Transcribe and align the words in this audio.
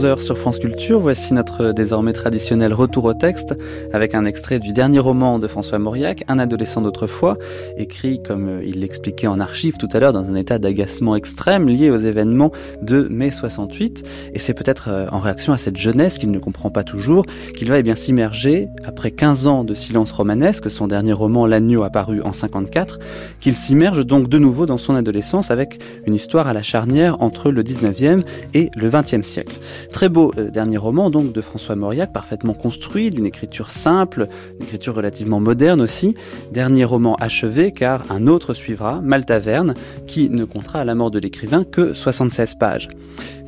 11h 0.00 0.20
sur 0.20 0.38
France 0.38 0.58
Culture, 0.58 0.98
voici 0.98 1.34
notre 1.34 1.72
désormais 1.72 2.14
traditionnel 2.14 2.72
retour 2.72 3.04
au 3.04 3.12
texte 3.12 3.54
avec 3.92 4.14
un 4.14 4.24
extrait 4.24 4.58
du 4.58 4.72
dernier 4.72 4.98
roman 4.98 5.38
de 5.38 5.46
François 5.46 5.78
Mauriac, 5.78 6.24
Un 6.26 6.38
adolescent 6.38 6.80
d'autrefois, 6.80 7.36
écrit 7.76 8.22
comme 8.22 8.48
euh, 8.48 8.64
il 8.64 8.80
l'expliquait 8.80 9.26
en 9.26 9.38
archive 9.38 9.76
tout 9.76 9.88
à 9.92 10.00
l'heure 10.00 10.14
dans 10.14 10.30
un 10.30 10.36
état 10.36 10.58
d'agacement 10.58 11.16
extrême 11.16 11.68
lié 11.68 11.90
aux 11.90 11.98
événements 11.98 12.50
de 12.80 13.08
mai 13.10 13.30
68 13.30 14.02
et 14.32 14.38
c'est 14.38 14.54
peut-être 14.54 14.88
euh, 14.88 15.06
en 15.12 15.18
réaction 15.18 15.52
à 15.52 15.58
cette 15.58 15.76
jeunesse 15.76 16.16
qu'il 16.16 16.30
ne 16.30 16.38
comprend 16.38 16.70
pas 16.70 16.82
toujours 16.82 17.26
qu'il 17.54 17.68
va 17.68 17.78
eh 17.78 17.82
bien 17.82 17.94
s'immerger 17.94 18.68
après 18.84 19.10
15 19.10 19.48
ans 19.48 19.64
de 19.64 19.74
silence 19.74 20.12
romanesque, 20.12 20.70
son 20.70 20.88
dernier 20.88 21.12
roman 21.12 21.46
L'agneau 21.46 21.82
apparu 21.82 22.22
en 22.22 22.32
54, 22.32 23.00
qu'il 23.38 23.54
s'immerge 23.54 24.06
donc 24.06 24.30
de 24.30 24.38
nouveau 24.38 24.64
dans 24.64 24.78
son 24.78 24.94
adolescence 24.94 25.50
avec 25.50 25.78
une 26.06 26.14
histoire 26.14 26.48
à 26.48 26.54
la 26.54 26.62
charnière 26.62 27.20
entre 27.20 27.50
le 27.50 27.62
19e 27.62 28.22
et 28.54 28.70
le 28.74 28.88
20e 28.88 29.22
siècle. 29.22 29.56
Très 29.92 30.08
beau 30.08 30.32
euh, 30.38 30.50
dernier 30.50 30.76
roman 30.76 31.10
donc 31.10 31.32
de 31.32 31.40
François 31.40 31.74
Mauriac, 31.74 32.12
parfaitement 32.12 32.54
construit, 32.54 33.10
d'une 33.10 33.26
écriture 33.26 33.70
simple, 33.70 34.28
une 34.58 34.64
écriture 34.64 34.94
relativement 34.94 35.40
moderne 35.40 35.80
aussi. 35.80 36.14
Dernier 36.52 36.84
roman 36.84 37.16
achevé 37.16 37.72
car 37.72 38.10
un 38.10 38.26
autre 38.26 38.54
suivra, 38.54 39.00
Maltaverne, 39.00 39.74
qui 40.06 40.30
ne 40.30 40.44
comptera 40.44 40.80
à 40.80 40.84
la 40.84 40.94
mort 40.94 41.10
de 41.10 41.18
l'écrivain 41.18 41.64
que 41.64 41.92
76 41.92 42.54
pages. 42.54 42.88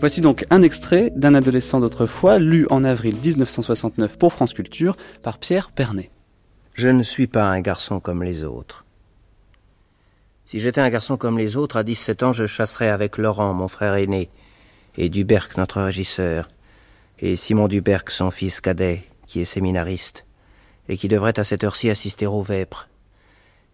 Voici 0.01 0.21
donc 0.21 0.45
un 0.51 0.63
extrait 0.63 1.13
d'un 1.15 1.35
adolescent 1.35 1.79
d'autrefois, 1.79 2.39
lu 2.39 2.67
en 2.71 2.83
avril 2.83 3.17
1969 3.25 4.19
pour 4.19 4.33
France 4.33 4.53
Culture 4.53 4.97
par 5.23 5.39
Pierre 5.39 5.71
Pernet. 5.71 6.11
Je 6.75 6.89
ne 6.89 7.03
suis 7.03 7.29
pas 7.29 7.45
un 7.45 7.61
garçon 7.61 8.01
comme 8.01 8.23
les 8.23 8.45
autres. 8.45 8.85
Si 10.45 10.61
j'étais 10.61 10.81
un 10.81 10.91
garçon 10.91 11.17
comme 11.17 11.39
les 11.39 11.57
autres, 11.57 11.77
à 11.77 11.83
17 11.83 12.23
ans, 12.25 12.33
je 12.33 12.47
chasserais 12.47 12.91
avec 12.91 13.17
Laurent, 13.17 13.55
mon 13.55 13.69
frère 13.69 13.95
aîné, 13.95 14.29
et 14.97 15.09
Duberc, 15.09 15.57
notre 15.57 15.81
régisseur, 15.81 16.49
et 17.19 17.37
Simon 17.37 17.69
Duberc, 17.69 18.11
son 18.11 18.31
fils 18.31 18.61
cadet, 18.61 19.05
qui 19.27 19.41
est 19.41 19.47
séminariste, 19.47 20.27
et 20.89 20.97
qui 20.97 21.09
devrait 21.09 21.39
à 21.39 21.45
cette 21.45 21.65
heure-ci 21.65 21.91
assister 21.91 22.27
au 22.27 22.43
vêpres, 22.43 22.89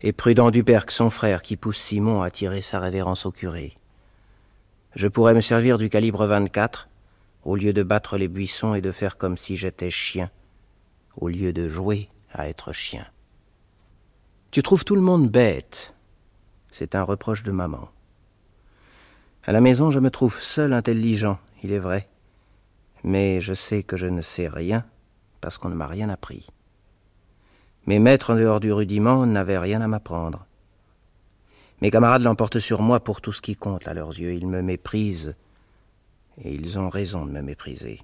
et 0.00 0.12
Prudent 0.12 0.50
Duberc, 0.50 0.91
son 0.91 1.10
frère, 1.10 1.42
qui 1.42 1.56
pousse 1.56 1.78
Simon 1.78 2.22
à 2.22 2.30
tirer 2.30 2.62
sa 2.62 2.78
révérence 2.78 3.27
au 3.27 3.33
curé. 3.33 3.75
Je 4.94 5.08
pourrais 5.08 5.34
me 5.34 5.41
servir 5.41 5.78
du 5.78 5.88
calibre 5.88 6.27
24, 6.27 6.88
au 7.44 7.56
lieu 7.56 7.72
de 7.72 7.82
battre 7.82 8.16
les 8.16 8.28
buissons 8.28 8.75
et 8.75 8.80
de 8.80 8.92
faire 8.92 9.16
comme 9.16 9.36
si 9.36 9.56
j'étais 9.56 9.91
chien, 9.91 10.30
au 11.16 11.28
lieu 11.28 11.53
de 11.53 11.69
jouer 11.69 12.08
à 12.32 12.48
être 12.48 12.72
chien. 12.72 13.06
Tu 14.50 14.62
trouves 14.62 14.84
tout 14.84 14.94
le 14.94 15.03
monde 15.03 15.28
bête. 15.28 15.94
C'est 16.70 16.94
un 16.94 17.03
reproche 17.03 17.42
de 17.42 17.50
maman. 17.50 17.91
À 19.48 19.52
la 19.52 19.62
maison, 19.62 19.91
je 19.91 19.98
me 19.98 20.10
trouve 20.10 20.38
seul 20.42 20.74
intelligent, 20.74 21.38
il 21.62 21.72
est 21.72 21.78
vrai. 21.78 22.06
Mais 23.02 23.41
je 23.41 23.54
sais 23.54 23.82
que 23.82 23.96
je 23.96 24.04
ne 24.04 24.20
sais 24.20 24.46
rien 24.46 24.84
parce 25.41 25.56
qu'on 25.56 25.70
ne 25.70 25.74
m'a 25.74 25.86
rien 25.86 26.10
appris. 26.10 26.48
Mes 27.86 27.98
maîtres 27.98 28.34
en 28.34 28.36
dehors 28.36 28.60
du 28.60 28.70
rudiment 28.74 29.24
n'avaient 29.24 29.56
rien 29.56 29.80
à 29.80 29.88
m'apprendre. 29.88 30.44
Mes 31.80 31.91
camarades 31.91 32.20
l'emportent 32.20 32.58
sur 32.58 32.82
moi 32.82 33.00
pour 33.00 33.22
tout 33.22 33.32
ce 33.32 33.41
qui 33.41 33.56
compte 33.56 33.88
à 33.88 33.94
leurs 33.94 34.10
yeux. 34.10 34.34
Ils 34.34 34.46
me 34.46 34.60
méprisent 34.60 35.34
et 36.44 36.52
ils 36.52 36.78
ont 36.78 36.91
raison 36.91 37.24
de 37.24 37.30
me 37.30 37.41
mépriser. 37.41 38.02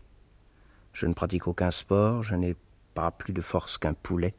Je 0.94 1.04
ne 1.04 1.12
pratique 1.12 1.46
aucun 1.46 1.72
sport, 1.72 2.22
je 2.22 2.36
n'ai 2.36 2.56
pas 2.94 3.10
plus 3.10 3.34
de 3.34 3.42
force 3.42 3.76
qu'un 3.76 3.92
poulet. 3.92 4.32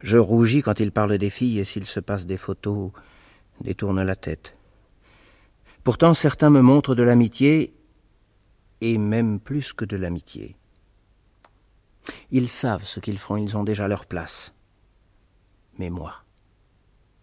Je 0.00 0.18
rougis 0.18 0.62
quand 0.62 0.80
ils 0.80 0.90
parlent 0.90 1.18
des 1.18 1.30
filles 1.30 1.60
et 1.60 1.64
s'ils 1.64 1.86
se 1.86 2.00
passent 2.00 2.26
des 2.26 2.36
photos, 2.36 2.90
détournent 3.60 4.02
la 4.02 4.16
tête. 4.16 4.55
Pourtant 5.86 6.14
certains 6.14 6.50
me 6.50 6.62
montrent 6.62 6.96
de 6.96 7.04
l'amitié, 7.04 7.72
et 8.80 8.98
même 8.98 9.38
plus 9.38 9.72
que 9.72 9.84
de 9.84 9.96
l'amitié. 9.96 10.56
Ils 12.32 12.48
savent 12.48 12.82
ce 12.82 12.98
qu'ils 12.98 13.18
feront, 13.18 13.36
ils 13.36 13.56
ont 13.56 13.62
déjà 13.62 13.86
leur 13.86 14.06
place. 14.06 14.52
Mais 15.78 15.88
moi, 15.88 16.12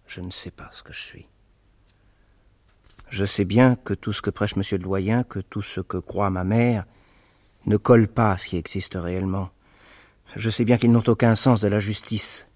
je 0.07 0.21
ne 0.21 0.31
sais 0.31 0.49
pas 0.49 0.69
ce 0.71 0.81
que 0.81 0.93
je 0.93 1.01
suis. 1.01 1.27
Je 3.09 3.25
sais 3.25 3.43
bien 3.43 3.75
que 3.75 3.93
tout 3.93 4.13
ce 4.13 4.21
que 4.21 4.29
prêche 4.29 4.55
M. 4.55 4.63
le 4.71 4.77
doyen, 4.77 5.25
que 5.25 5.39
tout 5.39 5.61
ce 5.61 5.81
que 5.81 5.97
croit 5.97 6.29
ma 6.29 6.45
mère, 6.45 6.85
ne 7.65 7.75
colle 7.75 8.07
pas 8.07 8.31
à 8.31 8.37
ce 8.37 8.47
qui 8.47 8.55
existe 8.55 8.93
réellement. 8.95 9.49
Je 10.37 10.49
sais 10.49 10.63
bien 10.63 10.77
qu'ils 10.77 10.93
n'ont 10.93 11.03
aucun 11.07 11.35
sens 11.35 11.59
de 11.59 11.67
la 11.67 11.81
justice. 11.81 12.47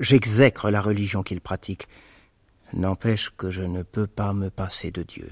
J'exècre 0.00 0.68
la 0.68 0.82
religion 0.82 1.22
qu'ils 1.22 1.40
pratiquent. 1.40 1.88
N'empêche 2.74 3.30
que 3.38 3.50
je 3.50 3.62
ne 3.62 3.82
peux 3.82 4.06
pas 4.06 4.34
me 4.34 4.50
passer 4.50 4.90
de 4.90 5.02
Dieu. 5.02 5.30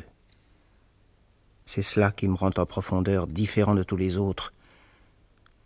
C'est 1.66 1.82
cela 1.82 2.10
qui 2.10 2.28
me 2.28 2.34
rend 2.34 2.50
en 2.56 2.66
profondeur 2.66 3.26
différent 3.26 3.74
de 3.74 3.82
tous 3.82 3.96
les 3.96 4.16
autres. 4.16 4.52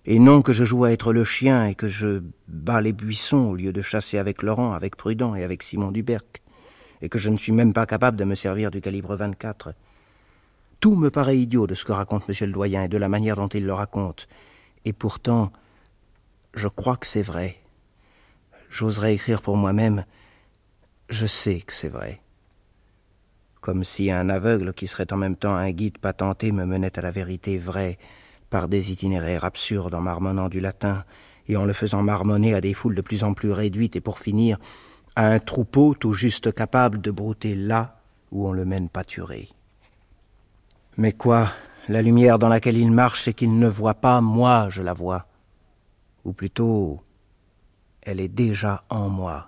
Et 0.04 0.18
non 0.18 0.42
que 0.42 0.52
je 0.52 0.64
joue 0.64 0.84
à 0.84 0.92
être 0.92 1.12
le 1.12 1.24
chien 1.24 1.66
et 1.66 1.74
que 1.74 1.88
je 1.88 2.22
bats 2.46 2.80
les 2.80 2.92
buissons 2.92 3.48
au 3.48 3.54
lieu 3.54 3.72
de 3.72 3.82
chasser 3.82 4.16
avec 4.16 4.42
Laurent, 4.42 4.72
avec 4.72 4.96
Prudent 4.96 5.34
et 5.34 5.42
avec 5.42 5.62
Simon 5.62 5.90
Duberc, 5.90 6.40
et 7.02 7.08
que 7.08 7.18
je 7.18 7.28
ne 7.28 7.36
suis 7.36 7.52
même 7.52 7.72
pas 7.72 7.84
capable 7.84 8.16
de 8.16 8.24
me 8.24 8.34
servir 8.34 8.70
du 8.70 8.80
calibre 8.80 9.16
24. 9.16 9.74
Tout 10.80 10.94
me 10.94 11.10
paraît 11.10 11.38
idiot 11.38 11.66
de 11.66 11.74
ce 11.74 11.84
que 11.84 11.92
raconte 11.92 12.28
monsieur 12.28 12.46
le 12.46 12.52
doyen 12.52 12.84
et 12.84 12.88
de 12.88 12.96
la 12.96 13.08
manière 13.08 13.36
dont 13.36 13.48
il 13.48 13.66
le 13.66 13.74
raconte. 13.74 14.28
Et 14.84 14.92
pourtant, 14.92 15.52
je 16.54 16.68
crois 16.68 16.96
que 16.96 17.06
c'est 17.06 17.22
vrai. 17.22 17.60
J'oserais 18.70 19.14
écrire 19.14 19.42
pour 19.42 19.56
moi-même. 19.56 20.04
Je 21.10 21.26
sais 21.26 21.60
que 21.60 21.74
c'est 21.74 21.88
vrai 21.88 22.20
comme 23.68 23.84
si 23.84 24.10
un 24.10 24.30
aveugle 24.30 24.72
qui 24.72 24.86
serait 24.86 25.12
en 25.12 25.18
même 25.18 25.36
temps 25.36 25.54
un 25.54 25.70
guide 25.72 25.98
patenté 25.98 26.52
me 26.52 26.64
menait 26.64 26.98
à 26.98 27.02
la 27.02 27.10
vérité 27.10 27.58
vraie 27.58 27.98
par 28.48 28.66
des 28.66 28.92
itinéraires 28.92 29.44
absurdes 29.44 29.94
en 29.94 30.00
marmonnant 30.00 30.48
du 30.48 30.58
latin 30.58 31.04
et 31.48 31.56
en 31.58 31.66
le 31.66 31.74
faisant 31.74 32.02
marmonner 32.02 32.54
à 32.54 32.62
des 32.62 32.72
foules 32.72 32.94
de 32.94 33.02
plus 33.02 33.24
en 33.24 33.34
plus 33.34 33.52
réduites 33.52 33.94
et 33.94 34.00
pour 34.00 34.20
finir 34.20 34.56
à 35.16 35.26
un 35.26 35.38
troupeau 35.38 35.92
tout 35.92 36.14
juste 36.14 36.50
capable 36.54 37.02
de 37.02 37.10
brouter 37.10 37.54
là 37.54 38.00
où 38.32 38.48
on 38.48 38.52
le 38.52 38.64
mène 38.64 38.88
pâturer. 38.88 39.50
Mais 40.96 41.12
quoi, 41.12 41.50
la 41.88 42.00
lumière 42.00 42.38
dans 42.38 42.48
laquelle 42.48 42.78
il 42.78 42.90
marche 42.90 43.28
et 43.28 43.34
qu'il 43.34 43.58
ne 43.58 43.68
voit 43.68 44.00
pas, 44.00 44.22
moi 44.22 44.68
je 44.70 44.80
la 44.80 44.94
vois. 44.94 45.26
Ou 46.24 46.32
plutôt, 46.32 47.02
elle 48.00 48.20
est 48.20 48.28
déjà 48.28 48.84
en 48.88 49.10
moi. 49.10 49.47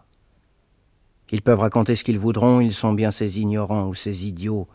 Ils 1.33 1.43
peuvent 1.43 1.61
raconter 1.61 1.95
ce 1.97 2.05
qu'ils 2.05 2.19
voudront, 2.19 2.61
ils 2.61 2.75
sont 2.75 2.93
bien 2.93 3.11
ces 3.11 3.39
ignorants 3.41 3.87
ou 3.87 3.95
ces 3.95 4.27
idiots 4.27 4.67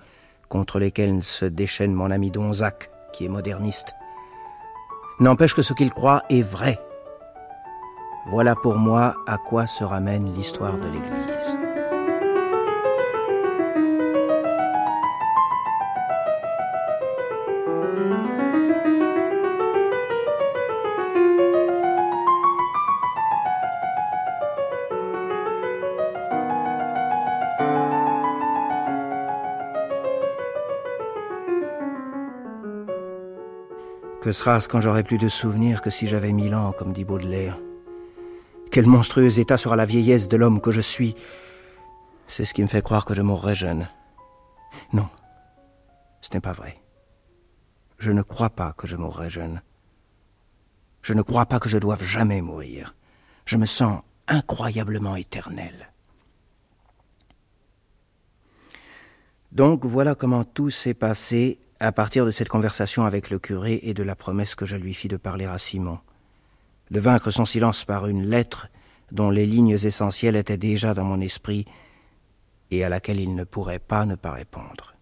contre 0.47 0.79
lesquels 0.79 1.21
se 1.23 1.45
déchaîne 1.45 1.93
mon 1.93 2.11
ami 2.11 2.31
Donzac, 2.31 2.89
qui 3.11 3.25
est 3.25 3.29
moderniste. 3.29 3.93
N'empêche 5.19 5.53
que 5.53 5.61
ce 5.61 5.73
qu'ils 5.73 5.91
croient 5.91 6.23
est 6.29 6.41
vrai. 6.41 6.79
Voilà 8.27 8.55
pour 8.55 8.77
moi 8.77 9.15
à 9.27 9.37
quoi 9.37 9.67
se 9.67 9.83
ramène 9.83 10.33
l'histoire 10.33 10.77
de 10.77 10.85
l'Église. 10.85 11.59
Que 34.25 34.31
sera-ce 34.31 34.67
quand 34.67 34.81
j'aurai 34.81 35.03
plus 35.03 35.19
de 35.19 35.29
souvenirs 35.29 35.83
que 35.83 35.91
si 35.91 36.07
j'avais 36.07 36.31
mille 36.31 36.55
ans, 36.55 36.71
comme 36.71 36.93
dit 36.93 37.05
Baudelaire? 37.05 37.59
Quel 38.71 38.87
monstrueux 38.87 39.37
état 39.37 39.55
sera 39.55 39.75
la 39.75 39.85
vieillesse 39.85 40.27
de 40.27 40.35
l'homme 40.35 40.61
que 40.61 40.71
je 40.71 40.81
suis? 40.81 41.13
C'est 42.25 42.43
ce 42.43 42.55
qui 42.55 42.63
me 42.63 42.67
fait 42.67 42.81
croire 42.81 43.05
que 43.05 43.13
je 43.13 43.21
mourrai 43.21 43.53
jeune. 43.53 43.87
Non, 44.93 45.07
ce 46.21 46.29
n'est 46.33 46.41
pas 46.41 46.53
vrai. 46.53 46.75
Je 47.99 48.11
ne 48.11 48.23
crois 48.23 48.49
pas 48.49 48.73
que 48.73 48.87
je 48.87 48.95
mourrai 48.95 49.29
jeune. 49.29 49.61
Je 51.03 51.13
ne 51.13 51.21
crois 51.21 51.45
pas 51.45 51.59
que 51.59 51.69
je 51.69 51.77
doive 51.77 52.03
jamais 52.03 52.41
mourir. 52.41 52.95
Je 53.45 53.57
me 53.57 53.67
sens 53.67 54.01
incroyablement 54.27 55.17
éternel. 55.17 55.91
Donc 59.51 59.85
voilà 59.85 60.15
comment 60.15 60.45
tout 60.45 60.71
s'est 60.71 60.95
passé 60.95 61.59
à 61.79 61.91
partir 61.91 62.25
de 62.25 62.31
cette 62.31 62.49
conversation 62.49 63.05
avec 63.05 63.29
le 63.29 63.39
curé 63.39 63.79
et 63.83 63.93
de 63.93 64.03
la 64.03 64.15
promesse 64.15 64.55
que 64.55 64.65
je 64.65 64.75
lui 64.75 64.93
fis 64.93 65.07
de 65.07 65.17
parler 65.17 65.45
à 65.45 65.59
Simon, 65.59 65.99
de 66.91 66.99
vaincre 66.99 67.31
son 67.31 67.45
silence 67.45 67.83
par 67.83 68.07
une 68.07 68.25
lettre 68.25 68.67
dont 69.11 69.29
les 69.29 69.45
lignes 69.45 69.77
essentielles 69.83 70.35
étaient 70.35 70.57
déjà 70.57 70.93
dans 70.93 71.03
mon 71.03 71.21
esprit 71.21 71.65
et 72.71 72.83
à 72.83 72.89
laquelle 72.89 73.19
il 73.19 73.35
ne 73.35 73.43
pourrait 73.43 73.79
pas 73.79 74.05
ne 74.05 74.15
pas 74.15 74.31
répondre. 74.31 74.95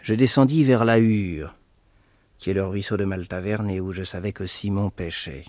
Je 0.00 0.14
descendis 0.14 0.64
vers 0.64 0.84
la 0.84 0.98
Hure, 0.98 1.54
qui 2.38 2.50
est 2.50 2.54
le 2.54 2.66
ruisseau 2.66 2.96
de 2.96 3.04
Maltaverne 3.04 3.70
et 3.70 3.80
où 3.80 3.92
je 3.92 4.04
savais 4.04 4.32
que 4.32 4.46
Simon 4.46 4.90
pêchait. 4.90 5.44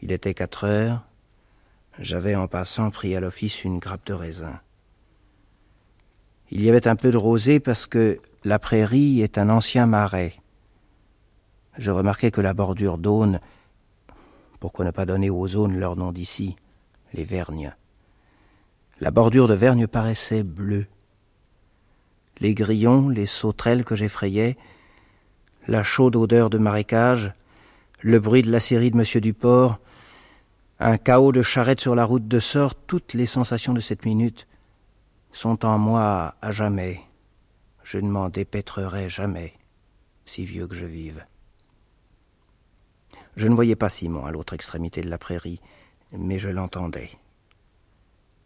Il 0.00 0.12
était 0.12 0.34
quatre 0.34 0.64
heures, 0.64 1.02
j'avais 1.98 2.34
en 2.34 2.48
passant 2.48 2.90
pris 2.90 3.14
à 3.14 3.20
l'office 3.20 3.64
une 3.64 3.78
grappe 3.78 4.06
de 4.06 4.14
raisin. 4.14 4.60
Il 6.50 6.62
y 6.62 6.68
avait 6.68 6.86
un 6.86 6.96
peu 6.96 7.10
de 7.10 7.16
rosée 7.16 7.60
parce 7.60 7.86
que 7.86 8.20
la 8.44 8.58
prairie 8.58 9.22
est 9.22 9.38
un 9.38 9.48
ancien 9.48 9.86
marais. 9.86 10.34
Je 11.78 11.90
remarquai 11.90 12.30
que 12.30 12.40
la 12.40 12.54
bordure 12.54 12.98
d'Aune, 12.98 13.40
pourquoi 14.60 14.84
ne 14.84 14.90
pas 14.90 15.06
donner 15.06 15.30
aux 15.30 15.48
zones 15.48 15.78
leur 15.78 15.96
nom 15.96 16.12
d'ici, 16.12 16.56
les 17.12 17.24
Vergnes, 17.24 17.74
la 19.00 19.10
bordure 19.10 19.48
de 19.48 19.54
Vergne 19.54 19.86
paraissait 19.86 20.44
bleue. 20.44 20.86
Les 22.38 22.54
grillons, 22.54 23.08
les 23.08 23.26
sauterelles 23.26 23.84
que 23.84 23.96
j'effrayais, 23.96 24.56
la 25.66 25.82
chaude 25.82 26.16
odeur 26.16 26.50
de 26.50 26.58
marécage, 26.58 27.32
le 28.00 28.20
bruit 28.20 28.42
de 28.42 28.52
la 28.52 28.60
série 28.60 28.90
de 28.90 28.96
Monsieur 28.96 29.20
Duport, 29.20 29.78
un 30.78 30.96
chaos 30.96 31.32
de 31.32 31.42
charrettes 31.42 31.80
sur 31.80 31.94
la 31.94 32.04
route 32.04 32.28
de 32.28 32.38
sort, 32.38 32.74
toutes 32.74 33.14
les 33.14 33.26
sensations 33.26 33.72
de 33.72 33.80
cette 33.80 34.04
minute 34.04 34.46
sont 35.34 35.66
en 35.66 35.78
moi 35.78 36.36
à 36.40 36.52
jamais. 36.52 37.00
Je 37.82 37.98
ne 37.98 38.08
m'en 38.08 38.28
dépêtrerai 38.28 39.10
jamais, 39.10 39.52
si 40.24 40.46
vieux 40.46 40.68
que 40.68 40.76
je 40.76 40.84
vive. 40.84 41.24
Je 43.34 43.48
ne 43.48 43.54
voyais 43.54 43.74
pas 43.74 43.88
Simon 43.88 44.24
à 44.24 44.30
l'autre 44.30 44.54
extrémité 44.54 45.00
de 45.00 45.10
la 45.10 45.18
prairie, 45.18 45.60
mais 46.12 46.38
je 46.38 46.48
l'entendais. 46.48 47.10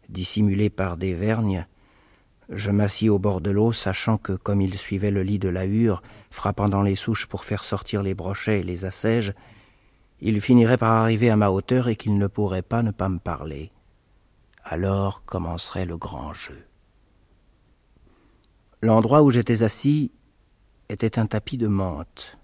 Dissimulé 0.09 0.71
par 0.71 0.97
des 0.97 1.13
vergnes, 1.13 1.67
je 2.49 2.71
m'assis 2.71 3.11
au 3.11 3.19
bord 3.19 3.43
de 3.43 3.51
l'eau, 3.51 3.73
sachant 3.73 4.17
que, 4.17 4.33
comme 4.33 4.63
il 4.63 4.79
suivait 4.79 5.11
le 5.11 5.23
lit 5.23 5.39
de 5.39 5.51
la 5.51 5.67
hure, 5.67 6.03
frappant 6.31 6.71
dans 6.71 6.83
les 6.83 6.97
souches 6.97 7.27
pour 7.27 7.45
faire 7.45 7.65
sortir 7.65 8.03
les 8.03 8.15
brochets 8.15 8.61
et 8.61 8.65
les 8.65 8.87
assèges, 8.87 9.35
il 10.21 10.41
finirait 10.41 10.79
par 10.79 10.93
arriver 10.95 11.29
à 11.29 11.37
ma 11.37 11.51
hauteur 11.51 11.89
et 11.89 11.97
qu'il 11.97 12.17
ne 12.17 12.27
pourrait 12.27 12.63
pas 12.63 12.83
ne 12.83 12.93
pas 12.93 13.11
me 13.11 13.19
parler. 13.19 13.71
Alors 14.65 15.23
commencerait 15.27 15.85
le 15.85 15.99
grand 15.99 16.33
jeu. 16.33 16.68
L'endroit 18.81 19.23
où 19.23 19.31
j'étais 19.31 19.65
assis 19.65 20.13
était 20.89 21.19
un 21.19 21.27
tapis 21.27 21.59
de 21.59 21.67
menthe. 21.67 22.39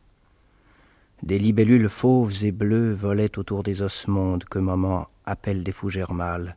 Des 1.22 1.38
libellules 1.38 1.88
fauves 1.88 2.44
et 2.44 2.50
bleues 2.50 2.92
volaient 2.92 3.38
autour 3.38 3.62
des 3.62 3.82
osmondes 3.82 4.44
que 4.44 4.58
maman 4.58 5.06
appelle 5.25 5.62
des 5.62 5.70
fougères 5.70 6.12
mâles. 6.12 6.56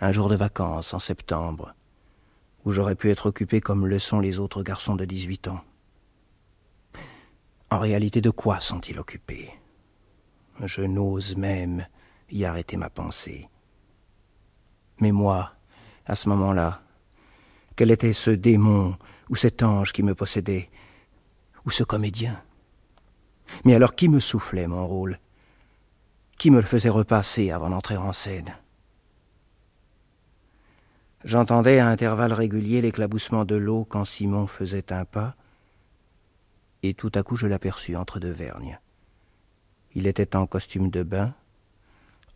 Un 0.00 0.12
jour 0.12 0.28
de 0.28 0.36
vacances 0.36 0.94
en 0.94 1.00
septembre, 1.00 1.74
où 2.64 2.70
j'aurais 2.70 2.94
pu 2.94 3.10
être 3.10 3.26
occupé 3.26 3.60
comme 3.60 3.86
le 3.86 3.98
sont 3.98 4.20
les 4.20 4.38
autres 4.38 4.62
garçons 4.62 4.94
de 4.94 5.04
dix-huit 5.04 5.48
ans. 5.48 5.60
En 7.70 7.80
réalité, 7.80 8.20
de 8.20 8.30
quoi 8.30 8.60
sont-ils 8.60 9.00
occupés? 9.00 9.50
Je 10.62 10.82
n'ose 10.82 11.36
même 11.36 11.86
y 12.30 12.44
arrêter 12.44 12.76
ma 12.76 12.88
pensée. 12.88 13.48
Mais 15.00 15.10
moi, 15.10 15.52
à 16.06 16.14
ce 16.14 16.28
moment-là, 16.28 16.82
quel 17.78 17.92
était 17.92 18.12
ce 18.12 18.30
démon 18.30 18.96
ou 19.30 19.36
cet 19.36 19.62
ange 19.62 19.92
qui 19.92 20.02
me 20.02 20.16
possédait 20.16 20.68
Ou 21.64 21.70
ce 21.70 21.84
comédien? 21.84 22.42
Mais 23.64 23.76
alors 23.76 23.94
qui 23.94 24.08
me 24.08 24.18
soufflait 24.18 24.66
mon 24.66 24.84
rôle? 24.84 25.20
Qui 26.38 26.50
me 26.50 26.56
le 26.56 26.66
faisait 26.66 26.88
repasser 26.88 27.52
avant 27.52 27.70
d'entrer 27.70 27.96
en 27.96 28.12
scène? 28.12 28.52
J'entendais 31.22 31.78
à 31.78 31.86
intervalles 31.86 32.32
réguliers 32.32 32.82
l'éclaboussement 32.82 33.44
de 33.44 33.54
l'eau 33.54 33.86
quand 33.88 34.04
Simon 34.04 34.48
faisait 34.48 34.92
un 34.92 35.04
pas, 35.04 35.36
et 36.82 36.94
tout 36.94 37.12
à 37.14 37.22
coup 37.22 37.36
je 37.36 37.46
l'aperçus 37.46 37.94
entre 37.94 38.18
deux 38.18 38.32
vergnes. 38.32 38.80
Il 39.94 40.08
était 40.08 40.34
en 40.34 40.48
costume 40.48 40.90
de 40.90 41.04
bain, 41.04 41.32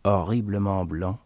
horriblement 0.05 0.85
blanc, 0.85 1.19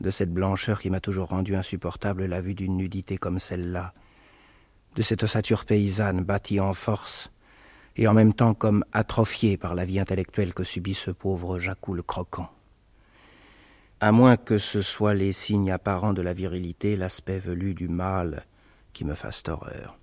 de 0.00 0.10
cette 0.10 0.32
blancheur 0.32 0.80
qui 0.80 0.90
m'a 0.90 1.00
toujours 1.00 1.28
rendu 1.28 1.56
insupportable 1.56 2.26
la 2.26 2.40
vue 2.40 2.54
d'une 2.54 2.76
nudité 2.76 3.16
comme 3.16 3.38
celle-là, 3.38 3.94
de 4.96 5.02
cette 5.02 5.22
ossature 5.22 5.64
paysanne 5.64 6.24
bâtie 6.24 6.60
en 6.60 6.74
force, 6.74 7.30
et 7.96 8.08
en 8.08 8.14
même 8.14 8.34
temps 8.34 8.54
comme 8.54 8.84
atrophiée 8.92 9.56
par 9.56 9.74
la 9.74 9.84
vie 9.84 10.00
intellectuelle 10.00 10.54
que 10.54 10.64
subit 10.64 10.94
ce 10.94 11.10
pauvre 11.10 11.60
Jacou 11.60 11.94
le 11.94 12.02
croquant 12.02 12.50
à 14.04 14.12
moins 14.12 14.36
que 14.36 14.58
ce 14.58 14.82
soit 14.82 15.14
les 15.14 15.32
signes 15.32 15.72
apparents 15.72 16.12
de 16.12 16.20
la 16.20 16.34
virilité, 16.34 16.94
l'aspect 16.94 17.38
velu 17.38 17.72
du 17.72 17.88
mâle 17.88 18.44
qui 18.92 19.02
me 19.02 19.14
fasse 19.14 19.42
horreur. 19.48 19.96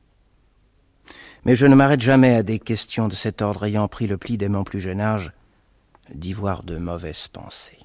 Mais 1.46 1.56
je 1.56 1.68
ne 1.68 1.76
m'arrête 1.76 2.02
jamais 2.02 2.36
à 2.36 2.42
des 2.42 2.58
questions 2.58 3.08
de 3.08 3.14
cet 3.14 3.44
ordre 3.44 3.66
ayant 3.66 3.88
pris 3.88 4.08
le 4.08 4.18
pli 4.18 4.40
dès 4.40 4.50
mon 4.50 4.64
plus 4.64 4.82
jeune 4.82 5.02
âge 5.02 5.34
d'y 6.16 6.34
voir 6.34 6.64
de 6.64 6.78
mauvaises 6.78 7.28
pensées. 7.28 7.78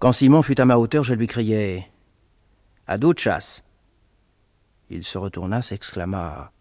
Quand 0.00 0.12
Simon 0.12 0.40
fut 0.40 0.58
à 0.58 0.64
ma 0.64 0.78
hauteur, 0.78 1.04
je 1.04 1.12
lui 1.12 1.26
criai 1.26 1.84
À 2.86 2.96
de 2.96 3.18
chasse 3.18 3.62
Il 4.88 5.04
se 5.04 5.18
retourna, 5.18 5.60
s'exclama 5.60 6.52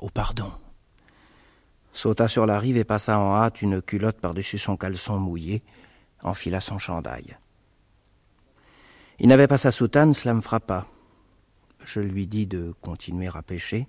Oh 0.00 0.10
pardon 0.10 0.52
sauta 1.92 2.28
sur 2.28 2.46
la 2.46 2.58
rive 2.58 2.76
et 2.76 2.84
passa 2.84 3.18
en 3.18 3.34
hâte 3.34 3.60
une 3.60 3.82
culotte 3.82 4.20
par-dessus 4.20 4.58
son 4.58 4.76
caleçon 4.76 5.18
mouillé, 5.18 5.62
enfila 6.22 6.60
son 6.60 6.78
chandail. 6.78 7.36
Il 9.18 9.28
n'avait 9.28 9.48
pas 9.48 9.58
sa 9.58 9.72
soutane, 9.72 10.14
cela 10.14 10.32
me 10.34 10.40
frappa. 10.40 10.86
Je 11.84 11.98
lui 11.98 12.28
dis 12.28 12.46
de 12.46 12.72
continuer 12.82 13.28
à 13.34 13.42
pêcher, 13.42 13.88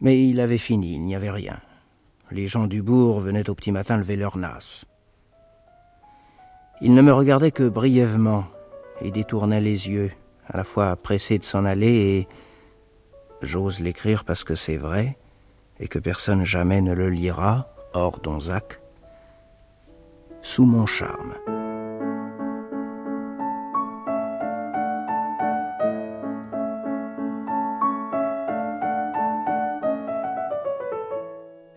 mais 0.00 0.26
il 0.26 0.40
avait 0.40 0.56
fini, 0.56 0.94
il 0.94 1.02
n'y 1.02 1.14
avait 1.14 1.30
rien. 1.30 1.60
Les 2.30 2.48
gens 2.48 2.66
du 2.66 2.82
bourg 2.82 3.20
venaient 3.20 3.50
au 3.50 3.54
petit 3.54 3.72
matin 3.72 3.98
lever 3.98 4.16
leur 4.16 4.38
nas. 4.38 4.84
Il 6.84 6.94
ne 6.94 7.00
me 7.00 7.12
regardait 7.12 7.52
que 7.52 7.68
brièvement 7.68 8.44
et 9.00 9.12
détournait 9.12 9.60
les 9.60 9.88
yeux, 9.88 10.10
à 10.48 10.56
la 10.56 10.64
fois 10.64 10.96
pressé 10.96 11.38
de 11.38 11.44
s'en 11.44 11.64
aller 11.64 11.92
et 11.92 12.28
j'ose 13.40 13.78
l'écrire 13.78 14.24
parce 14.24 14.42
que 14.42 14.56
c'est 14.56 14.78
vrai 14.78 15.16
et 15.78 15.86
que 15.86 16.00
personne 16.00 16.44
jamais 16.44 16.80
ne 16.80 16.92
le 16.92 17.08
lira, 17.08 17.72
hors 17.94 18.18
Donzac, 18.18 18.80
sous 20.40 20.66
mon 20.66 20.84
charme. 20.84 21.34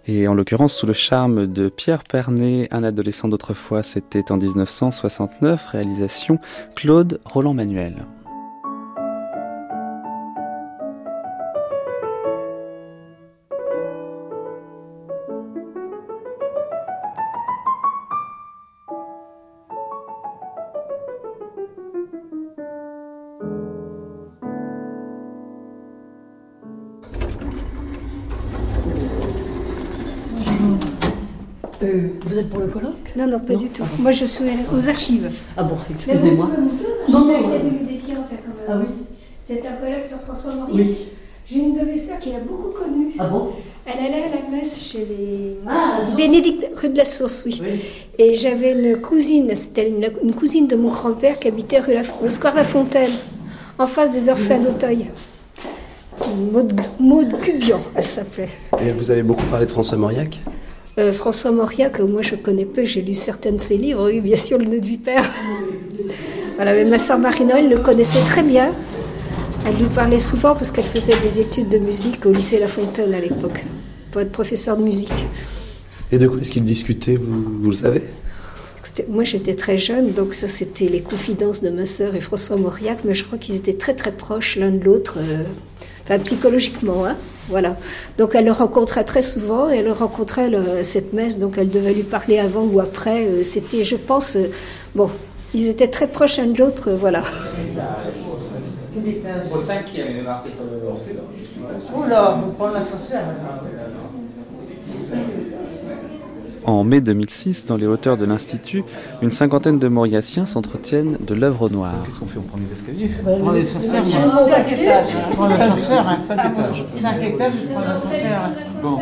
Et 0.07 0.28
en 0.28 0.36
l'occurrence, 0.36 0.75
sous 0.75 0.86
le 0.86 0.94
charme 0.94 1.48
de 1.48 1.68
Pierre 1.68 2.03
Pernet, 2.03 2.68
un 2.72 2.84
adolescent 2.84 3.27
d'autrefois, 3.27 3.82
c'était 3.82 4.32
en 4.32 4.38
1969, 4.38 5.65
réalisation 5.65 6.39
Claude 6.75 7.20
Roland-Manuel. 7.25 8.06
Non, 33.36 33.39
non, 33.39 33.46
pas 33.46 33.56
du 33.56 33.70
tout. 33.70 33.84
Moi, 34.00 34.12
je 34.12 34.25
suis 34.25 34.44
aux 34.74 34.89
archives. 34.89 35.32
Ah 35.58 35.63
bon, 35.63 35.75
excusez-moi. 35.94 36.50
Non, 37.10 37.25
non, 37.25 37.50
l'Académie 37.51 37.86
des 37.88 37.96
sciences, 37.96 38.30
quand 38.30 38.54
même. 38.56 38.68
Ah 38.70 38.77
oui 38.80 39.06
C'est 39.42 39.63
un 39.68 39.74
colloque 39.74 40.04
sur 40.04 40.18
François 40.20 40.54
Mauriac. 40.54 40.75
Oui. 40.75 40.96
J'ai 41.48 41.60
une 41.60 41.75
de 41.75 41.82
mes 41.86 41.98
sœurs 41.98 42.18
qui 42.20 42.32
l'a 42.32 42.39
beaucoup 42.39 42.70
connue. 42.70 43.13
Ah 43.20 43.27
bon 43.27 43.50
Elle 43.86 44.06
allait 44.06 44.24
à 44.24 44.30
la 44.30 44.58
messe 44.58 44.82
chez 44.82 45.00
les 45.06 45.58
Ah, 45.68 46.00
la. 46.01 46.15
Bénédicte, 46.15 46.72
rue 46.75 46.89
de 46.89 46.98
la 46.98 47.06
Source, 47.06 47.44
oui. 47.46 47.62
Oui. 47.63 47.80
Et 48.18 48.34
j'avais 48.34 48.72
une 48.72 49.00
cousine, 49.00 49.51
c'était 49.56 49.88
une, 49.88 50.08
une 50.24 50.34
cousine 50.34 50.65
de 50.65 50.75
mon 50.75 50.89
grand-père 50.89 51.38
qui 51.38 51.48
habitait 51.48 51.80
rue 51.80 51.94
la, 51.94 52.01
au 52.24 52.30
Square 52.30 52.56
La 52.56 52.63
Fontaine, 52.63 53.12
en 53.77 53.86
face 53.86 54.12
des 54.12 54.27
orphelins 54.30 54.63
d'Auteuil. 54.63 55.06
Maud, 56.51 56.74
Maud 57.00 57.39
Cubian, 57.42 57.80
elle 57.94 58.04
s'appelait. 58.04 58.50
Et 58.84 58.92
vous 58.92 59.12
avez 59.12 59.22
beaucoup 59.22 59.46
parlé 59.46 59.65
de 59.68 59.72
François 59.72 59.98
Mauriac? 59.98 60.39
Euh, 60.98 61.12
François 61.12 61.52
Mauriac, 61.52 62.00
moi 62.00 62.22
je 62.22 62.36
connais 62.36 62.64
peu, 62.64 62.86
j'ai 62.86 63.02
lu 63.02 63.16
certains 63.16 63.52
de 63.52 63.60
ses 63.60 63.75
livres, 63.75 64.10
oui, 64.10 64.22
bien 64.22 64.38
sûr, 64.38 64.58
Le 64.58 64.66
nœud 64.66 64.80
de 64.80 64.86
vipère. 64.86 65.30
voilà, 66.56 66.74
mais 66.74 66.86
ma 66.86 67.00
soeur 67.00 67.20
Marie-Noël 67.20 67.70
le 67.70 67.80
connaissait 67.80 68.24
très 68.25 68.44
bien. 68.44 68.72
Elle 69.68 69.75
lui 69.75 69.90
parlait 69.94 70.20
souvent 70.20 70.54
parce 70.54 70.72
qu'elle 70.72 70.86
faisait 70.86 71.18
des 71.22 71.42
études 71.42 71.68
de 71.68 71.80
musique 71.80 72.25
au 72.25 72.32
lycée 72.32 72.60
La 72.60 72.70
Fontaine 72.70 73.14
à 73.14 73.20
l'époque, 73.20 73.66
pour 74.12 74.22
être 74.22 74.32
professeur 74.32 74.78
de 74.78 74.84
musique. 74.84 75.12
Et 76.14 76.18
de 76.18 76.28
quoi 76.28 76.40
est-ce 76.40 76.52
qu'ils 76.52 76.64
discutaient, 76.64 77.18
vous, 77.18 77.60
vous 77.62 77.70
le 77.72 77.75
savez? 77.75 78.02
Écoutez, 78.80 79.06
moi 79.10 79.25
j'étais 79.25 79.56
très 79.56 79.78
jeune, 79.78 80.14
donc 80.14 80.34
ça 80.34 80.48
c'était 80.48 80.88
les 80.88 81.02
confidences 81.02 81.62
de 81.62 81.72
ma 81.72 81.88
sœur 81.88 82.16
et 82.16 82.22
François 82.22 82.56
Mauriac, 82.56 83.00
mais 83.04 83.14
je 83.14 83.25
crois 83.25 83.38
qu'ils 83.38 83.56
étaient 83.56 83.74
très 83.74 83.96
très 83.96 84.14
proches 84.14 84.56
l'un 84.56 84.72
de 84.72 84.82
l'autre, 84.82 85.16
euh, 85.18 85.44
enfin 86.04 86.20
psychologiquement, 86.20 87.04
hein, 87.06 87.18
voilà. 87.50 87.75
Donc 88.18 88.36
elle 88.36 88.46
le 88.46 88.52
rencontrait 88.52 89.04
très 89.04 89.22
souvent 89.22 89.70
et 89.70 89.78
elle 89.78 89.86
le 89.86 89.92
rencontrait 89.92 90.50
le- 90.50 90.84
cette 90.84 91.14
messe, 91.14 91.38
donc 91.40 91.58
elle 91.58 91.70
devait 91.70 91.94
lui 91.94 92.04
parler 92.04 92.40
avant 92.40 92.64
ou 92.64 92.80
après. 92.80 93.25
euh, 93.25 93.44
c'était, 93.44 93.84
je 93.84 93.96
pense, 93.96 94.36
euh, 94.36 94.48
bon, 94.96 95.10
ils 95.54 95.68
étaient 95.68 95.88
très 95.90 96.08
proches 96.08 96.38
l'un 96.38 96.48
de 96.48 96.58
l'autre, 96.60 96.90
euh, 96.92 96.96
voilà. 96.96 97.22
Quel 98.94 99.08
étage 99.10 99.52
Au 99.54 99.60
cinquième, 99.60 100.08
il 100.12 100.18
est 100.20 100.22
marqué 100.22 100.50
sur 100.56 100.64
le. 100.64 100.90
Oh 101.96 102.06
là, 102.08 102.40
vous 102.44 102.54
prenez 102.54 102.74
l'ascenseur 102.75 103.22
En 106.65 106.84
mai 106.84 107.00
2006, 107.00 107.65
dans 107.67 107.77
les 107.77 107.86
hauteurs 107.86 108.17
de 108.17 108.25
l'Institut, 108.25 108.84
une 109.22 109.31
cinquantaine 109.31 109.77
de 109.77 109.88
Mauriaciens 109.88 110.48
s'entretiennent 110.48 111.17
de 111.25 111.34
l'œuvre 111.36 111.69
noire. 111.69 111.93
Qu'est-ce 112.05 112.19
qu'on 112.19 112.25
fait 112.25 112.39
On 112.39 112.41
prend 112.41 112.57
les 112.57 112.72
escaliers 112.72 113.12
moi. 113.39 113.53
Cinq 113.62 114.72
étages. 114.72 115.05
Prends 115.34 115.48
l'ascenseur. 115.48 116.10
hein. 116.10 116.17
Cinq 116.19 116.39
étages. 116.51 116.81
Cinq 116.81 117.24
étages, 117.24 117.51
je 117.62 117.72
prends 117.72 117.81
l'ascenseur. 117.81 118.41
hein. 118.41 118.51
Bon. 118.81 118.98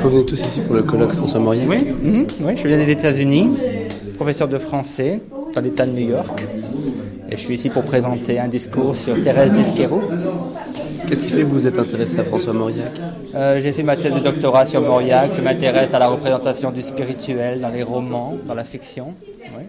Vous 0.00 0.10
venez 0.10 0.26
tous 0.26 0.44
ici 0.44 0.60
pour 0.60 0.74
le 0.74 0.82
colloque 0.82 1.12
François 1.14 1.40
Mauriac 1.40 1.66
Oui, 1.68 1.78
mhm, 2.02 2.26
oui, 2.42 2.52
je 2.56 2.68
viens 2.68 2.76
des 2.78 2.90
États-Unis, 2.90 3.48
professeur 4.16 4.48
de 4.48 4.58
français 4.58 5.20
dans 5.54 5.60
l'État 5.62 5.86
de 5.86 5.92
New 5.92 6.08
York. 6.10 6.44
Et 7.30 7.36
je 7.36 7.40
suis 7.42 7.54
ici 7.54 7.68
pour 7.70 7.82
présenter 7.84 8.38
un 8.38 8.48
discours 8.48 8.96
sur 8.96 9.20
Thérèse 9.22 9.52
Disquero. 9.52 10.00
Qu'est-ce 11.08 11.22
qui 11.22 11.30
fait 11.30 11.40
que 11.42 11.46
vous 11.46 11.66
êtes 11.66 11.78
intéressé 11.78 12.18
à 12.20 12.24
François 12.24 12.52
Mauriac 12.52 12.92
Euh, 13.34 13.60
J'ai 13.62 13.72
fait 13.72 13.82
ma 13.82 13.96
thèse 13.96 14.12
de 14.12 14.18
doctorat 14.20 14.66
sur 14.66 14.80
Mauriac. 14.82 15.30
Je 15.34 15.40
m'intéresse 15.42 15.92
à 15.94 15.98
la 15.98 16.08
représentation 16.08 16.70
du 16.70 16.82
spirituel 16.82 17.60
dans 17.60 17.70
les 17.70 17.82
romans, 17.82 18.36
dans 18.46 18.54
la 18.54 18.64
fiction. 18.64 19.14
Oui. 19.56 19.64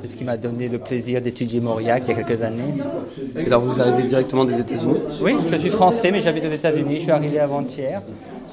C'est 0.00 0.08
ce 0.08 0.16
qui 0.16 0.24
m'a 0.24 0.36
donné 0.36 0.68
le 0.68 0.78
plaisir 0.78 1.20
d'étudier 1.20 1.60
Mauriac 1.60 2.04
il 2.06 2.16
y 2.16 2.18
a 2.20 2.22
quelques 2.22 2.42
années. 2.42 2.74
Et 3.38 3.46
alors 3.46 3.60
vous 3.62 3.80
arrivez 3.80 4.04
directement 4.08 4.44
des 4.44 4.58
États-Unis 4.58 4.98
Oui, 5.22 5.34
je 5.50 5.56
suis 5.56 5.70
français, 5.70 6.10
mais 6.10 6.20
j'habite 6.20 6.44
aux 6.44 6.50
États-Unis. 6.52 6.96
Je 6.96 7.00
suis 7.00 7.10
arrivé 7.10 7.38
avant-hier 7.38 8.02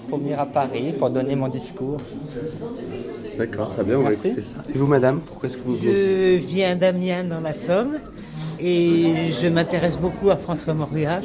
pour 0.09 0.17
venir 0.19 0.39
à 0.39 0.45
Paris 0.45 0.93
pour 0.97 1.09
donner 1.09 1.35
mon 1.35 1.47
discours. 1.47 1.97
D'accord, 3.37 3.69
très 3.69 3.83
bien, 3.83 3.97
on 3.97 4.03
va 4.03 4.09
Merci. 4.09 4.27
écouter 4.27 4.41
ça. 4.43 4.57
Et 4.73 4.77
vous, 4.77 4.85
madame, 4.85 5.21
pourquoi 5.21 5.47
est-ce 5.49 5.57
que 5.57 5.63
vous 5.65 5.75
venez 5.75 5.95
Je 6.39 6.45
viens 6.45 6.75
d'Amiens 6.75 7.23
dans 7.23 7.39
la 7.41 7.53
Somme 7.57 7.91
et 8.59 9.31
je 9.41 9.47
m'intéresse 9.47 9.97
beaucoup 9.97 10.29
à 10.29 10.37
François 10.37 10.73
Mauriac 10.73 11.23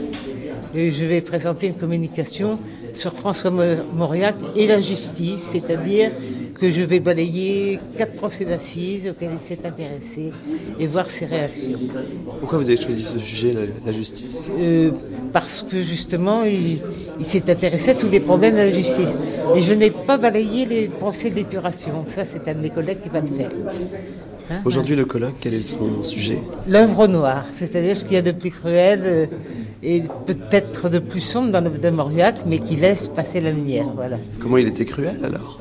et 0.74 0.90
je 0.90 1.04
vais 1.04 1.20
présenter 1.20 1.68
une 1.68 1.74
communication 1.74 2.58
sur 2.94 3.12
François 3.12 3.50
Mauriac 3.50 4.34
et 4.56 4.66
la 4.66 4.80
justice, 4.80 5.42
c'est-à-dire 5.42 6.10
que 6.58 6.70
je 6.70 6.82
vais 6.82 6.98
balayer 6.98 7.78
quatre 7.96 8.14
procès 8.14 8.44
d'assises 8.44 9.08
auxquels 9.08 9.30
il 9.32 9.38
s'est 9.38 9.64
intéressé 9.64 10.32
et 10.80 10.86
voir 10.88 11.06
ses 11.08 11.26
réactions. 11.26 11.78
Pourquoi 12.40 12.58
vous 12.58 12.68
avez 12.68 12.76
choisi 12.76 13.04
ce 13.04 13.18
sujet, 13.18 13.52
la, 13.52 13.60
la 13.86 13.92
justice? 13.92 14.48
Euh, 14.58 14.90
parce 15.32 15.64
que 15.68 15.80
justement, 15.80 16.42
il, 16.42 16.80
il 17.20 17.24
s'est 17.24 17.48
intéressé 17.48 17.92
à 17.92 17.94
tous 17.94 18.08
les 18.08 18.18
problèmes 18.18 18.54
de 18.54 18.58
la 18.58 18.72
justice. 18.72 19.16
Et 19.54 19.62
je 19.62 19.72
n'ai 19.72 19.90
pas 19.90 20.18
balayé 20.18 20.66
les 20.66 20.88
procès 20.88 21.30
d'épuration. 21.30 22.02
Ça, 22.06 22.24
c'est 22.24 22.48
un 22.48 22.54
de 22.54 22.60
mes 22.60 22.70
collègues 22.70 23.00
qui 23.00 23.08
va 23.08 23.20
le 23.20 23.28
faire. 23.28 23.52
Hein 24.50 24.60
Aujourd'hui, 24.64 24.96
le 24.96 25.04
colloque, 25.04 25.34
quel 25.40 25.54
est 25.54 25.62
son 25.62 26.02
sujet 26.02 26.38
L'œuvre 26.66 27.06
noire, 27.06 27.44
c'est-à-dire 27.52 27.96
ce 27.96 28.04
qu'il 28.04 28.14
y 28.14 28.16
a 28.16 28.22
de 28.22 28.32
plus 28.32 28.50
cruel 28.50 29.02
euh, 29.04 29.26
et 29.82 30.02
peut-être 30.26 30.88
de 30.88 30.98
plus 30.98 31.20
sombre 31.20 31.50
dans 31.50 31.60
l'œuvre 31.60 31.78
de 31.78 31.90
Mauriac, 31.90 32.40
mais 32.46 32.58
qui 32.58 32.76
laisse 32.76 33.08
passer 33.08 33.40
la 33.40 33.52
lumière. 33.52 33.86
Voilà. 33.94 34.18
Comment 34.40 34.56
il 34.56 34.68
était 34.68 34.86
cruel 34.86 35.18
alors? 35.22 35.60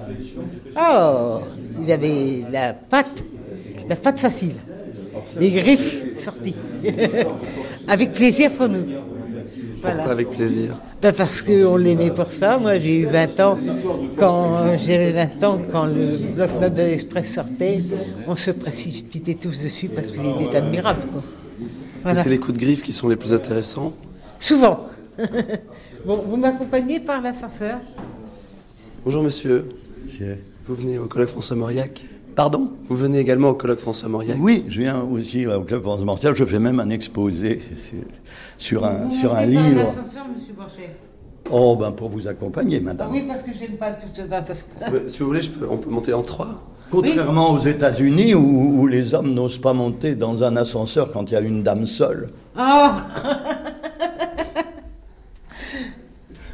Oh, 0.80 1.40
il 1.86 1.92
avait 1.92 2.44
la 2.52 2.74
patte, 2.74 3.24
la 3.90 3.96
patte 3.98 4.20
facile, 4.20 4.56
les 5.40 5.52
griffes 5.52 6.18
sorties, 6.18 6.56
avec 7.88 8.14
plaisir 8.14 8.52
pour 8.52 8.70
nous. 8.70 8.86
Voilà. 9.82 9.96
Pourquoi 9.98 10.12
avec 10.14 10.30
plaisir 10.32 10.76
Ben 11.02 11.14
parce 11.14 11.42
qu'on 11.42 11.78
l'aimait 11.78 12.12
pour 12.12 12.32
ça. 12.32 12.58
Moi, 12.58 12.80
j'ai 12.80 12.98
eu 13.00 13.06
20 13.06 13.40
ans. 13.42 13.58
Quand 14.16 14.78
j'avais 14.78 15.12
20 15.12 15.44
ans, 15.44 15.60
quand 15.72 15.86
le 15.86 16.18
bloc-notes 16.36 16.74
de 16.74 16.82
l'Express 16.82 17.34
sortait, 17.34 17.82
on 18.28 18.36
se 18.36 18.52
précipitait 18.52 19.36
tous 19.36 19.64
dessus 19.64 19.90
parce 19.90 20.12
qu'il 20.12 20.26
était 20.42 20.58
admirable. 20.58 21.02
Quoi. 21.12 21.22
Et 21.62 21.66
Voilà. 22.04 22.24
C'est 22.24 22.30
les 22.30 22.40
coups 22.40 22.54
de 22.58 22.64
griffe 22.64 22.84
qui 22.84 22.94
sont 22.94 23.08
les 23.10 23.16
plus 23.16 23.34
intéressants. 23.34 23.94
Souvent. 24.40 24.88
bon, 26.06 26.24
vous 26.28 26.38
m'accompagnez 26.38 27.00
par 27.00 27.22
l'ascenseur? 27.22 27.80
Bonjour 29.06 29.24
monsieur, 29.24 29.70
C'est- 30.06 30.40
vous 30.68 30.76
venez 30.76 30.98
au 31.00 31.06
colloque 31.06 31.30
François 31.30 31.56
Mauriac? 31.56 32.04
Pardon 32.38 32.70
Vous 32.88 32.96
venez 32.96 33.18
également 33.18 33.50
au 33.50 33.56
colloque 33.56 33.80
François 33.80 34.10
Mauriac 34.10 34.38
Oui, 34.40 34.64
je 34.70 34.82
viens 34.82 35.02
aussi 35.02 35.48
au 35.48 35.62
Club 35.62 35.82
France 35.82 36.06
Martial. 36.06 36.36
Je 36.36 36.46
fais 36.46 36.60
même 36.60 36.80
un 36.80 36.92
exposé 36.92 37.60
sur, 37.76 37.98
sur 38.60 38.86
un, 38.86 39.10
sur 39.10 39.36
un 39.36 39.48
livre. 39.48 39.86
monsieur 39.88 40.84
Oh, 41.50 41.76
ben 41.80 41.92
pour 41.94 42.10
vous 42.10 42.28
accompagner, 42.28 42.80
madame. 42.80 43.10
Oui, 43.12 43.24
parce 43.28 43.42
que 43.42 43.50
j'aime 43.58 43.78
pas 43.78 43.90
tout 43.94 44.06
ça 44.14 44.24
dans 44.28 44.38
l'ascenseur. 44.38 44.68
Euh, 44.94 45.10
Si 45.10 45.18
vous 45.20 45.26
voulez, 45.26 45.42
je 45.42 45.50
peux- 45.50 45.66
on 45.68 45.78
peut 45.78 45.90
monter 45.90 46.14
en 46.14 46.22
trois 46.22 46.62
Contrairement 46.92 47.54
aux 47.54 47.60
États-Unis 47.60 48.36
où, 48.36 48.82
où 48.82 48.86
les 48.88 49.16
hommes 49.16 49.34
n'osent 49.34 49.58
pas 49.58 49.74
monter 49.74 50.14
dans 50.14 50.44
un 50.44 50.56
ascenseur 50.58 51.12
quand 51.12 51.32
il 51.32 51.34
y 51.34 51.38
a 51.38 51.42
une 51.42 51.64
dame 51.64 51.88
seule. 51.88 52.30
Ah 52.56 53.08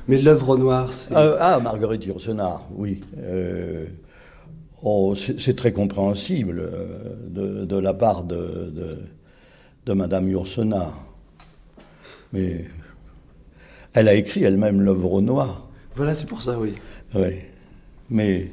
Mais 0.08 0.22
l'œuvre 0.22 0.56
noire, 0.56 0.94
c'est... 0.94 1.14
Euh, 1.16 1.36
ah, 1.42 1.60
Marguerite 1.62 2.06
Yourcenar, 2.06 2.62
oui. 2.74 3.02
Euh, 3.20 3.86
oh, 4.84 5.16
c'est 5.16 5.56
très 5.56 5.72
compréhensible 5.72 6.60
euh, 6.60 7.16
de, 7.30 7.66
de 7.66 7.76
la 7.78 7.94
part 7.94 8.24
de, 8.24 8.72
de, 8.72 8.98
de 9.86 9.94
Madame 9.94 10.30
Yourcenar. 10.30 10.94
Mais 12.32 12.66
elle 13.94 14.08
a 14.08 14.14
écrit 14.14 14.44
elle-même 14.44 14.82
l'œuvre 14.82 15.22
noire. 15.22 15.68
Voilà, 15.96 16.14
c'est 16.14 16.28
pour 16.28 16.42
ça, 16.42 16.60
oui. 16.60 16.74
Oui. 17.16 17.36
Mais 18.10 18.52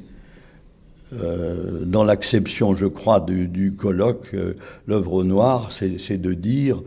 euh, 1.12 1.84
dans 1.84 2.04
l'acception, 2.04 2.76
je 2.76 2.86
crois, 2.86 3.20
du, 3.20 3.48
du 3.48 3.74
colloque, 3.74 4.30
euh, 4.34 4.54
l'œuvre 4.86 5.24
noire, 5.24 5.72
c'est 5.72 5.98
c'est 5.98 6.18
de 6.18 6.34
dire, 6.34 6.82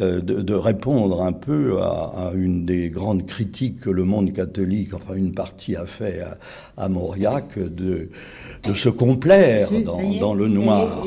de, 0.00 0.40
de 0.42 0.54
répondre 0.54 1.22
un 1.22 1.32
peu 1.32 1.80
à, 1.80 2.12
à 2.28 2.32
une 2.34 2.64
des 2.66 2.90
grandes 2.90 3.26
critiques 3.26 3.80
que 3.80 3.90
le 3.90 4.04
monde 4.04 4.32
catholique, 4.32 4.94
enfin 4.94 5.14
une 5.14 5.32
partie 5.32 5.76
a 5.76 5.86
fait 5.86 6.20
à, 6.20 6.38
à 6.84 6.88
Mauriac, 6.88 7.58
de, 7.58 8.08
de 8.64 8.74
se 8.74 8.88
complaire 8.88 9.68
dans, 10.18 10.34
le 10.34 10.48
noir. 10.48 11.06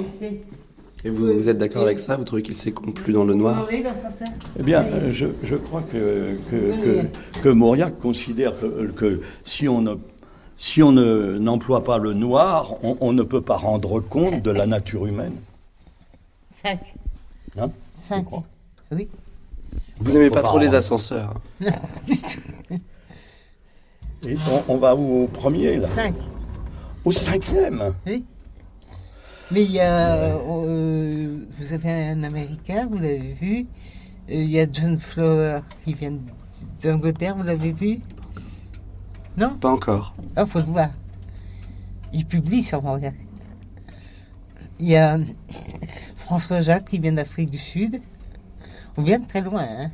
Et- 1.04 1.10
vous, 1.10 1.34
vous 1.34 1.50
êtes 1.50 1.60
d'accord 1.60 1.84
avec 1.84 2.00
ça? 2.00 2.16
Vous 2.16 2.24
trouvez 2.24 2.42
qu'il 2.42 2.58
s'est 2.58 2.72
complu 2.72 3.14
dans 3.14 3.26
le 3.26 3.36
noir? 3.36 3.68
Eh 4.60 4.64
bien, 4.64 4.84
euh, 4.84 5.12
je, 5.12 5.28
je 5.44 5.56
crois 5.56 5.84
que, 5.84 6.36
que, 6.50 6.84
que, 6.84 7.42
que 7.42 7.50
Mauriac 7.50 8.00
considère 8.00 8.60
que, 8.60 8.88
que 8.88 9.22
si 9.44 9.68
on 9.68 9.82
ne, 9.82 9.94
si 10.58 10.82
on 10.82 10.92
ne- 10.92 11.38
n'emploie 11.38 11.84
pas 11.84 12.00
le 12.00 12.14
noir, 12.14 12.76
on, 12.82 12.98
on 13.02 13.14
ne 13.14 13.22
peut 13.22 13.42
pas 13.42 13.58
rendre 13.58 14.00
compte 14.00 14.42
de 14.42 14.50
la 14.50 14.66
nature 14.66 15.06
humaine. 15.06 15.36
Cinq. 16.64 16.80
Hein? 17.60 17.70
Cinq. 17.94 18.26
Oui. 18.92 19.08
Vous 20.00 20.12
n'aimez 20.12 20.30
pas 20.30 20.42
trop 20.42 20.60
les 20.60 20.74
ascenseurs 20.76 21.40
Et 24.28 24.36
on, 24.52 24.74
on 24.74 24.78
va 24.78 24.96
où 24.96 25.24
au 25.24 25.28
premier, 25.28 25.78
là 25.78 25.88
Cinq. 25.88 26.16
Au 27.04 27.12
cinquième 27.12 27.94
Oui. 28.08 28.24
Mais 29.52 29.64
il 29.64 29.72
y 29.72 29.80
a. 29.80 30.16
euh, 30.16 31.38
vous 31.58 31.74
avez 31.74 31.92
un 32.10 32.24
Américain, 32.24 32.88
vous 32.90 32.96
l'avez 32.98 33.34
vu. 33.40 33.68
Euh, 34.30 34.34
Il 34.34 34.50
y 34.50 34.60
a 34.60 34.66
John 34.72 34.98
Flower 34.98 35.60
qui 35.84 35.94
vient 35.94 36.14
d'Angleterre, 36.82 37.36
vous 37.38 37.44
l'avez 37.44 37.72
vu? 37.72 38.00
Non? 39.38 39.56
Pas 39.56 39.70
encore. 39.70 40.16
Ah, 40.36 40.46
faut 40.48 40.60
le 40.60 40.66
voir. 40.66 40.90
Il 42.14 42.26
publie 42.26 42.64
sur 42.64 42.82
Mauriac. 42.82 43.14
Il 44.80 44.88
y 44.88 44.96
a 44.96 45.20
François 46.16 46.62
Jacques 46.62 46.86
qui 46.90 46.98
vient 47.00 47.12
d'Afrique 47.14 47.52
du 47.52 47.60
Sud. 47.60 48.02
On 48.98 49.04
vient 49.04 49.20
de 49.20 49.28
très 49.28 49.42
loin, 49.42 49.62
hein 49.64 49.92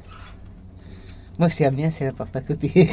Moi, 1.40 1.50
c'est 1.50 1.66
Amiens, 1.66 1.90
c'est 1.90 2.06
la 2.06 2.12
porte 2.12 2.36
à 2.36 2.42
côté. 2.42 2.72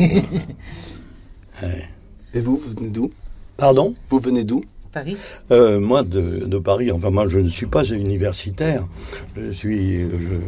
Et 2.35 2.41
vous, 2.41 2.57
vous 2.57 2.71
venez 2.71 2.89
d'où? 2.89 3.11
Pardon? 3.57 3.95
Vous 4.11 4.19
venez 4.19 4.45
d'où? 4.45 4.63
Paris 4.93 5.17
Euh, 5.51 5.81
Moi, 5.81 6.03
de, 6.03 6.45
de 6.47 6.59
Paris, 6.59 6.91
enfin, 6.93 7.11
moi, 7.11 7.27
je 7.29 7.39
ne 7.39 7.49
suis 7.49 7.67
pas 7.67 7.85
universitaire. 7.85 8.87
Je 9.37 9.51
suis, 9.51 10.03
je- 10.03 10.41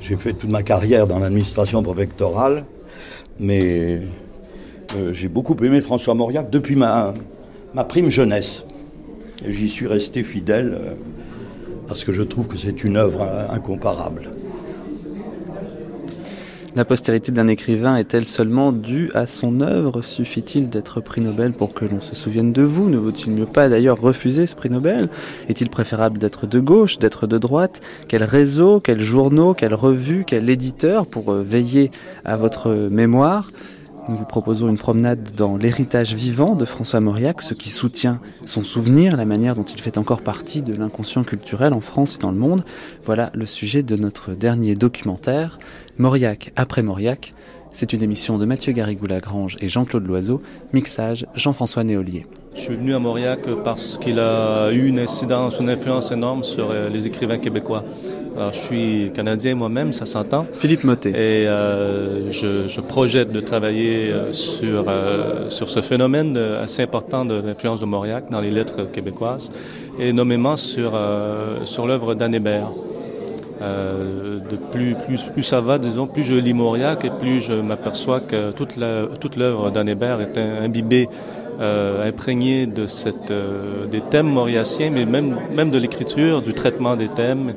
j'ai 0.00 0.16
fait 0.16 0.32
toute 0.32 0.50
ma 0.50 0.62
carrière 0.62 1.06
dans 1.06 1.18
l'administration 1.18 1.82
préfectorale, 1.82 2.64
mais 3.38 4.00
euh, 4.96 5.12
j'ai 5.12 5.28
beaucoup 5.28 5.54
aimé 5.62 5.80
François 5.80 6.14
Mauriac 6.14 6.50
depuis 6.50 6.76
ma, 6.76 7.14
ma 7.74 7.84
prime 7.84 8.10
jeunesse. 8.10 8.64
Et 9.46 9.52
J'y 9.52 9.68
suis 9.68 9.86
resté 9.86 10.24
fidèle 10.24 10.76
euh, 10.80 10.94
parce 11.86 12.02
que 12.04 12.12
je 12.12 12.22
trouve 12.22 12.48
que 12.48 12.56
c'est 12.56 12.82
une 12.84 12.96
œuvre 12.96 13.22
incomparable. 13.50 14.30
La 16.76 16.84
postérité 16.84 17.30
d'un 17.30 17.46
écrivain 17.46 17.94
est-elle 17.94 18.26
seulement 18.26 18.72
due 18.72 19.08
à 19.14 19.28
son 19.28 19.60
œuvre? 19.60 20.02
Suffit-il 20.02 20.68
d'être 20.68 21.00
prix 21.00 21.20
Nobel 21.20 21.52
pour 21.52 21.72
que 21.72 21.84
l'on 21.84 22.00
se 22.00 22.16
souvienne 22.16 22.52
de 22.52 22.62
vous? 22.62 22.90
Ne 22.90 22.98
vaut-il 22.98 23.30
mieux 23.32 23.46
pas 23.46 23.68
d'ailleurs 23.68 24.00
refuser 24.00 24.48
ce 24.48 24.56
prix 24.56 24.70
Nobel? 24.70 25.08
Est-il 25.48 25.70
préférable 25.70 26.18
d'être 26.18 26.48
de 26.48 26.58
gauche, 26.58 26.98
d'être 26.98 27.28
de 27.28 27.38
droite? 27.38 27.80
Quel 28.08 28.24
réseau, 28.24 28.80
quel 28.80 29.00
journaux, 29.00 29.54
quelle 29.54 29.74
revue, 29.74 30.24
quel 30.26 30.50
éditeur 30.50 31.06
pour 31.06 31.32
euh, 31.32 31.44
veiller 31.44 31.92
à 32.24 32.36
votre 32.36 32.68
mémoire? 32.90 33.52
Nous 34.06 34.18
vous 34.18 34.26
proposons 34.26 34.68
une 34.68 34.76
promenade 34.76 35.30
dans 35.34 35.56
l'héritage 35.56 36.12
vivant 36.12 36.56
de 36.56 36.66
François 36.66 37.00
Mauriac, 37.00 37.40
ce 37.40 37.54
qui 37.54 37.70
soutient 37.70 38.20
son 38.44 38.62
souvenir, 38.62 39.16
la 39.16 39.24
manière 39.24 39.54
dont 39.54 39.64
il 39.64 39.80
fait 39.80 39.96
encore 39.96 40.20
partie 40.20 40.60
de 40.60 40.74
l'inconscient 40.74 41.24
culturel 41.24 41.72
en 41.72 41.80
France 41.80 42.16
et 42.16 42.18
dans 42.18 42.30
le 42.30 42.36
monde. 42.36 42.64
Voilà 43.02 43.30
le 43.32 43.46
sujet 43.46 43.82
de 43.82 43.96
notre 43.96 44.34
dernier 44.34 44.74
documentaire, 44.74 45.58
Mauriac 45.98 46.52
après 46.56 46.82
Mauriac. 46.82 47.32
C'est 47.72 47.92
une 47.92 48.02
émission 48.02 48.38
de 48.38 48.44
Mathieu 48.44 48.72
Garrigou-Lagrange 48.72 49.56
et 49.60 49.68
Jean-Claude 49.68 50.06
Loiseau, 50.06 50.42
mixage 50.72 51.26
Jean-François 51.34 51.84
Néolier. 51.84 52.26
Je 52.54 52.60
suis 52.60 52.76
venu 52.76 52.94
à 52.94 53.00
Mauriac 53.00 53.40
parce 53.64 53.98
qu'il 53.98 54.20
a 54.20 54.70
eu 54.70 54.86
une 54.86 55.00
incidence, 55.00 55.58
une 55.58 55.68
influence 55.68 56.12
énorme 56.12 56.44
sur 56.44 56.70
euh, 56.70 56.88
les 56.88 57.08
écrivains 57.08 57.38
québécois. 57.38 57.84
Alors, 58.36 58.52
je 58.52 58.58
suis 58.58 59.12
canadien 59.14 59.54
moi-même, 59.54 59.92
ça 59.92 60.06
s'entend. 60.06 60.46
Philippe 60.52 60.84
Motet. 60.84 61.10
Et 61.10 61.48
euh, 61.48 62.30
je, 62.30 62.66
je, 62.66 62.80
projette 62.80 63.30
de 63.30 63.40
travailler 63.40 64.10
euh, 64.12 64.32
sur, 64.32 64.86
euh, 64.88 65.48
sur 65.50 65.68
ce 65.68 65.80
phénomène 65.80 66.36
assez 66.36 66.82
important 66.82 67.24
de 67.24 67.34
l'influence 67.40 67.80
de 67.80 67.86
Mauriac 67.86 68.30
dans 68.30 68.40
les 68.40 68.50
lettres 68.50 68.90
québécoises, 68.90 69.50
et 69.98 70.12
nommément 70.12 70.56
sur, 70.56 70.92
euh, 70.94 71.64
sur 71.64 71.86
l'œuvre 71.86 72.14
d'Anne 72.14 72.34
Hébert. 72.34 72.70
Euh, 73.62 74.38
de 74.38 74.56
plus, 74.56 74.94
plus, 75.06 75.22
plus 75.22 75.42
ça 75.42 75.60
va, 75.60 75.78
disons, 75.78 76.06
plus 76.06 76.24
je 76.24 76.34
lis 76.34 76.54
Mauriac 76.54 77.04
et 77.04 77.10
plus 77.10 77.40
je 77.40 77.52
m'aperçois 77.52 78.20
que 78.20 78.50
toute 78.50 78.76
l'œuvre 78.76 79.16
toute 79.18 79.38
d'Anne 79.38 79.88
Hébert 79.88 80.20
est 80.20 80.36
imbibée 80.38 81.08
euh, 81.60 82.08
imprégné 82.08 82.66
de 82.66 82.88
cette, 82.88 83.30
euh, 83.30 83.86
des 83.86 84.00
thèmes 84.00 84.26
mauriaciens, 84.26 84.90
mais 84.90 85.06
même, 85.06 85.36
même 85.52 85.70
de 85.70 85.78
l'écriture, 85.78 86.42
du 86.42 86.52
traitement 86.52 86.96
des 86.96 87.08
thèmes. 87.08 87.54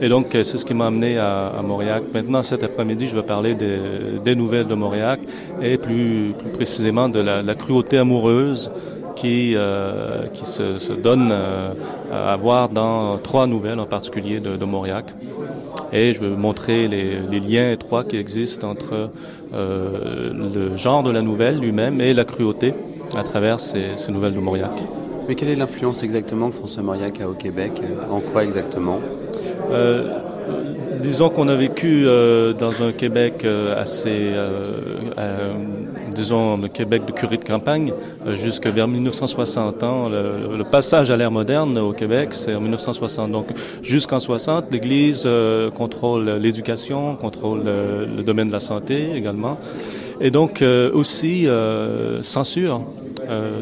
Et 0.00 0.08
donc, 0.08 0.28
c'est 0.32 0.44
ce 0.44 0.64
qui 0.64 0.74
m'a 0.74 0.86
amené 0.86 1.18
à, 1.18 1.46
à, 1.46 1.62
Mauriac. 1.62 2.04
Maintenant, 2.12 2.42
cet 2.42 2.62
après-midi, 2.62 3.06
je 3.06 3.16
vais 3.16 3.22
parler 3.22 3.54
des, 3.54 3.78
des, 4.24 4.36
nouvelles 4.36 4.66
de 4.66 4.74
Mauriac 4.74 5.20
et 5.62 5.78
plus, 5.78 6.32
plus 6.38 6.50
précisément 6.50 7.08
de 7.08 7.20
la, 7.20 7.42
la 7.42 7.54
cruauté 7.54 7.98
amoureuse 7.98 8.70
qui, 9.14 9.54
euh, 9.56 10.26
qui 10.32 10.46
se, 10.46 10.78
se 10.78 10.92
donne 10.92 11.30
euh, 11.32 11.72
à 12.12 12.36
voir 12.36 12.68
dans 12.68 13.18
trois 13.18 13.46
nouvelles 13.46 13.80
en 13.80 13.86
particulier 13.86 14.40
de, 14.40 14.56
de 14.56 14.64
Mauriac. 14.64 15.06
Et 15.92 16.14
je 16.14 16.20
vais 16.20 16.36
montrer 16.36 16.88
les, 16.88 17.18
les, 17.30 17.40
liens 17.40 17.70
étroits 17.70 18.04
qui 18.04 18.16
existent 18.16 18.68
entre 18.68 19.10
euh, 19.52 20.32
le 20.32 20.76
genre 20.76 21.02
de 21.02 21.10
la 21.10 21.22
nouvelle 21.22 21.58
lui-même 21.58 22.00
et 22.00 22.14
la 22.14 22.24
cruauté 22.24 22.74
à 23.16 23.22
travers 23.22 23.60
ces, 23.60 23.96
ces 23.96 24.10
nouvelles 24.10 24.34
de 24.34 24.40
Mauriac. 24.40 24.72
Mais 25.28 25.34
quelle 25.36 25.50
est 25.50 25.56
l'influence 25.56 26.02
exactement 26.02 26.50
que 26.50 26.56
François 26.56 26.82
Mauriac 26.82 27.20
a 27.20 27.28
au 27.28 27.34
Québec? 27.34 27.80
En 28.10 28.20
quoi 28.20 28.44
exactement? 28.44 29.00
Disons 31.00 31.30
qu'on 31.30 31.48
a 31.48 31.54
vécu 31.54 32.04
dans 32.04 32.82
un 32.82 32.92
Québec 32.92 33.46
assez, 33.76 34.32
disons, 36.14 36.56
le 36.56 36.68
Québec 36.68 37.04
de 37.06 37.12
curé 37.12 37.36
de 37.36 37.44
campagne, 37.44 37.92
jusque 38.34 38.66
vers 38.66 38.88
1960 38.88 39.82
ans. 39.82 40.08
Le, 40.08 40.56
le, 40.56 40.64
passage 40.64 41.10
à 41.10 41.16
l'ère 41.16 41.30
moderne 41.30 41.78
au 41.78 41.92
Québec, 41.92 42.30
c'est 42.32 42.54
en 42.54 42.60
1960. 42.60 43.30
Donc, 43.30 43.48
jusqu'en 43.82 44.20
60, 44.20 44.72
l'Église 44.72 45.28
contrôle 45.74 46.30
l'éducation, 46.40 47.16
contrôle 47.16 47.62
le, 47.64 48.06
le, 48.16 48.22
domaine 48.22 48.48
de 48.48 48.52
la 48.52 48.60
santé 48.60 49.14
également, 49.14 49.58
et 50.20 50.30
donc 50.30 50.62
aussi 50.94 51.46
censure 52.22 52.82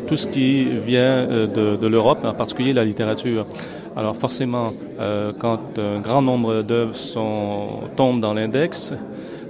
tout 0.06 0.16
ce 0.16 0.26
qui 0.26 0.64
vient 0.64 1.26
de, 1.26 1.76
de 1.76 1.87
l'Europe, 1.87 2.21
en 2.25 2.35
particulier 2.35 2.73
la 2.73 2.85
littérature. 2.85 3.47
Alors 3.94 4.16
forcément, 4.16 4.73
euh, 5.00 5.32
quand 5.38 5.78
un 5.78 6.00
grand 6.00 6.23
nombre 6.23 6.62
d'œuvres 6.62 6.94
tombent 7.94 8.21
dans 8.21 8.32
l'index, 8.32 8.94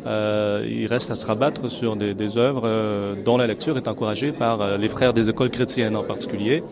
euh, 0.06 0.66
il 0.68 0.86
reste 0.86 1.10
à 1.10 1.14
se 1.14 1.26
rabattre 1.26 1.70
sur 1.70 1.96
des, 1.96 2.14
des 2.14 2.38
œuvres 2.38 2.62
euh, 2.64 3.14
dont 3.24 3.36
la 3.36 3.46
lecture 3.46 3.76
est 3.76 3.88
encouragée 3.88 4.32
par 4.32 4.60
euh, 4.60 4.76
les 4.76 4.88
frères 4.88 5.12
des 5.12 5.30
écoles 5.30 5.50
chrétiennes 5.50 5.96
en 5.96 6.02
particulier. 6.02 6.62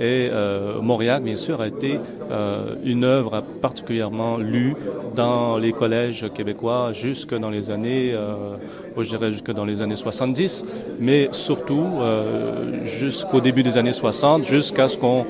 Et 0.00 0.28
euh, 0.32 0.80
Mauriac, 0.80 1.22
bien 1.22 1.36
sûr, 1.36 1.60
a 1.60 1.66
été 1.66 2.00
euh, 2.30 2.76
une 2.84 3.04
œuvre 3.04 3.42
particulièrement 3.60 4.38
lue 4.38 4.74
dans 5.14 5.58
les 5.58 5.72
collèges 5.72 6.26
québécois 6.32 6.92
jusque 6.92 7.34
dans 7.34 7.50
les 7.50 7.70
années, 7.70 8.14
je 8.96 9.08
dirais 9.08 9.32
jusque 9.32 9.52
dans 9.52 9.64
les 9.64 9.82
années 9.82 9.96
70, 9.96 10.64
mais 11.00 11.28
surtout 11.32 11.88
jusqu'au 12.84 13.40
début 13.40 13.64
des 13.64 13.76
années 13.76 13.92
60, 13.92 14.44
jusqu'à 14.44 14.86
ce 14.86 14.96
qu'on 14.96 15.26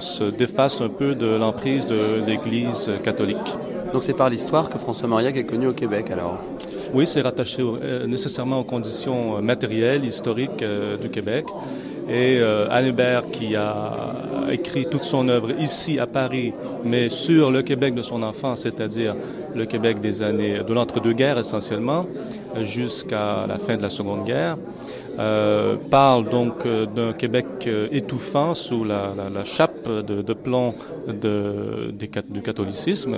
se 0.00 0.24
défasse 0.24 0.80
un 0.80 0.88
peu 0.88 1.14
de 1.14 1.26
l'emprise 1.26 1.86
de 1.86 2.24
l'Église 2.26 2.90
catholique. 3.04 3.36
Donc 3.92 4.02
c'est 4.02 4.14
par 4.14 4.28
l'histoire 4.28 4.68
que 4.70 4.78
François 4.78 5.06
Mauriac 5.06 5.36
est 5.36 5.44
connu 5.44 5.68
au 5.68 5.72
Québec 5.72 6.10
alors? 6.10 6.38
Oui, 6.92 7.06
c'est 7.06 7.20
rattaché 7.20 7.62
euh, 7.62 8.06
nécessairement 8.06 8.60
aux 8.60 8.64
conditions 8.64 9.40
matérielles, 9.40 10.04
historiques 10.04 10.62
euh, 10.62 10.96
du 10.96 11.08
Québec. 11.08 11.44
Et 12.08 12.38
euh, 12.40 12.66
Anne 12.70 12.86
Hébert, 12.86 13.30
qui 13.30 13.54
a 13.54 14.16
écrit 14.50 14.86
toute 14.86 15.04
son 15.04 15.28
œuvre 15.28 15.50
ici 15.60 16.00
à 16.00 16.08
Paris, 16.08 16.52
mais 16.84 17.08
sur 17.08 17.52
le 17.52 17.62
Québec 17.62 17.94
de 17.94 18.02
son 18.02 18.24
enfance, 18.24 18.62
c'est-à-dire 18.62 19.14
le 19.54 19.64
Québec 19.66 20.00
des 20.00 20.20
années 20.22 20.58
de 20.66 20.72
l'entre-deux-guerres 20.72 21.38
essentiellement, 21.38 22.06
jusqu'à 22.62 23.46
la 23.46 23.58
fin 23.58 23.76
de 23.76 23.82
la 23.82 23.90
Seconde 23.90 24.24
Guerre, 24.24 24.56
euh, 25.20 25.76
parle 25.90 26.28
donc 26.28 26.64
euh, 26.64 26.86
d'un 26.86 27.12
Québec 27.12 27.46
euh, 27.66 27.88
étouffant 27.92 28.54
sous 28.54 28.84
la, 28.84 29.12
la, 29.14 29.28
la 29.28 29.44
chape 29.44 29.88
de, 29.88 30.22
de 30.22 30.32
plomb 30.32 30.74
de, 31.08 31.90
des, 31.92 32.10
du 32.30 32.40
catholicisme. 32.42 33.16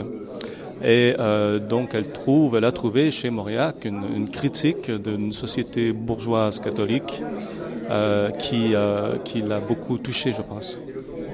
Et 0.85 1.15
euh, 1.19 1.59
donc 1.61 1.91
elle 1.95 2.11
trouve, 2.11 2.57
elle 2.57 2.65
a 2.65 2.73
trouvé 2.73 3.11
chez 3.11 3.31
Mauriac 3.31 3.85
une, 3.85 4.03
une 4.17 4.29
critique 4.29 4.91
d'une 4.91 5.33
société 5.33 5.93
bourgeoise 5.93 6.59
catholique 6.61 7.23
euh, 7.91 8.31
qui, 8.31 8.75
euh, 8.75 9.17
qui 9.25 9.43
l'a 9.43 9.61
beaucoup 9.61 9.99
touché, 9.99 10.33
je 10.33 10.43
pense. 10.43 10.79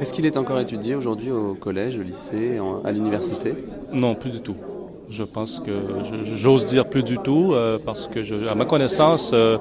Est-ce 0.00 0.12
qu'il 0.12 0.26
est 0.26 0.36
encore 0.36 0.60
étudié 0.60 0.94
aujourd'hui 0.94 1.30
au 1.30 1.54
collège, 1.54 1.98
au 1.98 2.02
lycée, 2.02 2.60
en, 2.60 2.82
à 2.84 2.92
l'université? 2.92 3.54
Non, 3.92 4.14
plus 4.14 4.30
du 4.30 4.40
tout. 4.40 4.56
Je 5.10 5.24
pense 5.24 5.60
que 5.60 5.70
j'ose 6.34 6.66
dire 6.66 6.84
plus 6.84 7.02
du 7.02 7.18
tout 7.18 7.52
euh, 7.54 7.78
parce 7.82 8.08
que, 8.08 8.22
je, 8.22 8.34
à 8.50 8.54
ma 8.54 8.66
connaissance, 8.66 9.30
euh, 9.32 9.56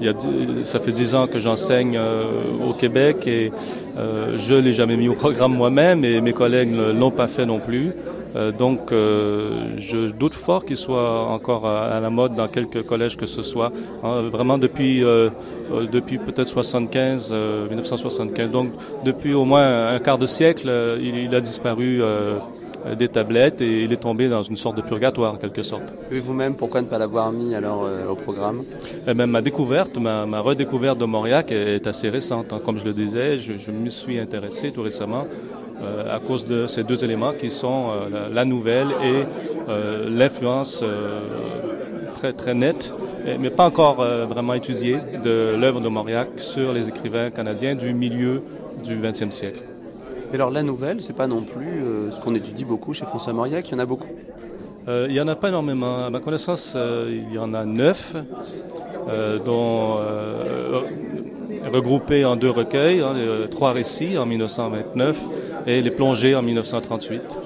il 0.00 0.06
y 0.06 0.08
a, 0.08 0.14
ça 0.64 0.78
fait 0.78 0.92
dix 0.92 1.14
ans 1.16 1.26
que 1.26 1.40
j'enseigne 1.40 1.96
euh, 1.96 2.24
au 2.64 2.72
Québec 2.72 3.26
et 3.26 3.50
euh, 3.96 4.38
je 4.38 4.54
l'ai 4.54 4.72
jamais 4.72 4.96
mis 4.96 5.08
au 5.08 5.14
programme 5.14 5.54
moi-même 5.54 6.04
et 6.04 6.20
mes 6.20 6.32
collègues 6.32 6.72
ne 6.72 6.92
l'ont 6.92 7.10
pas 7.10 7.26
fait 7.26 7.46
non 7.46 7.58
plus. 7.58 7.92
Euh, 8.34 8.50
donc, 8.50 8.92
euh, 8.92 9.76
je 9.76 10.10
doute 10.10 10.32
fort 10.32 10.64
qu'il 10.64 10.78
soit 10.78 11.26
encore 11.26 11.66
à, 11.66 12.00
la 12.00 12.08
mode 12.08 12.34
dans 12.34 12.48
quelques 12.48 12.82
collèges 12.84 13.16
que 13.16 13.26
ce 13.26 13.42
soit. 13.42 13.72
Hein, 14.02 14.22
vraiment 14.30 14.56
depuis 14.56 15.02
depuis 15.90 16.18
peut-être 16.18 16.48
75, 16.48 17.32
1975. 17.70 18.50
Donc, 18.50 18.72
depuis 19.04 19.34
au 19.34 19.44
moins 19.44 19.88
un 19.88 19.98
quart 19.98 20.18
de 20.18 20.26
siècle, 20.26 20.70
il, 21.00 21.16
il 21.16 21.34
a 21.34 21.40
disparu 21.40 22.02
des 22.98 23.08
tablettes 23.08 23.60
et 23.60 23.84
il 23.84 23.92
est 23.92 23.96
tombé 24.00 24.28
dans 24.28 24.42
une 24.42 24.56
sorte 24.56 24.76
de 24.76 24.82
purgatoire 24.82 25.34
en 25.34 25.36
quelque 25.36 25.62
sorte. 25.62 25.84
Et 26.10 26.18
vous-même, 26.18 26.54
pourquoi 26.54 26.82
ne 26.82 26.86
pas 26.86 26.98
l'avoir 26.98 27.32
mis 27.32 27.54
alors 27.54 27.84
euh, 27.84 28.08
au 28.08 28.14
programme? 28.14 28.62
Eh 29.06 29.14
même 29.14 29.30
Ma 29.30 29.42
découverte, 29.42 29.98
ma, 29.98 30.26
ma, 30.26 30.40
redécouverte 30.40 30.98
de 30.98 31.04
Mauriac 31.04 31.52
est 31.52 31.86
assez 31.86 32.08
récente. 32.08 32.52
Hein. 32.52 32.60
Comme 32.64 32.78
je 32.78 32.84
le 32.84 32.92
disais, 32.92 33.38
je, 33.38 33.56
je 33.56 33.70
me 33.70 33.88
suis 33.88 34.18
intéressé 34.18 34.72
tout 34.72 34.82
récemment 34.82 35.26
euh, 35.82 36.14
à 36.14 36.20
cause 36.20 36.46
de 36.46 36.68
ces 36.68 36.84
deux 36.84 37.02
éléments 37.02 37.32
qui 37.32 37.50
sont 37.50 37.88
euh, 37.88 38.08
la, 38.08 38.28
la, 38.28 38.44
nouvelle 38.44 38.88
et 39.02 39.24
euh, 39.68 40.08
l'influence 40.08 40.84
très, 42.14 42.32
très 42.32 42.54
nette, 42.54 42.94
mais 43.40 43.50
pas 43.50 43.64
encore 43.64 43.96
vraiment 43.96 44.54
étudiée, 44.54 44.98
de 45.24 45.56
l'œuvre 45.58 45.80
de 45.80 45.88
Mauriac 45.88 46.28
sur 46.36 46.72
les 46.72 46.88
écrivains 46.88 47.30
canadiens 47.30 47.74
du 47.74 47.94
milieu 47.94 48.42
du 48.84 49.00
XXe 49.00 49.30
siècle. 49.30 49.62
Et 50.32 50.36
alors 50.36 50.50
la 50.50 50.62
nouvelle, 50.62 51.00
c'est 51.02 51.12
pas 51.12 51.26
non 51.26 51.42
plus 51.42 51.82
euh, 51.82 52.10
ce 52.10 52.20
qu'on 52.20 52.34
étudie 52.34 52.64
beaucoup 52.64 52.94
chez 52.94 53.04
François 53.04 53.32
Mauriac, 53.32 53.68
il 53.68 53.72
y 53.72 53.74
en 53.74 53.80
a 53.80 53.86
beaucoup 53.86 54.08
euh, 54.88 55.06
Il 55.10 55.14
y 55.14 55.20
en 55.20 55.28
a 55.28 55.34
pas 55.34 55.48
énormément. 55.48 56.06
À 56.06 56.10
ma 56.10 56.20
connaissance, 56.20 56.72
euh, 56.74 57.20
il 57.28 57.34
y 57.34 57.38
en 57.38 57.52
a 57.54 57.64
neuf, 57.64 58.16
dont 59.44 59.98
regroupés 61.72 62.24
en 62.24 62.36
deux 62.36 62.50
recueils, 62.50 63.00
hein, 63.00 63.14
les, 63.14 63.48
trois 63.48 63.72
récits 63.72 64.16
en 64.18 64.26
1929 64.26 65.18
et 65.66 65.82
les 65.82 65.90
plongées 65.90 66.34
en 66.34 66.42
1938. 66.42 67.38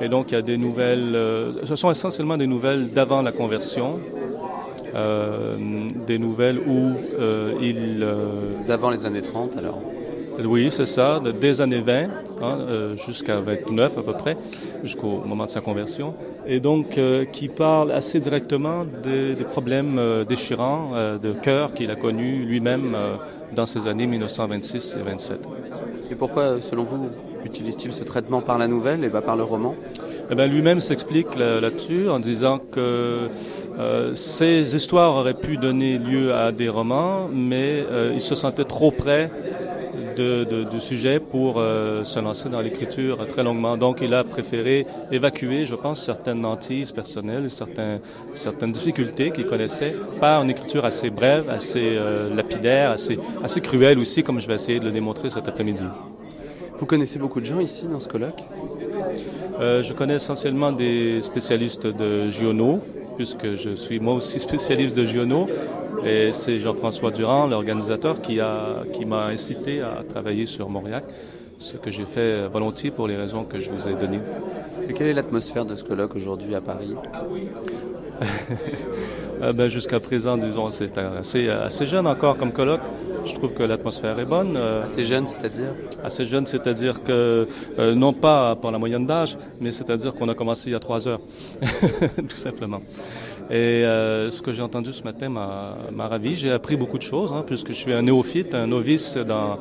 Et 0.00 0.08
donc 0.08 0.30
il 0.30 0.34
y 0.34 0.38
a 0.38 0.42
des 0.42 0.58
nouvelles, 0.58 1.16
ce 1.64 1.76
sont 1.76 1.90
essentiellement 1.90 2.36
des 2.36 2.46
nouvelles 2.46 2.90
d'avant 2.90 3.22
la 3.22 3.32
conversion, 3.32 4.00
euh, 4.94 5.56
des 6.06 6.18
nouvelles 6.18 6.58
où 6.58 6.92
euh, 7.18 7.54
il... 7.62 8.06
D'avant 8.66 8.90
les 8.90 9.06
années 9.06 9.22
30 9.22 9.56
alors 9.56 9.80
oui, 10.44 10.68
c'est 10.70 10.86
ça, 10.86 11.20
des 11.20 11.60
années 11.60 11.80
20 11.80 12.02
hein, 12.02 12.08
euh, 12.42 12.96
jusqu'à 12.96 13.40
29 13.40 13.98
à 13.98 14.02
peu 14.02 14.12
près, 14.12 14.36
jusqu'au 14.82 15.22
moment 15.26 15.44
de 15.44 15.50
sa 15.50 15.60
conversion, 15.60 16.14
et 16.46 16.60
donc 16.60 16.98
euh, 16.98 17.24
qui 17.24 17.48
parle 17.48 17.92
assez 17.92 18.20
directement 18.20 18.84
des, 19.02 19.34
des 19.34 19.44
problèmes 19.44 19.98
euh, 19.98 20.24
déchirants 20.24 20.92
euh, 20.94 21.18
de 21.18 21.32
cœur 21.32 21.74
qu'il 21.74 21.90
a 21.90 21.96
connus 21.96 22.44
lui-même 22.44 22.94
euh, 22.94 23.14
dans 23.54 23.66
ces 23.66 23.86
années 23.86 24.06
1926 24.06 24.96
et 24.98 25.02
27. 25.02 25.40
Et 26.10 26.14
pourquoi, 26.14 26.60
selon 26.60 26.82
vous, 26.82 27.08
utilise-t-il 27.44 27.92
ce 27.92 28.04
traitement 28.04 28.40
par 28.40 28.58
la 28.58 28.68
nouvelle 28.68 29.04
et 29.04 29.10
pas 29.10 29.22
par 29.22 29.36
le 29.36 29.44
roman? 29.44 29.74
Eh 30.30 30.34
ben, 30.34 30.50
lui-même 30.50 30.80
s'explique 30.80 31.36
là-dessus 31.36 32.08
en 32.08 32.18
disant 32.18 32.58
que 32.58 33.28
euh, 33.78 34.14
ces 34.14 34.76
histoires 34.76 35.16
auraient 35.16 35.34
pu 35.34 35.56
donner 35.56 35.98
lieu 35.98 36.34
à 36.34 36.52
des 36.52 36.68
romans, 36.68 37.28
mais 37.32 37.84
euh, 37.90 38.12
il 38.14 38.20
se 38.20 38.34
sentait 38.34 38.64
trop 38.64 38.90
près 38.90 39.30
de, 40.12 40.64
du 40.64 40.80
sujet 40.80 41.20
pour 41.20 41.54
euh, 41.56 42.04
se 42.04 42.18
lancer 42.20 42.48
dans 42.48 42.60
l'écriture 42.60 43.26
très 43.26 43.42
longuement. 43.42 43.76
Donc, 43.76 43.98
il 44.02 44.14
a 44.14 44.24
préféré 44.24 44.86
évacuer, 45.10 45.66
je 45.66 45.74
pense, 45.74 46.04
certaines 46.04 46.44
hantises 46.44 46.92
personnelles, 46.92 47.50
certains, 47.50 47.98
certaines 48.34 48.72
difficultés 48.72 49.30
qu'il 49.30 49.46
connaissait 49.46 49.96
par 50.20 50.42
une 50.42 50.50
écriture 50.50 50.84
assez 50.84 51.10
brève, 51.10 51.48
assez 51.50 51.98
lapidaire, 52.34 52.90
assez, 52.90 53.18
assez 53.42 53.60
cruelle 53.60 53.98
aussi, 53.98 54.22
comme 54.22 54.40
je 54.40 54.46
vais 54.46 54.54
essayer 54.54 54.80
de 54.80 54.84
le 54.84 54.90
démontrer 54.90 55.30
cet 55.30 55.48
après-midi. 55.48 55.84
Vous 56.78 56.86
connaissez 56.86 57.18
beaucoup 57.18 57.40
de 57.40 57.46
gens 57.46 57.60
ici 57.60 57.86
dans 57.88 58.00
ce 58.00 58.08
colloque? 58.08 58.42
Je 59.60 59.92
connais 59.92 60.16
essentiellement 60.16 60.72
des 60.72 61.22
spécialistes 61.22 61.86
de 61.86 62.30
Giono, 62.30 62.80
puisque 63.16 63.56
je 63.56 63.76
suis 63.76 64.00
moi 64.00 64.14
aussi 64.14 64.40
spécialiste 64.48 64.96
de 64.96 65.06
Giono. 65.06 65.48
Et 66.04 66.32
c'est 66.32 66.58
Jean-François 66.58 67.10
Durand, 67.10 67.46
l'organisateur, 67.46 68.20
qui 68.20 68.36
m'a 68.36 68.84
qui 68.92 69.04
incité 69.10 69.80
à 69.80 70.02
travailler 70.08 70.46
sur 70.46 70.68
Mauriac, 70.68 71.04
ce 71.58 71.76
que 71.76 71.90
j'ai 71.90 72.06
fait 72.06 72.48
volontiers 72.48 72.90
pour 72.90 73.06
les 73.06 73.16
raisons 73.16 73.44
que 73.44 73.60
je 73.60 73.70
vous 73.70 73.88
ai 73.88 73.94
données. 73.94 74.20
Et 74.88 74.94
quelle 74.94 75.06
est 75.08 75.14
l'atmosphère 75.14 75.64
de 75.64 75.76
ce 75.76 75.84
colloque 75.84 76.16
aujourd'hui 76.16 76.54
à 76.54 76.60
Paris? 76.60 76.94
Euh, 79.42 79.52
ben, 79.52 79.68
Jusqu'à 79.68 79.98
présent, 79.98 80.36
disons, 80.36 80.70
c'est 80.70 80.96
assez, 80.98 81.48
assez 81.48 81.86
jeune 81.88 82.06
encore 82.06 82.36
comme 82.36 82.52
colloque. 82.52 82.82
Je 83.26 83.34
trouve 83.34 83.52
que 83.52 83.64
l'atmosphère 83.64 84.16
est 84.20 84.24
bonne. 84.24 84.56
Euh, 84.56 84.84
assez 84.84 85.04
jeune, 85.04 85.26
c'est-à-dire? 85.26 85.74
Assez 86.04 86.26
jeune, 86.26 86.46
c'est-à-dire 86.46 87.02
que, 87.02 87.48
euh, 87.78 87.94
non 87.96 88.12
pas 88.12 88.54
par 88.54 88.70
la 88.70 88.78
moyenne 88.78 89.04
d'âge, 89.04 89.36
mais 89.60 89.72
c'est-à-dire 89.72 90.14
qu'on 90.14 90.28
a 90.28 90.34
commencé 90.34 90.70
il 90.70 90.74
y 90.74 90.76
a 90.76 90.78
trois 90.78 91.08
heures, 91.08 91.20
tout 92.28 92.36
simplement. 92.36 92.82
Et 93.50 93.84
euh, 93.84 94.30
ce 94.30 94.40
que 94.40 94.52
j'ai 94.52 94.62
entendu 94.62 94.92
ce 94.92 95.02
matin 95.02 95.28
m'a 95.28 96.08
ravi. 96.08 96.36
J'ai 96.36 96.50
appris 96.50 96.76
beaucoup 96.76 96.98
de 96.98 97.02
choses, 97.02 97.32
hein, 97.32 97.44
puisque 97.46 97.68
je 97.68 97.74
suis 97.74 97.92
un 97.92 98.02
néophyte, 98.02 98.54
un 98.54 98.66
novice 98.66 99.16
dans, 99.16 99.58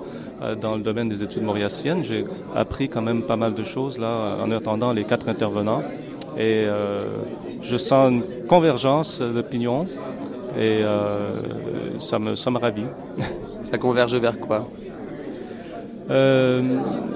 dans 0.59 0.75
le 0.75 0.81
domaine 0.81 1.09
des 1.09 1.23
études 1.23 1.43
mauriaciennes. 1.43 2.03
J'ai 2.03 2.25
appris 2.55 2.87
quand 2.89 3.01
même 3.01 3.23
pas 3.23 3.37
mal 3.37 3.53
de 3.53 3.63
choses 3.63 3.97
là, 3.97 4.37
en 4.41 4.51
attendant 4.51 4.93
les 4.93 5.03
quatre 5.03 5.27
intervenants. 5.27 5.83
Et 6.37 6.65
je 7.61 7.77
sens 7.77 8.11
une 8.11 8.45
convergence 8.47 9.21
d'opinion 9.21 9.87
et 10.57 10.83
ça 11.99 12.19
me, 12.19 12.35
ça 12.35 12.49
me 12.51 12.57
ravit. 12.57 12.87
Ça 13.63 13.77
converge 13.77 14.15
vers 14.15 14.39
quoi? 14.39 14.67
Euh, 16.09 16.61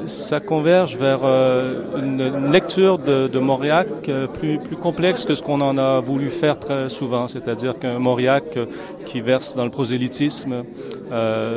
ça 0.06 0.40
converge 0.40 0.98
vers 0.98 1.20
euh, 1.24 1.82
une, 1.98 2.52
lecture 2.52 3.00
de, 3.00 3.28
de 3.28 3.40
Mauriac 3.40 3.88
euh, 4.08 4.28
plus, 4.28 4.60
plus 4.60 4.76
complexe 4.76 5.26
que 5.26 5.36
ce 5.36 5.42
qu'on 5.42 5.60
en 5.62 5.78
a 5.78 6.00
voulu 6.00 6.30
faire 6.30 6.60
très 6.60 6.90
souvent, 6.90 7.28
c'est-à-dire 7.28 7.78
qu'un 7.80 8.00
Mauriac 8.00 8.58
qui 9.06 9.22
verse 9.22 9.56
dans 9.56 9.66
le 9.66 9.72
prosélytisme. 9.72 10.64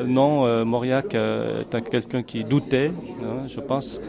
non, 0.07 0.64
Mauriac 0.64 1.14
est 1.14 1.91
quelqu'un 1.91 2.23
qui 2.23 2.45
doutait, 2.45 2.93
hein, 3.23 3.47
je 3.49 3.61
pense, 3.61 4.01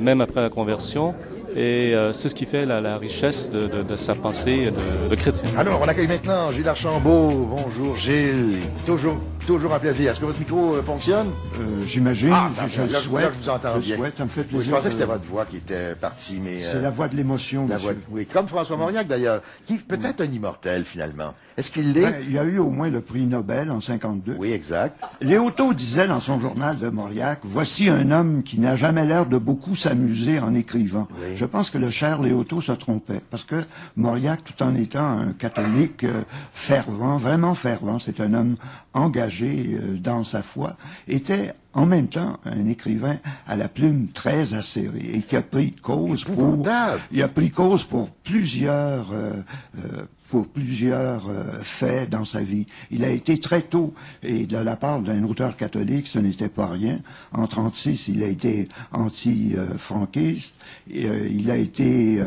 même 0.00 0.20
après 0.20 0.40
la 0.40 0.50
conversion. 0.50 1.14
Et 1.54 1.94
c'est 2.12 2.28
ce 2.28 2.34
qui 2.34 2.46
fait 2.46 2.64
la, 2.64 2.96
richesse 2.98 3.50
de, 3.50 3.66
de, 3.66 3.96
sa 3.96 4.14
pensée 4.14 4.70
de, 4.70 5.10
de 5.10 5.14
chrétien. 5.14 5.48
Alors, 5.58 5.80
on 5.82 5.88
accueille 5.88 6.08
maintenant 6.08 6.50
Gilles 6.50 6.68
Archambault. 6.68 7.48
Bonjour 7.50 7.96
Gilles. 7.96 8.60
Toujours 8.86 9.16
Toujours 9.46 9.74
un 9.74 9.78
plaisir. 9.80 10.10
Est-ce 10.10 10.20
que 10.20 10.24
votre 10.24 10.38
micro 10.38 10.76
euh, 10.76 10.82
fonctionne? 10.82 11.26
Euh, 11.58 11.84
J'imagine, 11.84 12.32
ah, 12.32 12.48
je, 12.68 12.82
le 12.82 12.88
souhaite. 12.90 13.32
je 13.34 13.42
vous 13.42 13.48
entends 13.48 13.80
je 13.80 13.94
Souhaite, 13.94 14.16
ça 14.16 14.24
me 14.24 14.28
fait 14.28 14.44
plaisir. 14.44 14.66
je 14.66 14.70
pensais 14.70 14.88
que 14.88 14.92
c'était 14.94 15.04
votre 15.04 15.24
voix 15.24 15.44
qui 15.46 15.56
était 15.56 15.96
partie, 15.96 16.38
mais... 16.42 16.60
C'est 16.62 16.80
la 16.80 16.90
voix 16.90 17.08
de 17.08 17.16
l'émotion, 17.16 17.66
la 17.68 17.76
voix, 17.76 17.92
Oui, 18.10 18.24
comme 18.26 18.46
François 18.46 18.76
Mauriac 18.76 19.08
d'ailleurs, 19.08 19.42
qui 19.66 19.78
peut-être 19.78 20.20
un 20.20 20.26
immortel 20.26 20.84
finalement. 20.84 21.34
Est-ce 21.56 21.70
qu'il 21.70 21.92
l'est? 21.92 22.02
Ben, 22.10 22.22
Il 22.22 22.32
y 22.32 22.38
a 22.38 22.44
eu 22.44 22.58
au 22.58 22.70
moins 22.70 22.88
le 22.88 23.00
prix 23.00 23.26
Nobel 23.26 23.70
en 23.70 23.80
52. 23.80 24.36
Oui, 24.38 24.52
exact. 24.52 24.96
Léoto 25.20 25.74
disait 25.74 26.06
dans 26.06 26.20
son 26.20 26.38
journal 26.38 26.78
de 26.78 26.88
Mauriac, 26.88 27.40
voici 27.42 27.88
un 27.90 28.10
homme 28.10 28.42
qui 28.42 28.58
n'a 28.60 28.76
jamais 28.76 29.04
l'air 29.04 29.26
de 29.26 29.38
beaucoup 29.38 29.74
s'amuser 29.74 30.38
en 30.38 30.54
écrivant. 30.54 31.08
Je 31.34 31.44
pense 31.44 31.70
que 31.70 31.78
le 31.78 31.90
cher 31.90 32.22
Léoto 32.22 32.60
se 32.60 32.72
trompait, 32.72 33.20
parce 33.30 33.44
que 33.44 33.56
Mauriac, 33.96 34.40
tout 34.44 34.62
en 34.62 34.74
étant 34.76 35.04
un 35.18 35.32
catholique 35.32 36.04
euh, 36.04 36.22
fervent, 36.54 37.16
vraiment 37.16 37.54
fervent, 37.54 37.98
c'est 37.98 38.20
un 38.20 38.32
homme 38.34 38.56
engagé 38.94 39.78
dans 39.98 40.12
dans 40.12 40.24
sa 40.24 40.42
foi, 40.42 40.76
était 41.08 41.52
en 41.72 41.86
même 41.86 42.08
temps 42.08 42.38
un 42.44 42.66
écrivain 42.66 43.16
à 43.46 43.56
la 43.56 43.68
plume 43.68 44.08
très 44.08 44.54
acérée 44.54 45.10
et 45.14 45.22
qui 45.22 45.36
a 45.36 45.42
pris 45.42 45.70
cause 45.72 46.24
pour 46.24 46.64
il 47.10 47.22
a 47.22 47.28
pris 47.28 47.50
cause 47.50 47.84
pour 47.84 48.10
plusieurs 48.10 49.10
euh, 49.12 49.32
euh, 49.78 50.04
pour 50.30 50.48
plusieurs 50.48 51.28
euh, 51.28 51.42
faits 51.62 52.10
dans 52.10 52.24
sa 52.24 52.40
vie. 52.40 52.66
Il 52.90 53.04
a 53.04 53.10
été 53.10 53.38
très 53.38 53.62
tôt 53.62 53.94
et 54.22 54.46
de 54.46 54.58
la 54.58 54.76
part 54.76 55.00
d'un 55.00 55.24
auteur 55.24 55.56
catholique, 55.56 56.06
ce 56.06 56.18
n'était 56.18 56.48
pas 56.48 56.68
rien. 56.68 57.00
En 57.32 57.46
36, 57.46 58.08
il 58.08 58.22
a 58.22 58.28
été 58.28 58.68
anti-franquiste, 58.92 60.54
il 60.88 61.50
a 61.50 61.56
été 61.56 62.22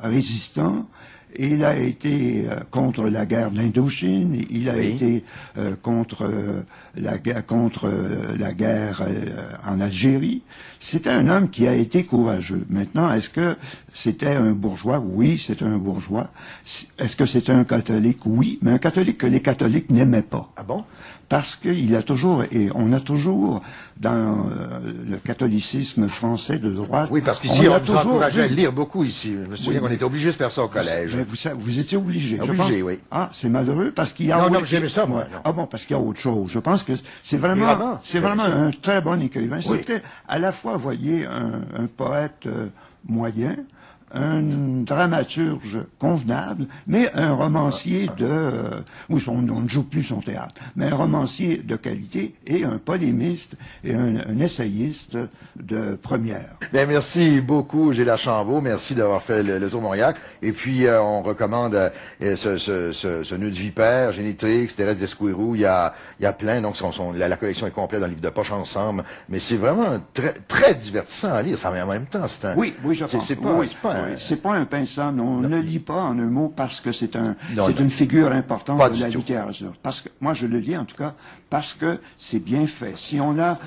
résistant 0.00 0.86
il 1.38 1.64
a 1.64 1.76
été 1.76 2.44
euh, 2.48 2.60
contre 2.70 3.08
la 3.08 3.26
guerre 3.26 3.50
d'Indochine, 3.50 4.44
il 4.50 4.68
a 4.68 4.78
été 4.78 5.24
euh, 5.58 5.74
contre 5.80 6.24
euh, 6.24 6.62
la 6.96 7.18
contre 7.42 7.90
la 8.38 8.52
guerre 8.52 9.02
en 9.66 9.80
Algérie. 9.80 10.42
C'était 10.78 11.10
un 11.10 11.28
homme 11.28 11.48
qui 11.48 11.66
a 11.66 11.74
été 11.74 12.04
courageux. 12.04 12.66
Maintenant, 12.68 13.12
est-ce 13.12 13.30
que 13.30 13.56
c'était 13.92 14.34
un 14.34 14.52
bourgeois? 14.52 14.98
Oui, 14.98 15.38
c'est 15.38 15.62
un 15.62 15.78
bourgeois. 15.78 16.30
Est-ce 16.98 17.16
que 17.16 17.26
c'est 17.26 17.50
un 17.50 17.64
catholique? 17.64 18.20
Oui, 18.26 18.58
mais 18.62 18.72
un 18.72 18.78
catholique 18.78 19.18
que 19.18 19.26
les 19.26 19.40
catholiques 19.40 19.90
n'aimaient 19.90 20.22
pas. 20.22 20.50
Ah 20.56 20.62
bon? 20.62 20.84
Parce 21.32 21.56
qu'il 21.56 21.96
a 21.96 22.02
toujours, 22.02 22.44
et 22.52 22.68
on 22.74 22.92
a 22.92 23.00
toujours, 23.00 23.62
dans 23.96 24.50
euh, 24.50 24.80
le 25.08 25.16
catholicisme 25.16 26.06
français 26.06 26.58
de 26.58 26.68
droite... 26.68 27.08
Oui, 27.10 27.22
parce 27.22 27.40
qu'ici, 27.40 27.62
on, 27.66 27.74
on 27.74 27.80
toujours 27.80 28.00
encourageait 28.00 28.42
à 28.42 28.46
lire 28.48 28.70
beaucoup 28.70 29.02
ici. 29.02 29.34
Je 29.42 29.50
me 29.50 29.56
souviens 29.56 29.80
qu'on 29.80 29.88
était 29.88 30.04
obligé 30.04 30.26
de 30.26 30.32
faire 30.32 30.52
ça 30.52 30.62
au 30.62 30.68
collège. 30.68 31.16
vous, 31.16 31.50
vous 31.56 31.78
étiez 31.78 31.96
obligé. 31.96 32.38
Obligé, 32.38 32.82
oui. 32.82 32.98
Ah, 33.10 33.30
c'est 33.32 33.48
malheureux 33.48 33.92
parce 33.96 34.12
qu'il 34.12 34.26
y 34.26 34.32
a... 34.32 34.42
Non, 34.42 34.50
non, 34.50 34.66
j'aimais 34.66 34.90
ça, 34.90 35.06
moi. 35.06 35.24
Ah 35.42 35.52
bon, 35.52 35.64
parce 35.64 35.86
qu'il 35.86 35.96
y 35.96 35.98
a 35.98 36.02
autre 36.02 36.20
chose. 36.20 36.50
Je 36.50 36.58
pense 36.58 36.82
que 36.82 36.92
c'est 37.24 37.38
vraiment, 37.38 37.98
c'est 38.04 38.20
vraiment 38.20 38.42
un 38.42 38.70
très 38.70 39.00
bon 39.00 39.18
écrivain. 39.22 39.62
C'était 39.62 40.02
à 40.28 40.38
la 40.38 40.52
fois, 40.52 40.76
voyez, 40.76 41.24
un, 41.24 41.86
poète 41.86 42.44
euh, 42.44 42.66
moyen, 43.08 43.56
un 44.14 44.42
dramaturge 44.84 45.78
convenable, 45.98 46.66
mais 46.86 47.10
un 47.14 47.34
romancier 47.34 48.08
de... 48.18 48.26
Euh, 48.26 48.80
oui, 49.08 49.22
on, 49.28 49.42
ne 49.42 49.68
joue 49.68 49.84
plus 49.84 50.02
son 50.02 50.20
théâtre, 50.20 50.54
mais 50.76 50.86
un 50.86 50.94
romancier 50.94 51.58
de 51.58 51.76
qualité 51.76 52.34
et 52.46 52.64
un 52.64 52.78
polémiste 52.78 53.54
et 53.84 53.94
un, 53.94 54.38
essayiste 54.38 55.16
de 55.56 55.96
première. 55.96 56.56
Bien, 56.72 56.86
merci 56.86 57.40
beaucoup, 57.40 57.92
Gilles 57.92 58.12
Chambaud. 58.16 58.60
Merci 58.60 58.94
d'avoir 58.94 59.22
fait 59.22 59.42
le, 59.42 59.68
tour 59.70 59.80
Mauriac. 59.80 60.16
Et 60.42 60.52
puis, 60.52 60.86
euh, 60.86 61.00
on 61.00 61.22
recommande 61.22 61.74
euh, 61.74 62.36
ce, 62.36 62.56
ce, 62.56 62.92
ce, 62.92 63.22
ce, 63.22 63.34
nœud 63.34 63.50
de 63.50 63.56
vipère, 63.56 64.12
Génétrix, 64.12 64.68
Thérèse 64.68 64.98
d'Esquirou. 64.98 65.54
Il 65.54 65.62
y 65.62 65.66
a, 65.66 65.94
il 66.18 66.24
y 66.24 66.26
a 66.26 66.32
plein. 66.32 66.60
Donc, 66.60 66.76
son, 66.76 67.12
la, 67.12 67.36
collection 67.36 67.66
est 67.66 67.72
complète 67.72 68.00
dans 68.00 68.06
le 68.06 68.12
livre 68.12 68.22
de 68.22 68.30
poche 68.30 68.52
ensemble. 68.52 69.04
Mais 69.28 69.38
c'est 69.38 69.56
vraiment 69.56 70.00
très, 70.12 70.34
très 70.48 70.74
divertissant 70.74 71.32
à 71.32 71.42
lire. 71.42 71.56
Ça, 71.56 71.70
en 71.70 71.86
même 71.86 72.06
temps, 72.06 72.26
c'est 72.26 72.44
un... 72.46 72.56
Oui, 72.56 72.74
oui, 72.84 72.94
je 72.94 73.04
pense. 73.04 73.26
C'est 73.26 73.36
pas, 73.36 73.60
pas 73.82 74.01
c'est 74.16 74.42
pas 74.42 74.54
un 74.54 74.64
pinceau, 74.64 75.02
On 75.02 75.40
ne 75.40 75.58
lit 75.58 75.78
pas 75.78 76.02
en 76.02 76.18
un 76.18 76.26
mot 76.26 76.48
parce 76.48 76.80
que 76.80 76.92
c'est 76.92 77.16
un, 77.16 77.36
c'est 77.60 77.80
une 77.80 77.90
figure 77.90 78.32
importante 78.32 78.78
de 78.94 79.00
la 79.00 79.08
littérature. 79.08 79.72
Parce 79.82 80.00
que, 80.00 80.08
moi, 80.20 80.34
je 80.34 80.46
le 80.46 80.58
lis 80.58 80.76
en 80.76 80.84
tout 80.84 80.96
cas 80.96 81.14
parce 81.50 81.72
que 81.72 81.98
c'est 82.18 82.38
bien 82.38 82.66
fait. 82.66 82.94
Si 82.96 83.20
on 83.20 83.38
a 83.38 83.58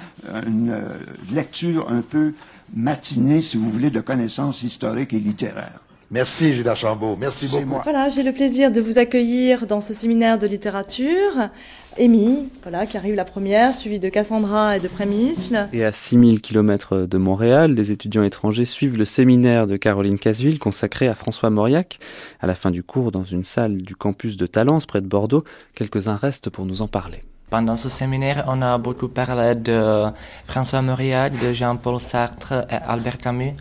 une 0.47 0.71
euh, 0.71 0.97
lecture 1.31 1.89
un 1.89 2.01
peu 2.01 2.33
matinée, 2.73 3.41
si 3.41 3.57
vous 3.57 3.69
voulez, 3.69 3.89
de 3.89 4.01
connaissances 4.01 4.63
historiques 4.63 5.13
et 5.13 5.19
littéraires. 5.19 5.79
Merci 6.11 6.53
Gilles 6.53 6.67
Archambault, 6.67 7.15
merci 7.19 7.47
beaucoup. 7.47 7.81
Voilà, 7.83 8.09
j'ai 8.09 8.21
le 8.21 8.31
plaisir 8.31 8.71
de 8.71 8.79
vous 8.79 8.99
accueillir 8.99 9.65
dans 9.65 9.81
ce 9.81 9.93
séminaire 9.93 10.37
de 10.37 10.45
littérature. 10.45 11.49
Amy, 11.97 12.49
voilà, 12.61 12.85
qui 12.85 12.97
arrive 12.97 13.15
la 13.15 13.23
première, 13.23 13.73
suivie 13.73 13.99
de 13.99 14.09
Cassandra 14.09 14.75
et 14.75 14.81
de 14.81 14.89
Prémisle. 14.89 15.69
Et 15.71 15.85
à 15.85 15.93
6000 15.93 16.41
km 16.41 17.05
de 17.05 17.17
Montréal, 17.17 17.73
des 17.73 17.93
étudiants 17.93 18.23
étrangers 18.23 18.65
suivent 18.65 18.97
le 18.97 19.05
séminaire 19.05 19.65
de 19.65 19.77
Caroline 19.77 20.19
Casville 20.19 20.59
consacré 20.59 21.07
à 21.07 21.15
François 21.15 21.49
Mauriac. 21.49 21.99
À 22.41 22.47
la 22.47 22.55
fin 22.55 22.69
du 22.69 22.83
cours, 22.83 23.11
dans 23.11 23.23
une 23.23 23.45
salle 23.45 23.81
du 23.81 23.95
campus 23.95 24.35
de 24.35 24.45
Talence, 24.45 24.85
près 24.85 24.99
de 24.99 25.07
Bordeaux, 25.07 25.45
quelques-uns 25.73 26.17
restent 26.17 26.49
pour 26.49 26.65
nous 26.65 26.81
en 26.81 26.87
parler. 26.87 27.23
Pendant 27.49 27.77
ce 27.77 27.87
séminaire, 27.87 28.43
on 28.47 28.61
a 28.61 28.77
beaucoup 28.77 29.07
parlé 29.07 29.55
de 29.55 30.03
François 30.47 30.81
Mauriac, 30.81 31.39
de 31.39 31.53
Jean-Paul 31.53 32.01
Sartre 32.01 32.65
et 32.69 32.75
Albert 32.87 33.19
Camus. 33.19 33.53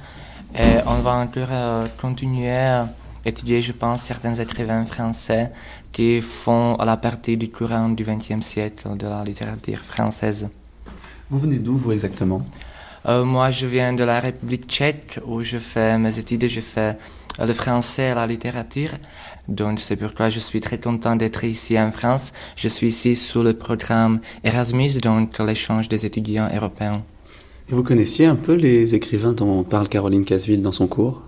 Et 0.57 0.81
on 0.87 0.97
va 0.97 1.13
encore 1.13 1.49
euh, 1.53 1.87
continuer 2.01 2.51
à 2.51 2.89
étudier, 3.25 3.61
je 3.61 3.73
pense, 3.73 4.03
certains 4.03 4.35
écrivains 4.35 4.85
français 4.87 5.53
qui 5.95 6.21
font 6.21 6.77
la 6.85 6.97
partie 6.97 7.37
du 7.37 7.49
courant 7.51 7.89
du 7.89 8.05
XXe 8.05 8.45
siècle 8.45 8.97
de 8.99 9.07
la 9.07 9.23
littérature 9.25 9.79
française. 9.79 10.51
Vous 11.31 11.39
venez 11.39 11.59
d'où, 11.59 11.77
vous, 11.77 11.93
exactement? 11.93 12.45
Euh, 13.07 13.25
moi, 13.25 13.51
je 13.51 13.67
viens 13.67 13.93
de 13.93 14.03
la 14.03 14.19
République 14.19 14.67
tchèque 14.67 15.21
où 15.25 15.41
je 15.43 15.59
fais 15.59 15.97
mes 15.97 16.19
études, 16.19 16.49
je 16.49 16.61
fais 16.61 16.97
le 17.39 17.53
français 17.53 18.11
et 18.11 18.15
la 18.15 18.27
littérature. 18.27 18.91
Donc, 19.47 19.81
c'est 19.81 19.97
pourquoi 19.97 20.31
je 20.31 20.41
suis 20.41 20.61
très 20.61 20.81
content 20.81 21.15
d'être 21.15 21.45
ici 21.45 21.79
en 21.79 21.93
France. 21.93 22.33
Je 22.57 22.69
suis 22.69 22.89
ici 22.89 23.15
sous 23.15 23.43
le 23.43 23.55
programme 23.55 24.21
Erasmus, 24.43 24.95
donc 25.01 25.39
l'échange 25.39 25.89
des 25.89 26.05
étudiants 26.05 26.49
européens. 26.53 27.03
Et 27.69 27.73
vous 27.73 27.85
connaissiez 27.85 28.27
un 28.27 28.37
peu 28.37 28.55
les 28.55 28.95
écrivains 28.97 29.33
dont 29.33 29.63
parle 29.63 29.89
Caroline 29.89 30.25
Casville 30.25 30.61
dans 30.61 30.73
son 30.73 30.89
cours? 30.89 31.23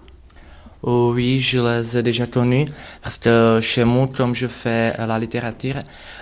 Oui, 0.82 1.40
je 1.40 1.58
les 1.58 1.96
ai 1.96 2.02
déjà 2.02 2.26
connus 2.26 2.66
parce 3.02 3.18
que 3.18 3.60
chez 3.62 3.84
moi, 3.84 4.06
comme 4.14 4.34
je 4.34 4.46
fais 4.46 4.94
la 4.98 5.18
littérature, 5.18 5.76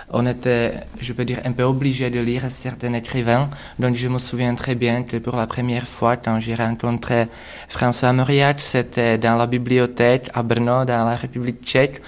on 0.09 0.25
était, 0.25 0.81
je 1.01 1.13
peux 1.13 1.25
dire, 1.25 1.39
un 1.43 1.51
peu 1.51 1.63
obligé 1.63 2.09
de 2.09 2.19
lire 2.19 2.49
certains 2.49 2.93
écrivains. 2.93 3.49
Donc 3.79 3.95
je 3.95 4.07
me 4.07 4.17
souviens 4.17 4.55
très 4.55 4.75
bien 4.75 5.03
que 5.03 5.17
pour 5.17 5.35
la 5.35 5.45
première 5.45 5.85
fois, 5.87 6.15
quand 6.15 6.39
j'ai 6.39 6.55
rencontré 6.55 7.27
François 7.67 8.13
Mauriac, 8.13 8.59
c'était 8.61 9.17
dans 9.17 9.35
la 9.35 9.45
bibliothèque 9.45 10.29
à 10.33 10.41
Brno, 10.41 10.85
dans 10.85 11.05
la 11.05 11.15
République 11.15 11.61
tchèque, 11.63 12.01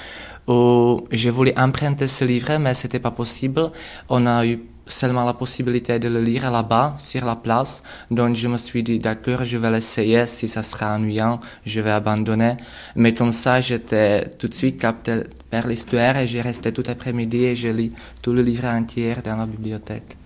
où 0.48 1.06
je 1.12 1.30
voulais 1.30 1.58
emprunter 1.60 2.08
ce 2.08 2.24
livre, 2.24 2.58
mais 2.60 2.74
c'était 2.74 3.00
pas 3.00 3.12
possible. 3.12 3.72
On 4.10 4.26
a 4.26 4.46
eu 4.46 4.62
seulement 4.88 5.26
la 5.26 5.34
possibilité 5.34 6.00
de 6.00 6.08
le 6.08 6.22
lire 6.22 6.50
là-bas, 6.52 6.96
sur 6.98 7.26
la 7.26 7.36
place. 7.36 7.84
Donc 8.12 8.36
je 8.36 8.48
me 8.48 8.58
suis 8.58 8.84
dit, 8.84 9.00
d'accord, 9.00 9.46
je 9.46 9.58
vais 9.58 9.72
l'essayer. 9.72 10.28
Si 10.28 10.48
ça 10.48 10.64
sera 10.64 10.96
ennuyant, 10.96 11.40
je 11.66 11.80
vais 11.82 11.92
abandonner. 11.92 12.56
Mais 12.96 13.14
comme 13.14 13.32
ça, 13.32 13.62
j'étais 13.62 14.30
tout 14.40 14.48
de 14.48 14.54
suite 14.54 14.80
capté 14.80 15.24
par 15.50 15.68
l'histoire 15.68 16.18
et 16.18 16.28
j'ai 16.28 16.42
resté 16.42 16.72
tout 16.72 16.84
l'après-midi 16.86 17.46
et 17.46 17.56
j'ai 17.56 17.74
lu 17.74 17.92
tout 18.22 18.34
le 18.34 18.42
livre 18.42 18.66
entier 18.66 19.16
dans 19.24 19.38
la 19.38 19.46
bibliothèque. 19.46 20.18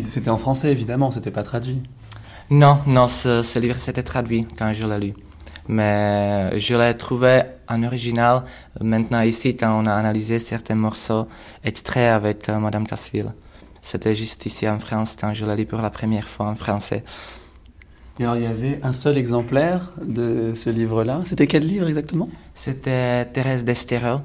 C'était 0.00 0.30
en 0.30 0.38
français, 0.38 0.70
évidemment, 0.70 1.10
c'était 1.10 1.32
pas 1.32 1.42
traduit. 1.42 1.82
Non, 2.50 2.78
non, 2.86 3.08
ce, 3.08 3.42
ce 3.42 3.58
livre 3.58 3.76
s'était 3.76 4.02
traduit 4.02 4.46
quand 4.56 4.72
je 4.72 4.86
l'ai 4.86 4.98
lu. 4.98 5.14
Mais 5.68 6.58
je 6.58 6.74
l'ai 6.74 6.96
trouvé 6.96 7.42
en 7.68 7.82
original 7.84 8.42
maintenant 8.80 9.20
ici 9.20 9.56
quand 9.56 9.80
on 9.80 9.86
a 9.86 9.94
analysé 9.94 10.40
certains 10.40 10.74
morceaux 10.74 11.28
extraits 11.62 12.10
avec 12.10 12.48
euh, 12.48 12.58
Madame. 12.58 12.86
C'était 13.82 14.14
juste 14.14 14.46
ici 14.46 14.68
en 14.68 14.78
France 14.78 15.16
quand 15.20 15.32
je 15.34 15.44
l'ai 15.46 15.56
lu 15.56 15.66
pour 15.66 15.80
la 15.80 15.90
première 15.90 16.28
fois 16.28 16.46
en 16.46 16.54
français. 16.54 17.04
Et 18.18 18.24
alors 18.24 18.36
il 18.36 18.42
y 18.42 18.46
avait 18.46 18.80
un 18.82 18.92
seul 18.92 19.16
exemplaire 19.16 19.92
de 20.02 20.52
ce 20.54 20.68
livre-là. 20.68 21.22
C'était 21.24 21.46
quel 21.46 21.64
livre 21.64 21.88
exactement? 21.88 22.28
C'était 22.54 23.24
Thérèse 23.26 23.64
d'Estero. 23.64 24.20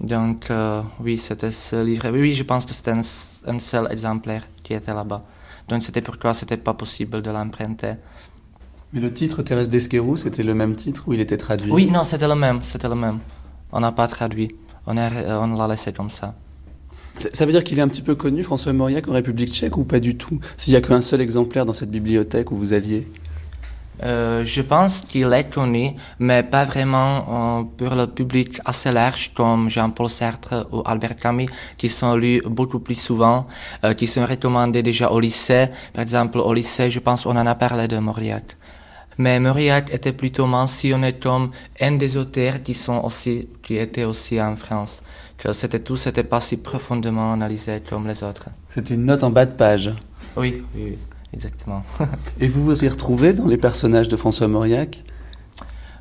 Donc 0.00 0.50
euh, 0.50 0.82
oui, 1.00 1.18
c'était 1.18 1.52
ce 1.52 1.84
livre. 1.84 2.08
Oui, 2.10 2.34
je 2.34 2.42
pense 2.42 2.64
que 2.64 2.72
c'était 2.72 2.92
un, 2.92 3.00
un, 3.00 3.58
seul 3.58 3.88
exemplaire 3.90 4.46
qui 4.62 4.74
était 4.74 4.94
là-bas. 4.94 5.24
Donc 5.68 5.82
c'était 5.82 6.00
pourquoi 6.00 6.34
c'était 6.34 6.56
pas 6.56 6.74
possible 6.74 7.20
de 7.20 7.30
l'emprunter. 7.30 7.94
Mais 8.92 9.00
le 9.00 9.12
titre 9.12 9.42
Thérèse 9.42 9.68
d'Esquerou, 9.68 10.16
c'était 10.16 10.42
le 10.42 10.54
même 10.54 10.74
titre 10.74 11.04
ou 11.06 11.12
il 11.12 11.20
était 11.20 11.36
traduit? 11.36 11.70
Oui, 11.70 11.90
non, 11.90 12.04
c'était 12.04 12.26
le 12.26 12.34
même, 12.34 12.62
c'était 12.62 12.88
le 12.88 12.94
même. 12.94 13.18
On 13.72 13.80
n'a 13.80 13.92
pas 13.92 14.08
traduit. 14.08 14.54
On, 14.86 14.96
on 14.96 15.56
l'a 15.56 15.68
laissé 15.68 15.92
comme 15.92 16.10
ça. 16.10 16.34
Ça 17.32 17.44
veut 17.44 17.52
dire 17.52 17.64
qu'il 17.64 17.78
est 17.78 17.82
un 17.82 17.88
petit 17.88 18.02
peu 18.02 18.14
connu, 18.14 18.42
François 18.42 18.72
Mauriac, 18.72 19.06
en 19.08 19.12
République 19.12 19.52
tchèque, 19.52 19.76
ou 19.76 19.84
pas 19.84 20.00
du 20.00 20.16
tout? 20.16 20.40
S'il 20.56 20.72
n'y 20.72 20.78
a 20.78 20.80
qu'un 20.80 21.02
seul 21.02 21.20
exemplaire 21.20 21.66
dans 21.66 21.74
cette 21.74 21.90
bibliothèque 21.90 22.50
où 22.50 22.56
vous 22.56 22.72
alliez? 22.72 23.06
Euh, 24.02 24.44
je 24.44 24.62
pense 24.62 25.02
qu'il 25.02 25.30
est 25.30 25.50
connu, 25.52 25.92
mais 26.18 26.42
pas 26.42 26.64
vraiment 26.64 27.60
euh, 27.60 27.64
pour 27.76 27.94
le 27.94 28.06
public 28.06 28.58
assez 28.64 28.90
large 28.90 29.32
comme 29.34 29.68
Jean-Paul 29.68 30.08
Sartre 30.08 30.66
ou 30.72 30.82
Albert 30.86 31.16
Camus, 31.16 31.50
qui 31.76 31.90
sont 31.90 32.16
lus 32.16 32.40
beaucoup 32.46 32.80
plus 32.80 32.94
souvent, 32.98 33.46
euh, 33.84 33.92
qui 33.92 34.06
sont 34.06 34.24
recommandés 34.24 34.82
déjà 34.82 35.10
au 35.10 35.20
lycée. 35.20 35.68
Par 35.92 36.02
exemple, 36.02 36.38
au 36.38 36.54
lycée, 36.54 36.90
je 36.90 37.00
pense 37.00 37.26
on 37.26 37.36
en 37.36 37.46
a 37.46 37.54
parlé 37.54 37.88
de 37.88 37.98
Mauriac. 37.98 38.56
Mais 39.18 39.38
Mauriac 39.38 39.92
était 39.92 40.14
plutôt 40.14 40.46
mentionné 40.46 41.12
comme 41.12 41.50
un 41.78 41.92
des 41.92 42.16
auteurs 42.16 42.62
qui 42.62 42.72
sont 42.72 43.02
aussi, 43.04 43.48
qui 43.62 43.76
étaient 43.76 44.04
aussi 44.04 44.40
en 44.40 44.56
France. 44.56 45.02
Que 45.42 45.52
c'était 45.52 45.80
tout, 45.80 45.96
c'était 45.96 46.24
pas 46.24 46.40
si 46.40 46.58
profondément 46.58 47.32
analysé 47.32 47.82
comme 47.88 48.06
les 48.06 48.22
autres. 48.22 48.50
C'était 48.68 48.94
une 48.94 49.06
note 49.06 49.24
en 49.24 49.30
bas 49.30 49.46
de 49.46 49.52
page. 49.52 49.90
Oui, 50.36 50.62
oui, 50.74 50.82
oui 50.84 50.98
exactement. 51.32 51.82
Et 52.40 52.48
vous 52.48 52.64
vous 52.64 52.84
y 52.84 52.88
retrouvez 52.88 53.32
dans 53.32 53.46
les 53.46 53.56
personnages 53.56 54.08
de 54.08 54.16
François 54.16 54.48
Mauriac? 54.48 55.02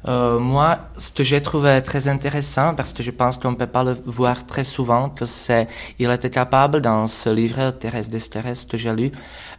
Euh, 0.07 0.39
moi, 0.39 0.79
ce 0.97 1.11
que 1.11 1.23
j'ai 1.23 1.41
trouvé 1.41 1.81
très 1.81 2.07
intéressant, 2.07 2.73
parce 2.73 2.93
que 2.93 3.03
je 3.03 3.11
pense 3.11 3.37
qu'on 3.37 3.51
ne 3.51 3.55
peut 3.55 3.67
pas 3.67 3.83
le 3.83 3.97
voir 4.05 4.45
très 4.45 4.63
souvent, 4.63 5.13
c'est, 5.25 5.67
il 5.99 6.09
était 6.09 6.29
capable 6.29 6.81
dans 6.81 7.07
ce 7.07 7.29
livre, 7.29 7.71
Thérèse 7.71 8.09
d'Estérès, 8.09 8.65
que 8.65 8.77
j'ai 8.77 8.93
lu, 8.95 9.11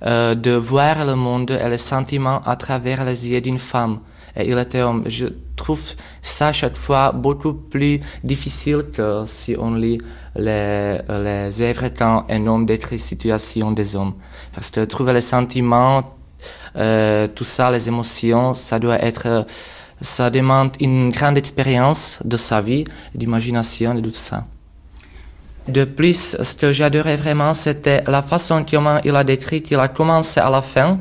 euh, 0.05 0.35
de 0.35 0.53
voir 0.53 1.05
le 1.05 1.15
monde 1.15 1.51
et 1.51 1.69
les 1.69 1.79
sentiments 1.79 2.41
à 2.47 2.57
travers 2.57 3.05
les 3.05 3.29
yeux 3.29 3.41
d'une 3.41 3.59
femme. 3.59 4.01
Et 4.37 4.49
il 4.49 4.59
était 4.59 4.83
homme. 4.83 5.05
Je 5.07 5.27
trouve 5.57 5.83
ça 6.23 6.53
chaque 6.53 6.77
fois 6.77 7.13
beaucoup 7.13 7.53
plus 7.55 8.01
difficile 8.25 8.85
que 8.93 9.25
si 9.27 9.57
on 9.59 9.75
lit 9.75 9.99
les, 10.37 10.99
les 11.09 11.63
œuvres 11.63 11.89
quand 11.97 12.27
un 12.29 12.47
homme 12.47 12.67
décrit 12.67 12.99
situation 12.99 13.73
des 13.73 13.97
hommes. 13.97 14.15
Parce 14.55 14.71
que 14.71 14.85
trouver 14.85 15.13
les 15.13 15.21
sentiments, 15.21 16.15
euh, 16.77 17.29
tout 17.29 17.45
ça, 17.45 17.71
les 17.71 17.89
émotions, 17.89 18.55
ça 18.55 18.79
doit 18.79 19.03
être, 19.03 19.47
ça 20.01 20.31
demande 20.31 20.73
une 20.81 21.11
grande 21.11 21.37
expérience 21.37 22.19
de 22.25 22.37
sa 22.37 22.61
vie, 22.61 22.85
d'imagination 23.15 23.97
et 23.97 24.03
tout 24.03 24.11
ça. 24.11 24.45
De 25.69 25.85
plus, 25.85 26.37
ce 26.43 26.55
que 26.55 26.73
j'adorais 26.73 27.17
vraiment, 27.17 27.55
c'était 27.55 28.03
la 28.07 28.23
façon 28.23 28.65
comment 28.69 28.99
il 29.05 29.15
a 29.15 29.25
décrit, 29.25 29.63
il 29.71 29.79
a 29.79 29.89
commencé 29.89 30.41
à 30.41 30.51
la 30.51 30.63
fin. 30.63 30.99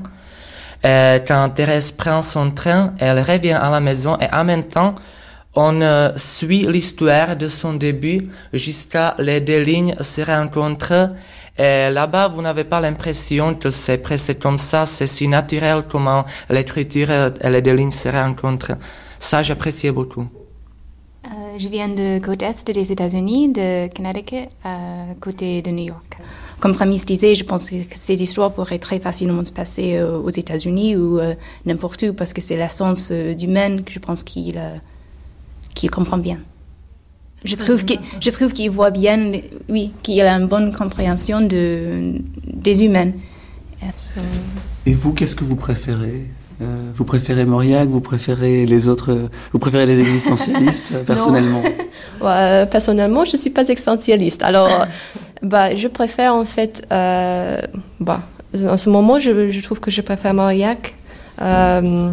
Et 0.84 1.18
quand 1.28 1.50
Thérèse 1.50 1.92
prend 1.92 2.22
son 2.22 2.52
train, 2.52 2.94
elle 3.00 3.20
revient 3.20 3.60
à 3.62 3.70
la 3.70 3.80
maison 3.80 4.18
et 4.18 4.34
en 4.34 4.44
même 4.46 4.64
temps, 4.64 4.96
on 5.56 5.82
euh, 5.82 6.12
suit 6.16 6.66
l'histoire 6.68 7.36
de 7.36 7.48
son 7.48 7.74
début 7.74 8.30
jusqu'à 8.54 9.16
les 9.20 9.42
deux 9.42 9.62
lignes 9.62 9.96
se 10.00 10.22
rencontrent. 10.22 11.12
Et 11.58 11.90
là-bas, 11.90 12.30
vous 12.30 12.42
n'avez 12.42 12.64
pas 12.64 12.80
l'impression 12.80 13.56
que 13.56 13.70
c'est 13.70 13.98
presque 13.98 14.40
comme 14.40 14.58
ça, 14.58 14.86
c'est 14.86 15.08
si 15.08 15.28
naturel 15.28 15.84
comment 15.90 16.24
l'écriture 16.50 17.10
et 17.12 17.50
les 17.50 17.62
deux 17.62 17.74
lignes 17.74 17.92
se 17.92 18.08
rencontrent. 18.08 18.78
Ça, 19.20 19.44
j'appréciais 19.44 19.92
beaucoup. 19.92 20.28
Euh, 21.26 21.58
je 21.58 21.68
viens 21.68 21.90
de 21.90 22.20
côte 22.20 22.42
est 22.42 22.72
des 22.72 22.92
États-Unis, 22.94 23.52
de 23.52 23.94
Connecticut, 23.94 24.48
côté 25.20 25.62
de 25.62 25.72
New 25.72 25.88
York. 25.88 26.18
Comme 26.60 26.74
Framis 26.74 27.04
disait, 27.06 27.36
je 27.36 27.46
pense 27.46 27.70
que 27.70 27.76
ces 27.96 28.22
histoires 28.22 28.52
pourraient 28.52 28.80
très 28.80 29.00
facilement 29.00 29.46
se 29.46 29.52
passer 29.52 29.96
euh, 29.96 30.18
aux 30.18 30.30
États-Unis 30.30 30.96
ou 30.98 31.20
euh, 31.20 31.36
n'importe 31.66 32.04
où, 32.04 32.14
parce 32.14 32.34
que 32.34 32.42
c'est 32.42 32.58
l'essence 32.58 33.10
euh, 33.12 33.34
humaine 33.38 33.84
que 33.84 33.94
je 33.94 34.00
pense 34.00 34.24
qu'il 34.24 34.58
euh, 34.58 34.78
comprend 35.90 36.18
bien. 36.18 36.40
Je 37.46 37.56
trouve 37.56 37.86
qu'il 37.86 38.00
je 38.20 38.30
trouve 38.32 38.52
qu'il 38.52 38.70
voit 38.70 38.92
bien, 38.92 39.32
oui, 39.70 39.94
qu'il 40.04 40.20
a 40.22 40.34
une 40.34 40.48
bonne 40.48 40.74
compréhension 40.74 41.40
de, 41.40 42.16
des 42.46 42.84
humains. 42.84 43.14
Et 44.86 44.94
vous, 44.94 45.14
qu'est-ce 45.14 45.38
que 45.38 45.46
vous 45.46 45.56
préférez? 45.56 46.26
Euh, 46.62 46.92
Vous 46.94 47.06
préférez 47.06 47.46
Mauriac 47.46 47.88
Vous 47.90 48.02
préférez 48.02 48.66
les 48.66 48.88
autres 48.88 49.30
Vous 49.52 49.60
préférez 49.60 49.86
les 49.86 50.00
existentialistes 50.00 50.94
personnellement? 51.06 51.62
Ouais, 52.22 52.66
Personnellement, 52.70 53.24
je 53.24 53.38
suis 53.38 53.50
pas 53.50 53.68
existentialiste. 53.70 54.44
Alors, 54.44 54.70
bah, 55.42 55.74
je 55.76 55.88
préfère 55.88 56.34
en 56.34 56.44
fait. 56.46 56.86
Euh, 56.92 57.60
bah, 58.00 58.22
en 58.54 58.78
ce 58.78 58.90
moment, 58.90 59.20
je, 59.20 59.52
je, 59.52 59.62
trouve 59.62 59.80
que 59.80 59.90
je 59.90 60.02
préfère 60.02 60.34
Mauriac. 60.34 60.96
Euh, 61.42 62.12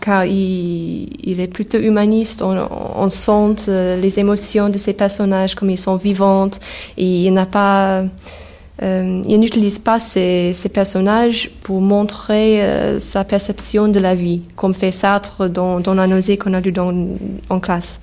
car 0.00 0.24
il, 0.24 1.10
il, 1.22 1.40
est 1.40 1.48
plutôt 1.48 1.78
humaniste. 1.78 2.40
On, 2.40 2.56
on 2.96 3.10
sent 3.10 3.68
les 4.00 4.18
émotions 4.18 4.70
de 4.70 4.78
ces 4.78 4.94
personnages 4.94 5.54
comme 5.54 5.68
ils 5.68 5.78
sont 5.78 5.96
vivantes. 5.96 6.60
Et 6.96 7.26
il 7.26 7.32
n'a 7.32 7.46
pas. 7.46 8.04
Euh, 8.82 9.22
il 9.28 9.38
n'utilise 9.38 9.78
pas 9.78 10.00
ces, 10.00 10.54
personnages 10.72 11.50
pour 11.62 11.80
montrer 11.80 12.62
euh, 12.62 12.98
sa 12.98 13.22
perception 13.22 13.86
de 13.86 14.00
la 14.00 14.14
vie, 14.14 14.42
comme 14.56 14.74
fait 14.74 14.90
Sartre 14.90 15.48
dans, 15.48 15.78
dans 15.78 15.94
la 15.94 16.06
nausée 16.06 16.36
qu'on 16.36 16.52
a 16.52 16.60
lu 16.60 16.72
dans, 16.72 16.92
en 17.48 17.60
classe. 17.60 18.00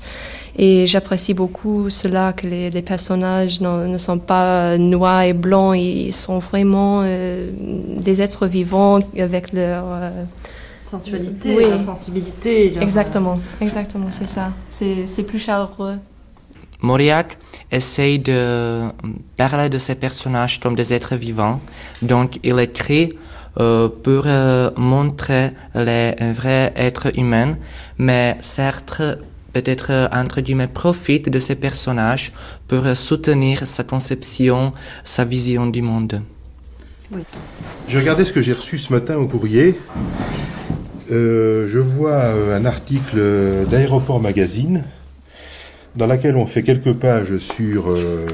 Et 0.57 0.87
j'apprécie 0.87 1.33
beaucoup 1.33 1.89
cela, 1.89 2.33
que 2.33 2.47
les, 2.47 2.69
les 2.69 2.81
personnages 2.81 3.59
ne, 3.61 3.87
ne, 3.87 3.97
sont 3.97 4.19
pas 4.19 4.77
noirs 4.77 5.23
et 5.23 5.33
blancs, 5.33 5.77
ils 5.77 6.13
sont 6.13 6.39
vraiment 6.39 7.01
euh, 7.03 7.51
des 8.01 8.21
êtres 8.21 8.47
vivants 8.47 8.99
avec 9.17 9.51
leur 9.53 9.83
sensualité, 10.83 11.55
oui. 11.57 11.63
leur 11.69 11.81
sensibilité. 11.81 12.71
Leur... 12.71 12.83
Exactement, 12.83 13.37
exactement, 13.61 14.07
c'est 14.11 14.29
ça. 14.29 14.51
C'est 14.69 15.23
plus 15.23 15.39
chaleureux. 15.39 15.95
Mauriac 16.81 17.37
essaye 17.71 18.19
de 18.19 18.89
parler 19.37 19.69
de 19.69 19.77
ces 19.77 19.95
personnages 19.95 20.59
comme 20.59 20.75
des 20.75 20.93
êtres 20.93 21.15
vivants. 21.15 21.59
Donc, 22.01 22.39
il 22.43 22.59
écrit 22.59 23.13
euh, 23.59 23.89
pour 23.89 24.23
euh, 24.25 24.71
montrer 24.77 25.51
les 25.75 26.15
vrais 26.33 26.71
êtres 26.75 27.17
humains, 27.17 27.57
mais 27.97 28.37
Sartre 28.41 29.17
peut-être 29.51 30.09
entre 30.13 30.41
guillemets 30.41 30.67
profite 30.67 31.29
de 31.29 31.39
ces 31.39 31.55
personnages 31.55 32.31
pour 32.67 32.85
soutenir 32.95 33.65
sa 33.65 33.83
conception, 33.83 34.73
sa 35.03 35.25
vision 35.25 35.65
du 35.65 35.81
monde. 35.81 36.21
J'ai 37.87 37.99
regardé 37.99 38.23
ce 38.23 38.31
que 38.31 38.41
j'ai 38.41 38.53
reçu 38.53 38.77
ce 38.77 38.93
matin 38.93 39.17
au 39.17 39.25
courrier. 39.25 39.79
Euh, 41.11 41.67
je 41.67 41.79
vois 41.79 42.23
un 42.27 42.65
article 42.65 43.19
d'Aéroport 43.69 44.19
Magazine 44.19 44.83
dans 45.95 46.07
lequel 46.07 46.35
on 46.35 46.45
fait 46.45 46.63
quelques 46.63 46.93
pages 46.93 47.37
sur 47.37 47.91
euh, 47.91 48.27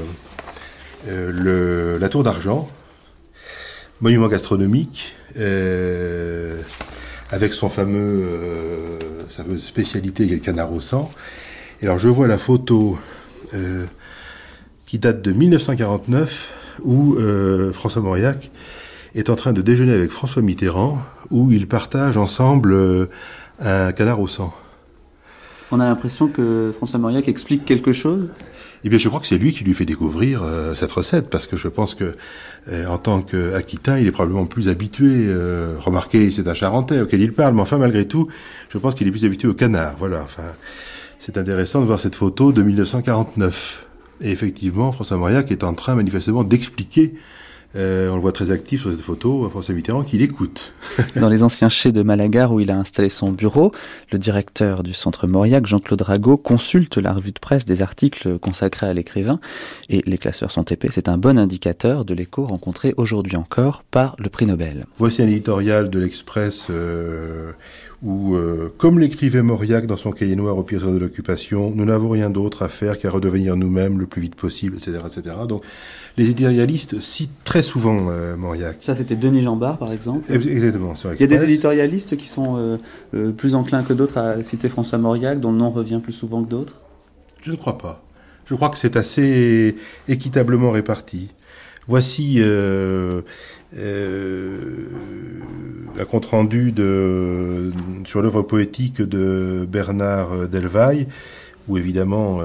le, 1.06 1.98
la 1.98 2.08
Tour 2.08 2.22
d'Argent, 2.22 2.66
monument 4.00 4.28
gastronomique, 4.28 5.14
avec 7.30 7.52
son 7.52 7.68
fameux, 7.68 8.98
sa 9.28 9.44
fameuse 9.44 9.64
spécialité 9.64 10.26
qui 10.26 10.32
est 10.32 10.36
le 10.36 10.42
canard 10.42 10.72
au 10.72 10.80
sang. 10.80 11.10
Et 11.80 11.84
alors 11.84 11.98
je 11.98 12.08
vois 12.08 12.26
la 12.26 12.38
photo 12.38 12.98
qui 14.86 14.98
date 14.98 15.22
de 15.22 15.32
1949 15.32 16.52
où 16.82 17.16
François 17.72 18.02
Mauriac 18.02 18.50
est 19.16 19.30
en 19.30 19.36
train 19.36 19.52
de 19.52 19.62
déjeuner 19.62 19.94
avec 19.94 20.10
François 20.10 20.42
Mitterrand, 20.42 20.98
où 21.30 21.50
ils 21.50 21.66
partagent 21.66 22.18
ensemble 22.18 22.72
euh, 22.74 23.06
un 23.60 23.92
canard 23.92 24.20
au 24.20 24.28
sang. 24.28 24.54
On 25.72 25.80
a 25.80 25.84
l'impression 25.84 26.28
que 26.28 26.72
François 26.74 26.98
Mauriac 26.98 27.28
explique 27.28 27.64
quelque 27.64 27.92
chose 27.92 28.30
eh 28.84 28.88
bien, 28.88 28.98
je 28.98 29.08
crois 29.08 29.18
que 29.18 29.26
c'est 29.26 29.38
lui 29.38 29.52
qui 29.52 29.64
lui 29.64 29.74
fait 29.74 29.86
découvrir 29.86 30.42
euh, 30.44 30.76
cette 30.76 30.92
recette, 30.92 31.28
parce 31.28 31.48
que 31.48 31.56
je 31.56 31.66
pense 31.66 31.96
que, 31.96 32.14
euh, 32.68 32.86
en 32.86 32.98
tant 32.98 33.20
qu'Aquitain, 33.20 33.98
il 33.98 34.06
est 34.06 34.12
probablement 34.12 34.46
plus 34.46 34.68
habitué. 34.68 35.28
remarquez, 35.80 36.30
c'est 36.30 36.46
un 36.46 36.54
Charentais 36.54 37.00
auquel 37.00 37.20
il 37.20 37.32
parle, 37.32 37.54
mais 37.54 37.62
enfin, 37.62 37.78
malgré 37.78 38.06
tout, 38.06 38.28
je 38.68 38.78
pense 38.78 38.94
qu'il 38.94 39.08
est 39.08 39.10
plus 39.10 39.24
habitué 39.24 39.48
au 39.48 39.54
canard. 39.54 39.96
Voilà. 39.98 40.22
Enfin, 40.22 40.44
c'est 41.18 41.36
intéressant 41.36 41.80
de 41.80 41.86
voir 41.86 41.98
cette 41.98 42.14
photo 42.14 42.52
de 42.52 42.62
1949. 42.62 43.86
Et 44.20 44.30
effectivement, 44.30 44.92
François 44.92 45.16
Mauriac 45.16 45.50
est 45.50 45.64
en 45.64 45.74
train 45.74 45.94
manifestement 45.94 46.44
d'expliquer 46.44 47.14
euh, 47.74 48.08
on 48.10 48.14
le 48.14 48.20
voit 48.20 48.32
très 48.32 48.50
actif 48.50 48.82
sur 48.82 48.90
cette 48.90 49.00
photo, 49.00 49.48
François 49.50 49.74
Mitterrand, 49.74 50.02
qui 50.02 50.18
l'écoute. 50.18 50.72
Dans 51.16 51.28
les 51.28 51.42
anciens 51.42 51.68
chais 51.68 51.92
de 51.92 52.02
Malagar 52.02 52.52
où 52.52 52.60
il 52.60 52.70
a 52.70 52.76
installé 52.76 53.08
son 53.08 53.32
bureau, 53.32 53.72
le 54.12 54.18
directeur 54.18 54.82
du 54.82 54.94
centre 54.94 55.26
Mauriac, 55.26 55.66
Jean-Claude 55.66 56.02
Rago, 56.02 56.36
consulte 56.36 56.96
la 56.96 57.12
revue 57.12 57.32
de 57.32 57.38
presse 57.38 57.66
des 57.66 57.82
articles 57.82 58.38
consacrés 58.38 58.86
à 58.86 58.94
l'écrivain 58.94 59.40
et 59.88 60.02
les 60.06 60.18
classeurs 60.18 60.50
sont 60.50 60.64
épais. 60.64 60.88
C'est 60.92 61.08
un 61.08 61.18
bon 61.18 61.38
indicateur 61.38 62.04
de 62.04 62.14
l'écho 62.14 62.44
rencontré 62.44 62.94
aujourd'hui 62.96 63.36
encore 63.36 63.82
par 63.90 64.16
le 64.18 64.28
prix 64.28 64.46
Nobel. 64.46 64.86
Voici 64.98 65.22
un 65.22 65.28
éditorial 65.28 65.90
de 65.90 65.98
l'Express 65.98 66.68
euh, 66.70 67.52
où, 68.02 68.34
euh, 68.34 68.72
comme 68.76 68.98
l'écrivait 68.98 69.42
Mauriac 69.42 69.86
dans 69.86 69.96
son 69.96 70.12
cahier 70.12 70.36
noir 70.36 70.56
au 70.58 70.62
pire 70.62 70.90
de 70.90 70.98
l'occupation, 70.98 71.72
nous 71.74 71.84
n'avons 71.84 72.10
rien 72.10 72.30
d'autre 72.30 72.62
à 72.62 72.68
faire 72.68 72.98
qu'à 72.98 73.10
redevenir 73.10 73.56
nous-mêmes 73.56 73.98
le 73.98 74.06
plus 74.06 74.20
vite 74.20 74.34
possible, 74.34 74.76
etc., 74.76 74.98
etc. 75.06 75.36
Donc, 75.48 75.62
les 76.16 76.30
éditorialistes 76.30 77.00
citent 77.00 77.44
très 77.44 77.62
souvent 77.62 78.08
euh, 78.10 78.36
Mauriac. 78.36 78.78
Ça, 78.80 78.94
c'était 78.94 79.16
Denis 79.16 79.42
Jambard, 79.42 79.78
par 79.78 79.92
exemple. 79.92 80.30
Exactement. 80.30 80.94
Il 81.14 81.20
y 81.20 81.24
a 81.24 81.26
des 81.26 81.42
éditorialistes 81.44 82.16
qui 82.16 82.28
sont 82.28 82.56
euh, 82.56 82.76
euh, 83.14 83.32
plus 83.32 83.54
enclins 83.54 83.82
que 83.82 83.92
d'autres 83.92 84.18
à 84.18 84.42
citer 84.42 84.68
François 84.68 84.98
Mauriac, 84.98 85.40
dont 85.40 85.52
le 85.52 85.58
nom 85.58 85.70
revient 85.70 86.00
plus 86.02 86.12
souvent 86.12 86.42
que 86.42 86.48
d'autres? 86.48 86.80
Je 87.42 87.50
ne 87.50 87.56
crois 87.56 87.78
pas. 87.78 88.02
Je 88.46 88.54
crois 88.54 88.68
que 88.68 88.78
c'est 88.78 88.96
assez 88.96 89.76
équitablement 90.08 90.70
réparti. 90.70 91.30
Voici 91.88 92.38
euh, 92.38 93.22
un 93.74 94.84
compte-rendu 96.08 96.72
de, 96.72 97.72
sur 98.04 98.22
l'œuvre 98.22 98.42
poétique 98.42 99.02
de 99.02 99.66
Bernard 99.68 100.48
Delvaille, 100.48 101.08
ou 101.68 101.78
évidemment, 101.78 102.38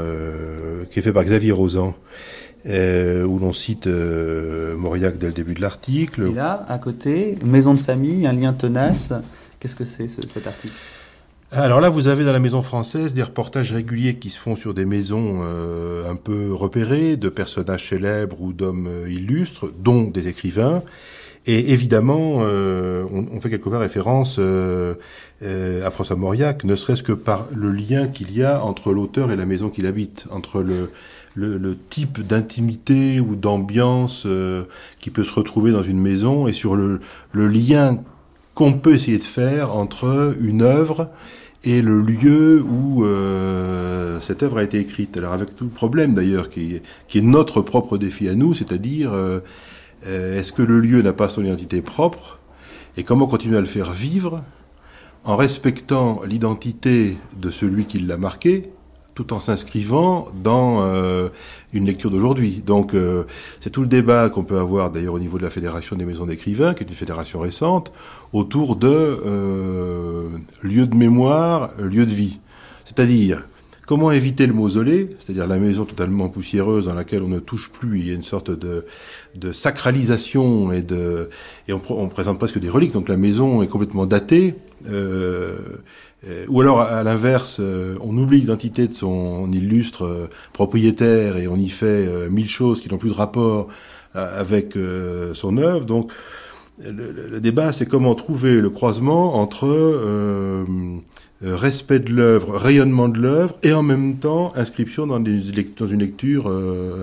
qui 0.90 1.00
est 1.00 1.02
fait 1.02 1.14
par 1.14 1.24
Xavier 1.24 1.52
Rosan. 1.52 1.96
Euh, 2.68 3.24
où 3.24 3.40
l'on 3.40 3.54
cite 3.54 3.88
euh, 3.88 4.78
Mauriac 4.78 5.18
dès 5.18 5.26
le 5.26 5.34
début 5.34 5.56
de 5.56 5.62
l'article. 5.62 6.28
Et 6.30 6.34
là, 6.34 6.64
à 6.70 6.78
côté, 6.78 7.36
maison 7.44 7.74
de 7.74 7.80
famille, 7.80 8.28
un 8.28 8.34
lien 8.34 8.54
tenace. 8.54 9.14
Qu'est-ce 9.60 9.76
que 9.76 9.84
c'est 9.84 10.08
cet 10.08 10.46
article? 10.46 10.76
Alors 11.52 11.82
là, 11.82 11.90
vous 11.90 12.08
avez 12.08 12.24
dans 12.24 12.32
la 12.32 12.40
maison 12.40 12.62
française 12.62 13.14
des 13.14 13.24
reportages 13.24 13.72
réguliers 13.74 14.16
qui 14.16 14.30
se 14.30 14.40
font 14.40 14.56
sur 14.56 14.74
des 14.74 14.86
maisons 14.86 15.42
euh, 15.44 16.10
un 16.10 16.16
peu 16.16 16.54
repérées, 16.54 17.18
de 17.18 17.30
personnages 17.30 17.90
célèbres 17.90 18.42
ou 18.42 18.54
d'hommes 18.54 18.90
illustres, 19.08 19.68
dont 19.80 20.04
des 20.04 20.28
écrivains. 20.28 20.84
Et 21.48 21.74
évidemment, 21.74 22.38
on, 22.38 23.26
on, 23.34 23.42
fait 23.42 23.50
quelquefois 23.50 23.80
référence 23.80 24.40
à 24.40 25.90
François 25.90 26.16
Mauriac, 26.16 26.64
ne 26.64 26.76
serait-ce 26.76 27.02
que 27.02 27.14
par 27.14 27.48
le 27.52 27.72
lien 27.72 28.08
qu'il 28.08 28.32
y 28.32 28.44
a 28.44 28.64
entre 28.64 28.94
l'auteur 28.94 29.32
et 29.32 29.36
la 29.36 29.48
maison 29.48 29.70
qu'il 29.70 29.88
habite, 29.88 30.28
entre 30.30 30.62
le, 30.62 30.92
le, 31.36 31.78
type 31.90 32.26
d'intimité 32.26 33.20
ou 33.20 33.36
d'ambiance 33.36 34.24
euh, 34.26 34.64
qui 35.00 35.10
peut 35.10 35.24
se 35.24 35.34
retrouver 35.34 35.72
dans 35.72 35.84
une 35.84 36.00
maison 36.00 36.48
et 36.48 36.54
sur 36.54 36.76
le, 36.76 37.00
lien 37.34 37.98
qu'on 38.54 38.74
peut 38.74 38.94
essayer 38.94 39.18
de 39.18 39.24
faire 39.24 39.76
entre 39.76 40.36
une 40.42 40.62
œuvre 40.62 41.10
et 41.64 41.82
le 41.82 42.02
lieu 42.02 42.64
où 42.64 43.06
euh, 43.06 44.20
cette 44.20 44.44
œuvre 44.44 44.58
a 44.58 44.64
été 44.64 44.80
écrite. 44.80 45.18
Alors 45.18 45.34
avec 45.34 45.56
tout 45.56 45.66
le 45.66 45.70
problème 45.70 46.14
d'ailleurs 46.14 46.50
qui, 46.50 46.82
est 47.14 47.22
notre 47.22 47.62
propre 47.62 47.98
défi 47.98 48.28
à 48.28 48.36
nous, 48.36 48.54
c'est-à-dire 48.54 49.12
euh, 49.14 49.42
est-ce 50.06 50.52
que 50.52 50.64
le 50.64 50.80
lieu 50.80 51.02
n'a 51.02 51.14
pas 51.14 51.30
son 51.30 51.44
identité 51.44 51.82
propre 51.82 52.40
et 52.98 53.04
comment 53.04 53.28
continuer 53.28 53.58
à 53.58 53.62
le 53.62 53.68
faire 53.68 53.92
vivre 53.92 54.44
en 55.24 55.36
respectant 55.36 56.22
l'identité 56.26 57.16
de 57.38 57.50
celui 57.52 57.86
qui 57.86 58.00
l'a 58.00 58.18
marqué 58.18 58.72
tout 59.16 59.34
en 59.34 59.40
s'inscrivant 59.40 60.28
dans 60.44 60.84
euh, 60.84 61.30
une 61.74 61.86
lecture 61.86 62.10
d'aujourd'hui. 62.10 62.64
Donc 62.66 62.94
euh, 62.94 63.24
c'est 63.60 63.70
tout 63.70 63.82
le 63.82 63.88
débat 63.88 64.30
qu'on 64.30 64.44
peut 64.44 64.60
avoir 64.60 64.92
d'ailleurs 64.92 65.16
au 65.16 65.20
niveau 65.20 65.38
de 65.38 65.44
la 65.44 65.50
Fédération 65.50 65.96
des 65.96 66.06
maisons 66.06 66.26
d'écrivains, 66.26 66.74
qui 66.74 66.84
est 66.84 66.88
une 66.88 66.96
fédération 66.96 67.40
récente, 67.40 67.92
autour 68.34 68.76
de 68.76 68.88
euh, 68.90 70.30
lieu 70.62 70.88
de 70.88 70.96
mémoire, 70.96 71.72
lieu 71.78 72.06
de 72.06 72.14
vie. 72.14 72.40
C'est-à-dire 72.86 73.44
comment 73.86 74.12
éviter 74.12 74.48
le 74.48 74.54
mausolée, 74.54 75.10
c'est-à-dire 75.20 75.48
la 75.48 75.58
maison 75.58 75.84
totalement 75.84 76.30
poussiéreuse 76.30 76.86
dans 76.86 76.94
laquelle 76.94 77.24
on 77.24 77.28
ne 77.28 77.40
touche 77.40 77.70
plus, 77.70 78.00
il 78.00 78.08
y 78.08 78.12
a 78.12 78.14
une 78.14 78.24
sorte 78.24 78.50
de, 78.50 78.86
sacralisation 79.52 80.72
et 80.72 80.82
de 80.82 81.30
et 81.68 81.74
on, 81.74 81.80
présente 82.08 82.38
presque 82.38 82.60
des 82.60 82.70
reliques, 82.70 82.94
donc 82.94 83.10
la 83.10 83.18
maison 83.18 83.62
est 83.62 83.68
complètement 83.68 84.06
datée. 84.06 84.56
Ou 86.50 86.62
alors, 86.62 86.82
à 86.82 87.04
l'inverse, 87.04 87.58
euh, 87.60 87.98
on 88.02 88.16
oublie 88.16 88.42
l'identité 88.42 88.88
de 88.88 88.94
son 88.94 89.52
illustre 89.52 90.06
euh, 90.06 90.30
propriétaire 90.54 91.38
et 91.38 91.48
on 91.48 91.56
y 91.56 91.70
fait 91.70 92.30
mille 92.30 92.50
choses 92.50 92.82
qui 92.82 92.90
n'ont 92.90 92.98
plus 92.98 93.10
de 93.10 93.16
rapport 93.16 93.68
avec 94.14 94.76
son 95.34 95.58
œuvre. 95.58 95.86
Donc, 95.86 96.12
le, 96.84 97.40
débat, 97.40 97.72
c'est 97.72 97.86
comment 97.86 98.14
trouver 98.14 98.60
le 98.60 98.70
croisement 98.70 99.36
entre 99.36 100.66
respect 101.42 102.00
de 102.00 102.12
l'œuvre, 102.12 102.58
rayonnement 102.58 103.08
de 103.08 103.20
l'œuvre, 103.20 103.56
et 103.64 103.72
en 103.72 103.84
même 103.84 104.18
temps 104.18 104.52
inscription 104.56 105.08
dans, 105.08 105.20
dans 105.20 105.88
une 105.88 106.00
lecture 106.00 106.52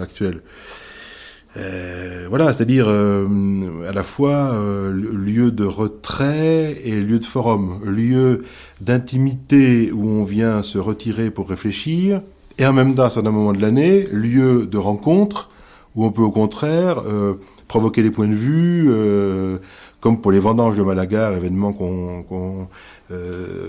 actuelle. 0.03 0.43
Euh, 1.57 2.27
voilà, 2.29 2.53
c'est-à-dire 2.53 2.87
euh, 2.89 3.27
à 3.89 3.93
la 3.93 4.03
fois 4.03 4.53
euh, 4.53 4.93
lieu 4.93 5.51
de 5.51 5.65
retrait 5.65 6.77
et 6.85 6.93
lieu 6.93 7.19
de 7.19 7.25
forum, 7.25 7.81
lieu 7.85 8.45
d'intimité 8.81 9.91
où 9.93 10.07
on 10.07 10.25
vient 10.25 10.63
se 10.63 10.79
retirer 10.79 11.31
pour 11.31 11.49
réfléchir, 11.49 12.21
et 12.59 12.67
en 12.67 12.73
même 12.73 12.95
temps, 12.95 13.05
à 13.05 13.19
un 13.19 13.31
moment 13.31 13.53
de 13.53 13.61
l'année, 13.61 14.05
lieu 14.13 14.67
de 14.67 14.79
rencontre 14.79 15.49
où 15.95 16.05
on 16.05 16.11
peut 16.11 16.23
au 16.23 16.31
contraire 16.31 17.03
provoquer 17.67 18.03
les 18.03 18.11
points 18.11 18.29
de 18.29 18.35
vue, 18.35 18.91
comme 20.01 20.21
pour 20.21 20.33
les 20.33 20.41
vendanges 20.41 20.77
de 20.77 20.83
Malaga, 20.83 21.33
événement 21.33 21.73
qu'on 21.73 22.69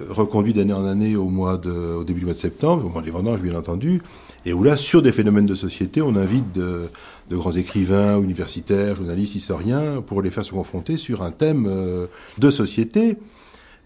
reconduit 0.10 0.54
d'année 0.54 0.74
en 0.74 0.86
année 0.86 1.15
au 1.15 1.30
au 1.30 2.04
début 2.04 2.22
du 2.22 2.26
mois 2.26 2.34
de 2.34 2.39
septembre, 2.39 2.86
au 2.88 2.89
mois 2.89 3.04
des 3.04 3.12
vendanges 3.12 3.42
bien 3.42 3.56
entendu, 3.56 4.02
et 4.45 4.54
où 4.54 4.63
là, 4.63 4.78
sur 4.78 5.02
des 5.02 5.12
phénomènes 5.12 5.45
de 5.45 5.56
société, 5.56 6.02
on 6.02 6.15
invite 6.15 6.52
de, 6.54 6.89
grands 7.32 7.52
écrivains, 7.52 8.19
universitaires, 8.21 8.95
journalistes, 8.95 9.36
historiens, 9.36 10.02
pour 10.06 10.21
les 10.21 10.32
faire 10.32 10.45
se 10.45 10.52
confronter 10.52 10.97
sur 10.97 11.21
un 11.23 11.32
thème 11.32 11.67
euh, 11.67 12.08
de 12.38 12.49
société. 12.49 13.17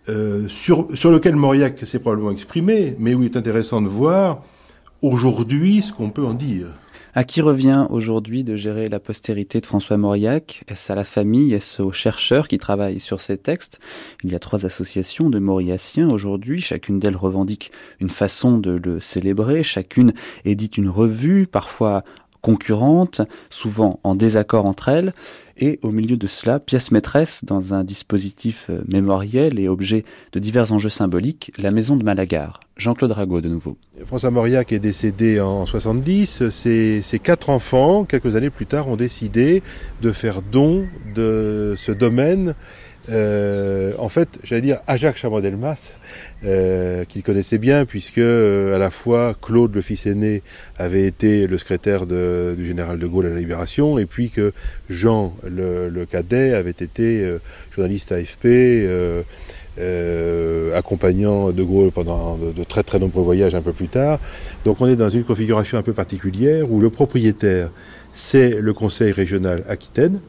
Euh, 0.10 0.50
sur, 0.50 0.88
sur 0.96 1.12
lequel 1.12 1.38
Mauriac 1.38 1.80
s'est 1.86 2.00
probablement 2.00 2.32
exprimé, 2.32 2.96
mais 3.00 3.14
où 3.14 3.24
il 3.24 3.26
est 3.26 3.38
intéressant 3.38 3.82
de 3.82 3.88
voir 3.88 4.44
aujourd'hui 5.02 5.82
ce 5.82 5.94
qu'on 5.94 6.10
peut 6.10 6.26
en 6.26 6.34
dire. 6.34 6.68
À 7.16 7.24
qui 7.24 7.42
revient 7.42 7.86
aujourd'hui 7.92 8.44
de 8.44 8.56
gérer 8.56 8.90
la 8.90 9.00
postérité 9.00 9.62
de 9.62 9.68
François 9.68 9.98
Mauriac? 9.98 10.64
Est-ce 10.68 10.92
à 10.92 10.96
la 10.96 11.04
famille? 11.04 11.54
Est-ce 11.54 11.84
aux 11.84 11.92
chercheurs 11.92 12.48
qui 12.48 12.58
travaillent 12.58 13.00
sur 13.00 13.22
ces 13.22 13.38
textes? 13.38 13.80
Il 14.24 14.32
y 14.32 14.36
a 14.36 14.40
trois 14.40 14.66
associations 14.66 15.30
de 15.30 15.38
Mauriaciens 15.38 16.10
aujourd'hui. 16.10 16.60
Chacune 16.60 16.98
d'elles 16.98 17.16
revendique 17.16 17.72
une 18.00 18.10
façon 18.10 18.58
de 18.58 18.72
le 18.72 19.00
célébrer. 19.00 19.62
Chacune 19.62 20.14
édite 20.44 20.76
une 20.76 20.90
revue, 20.90 21.46
parfois 21.46 22.04
concurrentes, 22.44 23.22
souvent 23.50 24.00
en 24.04 24.14
désaccord 24.14 24.68
entre 24.68 24.90
elles, 24.90 25.14
et 25.58 25.80
au 25.82 25.92
milieu 25.92 26.18
de 26.18 26.28
cela, 26.28 26.60
pièce 26.60 26.92
maîtresse 26.92 27.46
dans 27.46 27.74
un 27.74 27.84
dispositif 27.84 28.68
euh, 28.70 28.82
mémoriel 28.88 29.60
et 29.60 29.68
objet 29.68 30.04
de 30.34 30.40
divers 30.40 30.72
enjeux 30.72 30.90
symboliques, 30.90 31.52
la 31.58 31.72
maison 31.72 31.96
de 31.96 32.04
Malagar. 32.04 32.60
Jean-Claude 32.76 33.12
Rago 33.12 33.40
de 33.40 33.50
nouveau. 33.50 33.78
François 34.06 34.32
Mauriac 34.32 34.72
est 34.74 34.80
décédé 34.80 35.40
en 35.40 35.66
70. 35.66 36.50
Ses, 36.50 37.02
ses, 37.02 37.20
quatre 37.20 37.50
enfants, 37.50 38.04
quelques 38.04 38.36
années 38.36 38.50
plus 38.50 38.66
tard, 38.66 38.88
ont 38.88 38.96
décidé 38.96 39.62
de 40.02 40.12
faire 40.12 40.42
don 40.42 40.86
de 41.16 41.76
ce 41.78 41.92
domaine 41.92 42.56
euh, 43.10 43.92
en 43.98 44.10
fait, 44.10 44.40
j'allais 44.44 44.62
dire 44.62 44.80
à 44.88 44.98
Jacques 44.98 45.18
Chamodelmas, 45.18 45.92
euh, 46.46 47.04
qu'il 47.06 47.24
connaissait 47.24 47.58
bien, 47.58 47.86
puisque 47.86 48.20
euh, 48.20 48.76
à 48.76 48.80
la 48.80 48.90
fois 48.90 49.36
Claude, 49.42 49.76
le 49.76 49.82
fils 49.82 50.06
aîné, 50.06 50.42
avait 50.78 51.06
été 51.06 51.48
le 51.48 51.58
secrétaire 51.58 52.06
du 52.06 52.66
général 52.66 53.00
de 53.00 53.08
Gaulle 53.08 53.28
à 53.28 53.30
la 53.30 53.40
Libération, 53.40 53.98
et 54.00 54.06
puis 54.06 54.30
que 54.30 54.54
Jean, 54.90 55.36
le, 55.46 56.06
cadet, 56.06 56.54
avait 56.54 56.72
été 56.72 57.38
journaliste 57.72 58.12
AFP. 58.12 58.86
Accompagnant 60.76 61.52
De 61.52 61.64
Gaulle 61.64 61.92
pendant 61.92 62.38
de, 62.38 62.52
de, 62.52 62.64
très 62.64 62.84
très 62.84 63.00
nombreux 63.00 63.24
voyages 63.24 63.56
un 63.56 63.62
peu 63.62 63.74
plus 63.74 63.88
tard. 63.88 64.20
Donc 64.66 64.82
on 64.82 64.88
est 64.88 64.96
dans 64.96 65.10
une 65.10 65.24
configuration 65.24 65.80
un 65.80 65.82
peu 65.82 65.94
particulière 65.94 66.72
où 66.72 66.80
le 66.80 66.92
propriétaire, 66.92 67.72
c'est 68.12 68.62
le 68.62 68.74
conseil 68.74 69.12
régional 69.12 69.64
Aquitaine, 69.68 70.20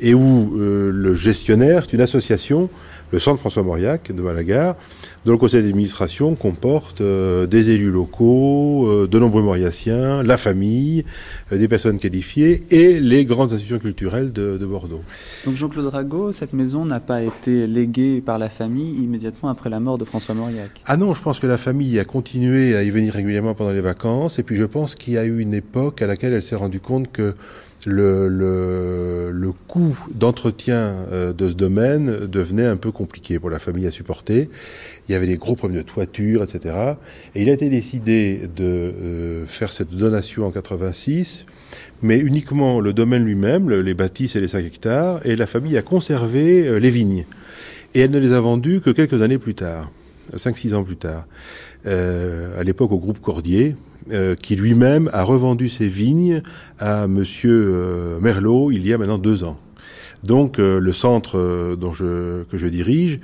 et 0.00 0.14
où 0.14 0.58
euh, 0.58 0.90
le 0.92 1.14
gestionnaire 1.14 1.82
est 1.82 1.92
une 1.92 2.00
association, 2.00 2.68
le 3.10 3.18
Centre 3.18 3.40
François 3.40 3.62
Mauriac 3.62 4.12
de 4.12 4.22
Malagar, 4.22 4.76
dont 5.24 5.32
le 5.32 5.38
conseil 5.38 5.62
d'administration 5.62 6.34
comporte 6.34 7.00
euh, 7.00 7.46
des 7.46 7.70
élus 7.70 7.90
locaux, 7.90 8.86
euh, 8.86 9.08
de 9.08 9.18
nombreux 9.18 9.42
Mauriaciens, 9.42 10.22
la 10.22 10.36
famille, 10.36 11.04
euh, 11.52 11.58
des 11.58 11.68
personnes 11.68 11.98
qualifiées 11.98 12.64
et 12.70 13.00
les 13.00 13.24
grandes 13.24 13.52
institutions 13.52 13.78
culturelles 13.78 14.32
de, 14.32 14.58
de 14.58 14.66
Bordeaux. 14.66 15.02
Donc 15.44 15.56
Jean-Claude 15.56 15.86
Rago, 15.86 16.32
cette 16.32 16.52
maison 16.52 16.84
n'a 16.84 17.00
pas 17.00 17.22
été 17.22 17.66
léguée 17.66 18.20
par 18.20 18.38
la 18.38 18.48
famille 18.48 19.02
immédiatement 19.02 19.48
après 19.48 19.70
la 19.70 19.80
mort 19.80 19.98
de 19.98 20.04
François 20.04 20.34
Mauriac 20.34 20.70
Ah 20.86 20.96
non, 20.96 21.14
je 21.14 21.22
pense 21.22 21.40
que 21.40 21.46
la 21.46 21.58
famille 21.58 21.98
a 21.98 22.04
continué 22.04 22.76
à 22.76 22.82
y 22.82 22.90
venir 22.90 23.12
régulièrement 23.12 23.54
pendant 23.54 23.72
les 23.72 23.80
vacances, 23.80 24.38
et 24.38 24.42
puis 24.42 24.56
je 24.56 24.64
pense 24.64 24.94
qu'il 24.94 25.14
y 25.14 25.18
a 25.18 25.24
eu 25.24 25.40
une 25.40 25.54
époque 25.54 26.02
à 26.02 26.06
laquelle 26.06 26.32
elle 26.32 26.42
s'est 26.42 26.56
rendue 26.56 26.80
compte 26.80 27.10
que 27.10 27.34
le, 27.86 29.52
coût 29.66 29.96
d'entretien 30.14 30.94
euh, 31.12 31.32
de 31.32 31.48
ce 31.48 31.54
domaine 31.54 32.26
devenait 32.26 32.66
un 32.66 32.76
peu 32.76 32.90
compliqué 32.90 33.38
pour 33.38 33.50
la 33.50 33.58
famille 33.58 33.86
à 33.86 33.90
supporter. 33.90 34.48
Il 35.08 35.12
y 35.12 35.14
avait 35.14 35.26
des 35.26 35.36
gros 35.36 35.54
problèmes 35.54 35.80
de 35.80 35.86
toiture, 35.86 36.42
etc. 36.42 36.74
Et 37.34 37.42
il 37.42 37.50
a 37.50 37.52
été 37.52 37.68
décidé 37.68 38.40
de 38.56 38.64
euh, 38.64 39.46
faire 39.46 39.72
cette 39.72 39.90
donation 39.90 40.46
en 40.46 40.50
86, 40.50 41.46
mais 42.02 42.18
uniquement 42.18 42.80
le 42.80 42.92
domaine 42.92 43.24
lui-même, 43.24 43.70
les 43.70 43.94
bâtisses 43.94 44.36
et 44.36 44.40
les 44.40 44.48
5 44.48 44.64
hectares, 44.64 45.26
et 45.26 45.36
la 45.36 45.46
famille 45.46 45.76
a 45.76 45.82
conservé 45.82 46.66
euh, 46.66 46.78
les 46.78 46.90
vignes. 46.90 47.24
Et 47.94 48.00
elle 48.00 48.10
ne 48.10 48.18
les 48.18 48.32
a 48.32 48.40
vendues 48.40 48.80
que 48.80 48.90
quelques 48.90 49.22
années 49.22 49.38
plus 49.38 49.54
tard, 49.54 49.90
5-6 50.34 50.74
ans 50.74 50.84
plus 50.84 50.96
tard. 50.96 51.26
À 51.86 52.62
l'époque 52.64 52.92
au 52.92 52.98
groupe 52.98 53.18
Cordier, 53.18 53.74
euh, 54.12 54.34
qui 54.34 54.56
lui-même 54.56 55.10
a 55.12 55.22
revendu 55.22 55.68
ses 55.68 55.86
vignes 55.86 56.42
à 56.78 57.06
Monsieur 57.06 57.66
euh, 57.68 58.20
Merlot 58.20 58.70
il 58.70 58.86
y 58.86 58.92
a 58.92 58.98
maintenant 58.98 59.18
deux 59.18 59.44
ans. 59.44 59.58
Donc 60.24 60.58
euh, 60.58 60.78
le 60.80 60.92
centre 60.92 61.76
dont 61.76 61.92
je, 61.92 62.42
que 62.44 62.58
je 62.58 62.66
dirige 62.66 63.18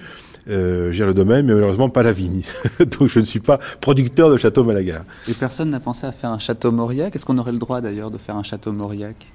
gère 0.47 1.07
le 1.07 1.15
domaine, 1.15 1.47
mais 1.47 1.55
malheureusement 1.55 1.89
pas 1.89 2.03
la 2.03 2.13
vigne. 2.13 2.43
Donc 2.79 3.09
je 3.09 3.19
ne 3.19 3.25
suis 3.25 3.41
pas 3.41 3.59
producteur 3.81 4.31
de 4.31 4.37
château 4.37 4.63
Malaga. 4.63 5.05
Et 5.27 5.33
personne 5.33 5.71
n'a 5.71 5.81
pensé 5.81 6.07
à 6.07 6.13
faire 6.13 6.31
un 6.31 6.39
château 6.39 6.71
Mauriac? 6.71 7.17
Est-ce 7.17 7.25
qu'on 7.25 7.39
aurait 7.39 7.53
le 7.53 7.59
droit 7.59 7.81
d'ailleurs 7.81 8.11
de 8.11 8.19
faire 8.19 8.37
un 8.37 8.43
château 8.43 8.71
Mauriac? 8.71 9.33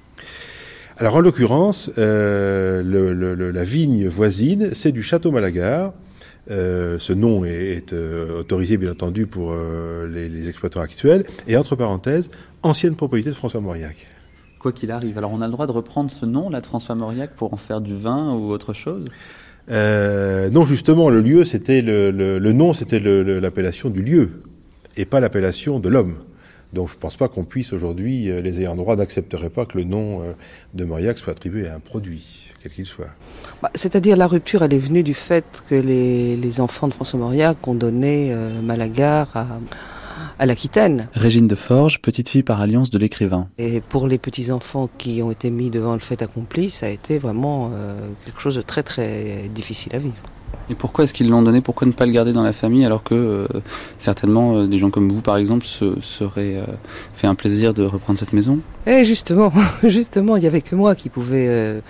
Alors 1.00 1.16
en 1.16 1.20
l'occurrence, 1.20 1.90
euh, 1.96 2.82
le, 2.82 3.14
le, 3.14 3.50
la 3.50 3.64
vigne 3.64 4.06
voisine, 4.06 4.70
c'est 4.74 4.92
du 4.92 5.02
château 5.02 5.30
Malagar. 5.30 5.94
Euh, 6.50 6.98
ce 6.98 7.12
nom 7.12 7.44
est, 7.44 7.76
est 7.76 7.92
euh, 7.92 8.40
autorisé, 8.40 8.76
bien 8.76 8.90
entendu, 8.90 9.26
pour 9.26 9.52
euh, 9.52 10.08
les, 10.08 10.28
les, 10.28 10.48
exploitants 10.48 10.80
actuels. 10.80 11.24
Et 11.46 11.56
entre 11.56 11.76
parenthèses, 11.76 12.30
ancienne 12.62 12.96
propriété 12.96 13.30
de 13.30 13.34
François 13.34 13.60
Mauriac. 13.60 14.08
Quoi 14.58 14.72
qu'il 14.72 14.90
arrive. 14.90 15.16
Alors, 15.16 15.32
on 15.32 15.40
a 15.40 15.46
le 15.46 15.52
droit 15.52 15.66
de 15.66 15.72
reprendre 15.72 16.10
ce 16.10 16.26
nom, 16.26 16.50
là, 16.50 16.60
de 16.60 16.66
François 16.66 16.94
Mauriac, 16.94 17.34
pour 17.36 17.54
en 17.54 17.56
faire 17.56 17.80
du 17.80 17.96
vin 17.96 18.34
ou 18.34 18.50
autre 18.50 18.72
chose? 18.72 19.06
Non, 19.68 20.64
justement, 20.64 21.10
le 21.10 21.20
lieu, 21.20 21.44
c'était 21.44 21.80
le, 21.80 22.10
le, 22.10 22.40
le, 22.40 22.52
nom, 22.52 22.74
c'était 22.74 22.98
l'appellation 22.98 23.88
du 23.88 24.02
lieu, 24.02 24.42
et 24.96 25.04
pas 25.04 25.20
l'appellation 25.20 25.78
de 25.78 25.88
l'homme. 25.88 26.16
Donc 26.72 26.88
je 26.88 26.94
ne 26.94 27.00
pense 27.00 27.16
pas 27.16 27.28
qu'on 27.28 27.44
puisse 27.44 27.72
aujourd'hui, 27.72 28.26
les 28.26 28.60
ayants 28.60 28.76
droit 28.76 28.96
n'accepteraient 28.96 29.50
pas 29.50 29.66
que 29.66 29.76
le 29.76 29.84
nom 29.84 30.22
de 30.74 30.84
Mauriac 30.84 31.18
soit 31.18 31.32
attribué 31.32 31.66
à 31.66 31.74
un 31.74 31.80
produit, 31.80 32.52
quel 32.62 32.72
qu'il 32.72 32.86
soit. 32.86 33.10
Bah, 33.62 33.70
C'est-à-dire 33.74 34.16
la 34.16 34.26
rupture, 34.26 34.62
elle 34.62 34.74
est 34.74 34.78
venue 34.78 35.02
du 35.02 35.14
fait 35.14 35.44
que 35.68 35.74
les, 35.74 36.36
les 36.36 36.60
enfants 36.60 36.88
de 36.88 36.94
François 36.94 37.18
Mauriac 37.18 37.66
ont 37.66 37.74
donné 37.74 38.32
euh, 38.32 38.60
Malagar 38.62 39.28
à, 39.34 39.46
à 40.38 40.46
l'Aquitaine. 40.46 41.08
Régine 41.14 41.46
de 41.46 41.54
Forges, 41.54 42.00
petite 42.00 42.28
fille 42.28 42.42
par 42.42 42.60
alliance 42.60 42.90
de 42.90 42.98
l'écrivain. 42.98 43.48
Et 43.58 43.80
pour 43.80 44.06
les 44.06 44.18
petits-enfants 44.18 44.88
qui 44.98 45.22
ont 45.22 45.30
été 45.30 45.50
mis 45.50 45.70
devant 45.70 45.94
le 45.94 46.00
fait 46.00 46.22
accompli, 46.22 46.70
ça 46.70 46.86
a 46.86 46.88
été 46.88 47.18
vraiment 47.18 47.70
euh, 47.72 47.94
quelque 48.24 48.40
chose 48.40 48.56
de 48.56 48.62
très 48.62 48.82
très 48.82 49.48
difficile 49.54 49.94
à 49.94 49.98
vivre. 49.98 50.16
Et 50.68 50.74
pourquoi 50.74 51.04
est-ce 51.04 51.12
qu'ils 51.12 51.28
l'ont 51.28 51.42
donné? 51.42 51.60
Pourquoi 51.60 51.86
ne 51.86 51.92
pas 51.92 52.06
le 52.06 52.12
garder 52.12 52.32
dans 52.32 52.44
la 52.44 52.52
famille 52.52 52.84
alors 52.84 53.02
que 53.02 53.14
euh, 53.14 53.46
certainement 53.98 54.54
euh, 54.54 54.66
des 54.66 54.78
gens 54.78 54.90
comme 54.90 55.08
vous, 55.08 55.20
par 55.20 55.36
exemple, 55.36 55.66
se 55.66 56.00
seraient 56.00 56.56
euh, 56.56 56.64
fait 57.12 57.26
un 57.26 57.34
plaisir 57.34 57.74
de 57.74 57.82
reprendre 57.82 58.18
cette 58.18 58.32
maison? 58.32 58.60
Et 58.86 59.04
justement, 59.04 59.52
justement, 59.82 60.36
il 60.36 60.40
n'y 60.40 60.46
avait 60.46 60.60
que 60.60 60.76
moi 60.76 60.94
qui 60.94 61.08
pouvais 61.08 61.46
euh, 61.48 61.80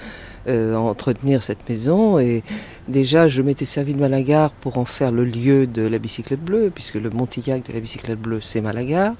euh, 0.48 0.74
entretenir 0.74 1.42
cette 1.42 1.68
maison. 1.68 2.18
Et 2.18 2.42
déjà, 2.90 3.28
je 3.28 3.42
m'étais 3.42 3.64
servi 3.64 3.94
de 3.94 4.00
Malagar 4.00 4.52
pour 4.52 4.78
en 4.78 4.84
faire 4.84 5.10
le 5.10 5.24
lieu 5.24 5.66
de 5.66 5.82
la 5.82 5.98
bicyclette 5.98 6.44
bleue, 6.44 6.70
puisque 6.74 6.96
le 6.96 7.10
Montillac 7.10 7.66
de 7.66 7.72
la 7.72 7.80
bicyclette 7.80 8.20
bleue, 8.20 8.40
c'est 8.40 8.60
Malagar. 8.60 9.14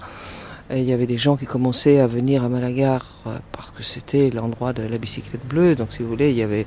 Il 0.73 0.85
y 0.85 0.93
avait 0.93 1.07
des 1.07 1.17
gens 1.17 1.37
qui 1.37 1.47
commençaient 1.47 1.99
à 1.99 2.07
venir 2.07 2.45
à 2.45 2.49
Malagar 2.49 3.05
parce 3.51 3.71
que 3.73 3.83
c'était 3.83 4.31
l'endroit 4.31 4.73
de 4.73 4.83
la 4.83 4.99
bicyclette 4.99 5.45
bleue. 5.45 5.75
Donc, 5.75 5.93
si 5.93 6.03
vous 6.03 6.09
voulez, 6.09 6.31
il 6.31 6.37
y 6.37 6.43
avait 6.43 6.67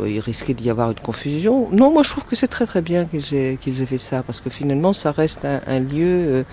risquait 0.00 0.54
d'y 0.54 0.70
avoir 0.70 0.90
une 0.90 1.00
confusion. 1.00 1.68
Non, 1.72 1.92
moi 1.92 2.02
je 2.02 2.10
trouve 2.10 2.24
que 2.24 2.36
c'est 2.36 2.48
très 2.48 2.66
très 2.66 2.82
bien 2.82 3.04
qu'ils 3.04 3.34
aient, 3.34 3.58
aient 3.66 3.86
fait 3.86 3.98
ça, 3.98 4.22
parce 4.22 4.40
que 4.40 4.50
finalement 4.50 4.92
ça 4.92 5.12
reste 5.12 5.44
un, 5.44 5.80
lieu 5.80 6.44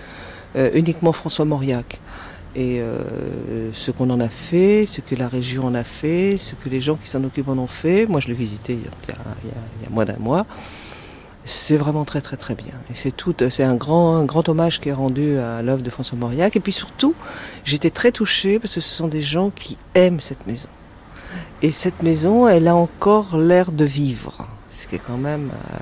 euh, 0.55 0.69
uniquement 0.73 1.11
François 1.11 1.45
Mauriac. 1.45 1.99
Et 2.55 2.81
euh, 2.81 3.71
ce 3.73 3.91
qu'on 3.91 4.09
en 4.09 4.19
a 4.19 4.27
fait, 4.27 4.85
ce 4.85 4.99
que 4.99 5.15
la 5.15 5.27
région 5.29 5.65
en 5.65 5.73
a 5.73 5.85
fait, 5.85 6.37
ce 6.37 6.55
que 6.55 6.67
les 6.67 6.81
gens 6.81 6.95
qui 6.95 7.07
s'en 7.07 7.23
occupent 7.23 7.47
en 7.47 7.57
ont 7.57 7.67
fait, 7.67 8.07
moi 8.07 8.19
je 8.19 8.27
l'ai 8.27 8.33
visité 8.33 8.73
il 8.73 8.79
y 8.79 8.87
a, 8.87 9.15
il 9.43 9.49
y 9.49 9.51
a, 9.51 9.55
il 9.79 9.83
y 9.83 9.87
a 9.87 9.89
moins 9.89 10.03
d'un 10.03 10.17
mois, 10.17 10.45
c'est 11.43 11.77
vraiment 11.77 12.05
très 12.05 12.21
très 12.21 12.37
très 12.37 12.55
bien. 12.55 12.73
Et 12.91 12.95
c'est 12.95 13.11
tout, 13.11 13.33
c'est 13.49 13.63
un 13.63 13.75
grand, 13.75 14.17
un 14.17 14.25
grand 14.25 14.47
hommage 14.49 14.79
qui 14.79 14.89
est 14.89 14.93
rendu 14.93 15.37
à 15.37 15.61
l'œuvre 15.61 15.81
de 15.81 15.89
François 15.89 16.17
Mauriac. 16.17 16.55
Et 16.55 16.59
puis 16.59 16.71
surtout, 16.71 17.15
j'étais 17.63 17.89
très 17.89 18.11
touchée 18.11 18.59
parce 18.59 18.75
que 18.75 18.81
ce 18.81 18.93
sont 18.93 19.07
des 19.07 19.21
gens 19.21 19.49
qui 19.49 19.77
aiment 19.95 20.19
cette 20.19 20.45
maison. 20.45 20.69
Et 21.61 21.71
cette 21.71 22.03
maison, 22.03 22.47
elle 22.47 22.67
a 22.67 22.75
encore 22.75 23.37
l'air 23.37 23.71
de 23.71 23.85
vivre, 23.85 24.47
ce 24.69 24.87
qui 24.87 24.95
est 24.95 25.01
quand 25.05 25.17
même 25.17 25.51
euh, 25.51 25.77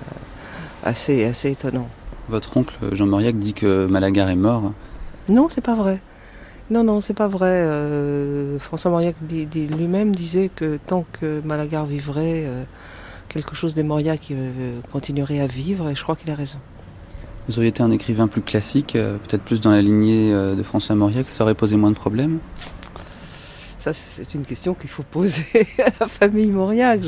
assez, 0.83 1.25
assez 1.25 1.51
étonnant. 1.51 1.87
Votre 2.27 2.57
oncle 2.57 2.75
Jean 2.91 3.07
Mauriac 3.07 3.37
dit 3.37 3.53
que 3.53 3.87
Malagar 3.87 4.29
est 4.29 4.35
mort 4.35 4.73
Non, 5.29 5.47
c'est 5.49 5.61
pas 5.61 5.75
vrai. 5.75 6.01
Non, 6.71 6.83
non, 6.83 7.01
c'est 7.01 7.15
pas 7.15 7.27
vrai. 7.27 7.63
Euh, 7.65 8.59
François 8.59 8.91
Mauriac 8.91 9.15
dit, 9.21 9.47
dit, 9.47 9.67
lui-même 9.67 10.13
disait 10.15 10.51
que 10.55 10.77
tant 10.85 11.03
que 11.19 11.41
Malagar 11.43 11.85
vivrait, 11.85 12.43
euh, 12.45 12.63
quelque 13.27 13.55
chose 13.55 13.73
des 13.73 13.81
Mauriac 13.81 14.27
euh, 14.31 14.79
continuerait 14.91 15.39
à 15.39 15.47
vivre, 15.47 15.89
et 15.89 15.95
je 15.95 16.03
crois 16.03 16.15
qu'il 16.15 16.29
a 16.29 16.35
raison. 16.35 16.59
Vous 17.47 17.57
auriez 17.57 17.69
été 17.69 17.81
un 17.81 17.89
écrivain 17.89 18.27
plus 18.27 18.43
classique, 18.43 18.93
peut-être 18.93 19.41
plus 19.41 19.59
dans 19.59 19.71
la 19.71 19.81
lignée 19.81 20.31
de 20.31 20.61
François 20.61 20.93
Mauriac, 20.93 21.27
ça 21.29 21.43
aurait 21.43 21.55
posé 21.55 21.77
moins 21.77 21.89
de 21.89 21.95
problèmes? 21.95 22.37
Ça, 23.79 23.91
c'est 23.91 24.35
une 24.35 24.45
question 24.45 24.75
qu'il 24.75 24.89
faut 24.89 25.01
poser 25.01 25.65
à 25.79 25.89
la 26.01 26.07
famille 26.07 26.51
Mauriac. 26.51 26.99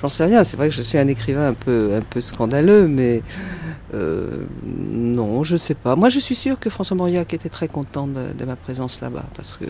J'en 0.00 0.08
sais 0.08 0.24
rien. 0.24 0.44
C'est 0.44 0.56
vrai 0.56 0.68
que 0.68 0.74
je 0.74 0.80
suis 0.80 0.96
un 0.96 1.08
écrivain 1.08 1.48
un 1.48 1.52
peu, 1.52 1.90
un 1.94 2.00
peu 2.00 2.22
scandaleux, 2.22 2.88
mais 2.88 3.22
euh, 3.94 4.46
non, 4.64 5.44
je 5.44 5.54
ne 5.54 5.60
sais 5.60 5.74
pas. 5.74 5.96
Moi, 5.96 6.08
je 6.08 6.18
suis 6.18 6.34
sûr 6.34 6.58
que 6.58 6.70
François 6.70 6.96
Mauriac 6.96 7.34
était 7.34 7.48
très 7.48 7.68
content 7.68 8.06
de, 8.06 8.44
ma 8.44 8.56
présence 8.56 9.00
là-bas 9.00 9.24
parce 9.36 9.56
que 9.56 9.66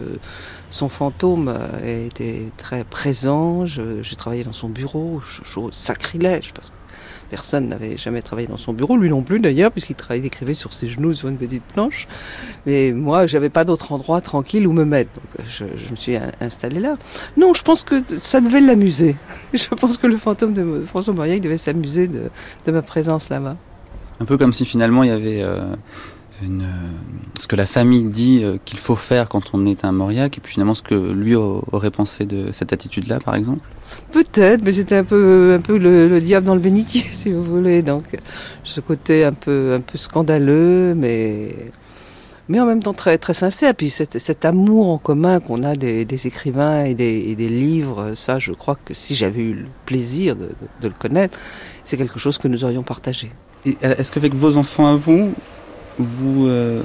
son 0.71 0.89
fantôme 0.89 1.53
était 1.85 2.45
très 2.57 2.85
présent. 2.85 3.67
J'ai 3.67 4.17
travaillé 4.17 4.45
dans 4.45 4.53
son 4.53 4.69
bureau, 4.69 5.21
chose 5.21 5.75
sacrilège 5.75 6.53
parce 6.53 6.71
que 6.71 6.77
personne 7.31 7.69
n'avait 7.69 7.97
jamais 7.97 8.23
travaillé 8.23 8.47
dans 8.49 8.57
son 8.57 8.73
bureau, 8.73 8.97
lui 8.97 9.09
non 9.09 9.23
plus 9.23 9.41
d'ailleurs, 9.41 9.71
puisqu'il 9.71 9.95
travaillait, 9.95 10.27
écrivait 10.27 10.55
sur 10.55 10.73
ses 10.73 10.89
genoux 10.89 11.13
sur 11.15 11.29
une 11.29 11.39
petite 11.39 11.65
planche. 11.65 12.07
Mais 12.67 12.93
moi, 12.93 13.27
j'avais 13.27 13.49
pas 13.49 13.65
d'autre 13.65 13.93
endroit 13.93 14.21
tranquille 14.21 14.67
où 14.67 14.73
me 14.73 14.85
mettre, 14.85 15.11
donc 15.15 15.47
je, 15.47 15.65
me 15.91 15.97
suis 15.97 16.17
installé 16.41 16.81
là. 16.81 16.97
Non, 17.37 17.55
je 17.55 17.63
pense 17.63 17.83
que 17.83 18.03
ça 18.21 18.41
devait 18.41 18.61
l'amuser. 18.61 19.17
Je 19.53 19.69
pense 19.69 19.97
que 19.97 20.07
le 20.07 20.17
fantôme 20.17 20.53
de 20.53 20.85
François 20.87 21.15
Mauriac 21.15 21.41
devait 21.41 21.59
s'amuser 21.59 22.09
de, 22.09 22.31
ma 22.71 22.83
présence 22.83 23.29
là-bas. 23.29 23.57
Un 24.21 24.25
peu 24.25 24.37
comme 24.37 24.53
si 24.53 24.65
finalement 24.65 25.03
il 25.03 25.09
y 25.09 25.13
avait 25.13 25.43
euh, 25.43 25.75
une, 26.43 26.69
ce 27.41 27.47
que 27.47 27.57
la 27.57 27.67
famille 27.67 28.05
dit 28.05 28.45
qu'il 28.65 28.79
faut 28.79 28.97
faire 28.97 29.29
quand 29.29 29.51
on 29.53 29.67
est 29.67 29.85
un 29.85 29.93
Mauriac, 29.93 30.39
et 30.39 30.41
puis 30.41 30.53
finalement 30.53 30.75
ce 30.75 30.83
que 30.83 30.95
lui 30.95 31.35
aurait 31.35 31.91
pensé 31.91 32.25
de 32.25 32.53
cette 32.53 32.73
attitude-là, 32.73 33.21
par 33.21 33.35
exemple 33.35 33.63
Peut-être, 34.11 34.63
mais 34.65 34.73
c'était 34.73 34.97
un 34.97 35.05
peu, 35.05 35.55
un 35.59 35.61
peu 35.61 35.79
le, 35.79 36.21
diable 36.21 36.47
dans 36.47 36.55
le 36.55 36.61
bénitier, 36.61 37.01
si 37.13 37.33
vous 37.33 37.43
voulez. 37.43 37.83
Donc, 37.83 38.05
ce 38.65 38.81
côté 38.81 39.25
un 39.25 39.33
peu, 39.33 39.75
un 39.75 39.81
peu 39.81 39.97
scandaleux, 39.99 40.95
mais, 40.95 41.55
mais 42.49 42.61
en 42.61 42.67
même 42.67 42.83
temps 42.83 42.93
très, 42.93 43.19
très 43.19 43.35
sincère. 43.35 43.75
Puis 43.75 43.91
cet, 43.91 44.19
cet 44.19 44.45
amour 44.45 44.91
en 44.91 44.99
commun 44.99 45.41
qu'on 45.41 45.63
a 45.63 45.77
des, 45.77 46.27
écrivains 46.27 46.85
et 46.85 46.95
des, 46.95 47.35
des, 47.35 47.49
livres, 47.49 48.13
ça, 48.15 48.39
je 48.39 48.53
crois 48.53 48.77
que 48.77 48.95
si 48.95 49.15
j'avais 49.15 49.43
eu 49.43 49.55
le 49.55 49.69
plaisir 49.87 50.37
de, 50.37 50.51
de 50.81 50.89
le 50.89 50.95
connaître, 50.99 51.39
c'est 51.85 51.97
quelque 51.97 52.19
chose 52.19 52.39
que 52.39 52.49
nous 52.49 52.65
aurions 52.65 52.83
partagé. 52.83 53.31
Est-ce 53.65 54.11
qu'avec 54.11 54.35
vos 54.35 54.57
enfants 54.57 54.89
à 54.89 54.97
vous, 54.97 55.33
vous, 55.99 56.49
euh, 56.49 56.83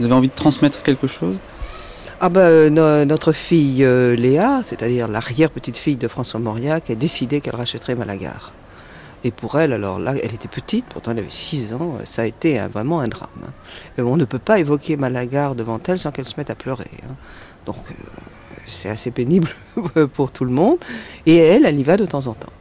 avez 0.00 0.12
envie 0.12 0.28
de 0.28 0.34
transmettre 0.34 0.82
quelque 0.82 1.06
chose? 1.06 1.40
Ah 2.20 2.28
ben, 2.28 2.72
notre 3.04 3.32
fille 3.32 3.84
euh, 3.84 4.14
Léa, 4.16 4.62
c'est-à-dire 4.64 5.08
l'arrière-petite-fille 5.08 5.96
de 5.96 6.08
François 6.08 6.40
Mauriac, 6.40 6.90
a 6.90 6.94
décidé 6.94 7.40
qu'elle 7.40 7.56
rachèterait 7.56 7.94
Malagar. 7.94 8.52
Et 9.24 9.30
pour 9.30 9.58
elle, 9.58 9.72
alors 9.72 9.98
là, 9.98 10.14
elle 10.22 10.34
était 10.34 10.48
petite, 10.48 10.86
pourtant 10.86 11.10
elle 11.12 11.18
avait 11.18 11.30
6 11.30 11.74
ans, 11.74 11.98
ça 12.04 12.22
a 12.22 12.24
été 12.26 12.58
vraiment 12.68 13.00
un 13.00 13.08
drame. 13.08 13.28
Hein. 13.44 14.02
on 14.02 14.16
ne 14.16 14.24
peut 14.24 14.38
pas 14.38 14.58
évoquer 14.58 14.96
Malagar 14.96 15.54
devant 15.54 15.80
elle 15.88 15.98
sans 15.98 16.12
qu'elle 16.12 16.26
se 16.26 16.34
mette 16.36 16.50
à 16.50 16.54
pleurer. 16.54 16.90
Hein. 17.02 17.14
Donc 17.64 17.76
euh, 17.90 17.94
c'est 18.66 18.88
assez 18.88 19.10
pénible 19.10 19.48
pour 20.14 20.30
tout 20.30 20.44
le 20.44 20.52
monde. 20.52 20.78
Et 21.26 21.36
elle, 21.36 21.66
elle 21.66 21.78
y 21.78 21.82
va 21.82 21.96
de 21.96 22.06
temps 22.06 22.26
en 22.26 22.34
temps. 22.34 22.52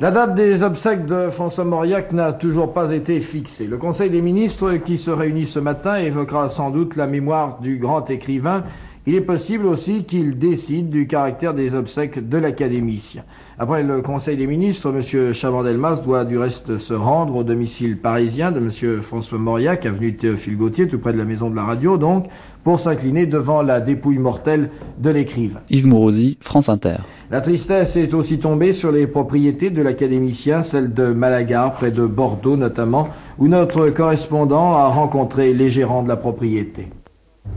La 0.00 0.10
date 0.10 0.34
des 0.34 0.64
obsèques 0.64 1.06
de 1.06 1.30
François 1.30 1.64
Mauriac 1.64 2.12
n'a 2.12 2.32
toujours 2.32 2.72
pas 2.72 2.90
été 2.90 3.20
fixée. 3.20 3.68
Le 3.68 3.78
Conseil 3.78 4.10
des 4.10 4.22
ministres 4.22 4.74
qui 4.74 4.98
se 4.98 5.12
réunit 5.12 5.46
ce 5.46 5.60
matin 5.60 5.94
évoquera 5.94 6.48
sans 6.48 6.70
doute 6.70 6.96
la 6.96 7.06
mémoire 7.06 7.60
du 7.60 7.78
grand 7.78 8.10
écrivain. 8.10 8.64
Il 9.06 9.14
est 9.14 9.20
possible 9.20 9.66
aussi 9.66 10.02
qu'il 10.02 10.36
décide 10.36 10.90
du 10.90 11.06
caractère 11.06 11.54
des 11.54 11.76
obsèques 11.76 12.28
de 12.28 12.38
l'académicien. 12.38 13.22
Après 13.56 13.84
le 13.84 14.02
Conseil 14.02 14.36
des 14.36 14.48
ministres, 14.48 14.92
M. 14.92 15.32
Chavandelmas 15.32 16.00
doit 16.00 16.24
du 16.24 16.38
reste 16.38 16.76
se 16.78 16.94
rendre 16.94 17.36
au 17.36 17.44
domicile 17.44 17.96
parisien 17.96 18.50
de 18.50 18.58
M. 18.58 19.00
François 19.00 19.38
Mauriac, 19.38 19.86
avenue 19.86 20.16
Théophile 20.16 20.56
Gautier, 20.56 20.88
tout 20.88 20.98
près 20.98 21.12
de 21.12 21.18
la 21.18 21.24
maison 21.24 21.50
de 21.50 21.56
la 21.56 21.62
radio, 21.64 21.98
donc, 21.98 22.26
pour 22.64 22.80
s'incliner 22.80 23.26
devant 23.26 23.62
la 23.62 23.80
dépouille 23.80 24.18
mortelle 24.18 24.70
de 24.98 25.10
l'écrivain. 25.10 25.60
Yves 25.70 25.86
Morosi, 25.86 26.38
France 26.40 26.68
Inter. 26.68 26.96
La 27.30 27.40
tristesse 27.40 27.96
est 27.96 28.14
aussi 28.14 28.38
tombée 28.38 28.72
sur 28.72 28.90
les 28.90 29.06
propriétés 29.06 29.70
de 29.70 29.82
l'académicien, 29.82 30.62
celle 30.62 30.94
de 30.94 31.12
Malagar, 31.12 31.74
près 31.74 31.90
de 31.90 32.06
Bordeaux 32.06 32.56
notamment, 32.56 33.08
où 33.38 33.48
notre 33.48 33.90
correspondant 33.90 34.72
a 34.74 34.88
rencontré 34.88 35.52
les 35.52 35.68
gérants 35.68 36.02
de 36.02 36.08
la 36.08 36.16
propriété. 36.16 36.88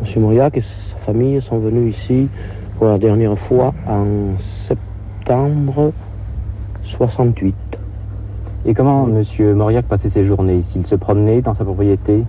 Monsieur 0.02 0.20
Mauriac 0.20 0.58
et 0.58 0.62
sa 0.62 1.06
famille 1.06 1.42
sont 1.42 1.60
venus 1.60 1.98
ici 1.98 2.28
pour 2.78 2.88
la 2.88 2.98
dernière 2.98 3.38
fois 3.38 3.74
en 3.88 4.38
septembre 4.68 5.94
68. 6.84 7.56
Et 8.66 8.74
comment 8.74 9.06
Monsieur 9.06 9.54
Mauriac 9.54 9.86
passait 9.86 10.10
ses 10.10 10.26
journées? 10.26 10.58
Ici 10.58 10.80
Il 10.80 10.86
se 10.86 10.96
promenait 10.96 11.42
dans 11.42 11.54
sa 11.54 11.64
propriété? 11.64 12.24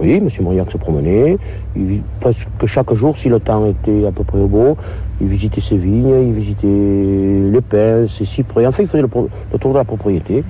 Oui, 0.00 0.14
M. 0.14 0.28
Mauriac 0.40 0.70
se 0.70 0.76
promenait. 0.76 1.38
Il, 1.74 2.02
presque 2.20 2.46
chaque 2.66 2.92
jour, 2.94 3.16
si 3.16 3.28
le 3.28 3.40
temps 3.40 3.64
était 3.66 4.06
à 4.06 4.12
peu 4.12 4.24
près 4.24 4.40
au 4.40 4.46
beau, 4.46 4.76
il 5.20 5.28
visitait 5.28 5.60
ses 5.60 5.76
vignes, 5.76 6.28
il 6.28 6.32
visitait 6.32 6.66
les 6.66 7.60
pins, 7.60 8.06
ses 8.06 8.24
cyprès. 8.24 8.66
Enfin, 8.66 8.82
il 8.82 8.88
faisait 8.88 9.02
le, 9.02 9.08
tour 9.08 9.72
de 9.72 9.78
la 9.78 9.84
propriété, 9.84 10.44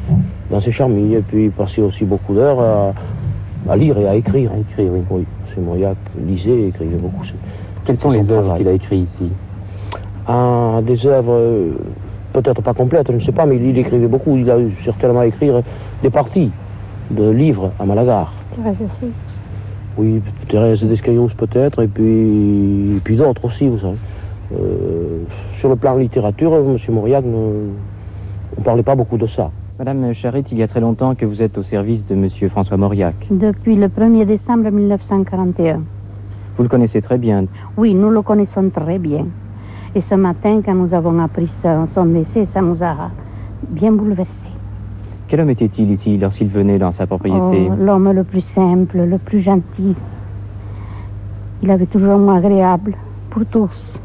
dans 0.51 0.61
ses 0.61 0.73
charmilles. 0.73 1.15
Et 1.15 1.21
puis, 1.21 1.45
il 1.45 1.51
passait 1.51 1.83
aussi 1.83 2.05
beaucoup 2.05 2.35
d'heures 2.35 2.95
à, 3.69 3.77
lire 3.77 3.99
et 3.99 4.09
à 4.09 4.17
écrire. 4.17 4.51
À 4.53 4.59
écrire, 4.59 4.91
oui. 4.93 5.03
oui. 5.11 5.25
M. 5.57 5.65
Mauriac 5.65 5.97
lisait 6.27 6.51
et 6.51 6.67
écrivait 6.69 6.97
beaucoup. 6.97 7.25
Quelles 7.85 7.97
sont 7.97 8.11
les 8.11 8.31
œuvres 8.31 8.57
qu'il 8.57 8.67
a 8.67 8.73
écrites 8.73 9.05
ici? 9.05 9.31
Ah, 10.27 10.81
Des 10.83 11.07
œuvres 11.07 11.33
euh, 11.33 11.71
peut-être 12.33 12.61
pas 12.61 12.75
complètes, 12.75 13.07
je 13.09 13.17
ne 13.17 13.21
sais 13.21 13.33
pas, 13.33 13.47
mais 13.47 13.57
il, 13.57 13.79
écrivait 13.79 14.09
beaucoup. 14.09 14.37
Il 14.37 14.51
a 14.51 14.59
certainement 14.85 15.23
écrit 15.23 15.51
des 16.03 16.11
parties 16.11 16.51
de 17.11 17.31
livres 17.31 17.71
à 17.79 17.87
Malagar. 17.87 18.33
Oui, 19.99 20.21
Thérèse 20.49 20.85
Descaillos 20.85 21.31
peut-être, 21.37 21.83
et 21.83 21.89
puis, 21.89 23.01
puis 23.03 23.17
d'autres 23.17 23.45
aussi, 23.47 23.67
vous 23.67 23.79
savez. 23.79 23.97
Euh, 24.53 25.25
sur 25.59 25.69
le 25.69 25.77
plan 25.77 25.97
littérature, 25.97 26.55
M. 26.55 26.77
Mauriac 26.91 27.25
ne, 27.25 28.63
parlait 28.63 28.83
pas 28.83 28.95
beaucoup 28.95 29.17
de 29.17 29.27
ça. 29.27 29.51
Madame 29.79 30.13
Charit, 30.13 30.45
il 30.53 30.59
y 30.59 30.63
a 30.63 30.69
très 30.69 30.81
longtemps 30.81 31.15
que 31.15 31.27
vous 31.27 31.43
êtes 31.43 31.59
au 31.59 31.63
service 31.63 32.05
de 32.05 32.15
M. 32.15 32.29
François 32.49 32.77
Mauriac. 32.77 33.15
Depuis 33.31 33.77
le 33.77 33.89
1er 33.89 34.25
décembre 34.25 34.71
1941. 34.71 35.83
Vous 36.57 36.63
le 36.63 36.69
connaissez 36.69 37.01
très 37.01 37.19
bien 37.19 37.47
Oui, 37.77 37.95
nous 37.95 38.11
le 38.11 38.23
connaissons 38.23 38.71
très 38.71 38.99
bien. 38.99 39.27
Et 39.95 40.01
ce 40.01 40.15
matin, 40.15 40.61
quand 40.65 40.75
nous 40.75 40.95
avons 40.95 41.19
appris 41.23 41.49
son 41.49 42.07
décès, 42.07 42.45
ça 42.45 42.61
nous 42.61 42.83
a 42.83 43.11
bien 43.69 43.93
bouleversés. 43.93 44.56
Quel 45.29 45.41
homme 45.41 45.51
était-il 45.51 45.91
ici 45.91 46.19
lorsqu'il 46.19 46.49
venait 46.49 46.79
dans 46.79 46.93
sa 46.93 47.07
propriété 47.07 47.69
oh, 47.71 47.75
L'homme 47.79 48.13
le 48.13 48.23
plus 48.23 48.43
simple, 48.43 48.99
le 48.99 49.19
plus 49.19 49.41
gentil. 49.41 49.95
Il 51.63 51.71
avait 51.71 51.87
toujours 51.87 52.13
un 52.13 52.19
mot 52.19 52.31
agréable 52.31 52.95
pour 53.31 53.45
tous. 53.47 54.01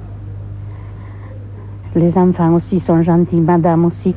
Les 1.96 2.18
enfants 2.18 2.54
aussi 2.54 2.80
sont 2.80 3.02
gentils, 3.02 3.42
madame 3.42 3.86
aussi. 3.86 4.16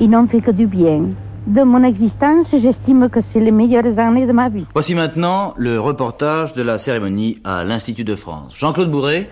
Ils 0.00 0.10
n'ont 0.10 0.26
fait 0.26 0.40
que 0.40 0.50
du 0.50 0.66
bien. 0.66 1.04
De 1.46 1.62
mon 1.62 1.84
existence, 1.84 2.54
j'estime 2.56 3.08
que 3.08 3.20
c'est 3.20 3.38
les 3.38 3.52
meilleures 3.52 3.98
années 3.98 4.26
de 4.26 4.32
ma 4.32 4.48
vie. 4.48 4.66
Voici 4.72 4.94
maintenant 4.94 5.54
le 5.56 5.78
reportage 5.78 6.54
de 6.54 6.62
la 6.62 6.78
cérémonie 6.78 7.38
à 7.44 7.64
l'Institut 7.64 8.04
de 8.04 8.16
France. 8.16 8.54
Jean-Claude 8.58 8.90
Bourré 8.90 9.28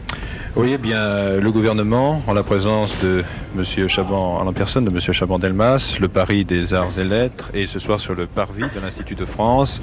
oui, 0.57 0.77
bien, 0.77 1.37
le 1.37 1.51
gouvernement, 1.51 2.23
en 2.27 2.35
la 2.35 2.43
présence 2.43 2.99
de 3.03 3.25
M. 3.57 3.89
Chaban, 3.89 4.47
en 4.47 4.53
personne 4.53 4.85
de 4.85 4.95
M. 4.95 5.01
Chaban-Delmas, 5.01 5.97
le 5.99 6.09
Paris 6.09 6.45
des 6.45 6.75
Arts 6.75 6.99
et 6.99 7.05
Lettres, 7.05 7.51
et 7.55 7.67
ce 7.67 7.79
soir 7.79 7.99
sur 7.99 8.15
le 8.15 8.27
parvis 8.27 8.63
de 8.63 8.81
l'Institut 8.81 9.15
de 9.15 9.25
France, 9.25 9.81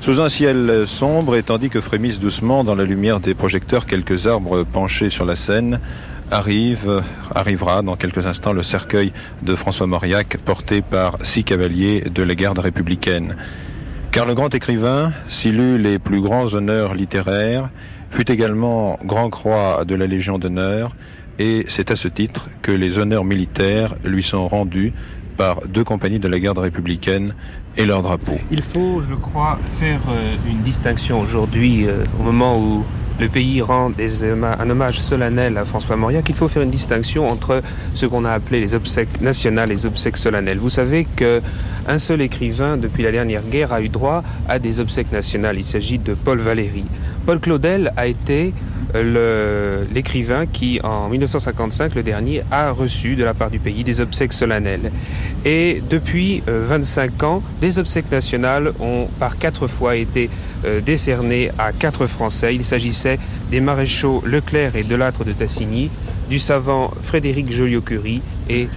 sous 0.00 0.20
un 0.20 0.28
ciel 0.28 0.84
sombre, 0.86 1.36
et 1.36 1.42
tandis 1.42 1.70
que 1.70 1.80
frémissent 1.80 2.18
doucement 2.18 2.64
dans 2.64 2.74
la 2.74 2.84
lumière 2.84 3.20
des 3.20 3.34
projecteurs 3.34 3.86
quelques 3.86 4.26
arbres 4.26 4.64
penchés 4.64 5.10
sur 5.10 5.24
la 5.24 5.36
Seine, 5.36 5.80
arrive, 6.30 7.02
arrivera 7.34 7.82
dans 7.82 7.96
quelques 7.96 8.26
instants 8.26 8.52
le 8.52 8.62
cercueil 8.62 9.12
de 9.42 9.54
François 9.54 9.86
Mauriac 9.86 10.36
porté 10.44 10.82
par 10.82 11.18
six 11.22 11.44
cavaliers 11.44 12.04
de 12.12 12.22
la 12.22 12.34
garde 12.34 12.58
républicaine. 12.58 13.36
Car 14.10 14.26
le 14.26 14.34
grand 14.34 14.54
écrivain, 14.54 15.12
s'il 15.28 15.60
eut 15.60 15.78
les 15.78 15.98
plus 15.98 16.20
grands 16.20 16.52
honneurs 16.54 16.94
littéraires, 16.94 17.68
fut 18.10 18.30
également 18.30 18.98
Grand 19.04 19.30
Croix 19.30 19.84
de 19.84 19.94
la 19.94 20.06
Légion 20.06 20.38
d'honneur, 20.38 20.94
et 21.38 21.64
c'est 21.68 21.90
à 21.90 21.96
ce 21.96 22.08
titre 22.08 22.48
que 22.62 22.72
les 22.72 22.98
honneurs 22.98 23.24
militaires 23.24 23.94
lui 24.04 24.22
sont 24.22 24.48
rendus 24.48 24.92
par 25.36 25.60
deux 25.68 25.84
compagnies 25.84 26.18
de 26.18 26.28
la 26.28 26.40
garde 26.40 26.58
républicaine 26.58 27.34
et 27.76 27.86
leur 27.86 28.02
drapeau. 28.02 28.38
Il 28.50 28.62
faut, 28.62 29.02
je 29.02 29.14
crois, 29.14 29.58
faire 29.78 30.00
euh, 30.10 30.34
une 30.48 30.62
distinction 30.62 31.20
aujourd'hui, 31.20 31.86
euh, 31.86 32.04
au 32.18 32.24
moment 32.24 32.58
où 32.58 32.84
le 33.18 33.28
pays 33.28 33.60
rend 33.60 33.90
un 33.92 34.70
hommage 34.70 35.00
solennel 35.00 35.58
à 35.58 35.64
François 35.64 35.96
Mauriac, 35.96 36.28
il 36.28 36.34
faut 36.34 36.48
faire 36.48 36.62
une 36.62 36.70
distinction 36.70 37.28
entre 37.28 37.62
ce 37.94 38.06
qu'on 38.06 38.24
a 38.24 38.32
appelé 38.32 38.60
les 38.60 38.74
obsèques 38.74 39.20
nationales 39.20 39.70
et 39.70 39.74
les 39.74 39.86
obsèques 39.86 40.16
solennelles. 40.16 40.58
Vous 40.58 40.68
savez 40.68 41.06
qu'un 41.16 41.98
seul 41.98 42.20
écrivain, 42.20 42.76
depuis 42.76 43.02
la 43.02 43.12
dernière 43.12 43.42
guerre, 43.42 43.72
a 43.72 43.82
eu 43.82 43.88
droit 43.88 44.22
à 44.48 44.58
des 44.58 44.80
obsèques 44.80 45.12
nationales. 45.12 45.58
Il 45.58 45.64
s'agit 45.64 45.98
de 45.98 46.14
Paul 46.14 46.38
Valéry. 46.38 46.84
Paul 47.26 47.40
Claudel 47.40 47.92
a 47.96 48.06
été 48.06 48.54
l'écrivain 48.94 50.46
qui, 50.46 50.80
en 50.82 51.08
1955, 51.08 51.94
le 51.94 52.02
dernier, 52.02 52.42
a 52.50 52.70
reçu 52.70 53.16
de 53.16 53.24
la 53.24 53.34
part 53.34 53.50
du 53.50 53.58
pays 53.58 53.84
des 53.84 54.00
obsèques 54.00 54.32
solennelles. 54.32 54.92
Et 55.44 55.82
depuis 55.88 56.42
25 56.46 57.10
euh, 57.22 57.26
ans, 57.26 57.42
des 57.60 57.78
obsèques 57.78 58.10
nationales 58.10 58.72
ont 58.80 59.08
par 59.18 59.38
quatre 59.38 59.66
fois 59.66 59.96
été 59.96 60.30
euh, 60.64 60.80
décernées 60.80 61.50
à 61.58 61.72
quatre 61.72 62.06
Français. 62.06 62.54
Il 62.54 62.64
s'agissait 62.64 63.07
des 63.50 63.60
maréchaux 63.60 64.22
Leclerc 64.26 64.76
et 64.76 64.84
Delattre 64.84 65.24
de 65.24 65.32
Tassigny, 65.32 65.90
du 66.28 66.38
savant 66.38 66.92
Frédéric 67.00 67.50
Joliot-Curie 67.50 68.22
et 68.48 68.68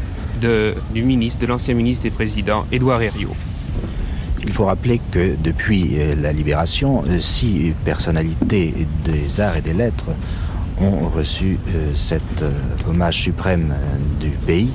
du 0.93 1.03
ministre, 1.03 1.41
de 1.41 1.47
l'ancien 1.47 1.73
ministre 1.73 2.05
et 2.05 2.11
président 2.11 2.65
Édouard 2.71 3.01
Herriot. 3.01 3.35
Il 4.43 4.51
faut 4.51 4.65
rappeler 4.65 4.99
que 5.11 5.35
depuis 5.41 5.99
euh, 5.99 6.13
la 6.19 6.33
libération, 6.33 7.03
euh, 7.07 7.19
six 7.19 7.73
personnalités 7.85 8.73
des 9.05 9.39
arts 9.39 9.57
et 9.57 9.61
des 9.61 9.73
lettres 9.73 10.09
ont 10.79 11.09
reçu 11.09 11.59
euh, 11.67 11.91
cet 11.95 12.43
hommage 12.89 13.21
suprême 13.21 13.73
du 14.19 14.29
pays. 14.29 14.71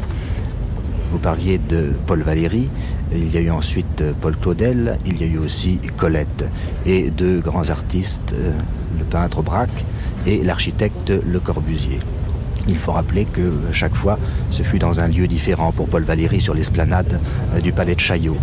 Vous 1.10 1.18
parliez 1.18 1.58
de 1.58 1.94
Paul 2.06 2.22
Valéry, 2.22 2.68
il 3.12 3.32
y 3.32 3.36
a 3.38 3.40
eu 3.40 3.50
ensuite 3.50 4.04
Paul 4.20 4.36
Claudel, 4.36 4.98
il 5.04 5.20
y 5.20 5.24
a 5.24 5.26
eu 5.26 5.38
aussi 5.38 5.78
Colette 5.96 6.44
et 6.84 7.10
deux 7.10 7.40
grands 7.40 7.70
artistes, 7.70 8.34
le 8.98 9.04
peintre 9.04 9.42
Braque 9.42 9.84
et 10.26 10.42
l'architecte 10.42 11.10
Le 11.10 11.40
Corbusier. 11.40 12.00
Il 12.68 12.78
faut 12.78 12.92
rappeler 12.92 13.26
que 13.26 13.52
chaque 13.72 13.94
fois, 13.94 14.18
ce 14.50 14.64
fut 14.64 14.80
dans 14.80 14.98
un 14.98 15.06
lieu 15.06 15.28
différent. 15.28 15.70
Pour 15.70 15.86
Paul 15.88 16.02
Valéry, 16.02 16.40
sur 16.40 16.52
l'esplanade 16.52 17.20
du 17.62 17.72
palais 17.72 17.94
de 17.94 18.00
Chaillot. 18.00 18.36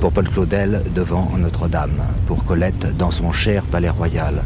Pour 0.00 0.12
Paul 0.12 0.28
Claudel, 0.28 0.82
devant 0.94 1.30
Notre-Dame. 1.38 2.02
Pour 2.26 2.44
Colette, 2.44 2.94
dans 2.98 3.10
son 3.10 3.32
cher 3.32 3.62
palais 3.62 3.88
royal. 3.88 4.42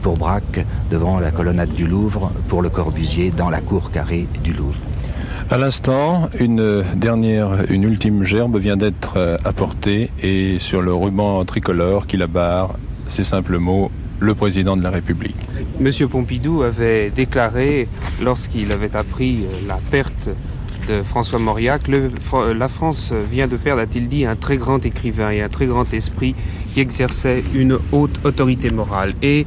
Pour 0.00 0.16
Braque, 0.16 0.64
devant 0.90 1.18
la 1.18 1.32
colonnade 1.32 1.72
du 1.72 1.86
Louvre. 1.86 2.30
Pour 2.46 2.62
Le 2.62 2.68
Corbusier, 2.68 3.32
dans 3.36 3.50
la 3.50 3.60
cour 3.60 3.90
carrée 3.90 4.28
du 4.44 4.52
Louvre. 4.52 4.78
À 5.50 5.58
l'instant, 5.58 6.28
une 6.38 6.84
dernière, 6.94 7.70
une 7.70 7.82
ultime 7.82 8.22
gerbe 8.22 8.58
vient 8.58 8.76
d'être 8.76 9.38
apportée 9.44 10.10
et 10.22 10.58
sur 10.60 10.82
le 10.82 10.94
ruban 10.94 11.44
tricolore 11.44 12.06
qui 12.06 12.16
la 12.16 12.26
barre, 12.26 12.76
ces 13.08 13.24
simples 13.24 13.58
mots 13.58 13.90
le 14.20 14.34
président 14.34 14.76
de 14.76 14.82
la 14.82 14.90
République. 14.90 15.36
Monsieur 15.80 16.08
Pompidou 16.08 16.62
avait 16.62 17.10
déclaré, 17.10 17.88
lorsqu'il 18.22 18.72
avait 18.72 18.94
appris 18.96 19.46
la 19.66 19.78
perte 19.90 20.28
de 20.88 21.02
François 21.02 21.38
Mauriac, 21.38 21.86
le, 21.86 22.08
la 22.56 22.68
France 22.68 23.12
vient 23.30 23.46
de 23.46 23.56
perdre, 23.56 23.82
a-t-il 23.82 24.08
dit, 24.08 24.24
un 24.24 24.36
très 24.36 24.56
grand 24.56 24.84
écrivain 24.84 25.30
et 25.30 25.42
un 25.42 25.48
très 25.48 25.66
grand 25.66 25.92
esprit 25.92 26.34
qui 26.72 26.80
exerçait 26.80 27.44
une 27.54 27.78
haute 27.92 28.18
autorité 28.24 28.70
morale. 28.70 29.14
Et 29.22 29.46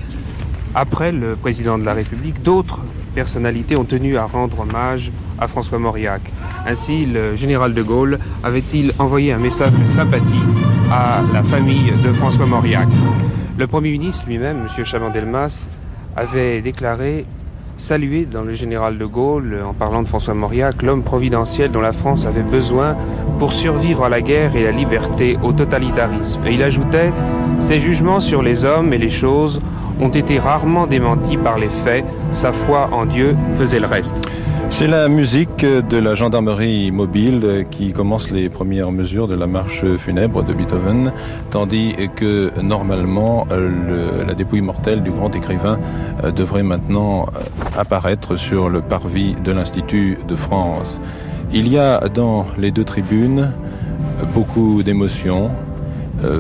après 0.76 1.12
le 1.12 1.36
président 1.36 1.78
de 1.78 1.84
la 1.84 1.94
République, 1.94 2.42
d'autres 2.44 2.80
personnalités 3.16 3.76
ont 3.76 3.84
tenu 3.84 4.18
à 4.18 4.26
rendre 4.26 4.62
hommage 4.62 5.12
à 5.40 5.48
François 5.48 5.80
Mauriac. 5.80 6.22
Ainsi, 6.66 7.06
le 7.06 7.36
général 7.36 7.74
de 7.74 7.82
Gaulle 7.82 8.20
avait-il 8.44 8.94
envoyé 9.00 9.34
un 9.34 9.40
message 9.40 9.72
de 9.72 9.86
sympathie 9.86 10.46
à 10.92 11.24
la 11.34 11.44
famille 11.44 11.92
de 12.04 12.14
François 12.14 12.46
Mauriac. 12.46 12.88
Le 13.58 13.68
Premier 13.68 13.92
ministre 13.92 14.24
lui-même, 14.28 14.66
M. 14.66 14.86
Chaban-Delmas, 14.86 15.68
avait 16.16 16.62
déclaré 16.62 17.26
saluer 17.76 18.26
dans 18.26 18.44
le 18.44 18.54
général 18.54 18.98
de 18.98 19.06
Gaulle, 19.06 19.60
en 19.66 19.74
parlant 19.74 20.04
de 20.04 20.08
François 20.08 20.34
Mauriac, 20.34 20.82
l'homme 20.84 21.04
providentiel 21.04 21.70
dont 21.70 21.82
la 21.82 21.92
France 21.92 22.26
avait 22.26 22.44
besoin 22.44 22.96
pour 23.40 23.54
survivre 23.54 24.06
à 24.06 24.10
la 24.10 24.22
guerre 24.22 24.56
et 24.56 24.64
la 24.64 24.72
liberté 24.72 25.38
au 25.44 25.52
totalitarisme. 25.52 26.42
Et 26.46 26.54
il 26.54 26.64
ajoutait 26.64 27.12
Ses 27.60 27.80
jugements 27.80 28.20
sur 28.20 28.42
les 28.42 28.66
hommes 28.66 28.94
et 28.94 28.98
les 28.98 29.10
choses 29.10 29.62
ont 30.02 30.10
été 30.10 30.40
rarement 30.40 30.88
démentis 30.88 31.38
par 31.38 31.58
les 31.58 31.70
faits, 31.70 32.04
sa 32.32 32.52
foi 32.52 32.90
en 32.92 33.06
Dieu 33.06 33.36
faisait 33.58 33.80
le 33.80 33.88
reste. 33.88 34.16
C'est 34.70 34.88
la 34.88 35.10
musique 35.10 35.66
de 35.66 35.98
la 35.98 36.16
gendarmerie 36.16 36.92
mobile 36.92 37.66
qui 37.72 37.92
commence 37.92 38.32
les 38.32 38.48
premières 38.48 38.92
mesures 38.92 39.28
de 39.28 39.36
la 39.36 39.46
marche 39.46 39.84
funèbre 39.98 40.44
de 40.44 40.54
Beethoven, 40.54 41.12
tandis 41.50 41.94
que 42.16 42.52
normalement 42.62 43.46
le, 43.52 44.26
la 44.26 44.34
dépouille 44.34 44.62
mortelle 44.62 45.04
du 45.04 45.12
grand 45.12 45.36
écrivain 45.36 45.78
devrait 46.36 46.64
maintenant 46.64 47.26
apparaître 47.78 48.38
sur 48.38 48.70
le 48.70 48.82
parvis 48.82 49.36
de 49.44 49.52
l'Institut 49.52 50.18
de 50.26 50.36
France. 50.36 51.02
Il 51.52 51.68
y 51.68 51.78
a 51.78 52.08
dans 52.08 52.46
les 52.58 52.72
deux 52.72 52.86
tribunes 52.86 53.52
beaucoup 54.34 54.84
d'émotions. 54.84 55.52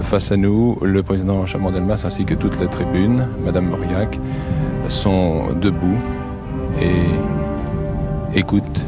Face 0.01 0.31
à 0.31 0.37
nous, 0.37 0.77
le 0.83 1.01
président 1.01 1.45
Chaban-Delmas 1.45 2.03
ainsi 2.05 2.23
que 2.23 2.35
toute 2.35 2.59
la 2.59 2.67
tribune, 2.67 3.27
Madame 3.43 3.69
Mauriac, 3.69 4.19
sont 4.87 5.53
debout 5.59 5.97
et 6.79 8.37
écoute 8.39 8.85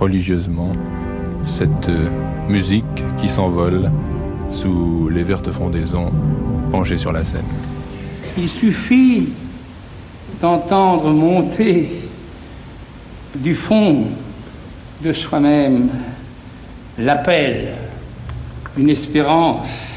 religieusement 0.00 0.72
cette 1.44 1.88
musique 2.48 3.04
qui 3.18 3.28
s'envole 3.28 3.92
sous 4.50 5.08
les 5.08 5.22
vertes 5.22 5.52
frondaisons 5.52 6.10
penchées 6.72 6.96
sur 6.96 7.12
la 7.12 7.22
scène. 7.22 7.44
Il 8.36 8.48
suffit 8.48 9.28
d'entendre 10.40 11.10
monter 11.10 11.90
du 13.36 13.54
fond 13.54 14.04
de 15.02 15.12
soi-même 15.12 15.90
l'appel 16.98 17.74
d'une 18.76 18.90
espérance 18.90 19.93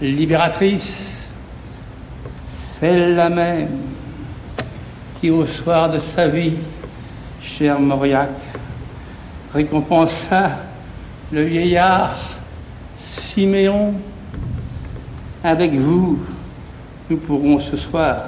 libératrice, 0.00 1.30
celle-là 2.44 3.28
même 3.28 3.68
qui 5.20 5.30
au 5.30 5.46
soir 5.46 5.90
de 5.90 5.98
sa 5.98 6.28
vie 6.28 6.54
cher 7.42 7.78
Mauriac, 7.78 8.30
récompensa 9.52 10.52
le 11.30 11.42
vieillard 11.42 12.16
Siméon. 12.96 13.94
Avec 15.42 15.72
vous, 15.74 16.18
nous 17.08 17.16
pourrons 17.16 17.58
ce 17.58 17.76
soir 17.76 18.24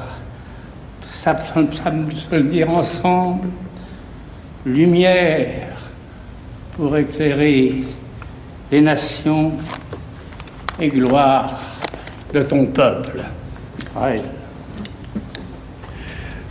s'abstenir 1.13 2.71
ensemble, 2.71 3.49
lumière 4.65 5.69
pour 6.73 6.97
éclairer 6.97 7.85
les 8.71 8.81
nations 8.81 9.53
et 10.83 10.89
gloire 10.89 11.49
de 12.33 12.43
ton 12.43 12.67
peuple. 12.67 13.21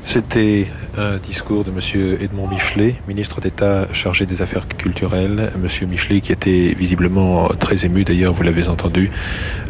C'était 0.08 0.68
un 0.98 1.18
discours 1.18 1.64
de 1.64 1.72
M. 1.72 2.18
Edmond 2.22 2.48
Michelet, 2.48 2.96
ministre 3.08 3.40
d'État 3.42 3.88
chargé 3.94 4.26
des 4.26 4.42
Affaires 4.42 4.68
culturelles. 4.68 5.52
M. 5.56 5.88
Michelet 5.90 6.22
qui 6.22 6.32
était 6.32 6.76
visiblement 6.78 7.50
très 7.60 7.86
ému, 7.86 8.04
d'ailleurs 8.04 8.34
vous 8.34 8.44
l'avez 8.44 8.68
entendu. 8.68 9.12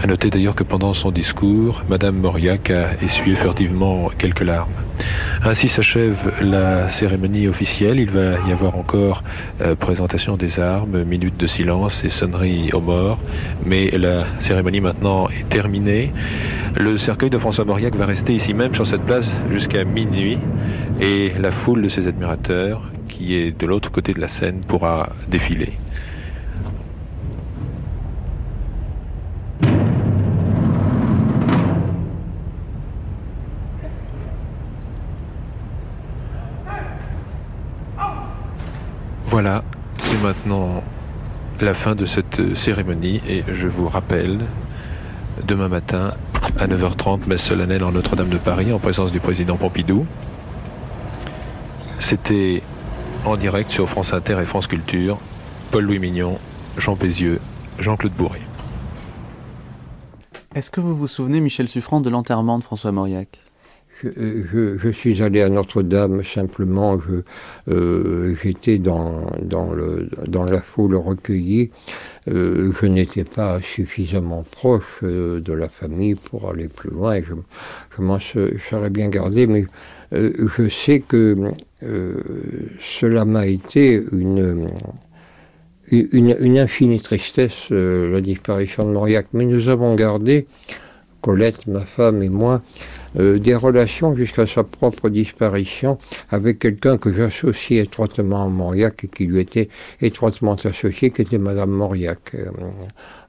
A 0.01 0.07
noté 0.07 0.30
d'ailleurs 0.30 0.55
que 0.55 0.63
pendant 0.63 0.93
son 0.93 1.11
discours, 1.11 1.84
Mme 1.89 2.17
Mauriac 2.17 2.72
a 2.72 2.91
essuyé 3.03 3.36
furtivement 3.36 4.09
quelques 4.17 4.41
larmes. 4.41 4.72
Ainsi 5.43 5.67
s'achève 5.67 6.32
la 6.41 6.89
cérémonie 6.89 7.47
officielle. 7.47 7.99
Il 7.99 8.11
va 8.11 8.39
y 8.47 8.51
avoir 8.51 8.76
encore 8.76 9.24
euh, 9.61 9.76
présentation 9.76 10.38
des 10.38 10.59
armes, 10.59 11.03
minutes 11.03 11.38
de 11.38 11.47
silence 11.47 12.03
et 12.03 12.09
sonnerie 12.09 12.69
aux 12.74 12.82
morts. 12.82 13.19
Mais 13.65 13.89
la 13.91 14.26
cérémonie 14.39 14.82
maintenant 14.82 15.28
est 15.30 15.47
terminée. 15.49 16.13
Le 16.80 16.97
cercueil 16.97 17.30
de 17.30 17.38
François 17.38 17.65
Mauriac 17.65 17.95
va 17.95 18.05
rester 18.05 18.34
ici 18.34 18.53
même 18.53 18.74
sur 18.76 18.86
cette 18.86 19.01
place 19.01 19.30
jusqu'à 19.51 19.84
minuit. 19.84 20.38
Et 20.99 21.11
la 21.39 21.51
foule 21.51 21.82
de 21.82 21.89
ses 21.89 22.07
admirateurs, 22.07 22.82
qui 23.09 23.36
est 23.36 23.51
de 23.51 23.66
l'autre 23.66 23.91
côté 23.91 24.14
de 24.14 24.22
la 24.22 24.28
scène, 24.28 24.62
pourra 24.62 25.09
défiler. 25.28 25.74
Voilà, 39.28 39.64
c'est 39.99 40.22
maintenant 40.22 40.84
la 41.59 41.74
fin 41.74 41.95
de 41.95 42.05
cette 42.05 42.55
cérémonie 42.55 43.22
et 43.28 43.43
je 43.53 43.68
vous 43.68 43.88
rappelle, 43.88 44.39
demain 45.45 45.68
matin 45.68 46.12
à 46.59 46.68
9h30, 46.68 47.28
messe 47.28 47.43
solennelle 47.43 47.84
en 47.84 47.91
Notre-Dame 47.91 48.30
de 48.30 48.38
Paris 48.38 48.72
en 48.74 48.80
présence 48.80 49.12
du 49.12 49.20
président 49.20 49.57
Pompidou. 49.57 50.05
C'était 52.02 52.62
en 53.26 53.38
direct 53.38 53.72
sur 53.72 53.88
France 53.88 54.12
Inter 54.12 54.39
et 54.41 54.45
France 54.45 54.68
Culture, 54.68 55.20
Paul-Louis 55.70 55.99
Mignon, 55.99 56.39
Jean 56.78 56.95
Pézieux, 56.95 57.39
Jean-Claude 57.80 58.14
Bourré. 58.14 58.41
Est-ce 60.54 60.70
que 60.72 60.82
vous 60.82 60.95
vous 60.95 61.08
souvenez, 61.08 61.39
Michel 61.39 61.70
Suffrand, 61.70 62.02
de 62.02 62.10
l'enterrement 62.10 62.58
de 62.58 62.64
François 62.64 62.91
Mauriac? 62.91 63.39
Je, 64.04 64.10
je, 64.52 64.78
je, 64.80 64.89
suis 64.89 65.22
allé 65.22 65.43
à 65.43 65.49
Notre-Dame 65.49 66.24
simplement, 66.24 66.97
euh, 67.70 68.36
j'étais 68.41 68.80
dans, 68.80 69.28
dans, 69.43 69.72
le, 69.72 70.10
dans 70.28 70.43
la 70.43 70.60
foule 70.60 70.95
recueillie. 70.95 71.70
Euh, 72.28 72.72
je 72.82 72.88
n'étais 72.88 73.24
pas 73.24 73.62
suffisamment 73.62 74.43
proche 74.49 75.02
euh, 75.04 75.39
de 75.39 75.54
la 75.54 75.70
famille 75.70 76.16
pour 76.16 76.49
aller 76.49 76.68
plus 76.68 76.89
loin. 76.89 77.22
Je, 77.22 77.34
je 77.95 78.02
m'en 78.02 78.20
serais 78.20 78.89
bien 78.89 79.08
gardé, 79.10 79.45
mais 79.45 79.68
euh, 80.14 80.34
je 80.58 80.68
sais 80.68 80.99
que 80.99 81.52
cela 81.82 83.26
m'a 83.26 83.48
été 83.48 84.04
une, 84.12 84.70
une, 85.92 86.36
une, 86.40 86.58
infinie 86.58 87.02
tristesse, 87.02 87.68
euh, 87.72 88.12
la 88.12 88.22
disparition 88.22 88.86
de 88.86 88.92
Mauriac. 88.92 89.28
Mais 89.34 89.46
nous 89.46 89.70
avons 89.70 89.96
gardé, 89.96 90.48
Colette, 91.22 91.68
ma 91.68 91.82
femme 91.82 92.24
et 92.24 92.30
moi, 92.30 92.62
euh, 93.20 93.40
des 93.40 93.56
relations 93.56 94.16
jusqu'à 94.16 94.48
sa 94.48 94.64
propre 94.64 95.10
disparition 95.10 95.98
avec 96.30 96.60
quelqu'un 96.60 96.98
que 96.98 97.12
j'associais 97.12 97.84
étroitement 97.84 98.46
à 98.46 98.48
Mauriac 98.48 99.04
et 99.04 99.08
qui 99.08 99.26
lui 99.26 99.42
était 99.42 99.70
étroitement 100.02 100.56
associé, 100.56 101.12
qui 101.12 101.22
était 101.22 101.38
Madame 101.38 101.72
Mauriac, 101.72 102.36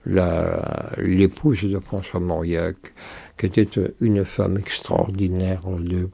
euh, 0.07 0.57
l'épouse 0.99 1.65
de 1.65 1.79
François 1.81 2.21
Mauriac, 2.21 2.77
qui 3.37 3.47
était 3.47 3.69
une 4.01 4.25
femme 4.25 4.57
extraordinaire 4.57 5.63
de, 5.81 6.09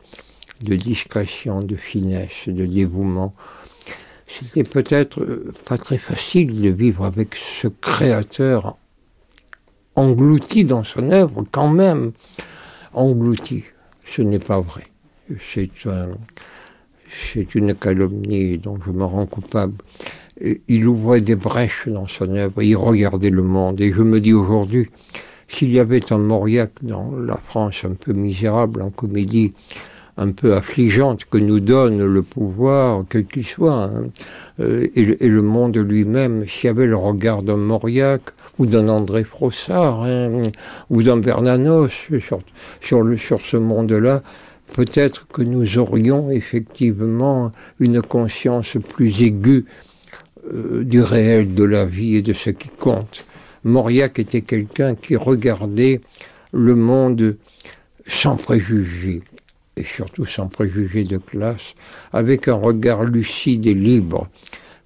de 0.62 0.76
discrétion, 0.76 1.62
de 1.62 1.76
finesse, 1.76 2.48
de 2.48 2.66
dévouement. 2.66 3.34
C'était 4.26 4.64
peut-être 4.64 5.24
pas 5.64 5.78
très 5.78 5.98
facile 5.98 6.61
de 6.61 6.68
vivre 6.68 7.04
avec 7.04 7.34
ce 7.34 7.68
créateur 7.68 8.76
englouti 9.96 10.64
dans 10.64 10.84
son 10.84 11.11
œuvre, 11.11 11.44
quand 11.50 11.68
même 11.68 12.12
englouti. 12.92 13.64
Ce 14.04 14.22
n'est 14.22 14.38
pas 14.38 14.61
vrai. 14.61 14.86
C'est 15.40 15.70
une 17.54 17.74
calomnie 17.74 18.59
dont 18.59 18.78
je 18.84 18.90
me 18.90 19.04
rends 19.04 19.26
coupable. 19.26 19.74
il 20.68 20.86
ouvrait 20.86 21.20
des 21.20 21.34
brèches 21.34 21.88
dans 21.88 22.06
son 22.06 22.34
œuvre, 22.34 22.62
il 22.62 22.76
regardait 22.76 23.30
le 23.30 23.42
monde. 23.42 23.80
Et 23.80 23.92
je 23.92 24.02
me 24.02 24.20
dis 24.20 24.32
aujourd'hui, 24.32 24.88
s'il 25.48 25.72
y 25.72 25.80
avait 25.80 26.12
un 26.12 26.18
Mauriac 26.18 26.72
dans 26.82 27.16
la 27.16 27.36
France 27.36 27.84
un 27.84 27.94
peu 27.94 28.12
misérable, 28.12 28.82
en 28.82 28.90
comédie 28.90 29.52
un 30.18 30.32
peu 30.32 30.54
affligeante 30.54 31.24
que 31.24 31.38
nous 31.38 31.60
donne 31.60 32.04
le 32.04 32.22
pouvoir, 32.22 33.04
quel 33.08 33.24
qu'il 33.24 33.46
soit, 33.46 33.84
hein, 33.84 34.04
euh, 34.60 34.86
et, 34.96 35.28
le 35.28 35.42
monde 35.42 35.76
lui-même, 35.76 36.44
s'il 36.46 36.66
y 36.66 36.68
avait 36.68 36.86
le 36.86 36.96
regard 36.96 37.42
d'un 37.42 37.56
Mauriac 37.56 38.22
ou 38.58 38.66
d'un 38.66 38.88
André 38.88 39.22
Frossard 39.22 40.02
hein, 40.02 40.42
ou 40.90 41.02
d'un 41.02 41.18
Bernanos 41.18 41.90
sur, 42.18 42.40
sur, 42.80 43.18
sur 43.18 43.40
ce 43.40 43.56
monde-là, 43.56 44.22
peut-être 44.74 45.28
que 45.28 45.42
nous 45.42 45.78
aurions 45.78 46.30
effectivement 46.30 47.52
une 47.78 48.02
conscience 48.02 48.76
plus 48.88 49.22
aiguë 49.22 49.64
euh, 50.52 50.82
du 50.82 51.00
réel 51.00 51.54
de 51.54 51.64
la 51.64 51.84
vie 51.84 52.16
et 52.16 52.22
de 52.22 52.32
ce 52.32 52.50
qui 52.50 52.68
compte. 52.68 53.24
Mauriac 53.62 54.18
était 54.18 54.42
quelqu'un 54.42 54.96
qui 54.96 55.14
regardait 55.14 56.00
le 56.52 56.74
monde 56.74 57.36
sans 58.06 58.36
préjugés, 58.36 59.22
et 59.78 59.84
surtout 59.84 60.26
sans 60.26 60.48
préjugés 60.48 61.04
de 61.04 61.18
classe, 61.18 61.74
avec 62.12 62.48
un 62.48 62.54
regard 62.54 63.04
lucide 63.04 63.66
et 63.66 63.74
libre. 63.74 64.28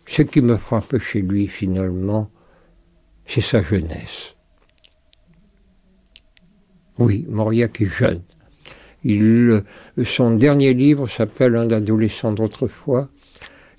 Ce 0.07 0.23
qui 0.23 0.41
me 0.41 0.57
frappe 0.57 0.99
chez 0.99 1.23
lui 1.23 1.49
finalement, 1.49 2.31
c'est 3.27 3.41
sa 3.41 3.63
jeunesse. 3.63 4.35
Oui, 6.99 7.25
Mauriac 7.29 7.81
est 7.81 7.87
jeune. 7.87 8.23
Il, 9.05 9.63
son 10.05 10.37
dernier 10.37 10.75
livre 10.75 11.09
s'appelle 11.09 11.57
Un 11.57 11.71
adolescent 11.71 12.33
d'autrefois. 12.33 13.09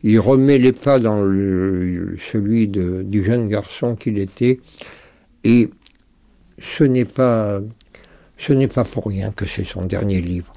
Il 0.03 0.19
remet 0.19 0.57
les 0.57 0.73
pas 0.73 0.99
dans 0.99 1.21
celui 1.21 2.67
du 2.67 3.23
jeune 3.23 3.47
garçon 3.47 3.95
qu'il 3.95 4.17
était. 4.17 4.59
Et 5.45 5.69
ce 6.59 6.83
n'est 6.83 7.05
pas, 7.05 7.61
ce 8.37 8.53
n'est 8.53 8.67
pas 8.67 8.83
pour 8.83 9.05
rien 9.05 9.31
que 9.31 9.45
c'est 9.45 9.63
son 9.63 9.85
dernier 9.85 10.19
livre. 10.19 10.52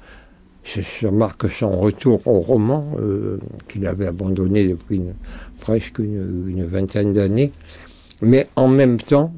Je 0.75 1.07
remarque 1.07 1.49
son 1.49 1.79
retour 1.79 2.25
au 2.27 2.39
roman, 2.41 2.95
euh, 2.99 3.37
qu'il 3.67 3.87
avait 3.87 4.07
abandonné 4.07 4.67
depuis 4.67 5.01
presque 5.61 5.99
une 5.99 6.65
vingtaine 6.65 7.13
d'années. 7.13 7.51
Mais 8.21 8.47
en 8.55 8.67
même 8.67 8.97
temps, 8.97 9.33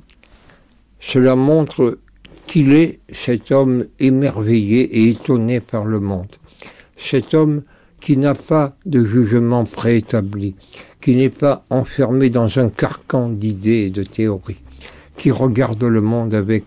cela 1.00 1.36
montre 1.36 2.00
qu'il 2.48 2.74
est 2.74 3.00
cet 3.14 3.52
homme 3.52 3.86
émerveillé 4.00 4.82
et 4.82 5.10
étonné 5.10 5.60
par 5.60 5.86
le 5.86 6.00
monde. 6.00 6.36
Cet 6.98 7.36
homme 7.36 7.62
qui 8.00 8.18
n'a 8.18 8.34
pas 8.34 8.76
de 8.86 9.06
jugement 9.06 9.66
préétabli, 9.66 10.56
qui 11.02 11.16
n'est 11.16 11.30
pas 11.30 11.66
enfermé 11.70 12.30
dans 12.30 12.58
un 12.58 12.70
carcan 12.70 13.30
d'idées 13.30 13.86
et 13.88 13.90
de 13.90 14.04
théories, 14.04 14.62
qui 15.18 15.32
regarde 15.32 15.84
le 15.84 16.02
monde 16.02 16.34
avec, 16.34 16.66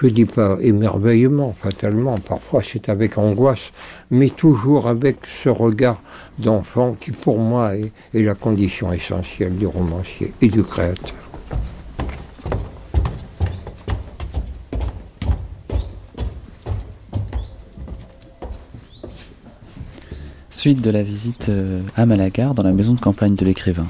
je 0.00 0.06
ne 0.06 0.10
dis 0.10 0.24
pas 0.24 0.58
émerveillement, 0.60 1.54
fatalement, 1.60 2.18
parfois 2.18 2.62
c'est 2.62 2.88
avec 2.88 3.16
angoisse, 3.16 3.72
mais 4.10 4.28
toujours 4.28 4.88
avec 4.88 5.18
ce 5.42 5.48
regard 5.48 6.00
d'enfant 6.38 6.96
qui 6.98 7.12
pour 7.12 7.38
moi 7.38 7.76
est, 7.76 7.92
est 8.12 8.22
la 8.22 8.34
condition 8.34 8.92
essentielle 8.92 9.56
du 9.56 9.66
romancier 9.66 10.32
et 10.40 10.48
du 10.48 10.64
créateur. 10.64 11.14
Suite 20.50 20.80
de 20.80 20.90
la 20.90 21.02
visite 21.02 21.50
euh, 21.50 21.82
à 21.94 22.06
Malaga, 22.06 22.52
dans 22.54 22.62
la 22.62 22.72
maison 22.72 22.94
de 22.94 23.00
campagne 23.00 23.34
de 23.34 23.44
l'écrivain. 23.44 23.86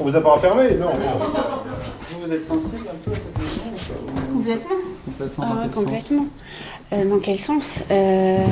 On 0.00 0.04
vous 0.04 0.16
a 0.16 0.20
pas 0.20 0.34
enfermé 0.34 0.74
Non. 0.74 0.88
Vous 2.20 2.32
êtes 2.32 2.42
sensible 2.42 2.88
un 2.90 2.96
peu 3.04 3.12
à 3.12 3.14
cette 3.14 3.43
Complètement. 4.44 4.76
Complètement. 5.06 5.44
Ah, 5.48 5.68
complètement. 5.72 6.26
Euh, 6.92 7.04
dans 7.06 7.18
quel 7.18 7.38
sens 7.38 7.82
euh, 7.90 8.44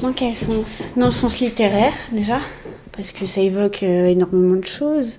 Dans 0.00 0.12
quel 0.12 0.32
sens? 0.32 0.84
Dans 0.96 1.06
le 1.06 1.12
sens 1.12 1.40
littéraire, 1.40 1.92
déjà, 2.10 2.38
parce 2.92 3.12
que 3.12 3.26
ça 3.26 3.42
évoque 3.42 3.82
énormément 3.82 4.56
de 4.56 4.66
choses. 4.66 5.18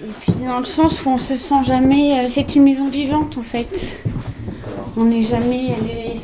Et 0.00 0.06
puis 0.20 0.32
dans 0.46 0.60
le 0.60 0.64
sens 0.64 1.04
où 1.04 1.10
on 1.10 1.18
se 1.18 1.36
sent 1.36 1.62
jamais. 1.64 2.26
c'est 2.26 2.56
une 2.56 2.64
maison 2.64 2.88
vivante, 2.88 3.36
en 3.36 3.42
fait. 3.42 4.00
On 4.96 5.04
n'est 5.04 5.22
jamais. 5.22 5.66
Elle 5.66 5.90
est, 5.90 6.16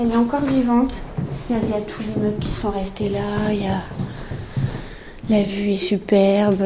elle 0.00 0.10
est 0.10 0.16
encore 0.16 0.44
vivante. 0.44 0.94
Il 1.50 1.56
y, 1.56 1.74
a, 1.74 1.80
tous 1.82 2.02
les 2.02 2.22
meubles 2.22 2.38
qui 2.38 2.52
sont 2.52 2.70
restés 2.70 3.10
là. 3.10 3.52
Il 3.52 3.62
y 3.62 3.66
a... 3.66 3.82
La 5.28 5.42
vue 5.42 5.72
est 5.72 5.76
superbe. 5.76 6.64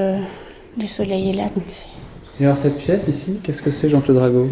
Le 0.78 0.86
soleil 0.86 1.30
est 1.30 1.34
là. 1.34 1.46
Et 2.40 2.44
alors 2.44 2.56
cette 2.56 2.78
pièce 2.78 3.08
ici, 3.08 3.40
qu'est-ce 3.42 3.62
que 3.62 3.72
c'est 3.72 3.88
Jean-Claude 3.88 4.16
Drago 4.16 4.48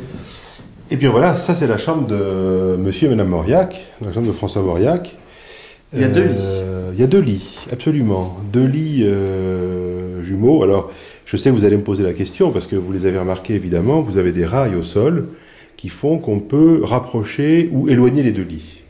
Eh 0.90 0.96
bien 0.96 1.10
voilà, 1.10 1.36
ça 1.36 1.54
c'est 1.54 1.68
la 1.68 1.78
chambre 1.78 2.08
de 2.08 2.76
monsieur 2.76 3.06
et 3.06 3.10
madame 3.10 3.28
Mauriac, 3.28 3.86
la 4.04 4.12
chambre 4.12 4.26
de 4.26 4.32
François 4.32 4.62
Mauriac. 4.62 5.16
Il 5.92 6.00
y 6.00 6.04
a 6.04 6.08
deux 6.08 6.24
lits. 6.24 6.58
Euh, 6.62 6.90
il 6.94 7.00
y 7.00 7.04
a 7.04 7.06
deux 7.06 7.20
lits, 7.20 7.58
absolument. 7.72 8.38
Deux 8.52 8.64
lits 8.64 9.04
euh, 9.04 10.20
jumeaux. 10.24 10.64
Alors, 10.64 10.90
je 11.26 11.36
sais 11.36 11.50
que 11.50 11.54
vous 11.54 11.64
allez 11.64 11.76
me 11.76 11.84
poser 11.84 12.02
la 12.02 12.12
question, 12.12 12.50
parce 12.50 12.66
que 12.66 12.74
vous 12.74 12.92
les 12.92 13.06
avez 13.06 13.18
remarqués 13.18 13.54
évidemment, 13.54 14.00
vous 14.00 14.18
avez 14.18 14.32
des 14.32 14.44
rails 14.44 14.74
au 14.74 14.82
sol 14.82 15.28
qui 15.76 15.88
font 15.88 16.18
qu'on 16.18 16.40
peut 16.40 16.80
rapprocher 16.82 17.68
ou 17.72 17.88
éloigner 17.88 18.24
les 18.24 18.32
deux 18.32 18.42
lits. 18.42 18.82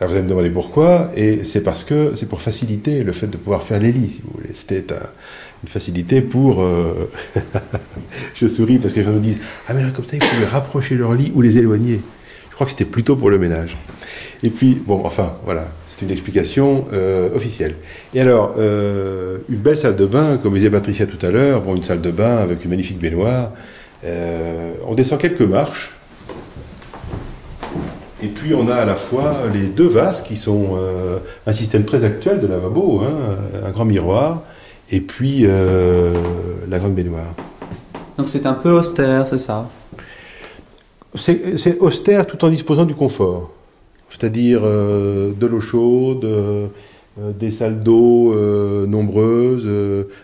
Alors 0.00 0.10
vous 0.10 0.16
allez 0.16 0.24
me 0.24 0.28
demander 0.28 0.50
pourquoi, 0.50 1.10
et 1.16 1.44
c'est 1.44 1.62
parce 1.62 1.84
que 1.84 2.12
c'est 2.16 2.28
pour 2.28 2.42
faciliter 2.42 3.02
le 3.02 3.12
fait 3.12 3.28
de 3.28 3.36
pouvoir 3.36 3.62
faire 3.62 3.80
les 3.80 3.92
lits, 3.92 4.10
si 4.16 4.22
vous 4.22 4.32
voulez. 4.34 4.52
C'était 4.52 4.84
facilité 5.66 6.20
pour... 6.20 6.62
Euh, 6.62 7.10
je 8.34 8.46
souris 8.46 8.78
parce 8.78 8.94
que 8.94 9.00
les 9.00 9.06
gens 9.06 9.12
me 9.12 9.20
disent 9.20 9.40
«Ah 9.68 9.74
mais 9.74 9.82
là, 9.82 9.90
comme 9.94 10.04
ça, 10.04 10.16
ils 10.16 10.18
pouvaient 10.20 10.46
rapprocher 10.46 10.94
leur 10.94 11.14
lit 11.14 11.32
ou 11.34 11.42
les 11.42 11.58
éloigner.» 11.58 12.00
Je 12.50 12.54
crois 12.54 12.66
que 12.66 12.70
c'était 12.70 12.84
plutôt 12.84 13.16
pour 13.16 13.30
le 13.30 13.38
ménage. 13.38 13.76
Et 14.42 14.50
puis, 14.50 14.80
bon, 14.86 15.02
enfin, 15.04 15.36
voilà, 15.44 15.68
c'est 15.86 16.04
une 16.04 16.10
explication 16.10 16.86
euh, 16.92 17.34
officielle. 17.34 17.74
Et 18.14 18.20
alors, 18.20 18.54
euh, 18.58 19.38
une 19.48 19.58
belle 19.58 19.76
salle 19.76 19.96
de 19.96 20.06
bain, 20.06 20.38
comme 20.38 20.54
disait 20.54 20.70
Patricia 20.70 21.06
tout 21.06 21.24
à 21.24 21.30
l'heure, 21.30 21.60
bon, 21.60 21.76
une 21.76 21.82
salle 21.82 22.00
de 22.00 22.10
bain 22.10 22.38
avec 22.38 22.64
une 22.64 22.70
magnifique 22.70 22.98
baignoire. 22.98 23.52
on 24.86 24.94
descend 24.94 25.18
quelques 25.20 25.42
marches, 25.42 25.94
et 28.22 28.28
puis 28.28 28.54
on 28.54 28.68
a 28.68 28.76
à 28.76 28.84
la 28.86 28.94
fois 28.94 29.42
les 29.52 29.66
deux 29.66 29.88
vases 29.88 30.22
qui 30.22 30.36
sont 30.36 30.78
un 31.46 31.52
système 31.52 31.84
très 31.84 32.04
actuel 32.04 32.40
de 32.40 32.46
lavabo, 32.46 33.02
hein, 33.02 33.36
un 33.66 33.70
grand 33.70 33.84
miroir, 33.84 34.42
et 34.90 35.00
puis 35.00 35.42
euh, 35.42 36.12
la 36.68 36.78
grande 36.78 36.94
baignoire. 36.94 37.34
Donc 38.18 38.28
c'est 38.28 38.46
un 38.46 38.54
peu 38.54 38.70
austère, 38.70 39.28
c'est 39.28 39.38
ça? 39.38 39.68
C'est 41.14 41.78
austère 41.78 42.26
tout 42.26 42.44
en 42.44 42.48
disposant 42.48 42.84
du 42.84 42.94
confort. 42.94 43.52
C'est-à-dire 44.10 44.60
euh, 44.64 45.32
de 45.32 45.46
l'eau 45.46 45.60
chaude, 45.60 46.26
des 47.38 47.50
salles 47.50 47.82
d'eau 47.82 48.34
nombreuses, 48.86 49.66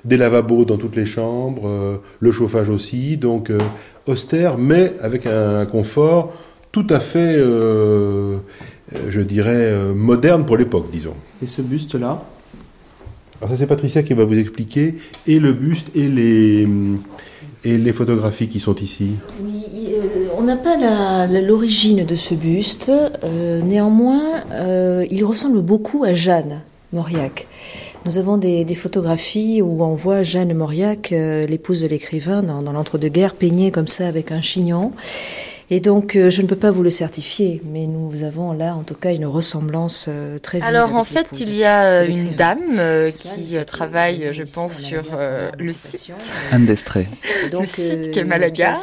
des 0.04 0.16
lavabos 0.16 0.64
dans 0.66 0.76
toutes 0.76 0.96
les 0.96 1.06
chambres, 1.06 2.00
le 2.20 2.32
chauffage 2.32 2.68
aussi. 2.68 3.16
Donc 3.16 3.50
austère, 4.06 4.58
mais 4.58 4.92
avec 5.00 5.26
un 5.26 5.64
confort 5.66 6.32
tout 6.72 6.86
à 6.88 7.00
fait, 7.00 7.34
euh, 7.36 8.38
je 9.10 9.20
dirais, 9.20 9.50
euh, 9.54 9.94
moderne 9.94 10.46
pour 10.46 10.56
l'époque, 10.56 10.86
disons. 10.90 11.14
Et 11.42 11.46
ce 11.46 11.60
buste-là? 11.60 12.22
Alors 13.42 13.50
ça 13.50 13.56
c'est 13.56 13.66
Patricia 13.66 14.04
qui 14.04 14.14
va 14.14 14.24
vous 14.24 14.38
expliquer, 14.38 14.94
et 15.26 15.40
le 15.40 15.52
buste 15.52 15.88
et 15.96 16.06
les, 16.06 16.68
et 17.64 17.76
les 17.76 17.92
photographies 17.92 18.46
qui 18.46 18.60
sont 18.60 18.76
ici. 18.76 19.14
Oui, 19.42 19.64
euh, 19.96 20.28
on 20.38 20.42
n'a 20.42 20.54
pas 20.54 20.76
l'origine 21.26 22.06
de 22.06 22.14
ce 22.14 22.36
buste, 22.36 22.92
néanmoins 23.64 24.22
il 25.10 25.24
ressemble 25.24 25.60
beaucoup 25.60 26.04
à 26.04 26.14
Jeanne 26.14 26.62
Mauriac. 26.92 27.48
Nous 28.04 28.16
avons 28.16 28.36
des, 28.36 28.64
photographies 28.76 29.60
où 29.60 29.82
on 29.82 29.96
voit 29.96 30.22
Jeanne 30.22 30.54
Mauriac, 30.54 31.10
l'épouse 31.10 31.82
de 31.82 31.88
l'écrivain, 31.88 32.44
dans, 32.44 32.62
dans 32.62 32.72
l'entre-deux-guerres, 32.72 33.34
peignée 33.34 33.72
comme 33.72 33.88
ça 33.88 34.06
avec 34.06 34.30
un 34.30 34.40
chignon. 34.40 34.92
Et 35.74 35.80
donc, 35.80 36.16
euh, 36.16 36.28
je 36.28 36.42
ne 36.42 36.46
peux 36.46 36.56
pas 36.56 36.70
vous 36.70 36.82
le 36.82 36.90
certifier, 36.90 37.62
mais 37.64 37.86
nous 37.86 38.24
avons 38.24 38.52
là, 38.52 38.74
en 38.74 38.82
tout 38.82 38.94
cas, 38.94 39.10
une 39.10 39.24
ressemblance 39.24 40.04
euh, 40.06 40.38
très 40.38 40.58
vive. 40.58 40.68
Alors, 40.68 40.94
en 40.96 41.04
fait, 41.04 41.28
il 41.40 41.54
y 41.54 41.64
a 41.64 42.02
euh, 42.02 42.06
une 42.06 42.28
dame 42.28 42.78
qui 43.08 43.56
travaille, 43.66 44.34
je 44.34 44.42
pense, 44.42 44.80
sur 44.80 45.02
le 45.58 45.72
site. 45.72 46.12
Anne 46.50 46.66
Destré. 46.66 47.08
le 47.50 47.64
site 47.64 48.10
qui 48.10 48.18
est 48.18 48.24
Malaga. 48.24 48.74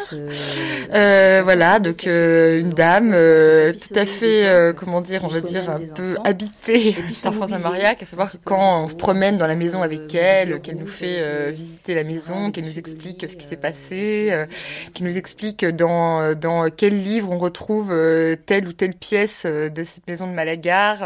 voilà, 1.44 1.78
donc 1.78 2.08
une 2.08 2.70
dame 2.70 3.10
tout 3.10 4.00
à 4.00 4.06
fait, 4.08 4.74
comment 4.76 5.02
dire, 5.02 5.22
on 5.24 5.28
va 5.28 5.42
dire, 5.42 5.70
un 5.70 5.94
peu 5.94 6.16
habitée 6.24 6.96
par 7.24 7.36
François 7.36 7.60
Mariac, 7.60 8.02
à 8.02 8.06
savoir 8.06 8.32
que 8.32 8.38
quand 8.44 8.86
on 8.86 8.88
se 8.88 8.96
promène 8.96 9.38
dans 9.38 9.46
la 9.46 9.56
maison 9.56 9.84
avec 9.84 10.16
elle, 10.16 10.60
qu'elle 10.62 10.78
nous 10.78 10.88
fait 10.88 11.52
visiter 11.52 11.94
la 11.94 12.04
maison, 12.04 12.50
qu'elle 12.50 12.66
nous 12.66 12.80
explique 12.80 13.30
ce 13.30 13.36
qui 13.36 13.46
s'est 13.46 13.58
passé, 13.58 14.34
qu'elle 14.96 15.06
nous 15.06 15.20
explique 15.20 15.64
dans, 15.66 16.34
dans 16.34 16.68
quel 16.80 16.98
livre 16.98 17.30
on 17.30 17.38
retrouve 17.38 17.94
telle 18.46 18.66
ou 18.66 18.72
telle 18.72 18.94
pièce 18.94 19.46
de 19.46 19.84
cette 19.84 20.08
maison 20.08 20.28
de 20.28 20.32
Malagar. 20.32 21.04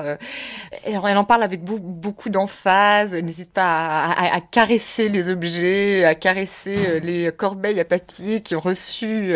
elle, 0.84 1.00
elle 1.08 1.18
en 1.18 1.24
parle 1.24 1.42
avec 1.42 1.64
beaucoup 1.64 2.30
d'emphase, 2.30 3.16
elle 3.16 3.26
n'hésite 3.26 3.52
pas 3.52 4.06
à, 4.06 4.36
à, 4.36 4.40
caresser 4.40 5.10
les 5.10 5.30
objets, 5.30 6.06
à 6.06 6.14
caresser 6.14 7.00
les 7.00 7.32
corbeilles 7.36 7.80
à 7.80 7.86
papier 7.86 8.42
qui 8.42 8.56
ont 8.56 8.60
reçu 8.60 9.34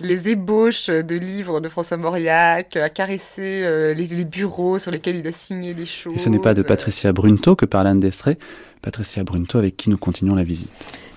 les 0.00 0.28
ébauches 0.28 0.88
de 0.88 1.14
livres 1.14 1.60
de 1.60 1.68
François 1.68 1.96
Mauriac, 1.96 2.76
à 2.76 2.88
caresser 2.88 3.62
euh, 3.64 3.94
les, 3.94 4.24
bureaux 4.24 4.78
sur 4.78 4.90
lesquels 4.90 5.16
il 5.16 5.26
a 5.26 5.32
signé 5.32 5.74
les 5.74 5.86
choses. 5.86 6.14
Et 6.14 6.18
ce 6.18 6.28
n'est 6.28 6.40
pas 6.40 6.54
de 6.54 6.62
Patricia 6.62 7.12
Brunto 7.12 7.54
que 7.54 7.66
parle 7.66 7.86
Anne 7.86 8.00
Destré, 8.00 8.38
Patricia 8.82 9.22
Brunto 9.22 9.58
avec 9.58 9.76
qui 9.76 9.90
nous 9.90 9.98
continuons 9.98 10.34
la 10.34 10.44
visite. 10.44 10.72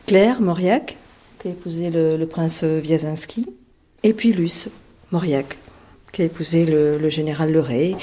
Claire 0.06 0.42
Mauriac, 0.42 0.98
qui 1.40 1.48
a 1.48 1.52
épousé 1.52 1.90
le, 1.90 2.24
prince 2.26 2.64
Wiazinski, 2.64 3.48
et 4.08 4.14
puis 4.14 4.32
Luce 4.32 4.70
Mauriac, 5.12 5.58
qui 6.14 6.22
a 6.22 6.26
épousé 6.26 6.66
le, 6.66 7.10
général 7.10 7.52
Leray. 7.52 7.98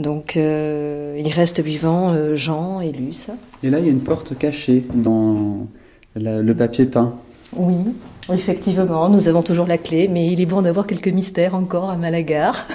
Donc 0.00 0.36
euh, 0.36 1.16
il 1.24 1.30
reste 1.30 1.60
vivant 1.60 2.12
euh, 2.12 2.34
Jean 2.34 2.80
et 2.80 2.90
Luce. 2.90 3.30
Et 3.62 3.70
là, 3.70 3.78
il 3.78 3.84
y 3.84 3.88
a 3.88 3.92
une 3.92 4.00
porte 4.00 4.36
cachée 4.36 4.84
dans 4.92 5.68
le 6.16 6.52
papier 6.52 6.86
peint. 6.86 7.14
Oui, 7.56 7.94
Effectivement, 8.32 9.08
nous 9.08 9.28
avons 9.28 9.42
toujours 9.42 9.66
la 9.66 9.78
clé, 9.78 10.08
mais 10.08 10.26
il 10.26 10.40
est 10.40 10.46
bon 10.46 10.62
d'avoir 10.62 10.86
quelques 10.86 11.08
mystères 11.08 11.54
encore 11.54 11.90
à 11.90 11.96
Malagar. 11.96 12.66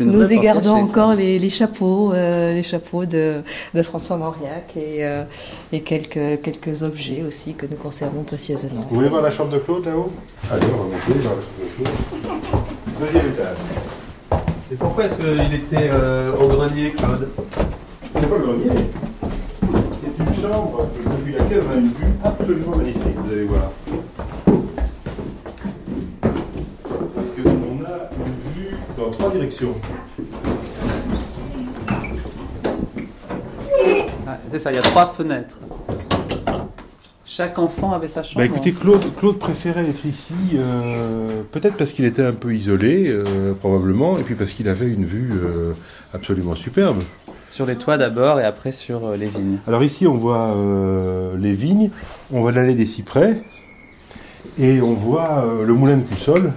nous 0.00 0.32
y 0.32 0.38
gardons 0.40 0.74
encore 0.74 1.14
les, 1.14 1.48
chapeaux, 1.48 2.12
euh, 2.12 2.54
les 2.54 2.62
chapeaux 2.62 3.04
de, 3.04 3.42
François 3.82 4.16
Mauriac 4.16 4.76
et, 4.76 5.04
euh, 5.04 5.24
et, 5.70 5.82
quelques, 5.82 6.40
quelques 6.40 6.82
objets 6.82 7.22
aussi 7.26 7.54
que 7.54 7.66
nous 7.66 7.76
conservons 7.76 8.22
précieusement. 8.22 8.86
Vous 8.88 8.96
voulez 8.96 9.08
voir 9.08 9.22
la 9.22 9.30
chambre 9.30 9.52
de 9.52 9.58
Claude 9.58 9.84
là-haut? 9.84 10.10
Allez, 10.50 10.66
on 10.74 10.76
va 10.78 10.84
monter 10.84 11.22
dans 11.22 11.30
la 11.30 11.42
chambre 11.42 11.60
de 11.60 12.48
Claude. 12.48 12.62
Deuxième 13.00 13.32
étage. 13.32 13.56
Et 14.72 14.74
pourquoi 14.76 15.04
est-ce 15.04 15.14
qu'il 15.14 15.54
était 15.54 15.90
euh, 15.92 16.32
au 16.34 16.48
grenier, 16.48 16.92
Claude? 16.92 17.28
C'est 18.14 18.28
pas 18.28 18.38
le 18.38 18.44
grenier. 18.44 18.70
Une 20.38 20.44
chambre 20.44 20.88
depuis 20.94 21.32
laquelle 21.32 21.62
on 21.68 21.72
a 21.72 21.76
une 21.78 21.86
vue 21.86 22.12
absolument 22.22 22.76
magnifique, 22.76 23.16
vous 23.16 23.32
allez 23.32 23.44
voir. 23.44 23.72
trois 29.12 29.30
directions. 29.30 29.74
Ah, 34.26 34.38
c'est 34.50 34.58
ça, 34.58 34.70
il 34.70 34.76
y 34.76 34.78
a 34.78 34.82
trois 34.82 35.12
fenêtres. 35.12 35.58
Chaque 37.24 37.58
enfant 37.58 37.92
avait 37.92 38.08
sa 38.08 38.22
chambre. 38.22 38.38
Bah 38.38 38.44
écoutez, 38.44 38.72
Claude, 38.72 39.14
Claude 39.16 39.38
préférait 39.38 39.88
être 39.88 40.06
ici, 40.06 40.34
euh, 40.54 41.42
peut-être 41.50 41.76
parce 41.76 41.92
qu'il 41.92 42.04
était 42.04 42.24
un 42.24 42.32
peu 42.32 42.54
isolé, 42.54 43.06
euh, 43.08 43.54
probablement, 43.54 44.18
et 44.18 44.22
puis 44.22 44.34
parce 44.34 44.52
qu'il 44.52 44.68
avait 44.68 44.88
une 44.88 45.04
vue 45.04 45.32
euh, 45.32 45.72
absolument 46.14 46.54
superbe. 46.54 47.02
Sur 47.48 47.66
les 47.66 47.76
toits 47.76 47.96
d'abord 47.96 48.38
et 48.40 48.44
après 48.44 48.72
sur 48.72 49.12
les 49.12 49.26
vignes. 49.26 49.58
Alors 49.66 49.82
ici, 49.82 50.06
on 50.06 50.14
voit 50.14 50.54
les 51.36 51.52
vignes, 51.52 51.90
on 52.30 52.40
voit 52.42 52.52
l'allée 52.52 52.74
des 52.74 52.86
cyprès, 52.86 53.42
et 54.58 54.80
on 54.80 54.94
voit 54.94 55.44
le 55.66 55.72
moulin 55.74 55.96
de 55.96 56.02
Coussol, 56.02 56.52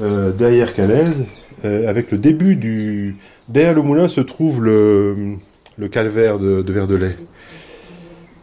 euh, 0.00 0.32
derrière 0.32 0.72
Calaise, 0.74 1.24
euh, 1.64 1.88
avec 1.88 2.10
le 2.10 2.18
début 2.18 2.56
du... 2.56 3.16
Derrière 3.48 3.74
le 3.74 3.82
moulin 3.82 4.08
se 4.08 4.20
trouve 4.20 4.62
le, 4.62 5.36
le 5.78 5.88
calvaire 5.88 6.38
de, 6.38 6.62
de 6.62 6.72
Verdelais. 6.72 7.16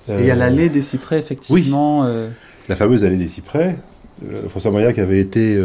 Et 0.08 0.20
il 0.20 0.26
y 0.26 0.32
a 0.32 0.36
l'allée 0.36 0.70
des 0.70 0.82
cyprès, 0.82 1.20
effectivement. 1.20 2.02
Oui. 2.02 2.30
La 2.70 2.76
fameuse 2.76 3.04
allée 3.04 3.18
des 3.18 3.28
cyprès. 3.28 3.78
François 4.48 4.72
Mauriac 4.72 5.00
avait 5.00 5.20
été 5.20 5.60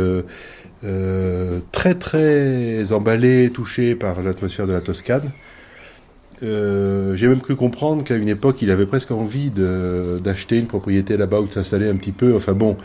très 1.72 1.94
très 1.94 2.92
emballé, 2.92 3.50
touché 3.50 3.94
par 3.94 4.22
l'atmosphère 4.22 4.66
de 4.66 4.72
la 4.72 4.80
Toscane. 4.80 5.30
J'ai 6.40 7.26
même 7.26 7.40
cru 7.40 7.56
comprendre 7.56 8.04
qu'à 8.04 8.16
une 8.16 8.28
époque, 8.28 8.62
il 8.62 8.70
avait 8.70 8.86
presque 8.86 9.10
envie 9.10 9.50
d'acheter 9.50 10.58
une 10.58 10.66
propriété 10.66 11.16
là-bas 11.16 11.40
ou 11.40 11.46
de 11.46 11.52
s'installer 11.52 11.88
un 11.88 11.96
petit 11.96 12.12
peu. 12.12 12.34
Enfin 12.36 12.52
bon, 12.52 12.76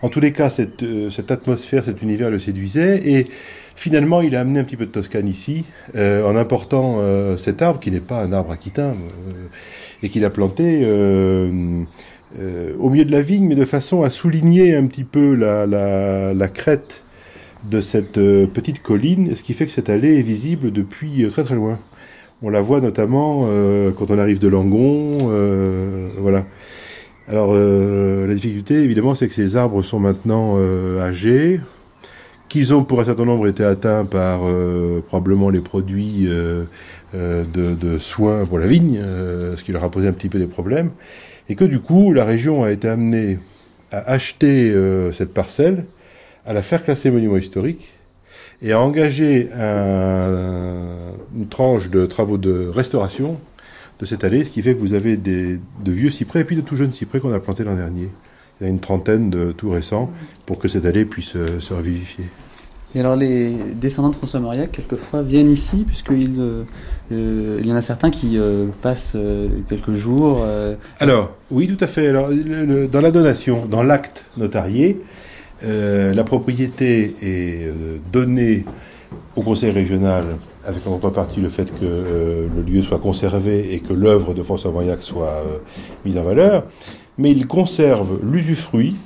en 0.00 0.08
tous 0.08 0.20
les 0.20 0.32
cas, 0.32 0.48
cette, 0.48 0.82
euh, 0.84 1.10
atmosphère, 1.28 1.84
cet 1.84 2.02
univers 2.02 2.30
le 2.30 2.38
séduisait. 2.38 3.02
Et 3.04 3.26
finalement, 3.74 4.20
il 4.20 4.36
a 4.36 4.40
amené 4.40 4.60
un 4.60 4.64
petit 4.64 4.76
peu 4.76 4.86
de 4.86 4.90
Toscane 4.90 5.26
ici, 5.26 5.64
euh, 5.96 6.24
en 6.24 6.36
important 6.36 6.98
euh, 6.98 7.36
cet 7.36 7.62
arbre, 7.62 7.80
qui 7.80 7.90
n'est 7.90 8.00
pas 8.00 8.22
un 8.22 8.32
arbre 8.32 8.52
aquitain, 8.52 8.94
et 10.02 10.08
qu'il 10.08 10.24
a 10.24 10.30
planté 10.30 10.84
au 12.78 12.90
milieu 12.90 13.04
de 13.04 13.12
la 13.12 13.22
vigne, 13.22 13.48
mais 13.48 13.56
de 13.56 13.64
façon 13.64 14.02
à 14.02 14.10
souligner 14.10 14.76
un 14.76 14.86
petit 14.86 15.04
peu 15.04 15.34
la 15.34 16.48
crête 16.48 17.02
de 17.68 17.80
cette 17.80 18.20
petite 18.52 18.82
colline, 18.82 19.34
ce 19.34 19.42
qui 19.42 19.52
fait 19.52 19.66
que 19.66 19.72
cette 19.72 19.90
allée 19.90 20.18
est 20.18 20.22
visible 20.22 20.70
depuis 20.70 21.26
très 21.28 21.42
très 21.42 21.56
loin. 21.56 21.80
On 22.42 22.50
la 22.50 22.60
voit 22.60 22.80
notamment 22.80 23.48
quand 23.96 24.10
on 24.10 24.18
arrive 24.18 24.38
de 24.38 24.48
Langon, 24.48 25.18
voilà. 26.18 26.44
Alors, 27.30 27.50
euh, 27.52 28.26
la 28.26 28.32
difficulté, 28.32 28.76
évidemment, 28.76 29.14
c'est 29.14 29.28
que 29.28 29.34
ces 29.34 29.54
arbres 29.54 29.82
sont 29.82 30.00
maintenant 30.00 30.54
euh, 30.56 30.98
âgés, 31.02 31.60
qu'ils 32.48 32.72
ont 32.72 32.84
pour 32.84 33.02
un 33.02 33.04
certain 33.04 33.26
nombre 33.26 33.46
été 33.46 33.62
atteints 33.62 34.06
par 34.06 34.40
euh, 34.44 35.04
probablement 35.06 35.50
les 35.50 35.60
produits 35.60 36.26
de, 37.12 37.98
soins 37.98 38.46
pour 38.46 38.58
la 38.58 38.66
vigne, 38.66 38.98
ce 39.56 39.62
qui 39.62 39.72
leur 39.72 39.84
a 39.84 39.90
posé 39.90 40.08
un 40.08 40.12
petit 40.12 40.30
peu 40.30 40.38
des 40.38 40.46
problèmes, 40.46 40.90
et 41.50 41.54
que 41.54 41.64
du 41.64 41.80
coup, 41.80 42.14
la 42.14 42.24
région 42.24 42.64
a 42.64 42.70
été 42.70 42.88
amenée 42.88 43.38
à 43.92 44.10
acheter 44.10 44.74
cette 45.12 45.34
parcelle, 45.34 45.84
à 46.46 46.54
la 46.54 46.62
faire 46.62 46.82
classer 46.82 47.10
monument 47.10 47.36
historique, 47.36 47.92
et 48.62 48.72
à 48.72 48.80
engager 48.80 49.48
une 49.52 51.48
tranche 51.48 51.90
de 51.90 52.06
travaux 52.06 52.38
de 52.38 52.68
restauration 52.68 53.38
de 54.00 54.06
cette 54.06 54.24
allée, 54.24 54.44
ce 54.44 54.50
qui 54.50 54.62
fait 54.62 54.74
que 54.74 54.80
vous 54.80 54.94
avez 54.94 55.16
des, 55.16 55.58
de 55.84 55.92
vieux 55.92 56.10
cyprès 56.10 56.40
et 56.40 56.44
puis 56.44 56.56
de 56.56 56.60
tout 56.60 56.76
jeunes 56.76 56.92
cyprès 56.92 57.20
qu'on 57.20 57.32
a 57.32 57.40
plantés 57.40 57.64
l'an 57.64 57.74
dernier. 57.74 58.08
Il 58.60 58.64
y 58.64 58.66
a 58.66 58.70
une 58.70 58.80
trentaine 58.80 59.30
de 59.30 59.52
tout 59.52 59.70
récents 59.70 60.10
pour 60.46 60.58
que 60.58 60.68
cette 60.68 60.84
allée 60.84 61.04
puisse 61.04 61.36
euh, 61.36 61.60
se 61.60 61.74
revivifier. 61.74 62.24
Et 62.94 63.00
alors 63.00 63.16
les 63.16 63.50
descendants 63.74 64.08
de 64.08 64.16
François 64.16 64.40
Mauriac, 64.40 64.72
quelquefois, 64.72 65.22
viennent 65.22 65.50
ici, 65.50 65.84
puisqu'il 65.86 66.40
euh, 66.40 66.64
euh, 67.12 67.60
y 67.62 67.70
en 67.70 67.76
a 67.76 67.82
certains 67.82 68.10
qui 68.10 68.38
passent 68.80 69.16
quelques 69.68 69.92
jours. 69.92 70.44
Alors, 70.98 71.32
oui, 71.50 71.66
tout 71.66 71.82
à 71.84 71.86
fait. 71.86 72.08
Alors, 72.08 72.30
dans 72.30 73.00
la 73.00 73.10
donation, 73.10 73.66
dans 73.66 73.82
l'acte 73.82 74.24
notarié, 74.38 74.98
la 75.62 76.24
propriété 76.24 77.14
est 77.22 77.72
donnée 78.12 78.64
au 79.36 79.42
conseil 79.42 79.70
régional 79.70 80.24
avec 80.64 80.86
en 80.86 80.90
contrepartie 80.92 81.40
le 81.40 81.48
fait 81.48 81.72
que 81.72 81.84
euh, 81.84 82.46
le 82.54 82.62
lieu 82.62 82.82
soit 82.82 82.98
conservé 82.98 83.74
et 83.74 83.80
que 83.80 83.92
l'œuvre 83.92 84.34
de 84.34 84.42
François 84.42 84.70
Mauriac 84.70 85.02
soit 85.02 85.42
euh, 85.46 85.58
mise 86.04 86.18
en 86.18 86.24
valeur, 86.24 86.64
mais 87.16 87.30
il 87.30 87.46
conserve 87.46 88.18
l'usufruit 88.22 88.96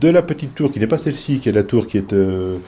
de 0.00 0.08
la 0.08 0.22
petite 0.22 0.54
tour 0.54 0.70
qui 0.70 0.80
n'est 0.80 0.86
pas 0.86 0.98
celle-ci, 0.98 1.38
qui 1.38 1.48
est 1.48 1.52
la 1.52 1.64
tour 1.64 1.86
qui 1.86 1.98
est 1.98 2.12
euh, 2.12 2.58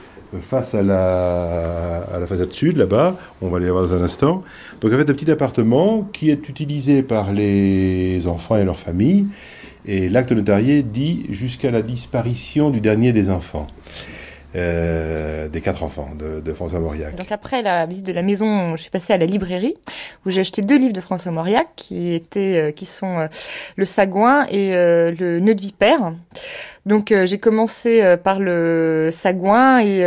face 0.41 0.75
à 0.75 0.83
la, 0.83 2.03
à 2.13 2.25
façade 2.25 2.51
sud, 2.51 2.77
là-bas, 2.77 3.15
on 3.41 3.47
va 3.47 3.57
aller 3.57 3.69
voir 3.69 3.87
dans 3.87 3.93
un 3.93 4.03
instant. 4.03 4.43
Donc 4.81 4.91
en 4.91 4.97
fait 4.97 5.09
un 5.09 5.13
petit 5.13 5.31
appartement 5.31 6.09
qui 6.11 6.29
est 6.29 6.49
utilisé 6.49 7.03
par 7.03 7.31
les 7.31 8.27
enfants 8.27 8.57
et 8.57 8.65
leurs 8.65 8.79
familles, 8.79 9.27
et 9.87 10.09
l'acte 10.09 10.31
notarié 10.31 10.83
dit 10.83 11.25
jusqu'à 11.29 11.71
la 11.71 11.81
disparition 11.81 12.69
du 12.69 12.81
dernier 12.81 13.13
des 13.13 13.29
enfants. 13.29 13.67
Euh, 14.55 15.49
des 15.49 15.59
quatre 15.59 15.83
enfants 15.83 16.11
de, 16.15 16.53
François 16.53 16.79
Mauriac. 16.79 17.15
Donc 17.15 17.29
après 17.29 17.61
la 17.61 17.85
visite 17.85 18.05
de 18.05 18.13
la 18.13 18.21
maison, 18.21 18.77
je 18.77 18.83
suis 18.83 18.89
passée 18.89 19.11
à 19.11 19.17
la 19.17 19.25
librairie 19.25 19.75
où 20.25 20.29
j'ai 20.29 20.39
acheté 20.39 20.61
deux 20.61 20.77
livres 20.77 20.93
de 20.93 21.01
François 21.01 21.33
Mauriac 21.33 21.67
qui 21.75 22.13
étaient, 22.13 22.69
euh, 22.69 22.71
qui 22.71 22.85
sont 22.85 23.19
euh, 23.19 23.27
Le 23.75 23.83
Sagouin 23.83 24.45
et 24.49 24.71
Le 24.73 25.39
Nœud 25.41 25.55
de 25.55 25.61
Vipère. 25.61 26.13
Donc 26.85 27.13
j'ai 27.25 27.39
commencé 27.39 28.15
par 28.23 28.39
le 28.39 29.09
Sagouin 29.11 29.79
et 29.79 30.01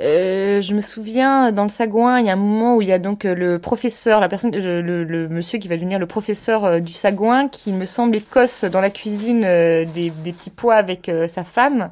euh, 0.00 0.60
je 0.62 0.74
me 0.74 0.80
souviens, 0.80 1.52
dans 1.52 1.64
le 1.64 1.68
Sagouin, 1.68 2.20
il 2.20 2.26
y 2.26 2.30
a 2.30 2.32
un 2.32 2.36
moment 2.36 2.76
où 2.76 2.82
il 2.82 2.88
y 2.88 2.92
a 2.92 2.98
donc 2.98 3.24
euh, 3.24 3.34
le 3.34 3.58
professeur, 3.58 4.20
la 4.20 4.28
personne, 4.28 4.50
le, 4.52 5.28
monsieur 5.28 5.58
qui 5.58 5.68
va 5.68 5.76
devenir 5.76 5.98
le 5.98 6.06
professeur 6.06 6.64
euh, 6.64 6.80
du 6.80 6.92
Sagouin, 6.92 7.48
qui 7.48 7.72
me 7.72 7.84
semble 7.84 8.16
écosse 8.16 8.64
dans 8.64 8.80
la 8.80 8.90
cuisine 8.90 9.40
des, 9.42 10.12
petits 10.24 10.50
pois 10.50 10.76
avec 10.76 11.10
sa 11.26 11.44
femme. 11.44 11.90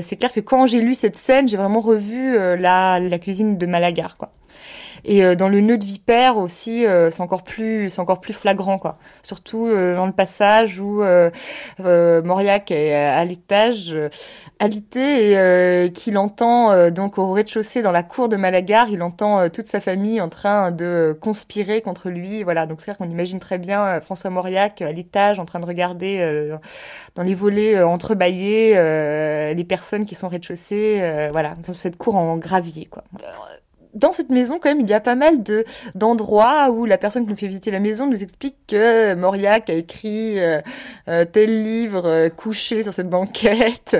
c'est 0.00 0.16
clair 0.16 0.32
que 0.32 0.40
quand 0.40 0.66
j'ai 0.66 0.80
lu 0.80 0.94
cette 0.94 1.16
scène, 1.16 1.48
j'ai 1.48 1.56
vraiment 1.56 1.80
revu 1.80 2.36
la, 2.58 2.98
la 2.98 3.18
cuisine 3.18 3.58
de 3.58 3.66
Malagar, 3.66 4.16
quoi. 4.16 4.30
Et 5.04 5.24
euh, 5.24 5.34
dans 5.34 5.48
le 5.48 5.60
nœud 5.60 5.78
de 5.78 5.84
vipère 5.84 6.36
aussi, 6.36 6.86
euh, 6.86 7.10
c'est 7.10 7.22
encore 7.22 7.42
plus, 7.42 7.90
c'est 7.90 8.00
encore 8.00 8.20
plus 8.20 8.32
flagrant 8.32 8.78
quoi. 8.78 8.98
Surtout 9.22 9.66
euh, 9.66 9.94
dans 9.94 10.06
le 10.06 10.12
passage 10.12 10.80
où 10.80 11.02
Mauriac 11.78 12.70
est 12.70 12.94
à 12.94 13.24
l'étage, 13.24 13.96
alité 14.58 15.32
et 15.32 15.92
qu'il 15.92 16.18
entend 16.18 16.90
donc 16.90 17.18
au 17.18 17.32
rez-de-chaussée 17.32 17.82
dans 17.82 17.92
la 17.92 18.02
cour 18.02 18.28
de 18.28 18.36
Malagar, 18.36 18.88
il 18.90 19.02
entend 19.02 19.48
toute 19.48 19.66
sa 19.66 19.80
famille 19.80 20.20
en 20.20 20.28
train 20.28 20.70
de 20.70 21.16
conspirer 21.20 21.80
contre 21.80 22.10
lui. 22.10 22.42
Voilà, 22.42 22.66
donc 22.66 22.80
c'est 22.80 22.90
à 22.90 22.94
dire 22.94 22.98
qu'on 22.98 23.10
imagine 23.10 23.38
très 23.38 23.58
bien 23.58 24.00
François 24.00 24.30
Mauriac 24.30 24.82
à 24.82 24.92
l'étage 24.92 25.38
en 25.38 25.44
train 25.44 25.60
de 25.60 25.66
regarder 25.66 26.50
dans 27.14 27.22
les 27.22 27.34
volets 27.34 27.82
entrebâillés 27.82 28.74
les 28.74 29.64
personnes 29.64 30.04
qui 30.04 30.14
sont 30.14 30.26
au 30.26 30.30
rez-de-chaussée. 30.30 31.28
voilà, 31.32 31.54
dans 31.66 31.74
cette 31.74 31.96
cour 31.96 32.16
en 32.16 32.36
gravier 32.36 32.86
quoi 32.86 33.04
dans 33.98 34.12
cette 34.12 34.30
maison, 34.30 34.58
quand 34.60 34.68
même, 34.68 34.80
il 34.80 34.88
y 34.88 34.94
a 34.94 35.00
pas 35.00 35.14
mal 35.14 35.42
de 35.42 35.64
d'endroits 35.94 36.70
où 36.70 36.84
la 36.84 36.98
personne 36.98 37.24
qui 37.24 37.30
nous 37.30 37.36
fait 37.36 37.48
visiter 37.48 37.70
la 37.70 37.80
maison 37.80 38.06
nous 38.06 38.22
explique 38.22 38.56
que 38.66 39.14
Mauriac 39.14 39.68
a 39.70 39.74
écrit 39.74 40.38
euh, 40.38 40.60
euh, 41.08 41.24
tel 41.24 41.64
livre 41.64 42.06
euh, 42.06 42.28
couché 42.28 42.82
sur 42.82 42.92
cette 42.92 43.10
banquette. 43.10 43.96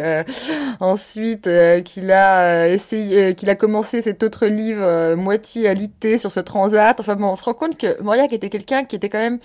ensuite, 0.80 1.49
qu'il 1.84 2.12
a 2.12 2.68
essayé, 2.68 3.34
qu'il 3.34 3.51
a 3.51 3.55
commencé 3.55 4.03
cet 4.03 4.22
autre 4.22 4.46
livre 4.46 5.14
moitié 5.14 5.68
alité 5.68 6.18
sur 6.18 6.30
ce 6.30 6.40
transat. 6.40 6.99
Enfin 7.01 7.16
bon, 7.16 7.28
on 7.28 7.36
se 7.36 7.44
rend 7.44 7.55
compte 7.55 7.76
que 7.76 8.01
Mauriac 8.01 8.32
était 8.32 8.51
quelqu'un 8.51 8.84
qui 8.84 8.96
était 8.96 9.09
quand 9.09 9.18
même 9.18 9.38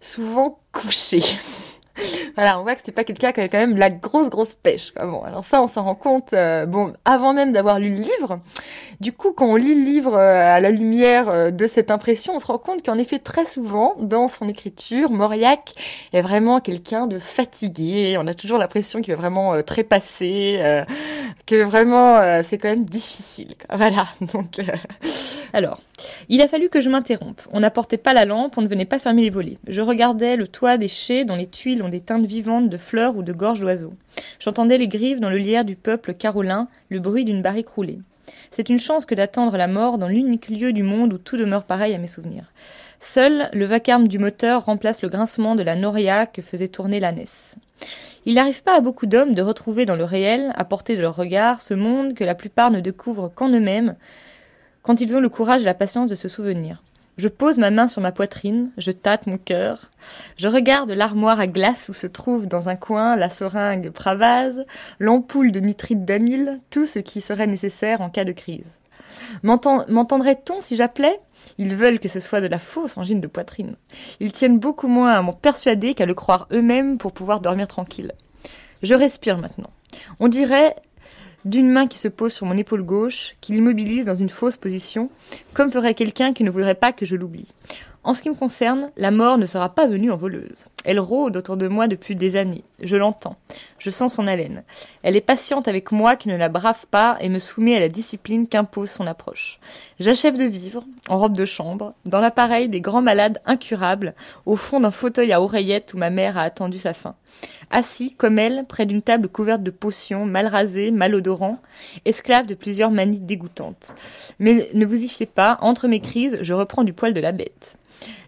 souvent 0.00 0.58
couché. 0.72 1.20
voilà, 2.36 2.58
on 2.60 2.62
voit 2.62 2.74
que 2.74 2.80
c'est 2.84 2.92
pas 2.92 3.04
quelqu'un 3.04 3.32
qui 3.32 3.40
avait 3.40 3.48
quand 3.48 3.58
même 3.58 3.76
la 3.76 3.90
grosse 3.90 4.30
grosse 4.30 4.54
pêche. 4.54 4.92
Bon, 4.94 5.20
alors 5.22 5.44
ça, 5.44 5.62
on 5.62 5.66
s'en 5.66 5.84
rend 5.84 5.94
compte. 5.94 6.32
Euh, 6.32 6.66
bon, 6.66 6.92
avant 7.04 7.32
même 7.32 7.52
d'avoir 7.52 7.78
lu 7.78 7.90
le 7.90 7.96
livre. 7.96 8.40
Du 9.00 9.12
coup, 9.12 9.32
quand 9.32 9.46
on 9.46 9.56
lit 9.56 9.74
le 9.74 9.84
livre 9.84 10.14
euh, 10.14 10.56
à 10.56 10.60
la 10.60 10.70
lumière 10.70 11.28
euh, 11.28 11.50
de 11.50 11.66
cette 11.66 11.90
impression, 11.90 12.34
on 12.36 12.40
se 12.40 12.46
rend 12.46 12.58
compte 12.58 12.84
qu'en 12.84 12.98
effet, 12.98 13.18
très 13.18 13.46
souvent, 13.46 13.94
dans 13.98 14.28
son 14.28 14.48
écriture, 14.48 15.10
Mauriac 15.10 15.74
est 16.12 16.22
vraiment 16.22 16.60
quelqu'un 16.60 17.06
de 17.06 17.18
fatigué. 17.18 18.16
On 18.18 18.26
a 18.26 18.34
toujours 18.34 18.58
l'impression 18.58 19.00
qu'il 19.00 19.12
est 19.12 19.16
vraiment 19.16 19.62
trépasser, 19.62 20.82
que 21.46 21.62
vraiment, 21.62 22.42
c'est 22.42 22.58
quand 22.58 22.68
même 22.68 22.84
difficile. 22.84 23.54
Voilà. 23.72 24.06
Donc, 24.32 24.60
alors. 25.52 25.80
Il 26.28 26.40
a 26.40 26.48
fallu 26.48 26.68
que 26.68 26.80
je 26.80 26.90
m'interrompe. 26.90 27.42
On 27.52 27.60
n'apportait 27.60 27.96
pas 27.96 28.12
la 28.12 28.24
lampe, 28.24 28.56
on 28.58 28.62
ne 28.62 28.68
venait 28.68 28.84
pas 28.84 28.98
fermer 28.98 29.22
les 29.22 29.30
volets. 29.30 29.58
Je 29.66 29.80
regardais 29.80 30.36
le 30.36 30.46
toit 30.46 30.76
des 30.76 30.88
chais 30.88 31.24
dont 31.24 31.36
les 31.36 31.46
tuiles 31.46 31.82
ont 31.82 31.88
des 31.88 32.00
teintes 32.00 32.26
vivantes 32.26 32.68
de 32.68 32.76
fleurs 32.76 33.16
ou 33.16 33.22
de 33.22 33.32
gorges 33.32 33.60
d'oiseaux. 33.60 33.94
J'entendais 34.38 34.78
les 34.78 34.88
griffes 34.88 35.20
dans 35.20 35.30
le 35.30 35.38
lierre 35.38 35.64
du 35.64 35.76
peuple 35.76 36.14
carolin, 36.14 36.68
le 36.88 37.00
bruit 37.00 37.24
d'une 37.24 37.42
barrique 37.42 37.68
roulée. 37.68 37.98
C'est 38.50 38.68
une 38.68 38.78
chance 38.78 39.06
que 39.06 39.14
d'attendre 39.14 39.56
la 39.56 39.66
mort 39.66 39.98
dans 39.98 40.08
l'unique 40.08 40.48
lieu 40.48 40.72
du 40.72 40.82
monde 40.82 41.12
où 41.12 41.18
tout 41.18 41.36
demeure 41.36 41.64
pareil 41.64 41.94
à 41.94 41.98
mes 41.98 42.06
souvenirs. 42.06 42.52
Seul 42.98 43.48
le 43.52 43.64
vacarme 43.64 44.08
du 44.08 44.18
moteur 44.18 44.66
remplace 44.66 45.02
le 45.02 45.08
grincement 45.08 45.54
de 45.54 45.62
la 45.62 45.74
noria 45.74 46.26
que 46.26 46.42
faisait 46.42 46.68
tourner 46.68 47.00
l'ânesse. 47.00 47.56
Il 48.26 48.34
n'arrive 48.34 48.62
pas 48.62 48.76
à 48.76 48.80
beaucoup 48.80 49.06
d'hommes 49.06 49.34
de 49.34 49.40
retrouver 49.40 49.86
dans 49.86 49.96
le 49.96 50.04
réel, 50.04 50.52
à 50.54 50.64
portée 50.64 50.96
de 50.96 51.00
leur 51.00 51.16
regard, 51.16 51.62
ce 51.62 51.72
monde 51.72 52.14
que 52.14 52.24
la 52.24 52.34
plupart 52.34 52.70
ne 52.70 52.80
découvrent 52.80 53.32
qu'en 53.34 53.48
eux-mêmes, 53.48 53.96
quand 54.82 55.00
ils 55.00 55.14
ont 55.16 55.20
le 55.20 55.28
courage 55.28 55.62
et 55.62 55.66
la 55.66 55.74
patience 55.74 56.08
de 56.08 56.14
se 56.14 56.28
souvenir. 56.28 56.82
Je 57.16 57.28
pose 57.28 57.58
ma 57.58 57.70
main 57.70 57.86
sur 57.86 58.00
ma 58.00 58.12
poitrine, 58.12 58.70
je 58.78 58.92
tâte 58.92 59.26
mon 59.26 59.36
cœur, 59.36 59.90
je 60.38 60.48
regarde 60.48 60.90
l'armoire 60.90 61.38
à 61.38 61.46
glace 61.46 61.90
où 61.90 61.92
se 61.92 62.06
trouve 62.06 62.46
dans 62.46 62.70
un 62.70 62.76
coin 62.76 63.14
la 63.14 63.28
seringue 63.28 63.90
Pravase, 63.90 64.64
l'ampoule 64.98 65.52
de 65.52 65.60
nitrite 65.60 66.06
d'amyle, 66.06 66.60
tout 66.70 66.86
ce 66.86 66.98
qui 66.98 67.20
serait 67.20 67.46
nécessaire 67.46 68.00
en 68.00 68.08
cas 68.08 68.24
de 68.24 68.32
crise. 68.32 68.80
M'entendrait-on 69.42 70.60
si 70.60 70.76
j'appelais? 70.76 71.20
Ils 71.58 71.74
veulent 71.74 72.00
que 72.00 72.08
ce 72.08 72.20
soit 72.20 72.40
de 72.40 72.46
la 72.46 72.58
fausse 72.58 72.96
angine 72.96 73.20
de 73.20 73.26
poitrine. 73.26 73.76
Ils 74.20 74.32
tiennent 74.32 74.58
beaucoup 74.58 74.88
moins 74.88 75.12
à 75.12 75.20
m'en 75.20 75.32
persuader 75.32 75.94
qu'à 75.94 76.06
le 76.06 76.14
croire 76.14 76.46
eux-mêmes 76.52 76.96
pour 76.96 77.12
pouvoir 77.12 77.40
dormir 77.40 77.68
tranquille. 77.68 78.12
Je 78.82 78.94
respire 78.94 79.36
maintenant. 79.36 79.70
On 80.20 80.28
dirait 80.28 80.76
d'une 81.44 81.70
main 81.70 81.86
qui 81.86 81.98
se 81.98 82.08
pose 82.08 82.32
sur 82.32 82.46
mon 82.46 82.56
épaule 82.56 82.82
gauche, 82.82 83.36
qui 83.40 83.52
l'immobilise 83.52 84.06
dans 84.06 84.14
une 84.14 84.28
fausse 84.28 84.56
position, 84.56 85.10
comme 85.54 85.70
ferait 85.70 85.94
quelqu'un 85.94 86.32
qui 86.32 86.44
ne 86.44 86.50
voudrait 86.50 86.74
pas 86.74 86.92
que 86.92 87.06
je 87.06 87.16
l'oublie. 87.16 87.48
En 88.02 88.14
ce 88.14 88.22
qui 88.22 88.30
me 88.30 88.34
concerne, 88.34 88.90
la 88.96 89.10
mort 89.10 89.36
ne 89.36 89.46
sera 89.46 89.74
pas 89.74 89.86
venue 89.86 90.10
en 90.10 90.16
voleuse. 90.16 90.68
Elle 90.84 91.00
rôde 91.00 91.36
autour 91.36 91.56
de 91.58 91.68
moi 91.68 91.86
depuis 91.86 92.16
des 92.16 92.36
années. 92.36 92.64
Je 92.82 92.96
l'entends. 92.96 93.36
Je 93.78 93.90
sens 93.90 94.14
son 94.14 94.26
haleine. 94.26 94.64
Elle 95.02 95.16
est 95.16 95.20
patiente 95.20 95.68
avec 95.68 95.92
moi 95.92 96.16
qui 96.16 96.28
ne 96.28 96.36
la 96.36 96.48
brave 96.48 96.86
pas 96.90 97.16
et 97.20 97.28
me 97.28 97.38
soumet 97.38 97.76
à 97.76 97.80
la 97.80 97.88
discipline 97.88 98.46
qu'impose 98.46 98.90
son 98.90 99.06
approche. 99.06 99.60
J'achève 99.98 100.38
de 100.38 100.44
vivre, 100.44 100.84
en 101.08 101.18
robe 101.18 101.36
de 101.36 101.44
chambre, 101.44 101.94
dans 102.04 102.20
l'appareil 102.20 102.68
des 102.68 102.80
grands 102.80 103.02
malades 103.02 103.40
incurables, 103.46 104.14
au 104.46 104.56
fond 104.56 104.80
d'un 104.80 104.90
fauteuil 104.90 105.32
à 105.32 105.40
oreillettes 105.40 105.94
où 105.94 105.98
ma 105.98 106.10
mère 106.10 106.38
a 106.38 106.42
attendu 106.42 106.78
sa 106.78 106.92
fin 106.92 107.14
assis, 107.70 108.14
comme 108.14 108.38
elle, 108.38 108.64
près 108.66 108.86
d'une 108.86 109.02
table 109.02 109.28
couverte 109.28 109.62
de 109.62 109.70
potions, 109.70 110.26
mal 110.26 110.46
rasée, 110.46 110.90
malodorant, 110.90 111.60
esclave 112.04 112.46
de 112.46 112.54
plusieurs 112.54 112.90
manies 112.90 113.20
dégoûtantes. 113.20 113.94
Mais 114.38 114.68
ne 114.74 114.84
vous 114.84 115.02
y 115.02 115.08
fiez 115.08 115.26
pas, 115.26 115.58
entre 115.60 115.88
mes 115.88 116.00
crises, 116.00 116.38
je 116.42 116.54
reprends 116.54 116.84
du 116.84 116.92
poil 116.92 117.14
de 117.14 117.20
la 117.20 117.32
bête. 117.32 117.76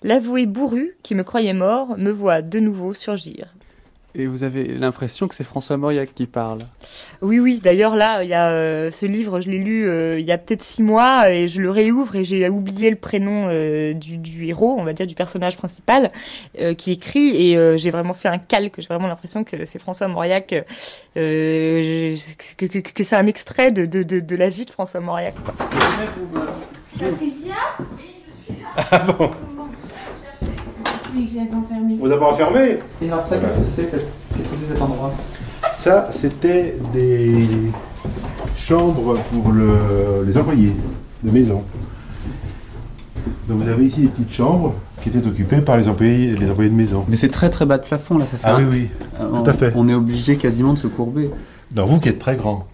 L'avoué 0.03 0.47
bourru, 0.47 0.97
qui 1.03 1.15
me 1.15 1.25
croyait 1.25 1.55
mort, 1.55 1.99
me 1.99 2.11
voit 2.11 2.43
de 2.43 2.61
nouveau 2.61 2.95
surgir. 2.95 3.55
Et 4.15 4.27
vous 4.27 4.45
avez 4.45 4.65
l'impression 4.65 5.27
que 5.27 5.35
c'est 5.35 5.45
François 5.45 5.79
Mauriac 5.79 6.15
qui 6.15 6.27
parle. 6.27 6.67
Oui, 7.23 7.41
oui. 7.41 7.61
D'ailleurs, 7.63 7.97
là, 7.97 8.23
il 8.23 8.29
y 8.29 8.35
a 8.35 8.51
euh, 8.51 8.91
ce 8.91 9.07
livre, 9.07 9.41
je 9.41 9.49
l'ai 9.49 9.61
lu 9.61 9.89
euh, 9.89 10.21
il 10.21 10.27
y 10.27 10.33
a 10.33 10.39
peut-être 10.39 10.63
six 10.63 10.83
mois, 10.83 11.31
et 11.31 11.49
je 11.49 11.63
le 11.63 11.71
réouvre 11.71 12.17
et 12.17 12.25
j'ai 12.25 12.47
oublié 12.51 12.91
le 12.91 12.97
prénom 12.97 13.47
euh, 13.49 13.95
du, 13.95 14.47
héros, 14.47 14.77
on 14.79 14.85
va 14.85 14.93
dire 14.93 15.07
du 15.07 15.15
personnage 15.15 15.57
principal, 15.57 16.11
qui 16.77 16.93
écrit, 16.93 17.53
et 17.53 17.79
j'ai 17.79 17.91
vraiment 17.91 18.13
fait 18.13 18.29
un 18.29 18.39
calque. 18.39 18.75
J'ai 18.79 18.89
vraiment 18.89 19.09
l'impression 19.09 19.45
que 19.45 19.65
c'est 19.65 19.79
François 19.79 20.09
Mauriac, 20.09 20.49
que, 21.15 22.17
que, 22.67 23.03
c'est 23.05 23.17
un 23.17 23.27
extrait 23.27 23.73
de, 23.73 23.87
de, 23.87 24.03
de, 24.03 24.37
la 24.37 24.49
vie 24.49 24.67
de 24.67 24.71
François 24.71 25.01
Mauriac. 25.01 25.35
Patricia? 26.99 27.55
Oui, 27.97 28.17
je 28.27 28.53
suis 28.53 28.63
là. 28.63 28.69
Ah 28.91 28.99
bon? 29.01 29.31
Vous 32.01 32.11
avez 32.11 32.25
enfermé 32.25 32.79
Et 33.01 33.09
alors 33.09 33.23
ça, 33.23 33.37
qu'est-ce 33.39 33.59
que 33.59 33.65
c'est 33.65 33.83
Qu'est-ce 34.37 34.49
que 34.49 34.57
c'est 34.57 34.73
cet 34.73 34.83
endroit 34.83 35.13
Ça, 35.73 36.09
c'était 36.11 36.77
des 36.93 37.49
chambres 38.57 39.19
pour 39.33 39.53
les 40.25 40.37
employés 40.37 40.73
de 41.23 41.31
maison. 41.31 41.63
Donc 43.49 43.63
vous 43.63 43.69
avez 43.69 43.87
ici 43.87 44.03
des 44.03 44.09
petites 44.09 44.33
chambres 44.33 44.75
qui 45.03 45.09
étaient 45.09 45.27
occupées 45.27 45.61
par 45.61 45.77
les 45.77 45.89
employés, 45.89 46.37
les 46.37 46.51
employés 46.51 46.71
de 46.71 46.75
maison. 46.75 47.05
Mais 47.09 47.17
c'est 47.17 47.29
très 47.29 47.51
très 47.51 47.67
bas 47.67 47.79
de 47.79 47.85
plafond 47.85 48.19
là, 48.19 48.27
ça 48.27 48.37
fait. 48.37 48.47
Ah 48.47 48.57
oui, 48.59 48.65
oui, 48.71 48.89
tout 49.19 49.51
à 49.51 49.53
fait. 49.53 49.73
On 49.77 49.89
est 49.89 49.95
obligé 49.95 50.37
quasiment 50.37 50.73
de 50.75 50.79
se 50.79 50.87
courber. 50.87 51.31
Dans 51.73 51.87
vous 51.87 51.99
qui 51.99 52.09
êtes 52.09 52.19
très 52.19 52.37
grand. 52.37 52.67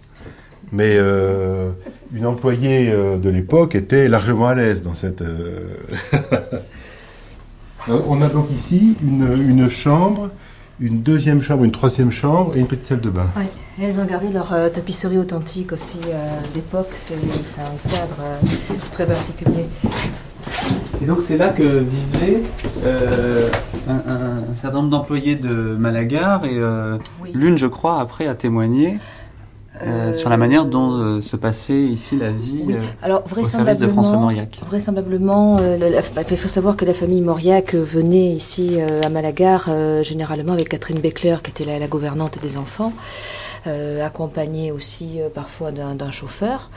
Mais 0.71 0.97
euh, 0.99 1.71
une 2.13 2.27
employée 2.27 2.91
euh, 2.91 3.17
de 3.17 3.31
l'époque 3.31 3.75
était 3.75 4.09
largement 4.09 4.49
à 4.49 4.55
l'aise 4.55 4.83
dans 4.83 4.95
cette. 4.95 5.23
Euh, 5.23 5.61
on 7.89 8.21
a 8.23 8.29
donc 8.29 8.51
ici 8.51 8.97
une, 9.03 9.69
chambre, 9.69 10.31
une 10.81 11.03
deuxième 11.03 11.43
chambre, 11.43 11.65
une 11.65 11.73
troisième 11.73 12.11
chambre 12.11 12.57
et 12.57 12.61
une 12.61 12.67
petite 12.67 12.87
salle 12.87 13.01
de 13.01 13.11
bain. 13.11 13.29
Oui, 13.37 13.45
elles 13.81 13.99
ont 14.01 14.05
gardé 14.05 14.29
leur 14.31 14.53
euh, 14.53 14.69
tapisserie 14.69 15.19
authentique 15.19 15.73
aussi 15.73 16.01
euh, 16.07 16.41
d'époque. 16.55 16.91
C'est 16.95 17.15
un 17.15 17.91
cadre 17.91 18.23
très 18.93 19.07
particulier. 19.07 19.67
Et 21.01 21.07
donc 21.07 21.21
c'est 21.21 21.37
là 21.37 21.49
que 21.51 21.63
vivaient 21.63 22.43
un, 23.89 24.55
certain 24.57 24.79
nombre 24.79 24.91
d'employés 24.91 25.37
de 25.37 25.77
Malagar 25.79 26.45
et 26.45 26.59
l'une, 27.35 27.59
je 27.59 27.67
crois, 27.67 28.01
après 28.01 28.27
a 28.27 28.35
témoigné 28.35 28.99
euh, 29.87 30.13
sur 30.13 30.29
la 30.29 30.37
manière 30.37 30.65
dont 30.65 30.93
euh, 30.93 31.21
se 31.21 31.37
passait 31.37 31.81
ici 31.81 32.17
la 32.17 32.31
vie 32.31 32.63
oui. 32.67 32.75
Euh, 32.75 32.79
Alors, 33.03 33.23
au 33.25 33.45
service 33.45 33.79
de 33.79 33.89
François 33.89 34.17
Mauriac. 34.17 34.59
Vraisemblablement, 34.67 35.59
il 35.59 36.37
faut 36.37 36.49
savoir 36.49 36.77
que 36.77 36.85
la 36.85 36.95
famille 36.95 37.21
Mauriac 37.21 37.75
venait 37.75 38.33
ici 38.33 38.79
à 38.81 39.09
Malagar 39.09 39.71
généralement 40.03 40.53
avec 40.53 40.69
Catherine 40.69 41.01
Beckler, 41.01 41.37
qui 41.43 41.51
était 41.51 41.65
la, 41.65 41.79
la 41.79 41.89
gouvernante 41.89 42.39
des 42.43 42.57
enfants. 42.57 42.93
accompagnée 44.03 44.73
aussi 44.73 45.19
parfois 45.35 45.73
d'un 45.73 46.11
chauffeur. 46.11 46.71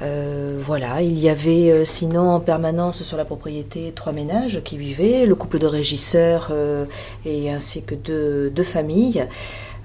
voilà, 0.00 1.02
il 1.02 1.18
y 1.18 1.28
avait 1.28 1.84
sinon 1.84 2.30
en 2.30 2.40
permanence 2.40 3.02
sur 3.02 3.16
la 3.16 3.24
propriété 3.24 3.92
trois 3.92 4.12
ménages 4.12 4.62
qui 4.64 4.76
vivaient, 4.76 5.26
le 5.26 5.34
couple 5.34 5.58
de 5.58 5.66
régisseurs 5.66 6.52
et 7.24 7.50
ainsi 7.50 7.82
que 7.82 7.94
deux, 7.94 8.50
deux 8.50 8.62
familles. 8.62 9.26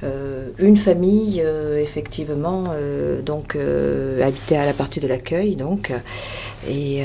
Euh, 0.03 0.49
une 0.59 0.77
famille, 0.77 1.41
euh, 1.43 1.81
effectivement, 1.81 2.65
euh, 2.71 3.21
donc 3.21 3.57
habitait 4.21 4.57
à 4.57 4.65
la 4.65 4.73
partie 4.73 4.99
de 4.99 5.07
l'accueil, 5.07 5.55
donc, 5.55 5.93
et 6.67 7.03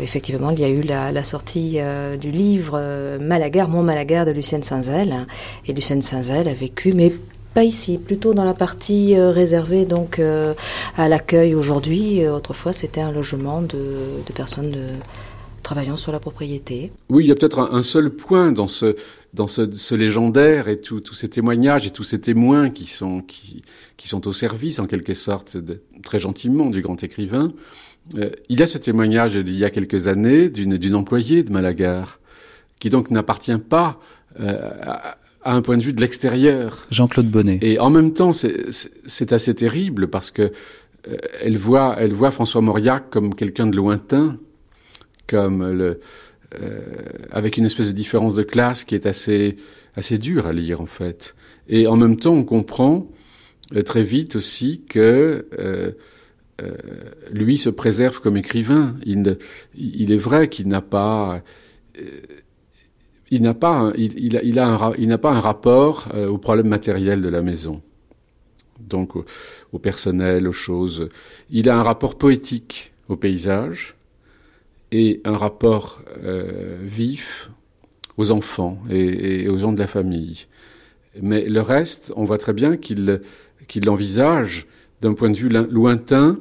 effectivement, 0.00 0.50
il 0.50 0.60
y 0.60 0.64
a 0.64 0.68
eu 0.68 0.82
la, 0.82 1.24
sortie 1.24 1.78
du 2.20 2.30
livre 2.30 3.18
Malagar, 3.20 3.68
Mon 3.68 3.82
Malagar 3.82 4.26
de 4.26 4.32
Lucienne 4.32 4.62
Saint-Zel, 4.62 5.26
et 5.66 5.72
Lucienne 5.72 6.02
Saint-Zel 6.02 6.48
a 6.48 6.54
vécu, 6.54 6.92
mais 6.92 7.12
Pas 7.54 7.64
ici, 7.64 7.98
plutôt 7.98 8.34
dans 8.34 8.44
la 8.44 8.54
partie 8.54 9.18
réservée 9.18 9.86
donc 9.86 10.20
à 10.20 11.08
l'accueil 11.08 11.54
aujourd'hui. 11.54 12.26
Autrefois, 12.28 12.72
c'était 12.72 13.00
un 13.00 13.10
logement 13.10 13.62
de, 13.62 14.32
personnes 14.34 14.76
travaillant 15.68 15.98
sur 15.98 16.12
la 16.12 16.18
propriété. 16.18 16.92
Oui, 17.10 17.24
il 17.24 17.28
y 17.28 17.30
a 17.30 17.34
peut-être 17.34 17.58
un, 17.60 17.82
seul 17.82 18.08
point 18.08 18.52
dans 18.52 18.68
ce, 18.68 18.96
dans 19.34 19.46
ce, 19.46 19.94
légendaire 19.94 20.66
et 20.68 20.80
tous 20.80 21.12
ces 21.12 21.28
témoignages 21.28 21.86
et 21.86 21.90
tous 21.90 22.04
ces 22.04 22.18
témoins 22.18 22.70
qui 22.70 22.86
sont, 22.86 23.20
qui, 23.20 23.62
qui 23.98 24.08
sont 24.08 24.26
au 24.26 24.32
service, 24.32 24.78
en 24.78 24.86
quelque 24.86 25.12
sorte, 25.12 25.58
très 26.02 26.18
gentiment, 26.18 26.70
du 26.70 26.80
grand 26.80 27.02
écrivain. 27.02 27.52
Euh, 28.16 28.30
il 28.48 28.58
y 28.58 28.62
a 28.62 28.66
ce 28.66 28.78
témoignage 28.78 29.34
il 29.34 29.58
y 29.58 29.62
a 29.62 29.68
quelques 29.68 30.08
années 30.08 30.48
d'une 30.48 30.94
employée 30.94 31.42
de 31.42 31.52
Malagar, 31.52 32.18
qui 32.80 32.88
donc 32.88 33.10
n'appartient 33.10 33.58
pas 33.58 34.00
euh, 34.40 34.70
à, 34.86 35.18
un 35.44 35.60
point 35.60 35.76
de 35.76 35.82
vue 35.82 35.92
de 35.92 36.00
l'extérieur. 36.00 36.86
Jean-Claude 36.90 37.28
Bonnet. 37.28 37.58
Et 37.60 37.78
en 37.78 37.90
même 37.90 38.14
temps, 38.14 38.32
c'est 38.32 39.32
assez 39.34 39.54
terrible 39.54 40.08
parce 40.08 40.30
que 40.30 40.44
euh, 41.08 41.16
elle, 41.42 41.58
voit, 41.58 41.96
elle 41.98 42.14
voit 42.14 42.30
François 42.30 42.62
Mauriac 42.62 43.10
comme 43.10 43.34
quelqu'un 43.34 43.66
de 43.66 43.76
lointain, 43.76 44.38
comme 45.28 45.70
le, 45.70 46.00
avec 47.30 47.56
une 47.56 47.66
espèce 47.66 47.86
de 47.86 47.92
différence 47.92 48.34
de 48.34 48.42
classe 48.42 48.84
qui 48.84 48.94
est 48.94 49.06
assez, 49.06 49.56
assez 49.94 50.18
dure 50.18 50.46
à 50.46 50.52
lire 50.52 50.80
en 50.80 50.86
fait. 50.86 51.36
Et 51.68 51.86
en 51.86 51.96
même 51.96 52.16
temps, 52.16 52.34
on 52.34 52.44
comprend 52.44 53.06
très 53.84 54.02
vite 54.02 54.34
aussi 54.34 54.82
que 54.88 55.46
euh, 56.60 56.74
lui 57.32 57.56
se 57.56 57.70
préserve 57.70 58.20
comme 58.20 58.36
écrivain. 58.36 58.96
Il, 59.04 59.28
est 59.28 60.16
vrai 60.16 60.48
qu'il 60.48 60.66
n'a 60.66 60.80
pas, 60.80 61.42
euh, 61.98 62.02
il 63.30 63.42
n'a 63.42 63.54
pas, 63.54 63.92
il, 63.96 64.18
il, 64.18 64.36
a, 64.36 64.42
il, 64.42 64.58
un, 65.12 65.18
pas 65.18 65.32
un 65.32 65.40
rapport 65.40 66.08
euh, 66.14 66.26
au 66.26 66.38
problème 66.38 66.66
matériel 66.66 67.22
de 67.22 67.28
la 67.28 67.42
maison, 67.42 67.80
donc 68.80 69.14
au, 69.14 69.78
personnel, 69.78 70.48
aux 70.48 70.52
choses. 70.52 71.08
Il 71.50 71.68
a 71.68 71.78
un 71.78 71.82
rapport 71.82 72.18
poétique 72.18 72.92
au 73.08 73.16
paysage 73.16 73.94
et 74.92 75.20
un 75.24 75.36
rapport 75.36 76.02
vif 76.82 77.50
aux 78.16 78.30
enfants 78.30 78.78
et, 78.90 79.48
aux 79.48 79.58
gens 79.58 79.72
de 79.72 79.78
la 79.78 79.86
famille. 79.86 80.46
Mais 81.22 81.44
le 81.44 81.60
reste, 81.60 82.12
on 82.16 82.24
voit 82.24 82.38
très 82.38 82.52
bien 82.52 82.76
qu'il 82.76 83.20
qu'il 83.66 83.84
l'envisage 83.84 84.66
d'un 85.00 85.14
point 85.14 85.30
de 85.30 85.36
vue 85.36 85.48
lointain 85.48 86.38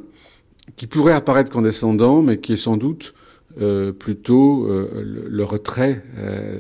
qui 0.75 0.87
pourrait 0.87 1.13
apparaître 1.13 1.51
condescendant, 1.51 2.21
mais 2.21 2.39
qui 2.39 2.53
est 2.53 2.57
sans 2.57 2.77
doute 2.77 3.13
euh, 3.61 3.91
plutôt 3.91 4.65
euh, 4.67 5.23
le, 5.27 5.43
retrait 5.43 6.03
euh, 6.17 6.59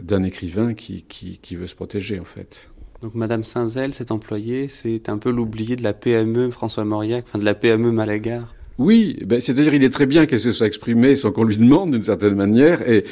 d'un 0.00 0.22
écrivain 0.22 0.74
qui, 0.74 1.02
qui, 1.02 1.56
veut 1.56 1.66
se 1.66 1.74
protéger, 1.74 2.20
en 2.20 2.24
fait. 2.24 2.70
Donc 3.02 3.14
Madame 3.14 3.42
Saint-Zel, 3.42 3.94
cet 3.94 4.10
employé, 4.10 4.68
c'est 4.68 5.08
un 5.08 5.18
peu 5.18 5.30
l'oublié 5.30 5.76
de 5.76 5.82
la 5.82 5.92
PME 5.92 6.50
François 6.50 6.84
Mauriac, 6.84 7.24
enfin 7.26 7.38
de 7.38 7.44
la 7.44 7.54
PME 7.54 7.90
Malagar. 7.90 8.54
Oui, 8.80 9.18
ben, 9.26 9.40
c'est-à-dire 9.40 9.74
il 9.74 9.84
est 9.84 9.90
très 9.90 10.06
bien 10.06 10.24
qu'elle 10.24 10.40
se 10.40 10.52
soit 10.52 10.66
exprimée 10.66 11.14
sans 11.14 11.32
qu'on 11.32 11.44
lui 11.44 11.58
demande 11.58 11.90
d'une 11.90 12.02
certaine 12.02 12.34
manière, 12.34 12.80
et 12.88 13.04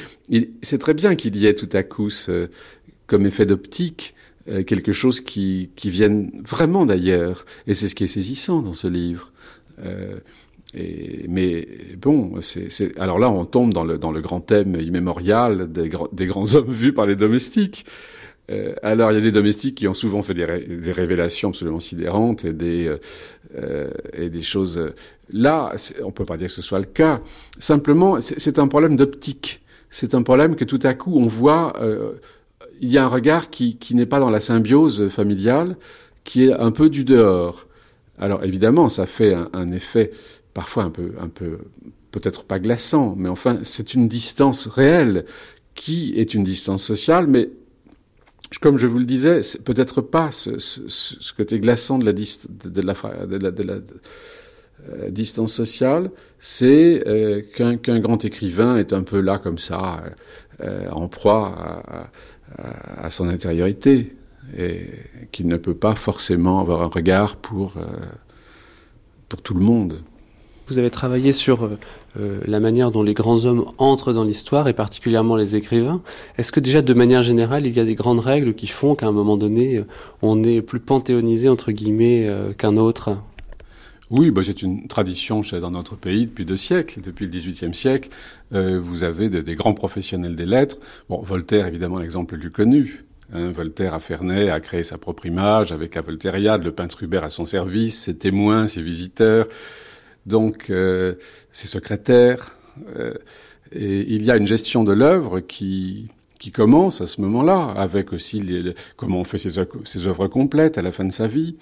c'est 0.63 0.79
très 0.79 0.95
bien 0.95 1.15
qu'il 1.15 1.37
y 1.37 1.47
ait 1.47 1.55
tout 1.55 1.69
à 1.75 1.83
coup 1.83 2.09
comme 3.07 3.27
effet 3.27 3.45
d'optique 3.47 4.15
quelque 4.67 4.93
chose 4.93 5.21
qui, 5.21 5.71
qui 5.77 5.91
vienne 5.91 6.31
vraiment 6.43 6.87
d'ailleurs, 6.87 7.45
et 7.67 7.75
c'est 7.75 7.89
ce 7.89 7.95
qui 7.95 8.05
est 8.05 8.09
saisissant 8.09 8.63
dans 8.63 8.73
ce 8.73 8.89
livre. 8.89 9.31
Euh, 9.85 10.19
mais 11.29 11.67
bon, 11.97 12.35
alors 12.99 13.19
là, 13.19 13.31
on 13.31 13.45
tombe 13.45 13.73
dans 13.73 13.85
le, 13.85 14.21
grand 14.21 14.41
thème 14.41 14.77
immémorial 14.81 15.71
des, 15.71 15.89
grands 15.89 16.55
hommes 16.55 16.71
vus 16.71 16.93
par 16.93 17.07
les 17.07 17.17
domestiques. 17.17 17.87
Euh, 18.51 18.75
alors, 18.83 19.13
il 19.13 19.15
y 19.15 19.19
a 19.19 19.23
des 19.23 19.33
domestiques 19.33 19.77
qui 19.77 19.89
ont 19.89 19.95
souvent 19.95 20.23
fait 20.23 20.35
des, 20.35 20.45
révélations 20.93 21.51
absolument 21.51 21.81
sidérantes 21.81 22.45
et 22.45 22.53
des, 22.53 22.91
euh, 23.57 23.91
et 24.13 24.29
des 24.29 24.43
choses. 24.43 24.93
Là, 25.31 25.75
on 26.05 26.11
peut 26.11 26.25
pas 26.25 26.37
dire 26.37 26.49
que 26.49 26.53
ce 26.53 26.63
soit 26.63 26.79
le 26.79 26.87
cas. 26.87 27.21
Simplement, 27.59 28.19
c'est 28.21 28.59
un 28.59 28.69
problème 28.69 28.97
d'optique. 28.97 29.63
C'est 29.91 30.15
un 30.15 30.23
problème 30.23 30.57
que 30.57 30.65
tout 30.65 30.81
à 30.83 30.95
coup, 30.95 31.19
on 31.19 31.27
voit. 31.27 31.75
Euh, 31.81 32.13
il 32.81 32.89
y 32.89 32.99
a 32.99 33.05
un 33.05 33.09
regard 33.09 33.51
qui, 33.51 33.77
n'est 33.93 34.07
pas 34.07 34.21
dans 34.21 34.31
la 34.31 34.41
symbiose 34.41 35.09
familiale, 35.09 35.77
qui 36.25 36.45
est 36.45 36.53
un 36.53 36.71
peu 36.71 36.89
du 36.89 37.05
dehors. 37.05 37.67
Alors 38.19 38.45
évidemment, 38.45 38.89
ça 38.89 39.07
fait 39.07 39.35
un, 39.53 39.73
effet 39.73 40.11
parfois 40.55 40.85
un 40.85 40.91
peu, 40.91 41.13
un 41.21 41.29
peu 41.29 41.59
peut-être 42.11 42.45
pas 42.45 42.59
glaçant, 42.59 43.15
mais 43.17 43.29
enfin, 43.29 43.59
c'est 43.63 43.95
une 43.95 44.09
distance 44.09 44.67
réelle 44.67 45.25
qui 45.75 46.15
est 46.17 46.35
une 46.35 46.43
distance 46.43 46.83
sociale, 46.83 47.27
mais 47.27 47.51
comme 48.61 48.79
je 48.79 48.87
vous 48.87 48.99
le 48.99 49.05
disais, 49.05 49.43
c'est 49.43 49.63
peut-être 49.63 50.01
pas 50.01 50.31
ce, 50.31 50.53
côté 51.37 51.61
glaçant 51.61 51.99
de 51.99 52.05
la, 52.05 52.13
de, 52.13 53.63
la, 53.63 53.79
euh, 54.87 55.11
distance 55.11 55.53
sociale, 55.53 56.11
c'est 56.39 57.03
euh, 57.07 57.43
qu'un 57.55 57.99
grand 57.99 58.25
écrivain 58.25 58.77
est 58.77 58.93
un 58.93 59.03
peu 59.03 59.21
là 59.21 59.39
comme 59.39 59.59
ça, 59.59 60.03
euh, 60.61 60.89
en 60.91 61.09
proie 61.09 61.83
à 62.97 63.11
son 63.11 63.29
intériorité 63.29 64.09
et 64.57 64.81
qu'il 65.31 65.47
ne 65.47 65.57
peut 65.57 65.75
pas 65.75 65.95
forcément 65.95 66.61
avoir 66.61 66.83
un 66.83 66.87
regard 66.87 67.37
pour, 67.37 67.75
pour 69.29 69.43
tout 69.43 69.53
le 69.53 69.61
monde. 69.61 70.01
Vous 70.69 70.79
avez 70.79 70.91
travaillé 70.91 71.35
sur 71.35 71.71
la 72.17 72.61
manière 72.61 72.91
dont 72.91 73.03
les 73.03 73.13
grands 73.13 73.45
hommes 73.45 73.67
entrent 73.77 74.15
dans 74.15 74.25
l'histoire 74.25 74.67
et 74.69 74.73
particulièrement 74.73 75.37
les 75.37 75.55
écrivains. 75.57 76.01
Est-ce 76.39 76.51
que 76.51 76.61
déjà 76.61 76.81
de 76.81 76.95
manière 76.95 77.23
générale, 77.23 77.67
il 77.67 77.77
y 77.77 77.81
a 77.81 77.85
des 77.85 77.95
grandes 77.95 78.21
règles 78.21 78.55
qui 78.55 78.67
font 78.67 78.95
qu'à 78.95 79.07
un 79.07 79.13
moment 79.13 79.37
donné, 79.37 79.83
on 80.23 80.43
est 80.43 80.63
plus 80.63 80.81
panthéonisé 80.81 81.51
entre 81.51 81.71
guillemets 81.71 82.27
qu'un 82.57 82.77
autre? 82.77 83.19
Oui, 84.11 84.31
bah, 84.31 84.43
c'est 84.45 84.63
une 84.63 84.87
tradition 84.89 85.43
dans 85.61 85.71
notre 85.71 85.97
pays 85.97 86.27
depuis 86.27 86.47
deux 86.47 86.57
siècles. 86.57 87.01
Depuis 87.01 87.27
le 87.27 87.31
XVIIIe 87.31 87.75
siècle, 87.75 88.09
vous 88.51 89.05
avez 89.05 89.29
des, 89.29 89.43
des, 89.43 89.55
grands 89.55 89.75
professionnels 89.75 90.37
des 90.37 90.47
lettres. 90.47 90.79
Bon, 91.09 91.21
Voltaire, 91.21 91.67
évidemment, 91.67 91.99
l'exemple 91.99 92.35
le 92.35 92.41
plus 92.41 92.51
connu. 92.51 93.05
Hein, 93.33 93.51
Voltaire 93.51 93.93
à 93.93 93.99
Ferney 93.99 94.49
a 94.49 94.59
créé 94.61 94.83
sa 94.83 94.97
propre 94.97 95.27
image 95.27 95.71
avec 95.73 95.95
la 95.95 96.01
Voltairiade, 96.01 96.65
le 96.65 96.73
peintre 96.73 97.03
Hubert 97.03 97.25
à 97.25 97.31
son 97.31 97.45
service, 97.45 98.05
ses 98.05 98.17
témoins, 98.17 98.67
ses 98.67 98.83
visiteurs, 98.83 99.49
donc 100.25 100.71
euh, 100.71 101.15
ses 101.53 101.67
secrétaires. 101.67 102.57
Euh, 102.97 103.15
et 103.73 104.15
il 104.15 104.25
y 104.25 104.31
a 104.31 104.37
une 104.37 104.47
gestion 104.47 104.83
de 104.83 104.93
l'œuvre 104.93 105.41
qui, 105.41 106.11
commence 106.55 107.03
à 107.03 107.07
ce 107.07 107.21
moment-là, 107.21 107.75
avec 107.77 108.15
aussi 108.15 108.43
comment 108.97 109.21
on 109.21 109.25
fait 109.25 109.37
ses, 109.37 109.63
ses, 109.85 110.07
œuvres 110.07 110.29
complètes 110.29 110.79
à 110.79 110.83
la 110.83 110.93
fin 110.93 111.05
de 111.05 111.13
sa 111.13 111.27
vie. 111.27 111.57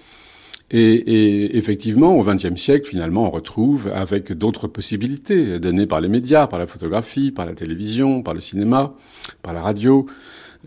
Et, 0.71 1.57
effectivement, 1.57 2.17
au 2.17 2.25
XXe 2.25 2.57
siècle, 2.57 2.89
finalement, 2.89 3.29
on 3.29 3.31
retrouve 3.31 3.89
avec 3.95 4.33
d'autres 4.33 4.67
possibilités 4.67 5.61
données 5.61 5.87
par 5.87 6.01
les 6.01 6.09
médias, 6.09 6.49
par 6.49 6.59
la 6.59 6.67
photographie, 6.67 7.31
par 7.31 7.47
la 7.47 7.55
télévision, 7.55 8.23
par 8.23 8.35
le 8.35 8.41
cinéma, 8.41 8.95
par 9.43 9.53
la 9.53 9.63
radio, 9.63 10.07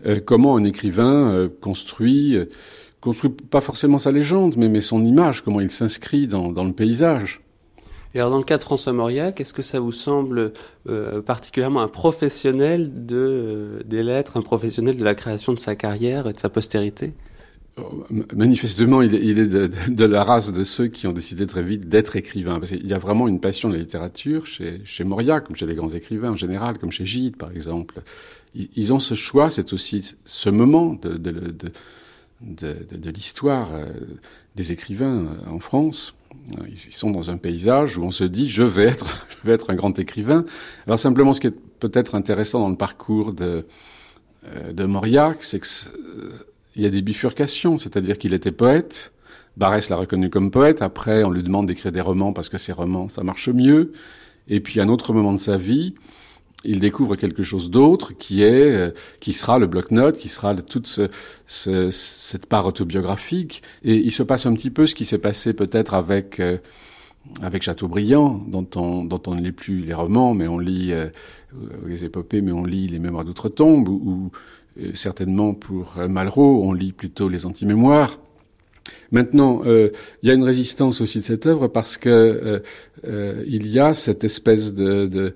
euh, 0.06 0.20
comment 0.24 0.56
un 0.56 0.64
écrivain 0.64 1.30
euh, 1.30 1.48
construit, 1.60 2.34
euh, 2.34 2.46
construit 3.02 3.30
pas 3.30 3.60
forcément 3.60 3.98
sa 3.98 4.10
légende, 4.10 4.54
mais, 4.56 4.68
mais 4.68 4.80
son 4.80 5.04
image, 5.04 5.42
comment 5.42 5.60
il 5.60 5.70
s'inscrit 5.70 6.26
dans, 6.26 6.64
le 6.64 6.72
paysage. 6.72 7.42
Et 8.14 8.18
alors 8.18 8.30
dans 8.30 8.38
le 8.38 8.44
cas 8.44 8.56
de 8.56 8.62
François 8.62 8.94
Mauriac, 8.94 9.40
est-ce 9.40 9.52
que 9.52 9.62
ça 9.62 9.78
vous 9.78 9.92
semble 9.92 10.52
particulièrement 11.26 11.80
un 11.80 11.88
professionnel 11.88 13.06
de, 13.06 13.82
des 13.84 14.02
lettres, 14.02 14.36
un 14.36 14.42
professionnel 14.42 14.96
de 14.96 15.04
la 15.04 15.14
création 15.14 15.52
de 15.52 15.60
sa 15.60 15.76
carrière 15.76 16.26
et 16.26 16.32
de 16.32 16.38
sa 16.38 16.48
postérité? 16.48 17.12
Manifestement, 18.34 19.02
il 19.02 19.14
est, 19.14 19.46
de, 19.46 20.04
la 20.04 20.24
race 20.24 20.52
de 20.52 20.64
ceux 20.64 20.88
qui 20.88 21.06
ont 21.06 21.12
décidé 21.12 21.46
très 21.46 21.62
vite 21.62 21.88
d'être 21.88 22.16
écrivains. 22.16 22.58
Parce 22.58 22.70
qu'il 22.70 22.86
y 22.86 22.94
a 22.94 22.98
vraiment 22.98 23.28
une 23.28 23.40
passion 23.40 23.68
de 23.68 23.74
la 23.74 23.80
littérature 23.80 24.46
chez, 24.46 24.80
chez 24.84 25.04
comme 25.04 25.56
chez 25.56 25.66
les 25.66 25.74
grands 25.74 25.88
écrivains 25.88 26.30
en 26.30 26.36
général, 26.36 26.78
comme 26.78 26.92
chez 26.92 27.06
Gide 27.06 27.36
par 27.36 27.50
exemple 27.50 28.02
ils 28.54 28.92
ont 28.92 28.98
ce 28.98 29.14
choix, 29.14 29.50
c'est 29.50 29.72
aussi 29.72 30.14
ce 30.24 30.50
moment 30.50 30.94
de, 30.94 31.70
l'histoire 33.10 33.72
euh, 33.72 33.86
des 34.56 34.72
écrivains 34.72 35.24
euh, 35.24 35.50
en 35.50 35.60
France. 35.60 36.14
Ils 36.68 36.76
sont 36.76 37.10
dans 37.10 37.30
un 37.30 37.36
paysage 37.36 37.98
où 37.98 38.02
on 38.02 38.10
se 38.10 38.24
dit 38.24 38.48
je 38.48 38.62
vais 38.62 38.84
être, 38.84 39.26
je 39.42 39.46
vais 39.46 39.54
être 39.54 39.70
un 39.70 39.74
grand 39.74 39.98
écrivain. 39.98 40.44
Alors 40.86 40.98
simplement, 40.98 41.32
ce 41.32 41.40
qui 41.40 41.48
est 41.48 41.56
peut-être 41.78 42.14
intéressant 42.14 42.60
dans 42.60 42.68
le 42.68 42.76
parcours 42.76 43.32
de, 43.32 43.66
euh, 44.46 44.72
de 44.72 44.84
Mauriac, 44.84 45.44
c'est 45.44 45.60
qu'il 46.72 46.82
y 46.82 46.86
a 46.86 46.90
des 46.90 47.02
bifurcations, 47.02 47.78
c'est-à-dire 47.78 48.18
qu'il 48.18 48.34
était 48.34 48.52
poète. 48.52 49.12
Barès 49.56 49.90
l'a 49.90 49.96
reconnu 49.96 50.30
comme 50.30 50.50
poète. 50.50 50.82
Après, 50.82 51.24
on 51.24 51.30
lui 51.30 51.42
demande 51.42 51.66
d'écrire 51.66 51.92
des 51.92 52.00
romans 52.00 52.32
parce 52.32 52.48
que 52.48 52.58
ses 52.58 52.72
romans, 52.72 53.08
ça 53.08 53.22
marche 53.22 53.48
mieux. 53.48 53.92
Et 54.48 54.60
puis, 54.60 54.80
à 54.80 54.84
un 54.84 54.88
autre 54.88 55.12
moment 55.12 55.32
de 55.32 55.38
sa 55.38 55.56
vie, 55.56 55.94
il 56.64 56.78
découvre 56.78 57.16
quelque 57.16 57.42
chose 57.42 57.70
d'autre 57.70 58.12
qui 58.16 58.42
est, 58.42 58.72
euh, 58.72 58.90
qui 59.20 59.32
sera 59.32 59.58
le 59.58 59.66
bloc-notes, 59.66 60.18
qui 60.18 60.28
sera 60.28 60.54
toute 60.54 60.86
ce, 60.86 61.08
ce, 61.46 61.90
cette 61.90 62.46
part 62.46 62.66
autobiographique. 62.66 63.62
Et 63.82 63.96
il 63.96 64.12
se 64.12 64.22
passe 64.22 64.46
un 64.46 64.54
petit 64.54 64.70
peu 64.70 64.86
ce 64.86 64.94
qui 64.94 65.04
s'est 65.04 65.18
passé 65.18 65.52
peut-être 65.52 65.94
avec 65.94 66.40
euh, 66.40 66.58
avec 67.42 67.62
Chateaubriand, 67.62 68.40
dont 68.48 68.66
on, 68.76 69.34
ne 69.34 69.40
lit 69.40 69.52
plus 69.52 69.80
les 69.80 69.94
romans, 69.94 70.34
mais 70.34 70.48
on 70.48 70.58
lit 70.58 70.92
euh, 70.92 71.08
les 71.86 72.04
épopées, 72.04 72.40
mais 72.40 72.52
on 72.52 72.64
lit 72.64 72.88
les 72.88 72.98
Mémoires 72.98 73.24
d'outre-tombe, 73.24 73.88
ou, 73.88 74.30
certainement 74.94 75.54
pour 75.54 75.96
Malraux, 76.08 76.62
on 76.64 76.72
lit 76.72 76.92
plutôt 76.92 77.28
les 77.28 77.46
anti-mémoires. 77.46 78.18
Maintenant, 79.10 79.62
euh, 79.66 79.90
il 80.22 80.28
y 80.28 80.32
a 80.32 80.34
une 80.34 80.44
résistance 80.44 81.00
aussi 81.00 81.18
de 81.18 81.24
cette 81.24 81.46
œuvre 81.46 81.68
parce 81.68 81.96
que 81.96 82.08
euh, 82.08 82.58
euh, 83.06 83.42
il 83.46 83.68
y 83.68 83.78
a 83.78 83.94
cette 83.94 84.24
espèce 84.24 84.72
de, 84.74 85.34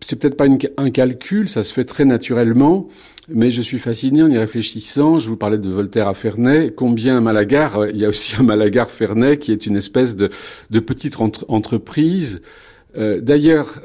c'est 0.00 0.16
peut-être 0.16 0.36
pas 0.36 0.46
un 0.76 0.90
calcul, 0.90 1.48
ça 1.48 1.62
se 1.62 1.72
fait 1.72 1.84
très 1.84 2.04
naturellement, 2.04 2.88
mais 3.28 3.52
je 3.52 3.62
suis 3.62 3.78
fasciné 3.78 4.22
en 4.22 4.30
y 4.30 4.36
réfléchissant. 4.36 5.20
Je 5.20 5.28
vous 5.28 5.36
parlais 5.36 5.58
de 5.58 5.68
Voltaire 5.68 6.08
à 6.08 6.14
Ferney. 6.14 6.72
Combien 6.74 7.18
à 7.18 7.20
Malagar 7.20 7.86
Il 7.90 7.96
y 7.96 8.04
a 8.04 8.08
aussi 8.08 8.34
un 8.40 8.42
Malagar 8.42 8.90
Ferney 8.90 9.36
qui 9.36 9.52
est 9.52 9.66
une 9.66 9.76
espèce 9.76 10.16
de 10.16 10.80
petite 10.80 11.16
entreprise. 11.20 12.40
D'ailleurs, 12.96 13.80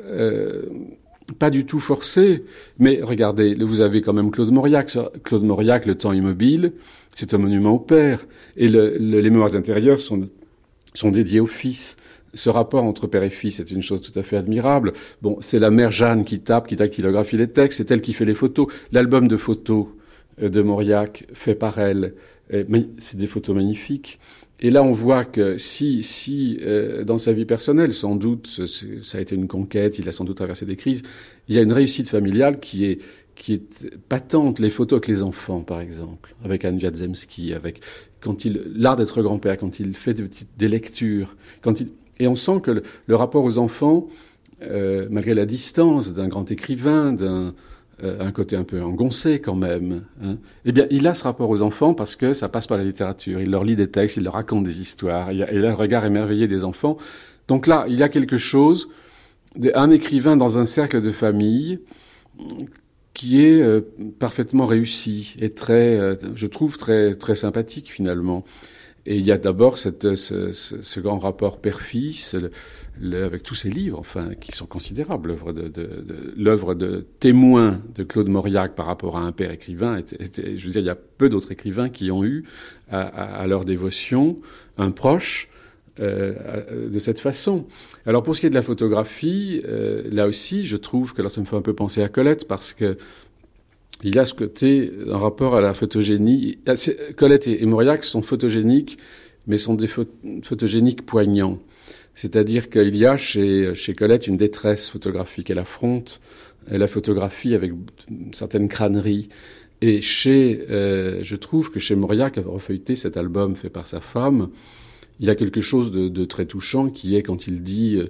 pas 1.40 1.50
du 1.50 1.66
tout 1.66 1.80
forcé, 1.80 2.46
mais 2.80 3.00
regardez, 3.02 3.56
vous 3.56 3.82
avez 3.82 4.02
quand 4.02 4.14
même 4.14 4.32
Claude 4.32 4.52
Mauriac. 4.52 4.98
Claude 5.24 5.44
Mauriac, 5.44 5.86
Le 5.86 5.96
temps 5.96 6.14
immobile, 6.14 6.74
c'est 7.16 7.34
un 7.34 7.38
monument 7.38 7.72
au 7.72 7.80
père. 7.80 8.26
Et 8.56 8.68
le, 8.68 8.98
les 8.98 9.30
mémoires 9.30 9.56
intérieures 9.56 10.00
sont, 10.00 10.30
sont 10.94 11.12
dédiées 11.12 11.40
au 11.40 11.48
fils. 11.48 11.98
Ce 12.34 12.50
rapport 12.50 12.84
entre 12.84 13.08
père 13.08 13.24
et 13.24 13.30
fils 13.30 13.60
est 13.60 13.72
une 13.72 13.82
chose 13.82 14.02
tout 14.02 14.18
à 14.18 14.24
fait 14.24 14.38
admirable. 14.38 14.94
Bon, 15.22 15.38
c'est 15.42 15.60
la 15.60 15.72
mère 15.72 15.92
Jeanne 15.92 16.24
qui 16.24 16.40
tape, 16.40 16.68
qui 16.68 16.76
dactylographie 16.76 17.38
les 17.38 17.48
textes, 17.48 17.78
c'est 17.78 17.92
elle 17.92 18.02
qui 18.02 18.14
fait 18.14 18.26
les 18.26 18.34
photos. 18.34 18.68
L'album 18.92 19.28
de 19.28 19.38
photos 19.38 19.88
euh, 20.42 20.50
de 20.50 20.62
Mauriac, 20.62 21.26
fait 21.34 21.56
par 21.56 21.80
elle, 21.80 22.14
c'est 23.00 23.18
des 23.18 23.28
photos 23.28 23.54
magnifiques. 23.54 24.20
Et 24.60 24.72
là, 24.72 24.84
on 24.84 24.92
voit 24.92 25.24
que 25.24 25.58
si, 25.58 26.02
si 26.02 26.58
euh, 26.62 27.04
dans 27.04 27.18
sa 27.18 27.32
vie 27.34 27.46
personnelle, 27.46 27.94
sans 27.94 28.16
doute, 28.16 28.62
ça 29.04 29.18
a 29.20 29.22
été 29.22 29.36
une 29.36 29.48
conquête, 29.48 30.00
il 30.00 30.10
a 30.10 30.12
sans 30.12 30.24
doute 30.24 30.38
traversé 30.38 30.66
des 30.66 30.76
crises, 30.76 31.04
il 31.48 31.56
y 31.56 31.60
a 31.60 31.62
une 31.62 31.74
réussite 31.74 32.10
familiale 32.10 32.60
qui 32.60 32.86
est, 32.86 33.00
qui 33.36 33.54
est 33.54 33.98
patente. 34.10 34.60
Les 34.60 34.72
photos 34.72 34.98
avec 34.98 35.08
les 35.08 35.22
enfants, 35.22 35.62
par 35.62 35.80
exemple, 35.80 36.36
avec 36.44 36.66
Anne 36.66 36.78
Wiadzemski, 36.78 37.54
avec 37.54 37.82
l'art 38.76 38.96
d'être 38.96 39.22
grand-père, 39.22 39.58
quand 39.58 39.80
il 39.80 39.96
fait 39.96 40.16
des, 40.16 40.28
des 40.58 40.68
lectures, 40.68 41.36
quand 41.62 41.80
il 41.80 41.90
et 42.20 42.28
on 42.28 42.36
sent 42.36 42.62
que 42.62 42.84
le, 43.08 43.16
rapport 43.16 43.44
aux 43.44 43.60
enfants, 43.60 44.08
euh, 44.64 45.08
malgré 45.10 45.34
la 45.34 45.46
distance 45.46 46.14
d'un 46.14 46.28
grand 46.28 46.50
écrivain, 46.52 47.14
d'un 47.14 47.54
un 48.04 48.32
côté 48.32 48.56
un 48.56 48.64
peu 48.64 48.82
engoncé 48.84 49.42
quand 49.42 49.56
même, 49.56 50.04
hein. 50.24 50.38
eh 50.66 50.72
bien, 50.72 50.86
il 50.92 51.08
a 51.08 51.16
ce 51.16 51.24
rapport 51.24 51.50
aux 51.50 51.64
enfants 51.64 51.96
parce 51.96 52.16
que 52.16 52.34
ça 52.34 52.48
passe 52.48 52.68
par 52.68 52.78
la 52.78 52.84
littérature. 52.84 53.40
Il 53.42 53.50
leur 53.50 53.64
lit 53.64 53.76
des 53.76 53.90
textes, 53.90 54.18
il 54.18 54.24
leur 54.24 54.34
raconte 54.34 54.64
des 54.64 54.82
histoires, 54.82 55.32
il 55.32 55.42
a, 55.42 55.52
le 55.52 55.74
regard 55.74 56.06
émerveillé 56.06 56.48
des 56.48 56.64
enfants. 56.64 56.98
Donc 57.48 57.66
là, 57.66 57.86
il 57.90 57.96
y 57.96 58.04
a 58.04 58.10
quelque 58.10 58.38
chose, 58.38 58.90
un 59.74 59.90
écrivain 59.90 60.38
dans 60.38 60.58
un 60.58 60.66
cercle 60.66 61.02
de 61.02 61.12
famille 61.12 61.80
qui 63.18 63.44
est 63.44 63.64
euh, 63.64 63.82
parfaitement 64.20 64.68
réussi 64.68 65.36
et 65.40 65.50
très, 65.50 65.98
euh, 65.98 66.16
je 66.36 66.46
trouve, 66.46 66.78
très, 66.78 67.16
très 67.16 67.34
sympathique 67.34 67.92
finalement. 67.92 68.44
Et 69.08 69.18
il 69.18 69.26
y 69.26 69.32
a 69.32 69.40
d'abord 69.40 69.80
ce, 69.80 69.90
ce, 70.54 71.00
grand 71.00 71.18
rapport 71.18 71.60
père-fils, 71.60 72.36
avec 73.14 73.44
tous 73.44 73.56
ces 73.56 73.70
livres, 73.70 74.00
enfin, 74.00 74.32
qui 74.40 74.52
sont 74.52 74.66
considérables. 74.66 75.36
L'œuvre 76.36 76.74
de, 76.74 77.06
témoin 77.20 77.82
de 77.96 78.04
Claude 78.04 78.28
Mauriac 78.28 78.76
par 78.76 78.86
rapport 78.86 79.18
à 79.18 79.22
un 79.22 79.32
père 79.32 79.52
écrivain, 79.52 80.02
je 80.20 80.66
veux 80.66 80.72
dire, 80.72 80.82
il 80.82 80.86
y 80.86 80.90
a 80.90 80.96
peu 80.96 81.30
d'autres 81.30 81.52
écrivains 81.52 81.90
qui 81.90 82.12
ont 82.12 82.24
eu 82.24 82.44
à, 82.90 83.46
leur 83.48 83.66
dévotion 83.66 84.38
un 84.78 84.92
proche 84.92 85.50
euh, 86.00 86.90
de 86.90 87.00
cette 87.00 87.20
façon. 87.20 87.66
Alors 88.06 88.24
pour 88.24 88.36
ce 88.36 88.42
qui 88.42 88.48
est 88.48 88.52
de 88.52 88.56
la 88.56 88.62
photographie, 88.62 89.62
euh, 89.66 90.04
là 90.12 90.28
aussi, 90.28 90.66
je 90.66 90.78
trouve 90.78 91.14
que 91.14 91.28
ça 91.28 91.42
me 91.42 91.46
fait 91.46 91.56
un 91.56 91.62
peu 91.62 91.74
penser 91.74 92.04
à 92.04 92.10
Colette 92.10 92.48
parce 92.48 92.74
que 92.74 92.98
il 94.04 94.16
y 94.16 94.20
a 94.20 94.26
ce 94.26 94.36
côté 94.36 94.92
en 95.12 95.18
rapport 95.18 95.56
à 95.56 95.62
la 95.62 95.74
photogénie. 95.74 96.60
Ah, 96.68 96.74
Colette 97.16 97.48
et, 97.48 97.66
Mauriac 97.66 98.04
sont 98.04 98.22
photogéniques, 98.22 99.00
mais 99.48 99.58
sont 99.58 99.74
des 99.74 99.88
photogéniques 99.88 101.06
poignants. 101.06 101.60
C'est-à-dire 102.18 102.72
qu'il 102.72 102.96
y 102.96 103.06
a 103.06 103.16
chez, 103.16 103.76
Colette 103.96 104.26
une 104.26 104.38
détresse 104.38 104.90
photographique. 104.90 105.52
Elle 105.52 105.60
affronte 105.60 106.20
la 106.68 106.88
photographie 106.88 107.54
avec 107.54 107.72
une 108.10 108.34
certaine 108.34 108.68
crânerie. 108.70 109.30
Et 109.82 110.02
chez, 110.02 110.66
euh, 110.72 111.20
je 111.22 111.36
trouve 111.36 111.70
que 111.70 111.80
chez 111.80 111.96
Mauriac, 111.96 112.40
avoir 112.40 112.56
refeuilleté 112.56 112.96
cet 112.96 113.18
album 113.18 113.56
fait 113.56 113.70
par 113.70 113.86
sa 113.86 114.00
femme, 114.00 114.50
il 115.20 115.28
y 115.28 115.30
a 115.30 115.36
quelque 115.36 115.62
chose 115.62 115.92
de, 115.92 116.26
très 116.26 116.46
touchant 116.46 116.90
qui 116.90 117.16
est 117.16 117.22
quand 117.22 117.46
il 117.46 117.62
dit 117.62 117.98
euh, 117.98 118.08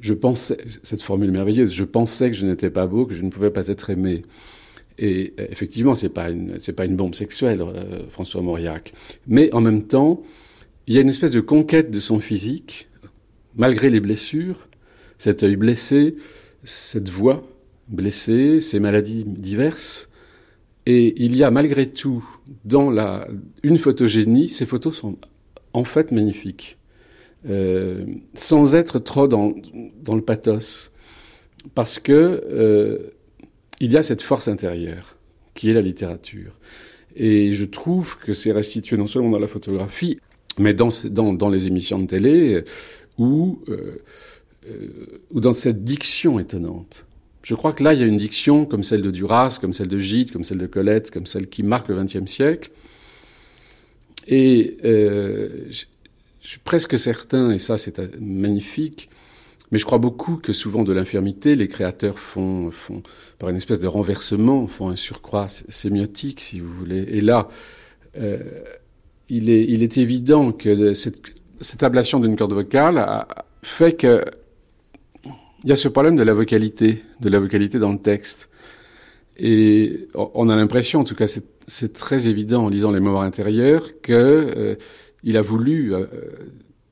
je 0.00 0.14
pensais, 0.14 0.56
cette 0.82 1.02
formule 1.02 1.30
merveilleuse, 1.30 1.74
je 1.74 1.84
pensais 1.84 2.30
que 2.30 2.36
je 2.36 2.46
n'étais 2.46 2.70
pas 2.70 2.86
beau, 2.86 3.04
que 3.04 3.14
je 3.14 3.20
ne 3.22 3.28
pouvais 3.28 3.50
pas 3.50 3.68
être 3.68 3.90
aimé. 3.90 4.22
Et 4.96 5.34
euh, 5.38 5.46
effectivement, 5.50 5.94
c'est 5.94 6.08
pas 6.08 6.30
une, 6.30 6.58
c'est 6.58 6.72
pas 6.72 6.86
une 6.86 6.96
bombe 6.96 7.14
sexuelle, 7.14 7.62
François 8.08 8.40
Mauriac. 8.40 8.94
Mais 9.26 9.52
en 9.52 9.60
même 9.60 9.82
temps, 9.82 10.22
il 10.86 10.94
y 10.94 10.98
a 10.98 11.02
une 11.02 11.10
espèce 11.10 11.32
de 11.32 11.40
conquête 11.40 11.90
de 11.90 12.00
son 12.00 12.18
physique, 12.18 12.88
malgré 13.56 13.90
les 13.90 14.00
blessures, 14.00 14.68
cet 15.18 15.42
œil 15.42 15.56
blessé, 15.56 16.16
cette 16.62 17.08
voix 17.08 17.46
blessée, 17.88 18.60
ces 18.60 18.80
maladies 18.80 19.24
diverses. 19.26 20.08
Et 20.86 21.14
il 21.22 21.36
y 21.36 21.42
a 21.42 21.50
malgré 21.50 21.90
tout 21.90 22.24
dans 22.64 22.90
la, 22.90 23.26
une 23.62 23.78
photogénie, 23.78 24.48
ces 24.48 24.66
photos 24.66 24.96
sont 24.96 25.16
en 25.72 25.84
fait 25.84 26.12
magnifiques, 26.12 26.78
euh, 27.48 28.04
sans 28.34 28.74
être 28.74 28.98
trop 28.98 29.26
dans, 29.26 29.54
dans, 30.02 30.14
le 30.14 30.22
pathos, 30.22 30.90
parce 31.74 31.98
que 31.98 32.12
euh, 32.48 33.10
il 33.80 33.92
y 33.92 33.96
a 33.96 34.02
cette 34.02 34.22
force 34.22 34.48
intérieure 34.48 35.16
qui 35.54 35.70
est 35.70 35.74
la 35.74 35.82
littérature. 35.82 36.58
Et 37.16 37.52
je 37.52 37.64
trouve 37.64 38.18
que 38.18 38.32
c'est 38.32 38.52
restitué 38.52 38.96
non 38.96 39.06
seulement 39.06 39.30
dans 39.30 39.38
la 39.38 39.46
photographie, 39.48 40.18
mais 40.58 40.72
dans, 40.72 40.88
dans, 41.10 41.32
dans 41.32 41.48
les 41.48 41.66
émissions 41.66 41.98
de 41.98 42.06
télé, 42.06 42.62
ou, 43.18 43.62
euh, 43.68 43.98
euh, 44.68 44.88
dans 45.32 45.52
cette 45.52 45.84
diction 45.84 46.38
étonnante. 46.38 47.06
Je 47.42 47.54
crois 47.54 47.72
que 47.72 47.84
là, 47.84 47.94
il 47.94 48.00
y 48.00 48.02
a 48.02 48.06
une 48.06 48.16
diction 48.16 48.64
comme 48.64 48.82
celle 48.82 49.02
de 49.02 49.10
Duras, 49.10 49.58
comme 49.60 49.72
celle 49.72 49.88
de 49.88 49.98
Gide, 49.98 50.32
comme 50.32 50.42
celle 50.42 50.58
de 50.58 50.66
Colette, 50.66 51.10
comme 51.12 51.26
celle 51.26 51.48
qui 51.48 51.62
marque 51.62 51.88
le 51.88 52.02
XXe 52.02 52.26
siècle. 52.26 52.70
Et 54.26 54.78
euh, 54.84 55.66
je, 55.70 55.84
suis 56.40 56.58
presque 56.58 56.98
certain, 56.98 57.50
et 57.50 57.58
ça 57.58 57.78
c'est 57.78 58.00
magnifique, 58.20 59.08
mais 59.70 59.78
je 59.78 59.84
crois 59.84 59.98
beaucoup 59.98 60.36
que 60.36 60.52
souvent 60.52 60.82
de 60.82 60.92
l'infirmité, 60.92 61.54
les 61.54 61.68
créateurs 61.68 62.18
font, 62.18 62.72
par 63.38 63.50
une 63.50 63.56
espèce 63.56 63.78
de 63.78 63.86
renversement, 63.86 64.66
font 64.66 64.88
un 64.88 64.96
surcroît 64.96 65.46
sémiotique, 65.48 66.40
si 66.40 66.58
vous 66.58 66.72
voulez. 66.72 67.02
Et 67.02 67.20
là, 67.20 67.48
euh, 68.16 68.38
il 69.28 69.50
est 69.50 69.98
évident 69.98 70.50
que 70.50 70.94
cette 70.94 71.20
cette 71.60 71.82
ablation 71.82 72.20
d'une 72.20 72.36
corde 72.36 72.52
vocale 72.52 73.26
fait 73.62 73.96
que 73.96 74.24
il 75.64 75.70
y 75.70 75.72
a 75.72 75.76
ce 75.76 75.88
problème 75.88 76.16
de 76.16 76.22
la 76.22 76.34
vocalité, 76.34 77.02
de 77.20 77.28
la 77.28 77.40
vocalité 77.40 77.78
dans 77.78 77.90
le 77.90 77.98
texte. 77.98 78.50
Et 79.36 80.06
on 80.14 80.48
a 80.48 80.54
l'impression, 80.54 81.00
en 81.00 81.04
tout 81.04 81.16
cas 81.16 81.26
c'est 81.66 81.92
très 81.92 82.28
évident 82.28 82.66
en 82.66 82.68
lisant 82.68 82.92
les 82.92 83.00
mémoires 83.00 83.24
intérieures, 83.24 84.00
que 84.00 84.12
euh, 84.12 84.74
il 85.24 85.36
a 85.36 85.42
voulu, 85.42 85.92
euh, 85.92 86.06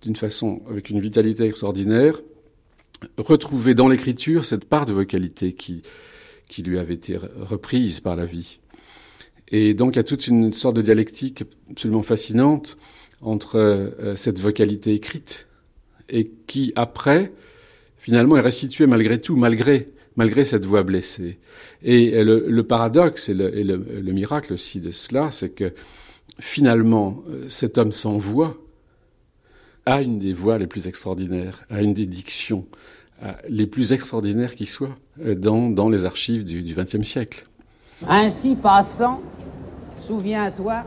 d'une 0.02 0.16
façon, 0.16 0.60
avec 0.68 0.90
une 0.90 0.98
vitalité 0.98 1.44
extraordinaire, 1.44 2.20
retrouver 3.16 3.74
dans 3.74 3.86
l'écriture 3.86 4.44
cette 4.44 4.64
part 4.64 4.86
de 4.86 4.92
vocalité 4.92 5.52
qui, 5.52 5.82
qui 6.48 6.62
lui 6.62 6.78
avait 6.78 6.94
été 6.94 7.16
reprise 7.16 8.00
par 8.00 8.16
la 8.16 8.24
vie. 8.24 8.58
Et 9.48 9.74
donc 9.74 9.94
il 9.94 9.96
y 9.96 10.00
a 10.00 10.04
toute 10.04 10.26
une 10.26 10.52
sorte 10.52 10.76
de 10.76 10.82
dialectique 10.82 11.44
absolument 11.70 12.02
fascinante 12.02 12.76
entre 13.24 13.58
euh, 13.58 14.16
cette 14.16 14.40
vocalité 14.40 14.94
écrite 14.94 15.46
et 16.08 16.30
qui, 16.46 16.72
après, 16.76 17.32
finalement, 17.96 18.36
est 18.36 18.40
restituée 18.40 18.86
malgré 18.86 19.20
tout, 19.20 19.36
malgré, 19.36 19.86
malgré 20.16 20.44
cette 20.44 20.64
voix 20.64 20.82
blessée. 20.82 21.38
Et 21.82 22.22
le, 22.22 22.44
le 22.48 22.62
paradoxe 22.62 23.28
et, 23.28 23.34
le, 23.34 24.12
miracle 24.12 24.52
aussi 24.52 24.80
de 24.80 24.90
cela, 24.90 25.30
c'est 25.30 25.50
que 25.50 25.72
finalement, 26.38 27.22
euh, 27.28 27.46
cet 27.48 27.78
homme 27.78 27.92
sans 27.92 28.18
voix 28.18 28.56
a 29.86 30.02
une 30.02 30.18
des 30.18 30.32
voix 30.32 30.58
les 30.58 30.66
plus 30.66 30.86
extraordinaires, 30.86 31.64
a 31.70 31.82
une 31.82 31.92
des 31.92 32.06
dictions 32.06 32.66
les 33.48 33.66
plus 33.66 33.92
extraordinaires 33.92 34.54
qui 34.54 34.66
soient 34.66 34.94
euh, 35.20 35.34
dans, 35.34 35.70
dans 35.70 35.88
les 35.88 36.04
archives 36.04 36.44
du 36.44 36.74
XXe 36.74 37.02
siècle. 37.02 37.46
Ainsi 38.08 38.54
passant, 38.54 39.22
souviens-toi 40.06 40.84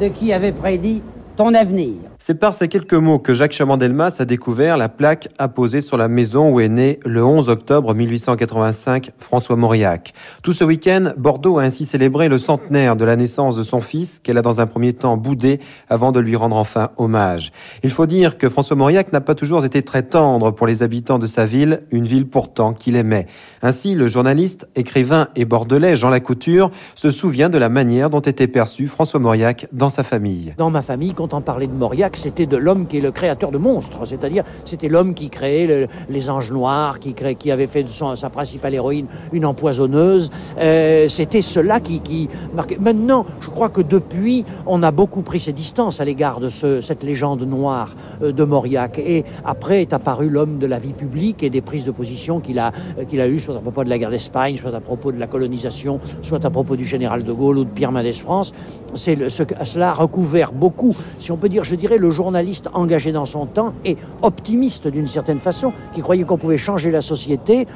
de 0.00 0.08
qui 0.08 0.32
avait 0.32 0.52
prédit 0.52 1.02
ton 1.36 1.54
avenir. 1.54 2.11
C'est 2.24 2.34
par 2.34 2.54
ces 2.54 2.68
quelques 2.68 2.94
mots 2.94 3.18
que 3.18 3.34
Jacques 3.34 3.50
Chaban-Delmas 3.50 4.18
a 4.20 4.24
découvert 4.24 4.76
la 4.76 4.88
plaque 4.88 5.28
apposée 5.38 5.80
sur 5.80 5.96
la 5.96 6.06
maison 6.06 6.50
où 6.50 6.60
est 6.60 6.68
né 6.68 7.00
le 7.04 7.24
11 7.24 7.48
octobre 7.48 7.92
1885 7.92 9.10
François 9.18 9.56
Mauriac. 9.56 10.14
Tout 10.44 10.52
ce 10.52 10.62
week-end, 10.62 11.14
Bordeaux 11.16 11.58
a 11.58 11.64
ainsi 11.64 11.84
célébré 11.84 12.28
le 12.28 12.38
centenaire 12.38 12.94
de 12.94 13.04
la 13.04 13.16
naissance 13.16 13.56
de 13.56 13.64
son 13.64 13.80
fils 13.80 14.20
qu'elle 14.20 14.38
a 14.38 14.42
dans 14.42 14.60
un 14.60 14.68
premier 14.68 14.92
temps 14.92 15.16
boudé 15.16 15.58
avant 15.88 16.12
de 16.12 16.20
lui 16.20 16.36
rendre 16.36 16.54
enfin 16.54 16.90
hommage. 16.96 17.50
Il 17.82 17.90
faut 17.90 18.06
dire 18.06 18.38
que 18.38 18.48
François 18.48 18.76
Mauriac 18.76 19.12
n'a 19.12 19.20
pas 19.20 19.34
toujours 19.34 19.64
été 19.64 19.82
très 19.82 20.04
tendre 20.04 20.52
pour 20.52 20.68
les 20.68 20.84
habitants 20.84 21.18
de 21.18 21.26
sa 21.26 21.44
ville, 21.44 21.82
une 21.90 22.06
ville 22.06 22.28
pourtant 22.28 22.72
qu'il 22.72 22.94
aimait. 22.94 23.26
Ainsi, 23.62 23.96
le 23.96 24.06
journaliste, 24.06 24.68
écrivain 24.76 25.26
et 25.34 25.44
bordelais 25.44 25.96
Jean 25.96 26.10
Lacouture 26.10 26.70
se 26.94 27.10
souvient 27.10 27.50
de 27.50 27.58
la 27.58 27.68
manière 27.68 28.10
dont 28.10 28.20
était 28.20 28.46
perçu 28.46 28.86
François 28.86 29.18
Mauriac 29.18 29.66
dans 29.72 29.88
sa 29.88 30.04
famille. 30.04 30.54
Dans 30.56 30.70
ma 30.70 30.82
famille, 30.82 31.14
quand 31.14 31.34
on 31.34 31.40
parlait 31.40 31.66
de 31.66 31.72
Mauriac, 31.72 32.11
c'était 32.18 32.46
de 32.46 32.56
l'homme 32.56 32.86
qui 32.86 32.98
est 32.98 33.00
le 33.00 33.12
créateur 33.12 33.50
de 33.50 33.58
monstres, 33.58 34.06
c'est-à-dire 34.06 34.44
c'était 34.64 34.88
l'homme 34.88 35.14
qui 35.14 35.30
créait 35.30 35.88
les 36.08 36.30
anges 36.30 36.52
noirs, 36.52 36.98
qui, 36.98 37.14
qui 37.14 37.50
avait 37.50 37.66
fait 37.66 37.82
de 37.82 37.88
sa 38.16 38.30
principale 38.30 38.74
héroïne 38.74 39.06
une 39.32 39.46
empoisonneuse. 39.46 40.30
Euh, 40.58 41.08
c'était 41.08 41.42
cela 41.42 41.80
qui, 41.80 42.28
marquait. 42.54 42.78
Maintenant, 42.80 43.24
je 43.40 43.48
crois 43.48 43.68
que 43.68 43.80
depuis, 43.80 44.44
on 44.66 44.82
a 44.82 44.90
beaucoup 44.90 45.22
pris 45.22 45.40
ses 45.40 45.52
distances 45.52 46.00
à 46.00 46.04
l'égard 46.04 46.40
de 46.40 46.48
ce, 46.48 46.80
cette 46.80 47.02
légende 47.02 47.42
noire 47.42 47.94
euh, 48.22 48.32
de 48.32 48.44
Mauriac. 48.44 48.98
Et 48.98 49.24
après 49.44 49.82
est 49.82 49.92
apparu 49.92 50.28
l'homme 50.28 50.58
de 50.58 50.66
la 50.66 50.78
vie 50.78 50.92
publique 50.92 51.42
et 51.42 51.50
des 51.50 51.60
prises 51.60 51.84
de 51.84 51.90
position 51.90 52.40
qu'il 52.40 52.58
a, 52.58 52.72
euh, 52.98 53.04
qu'il 53.04 53.20
a 53.20 53.28
eues, 53.28 53.40
soit 53.40 53.56
à 53.56 53.60
propos 53.60 53.84
de 53.84 53.88
la 53.88 53.98
guerre 53.98 54.10
d'Espagne, 54.10 54.56
soit 54.56 54.74
à 54.74 54.80
propos 54.80 55.12
de 55.12 55.18
la 55.18 55.26
colonisation, 55.26 56.00
soit 56.22 56.44
à 56.44 56.50
propos 56.50 56.76
du 56.76 56.84
général 56.84 57.24
de 57.24 57.32
Gaulle 57.32 57.58
ou 57.58 57.64
de 57.64 57.70
Pierre 57.70 57.92
Mendès 57.92 58.12
France. 58.12 58.52
C'est 58.94 59.28
ce, 59.28 59.42
cela 59.64 59.90
a 59.90 59.94
recouvert 59.94 60.52
beaucoup, 60.52 60.94
si 61.18 61.32
on 61.32 61.36
peut 61.36 61.48
dire, 61.48 61.64
je 61.64 61.74
dirais, 61.76 61.98
le 62.02 62.10
journaliste 62.10 62.68
engagé 62.74 63.12
dans 63.12 63.24
son 63.24 63.46
temps 63.46 63.72
et 63.84 63.96
optimiste 64.20 64.88
d'une 64.88 65.06
certaine 65.06 65.38
façon, 65.38 65.72
qui 65.94 66.02
croyait 66.02 66.24
qu'on 66.24 66.36
pouvait 66.36 66.58
changer 66.58 66.90
la 66.90 67.00
société, 67.00 67.66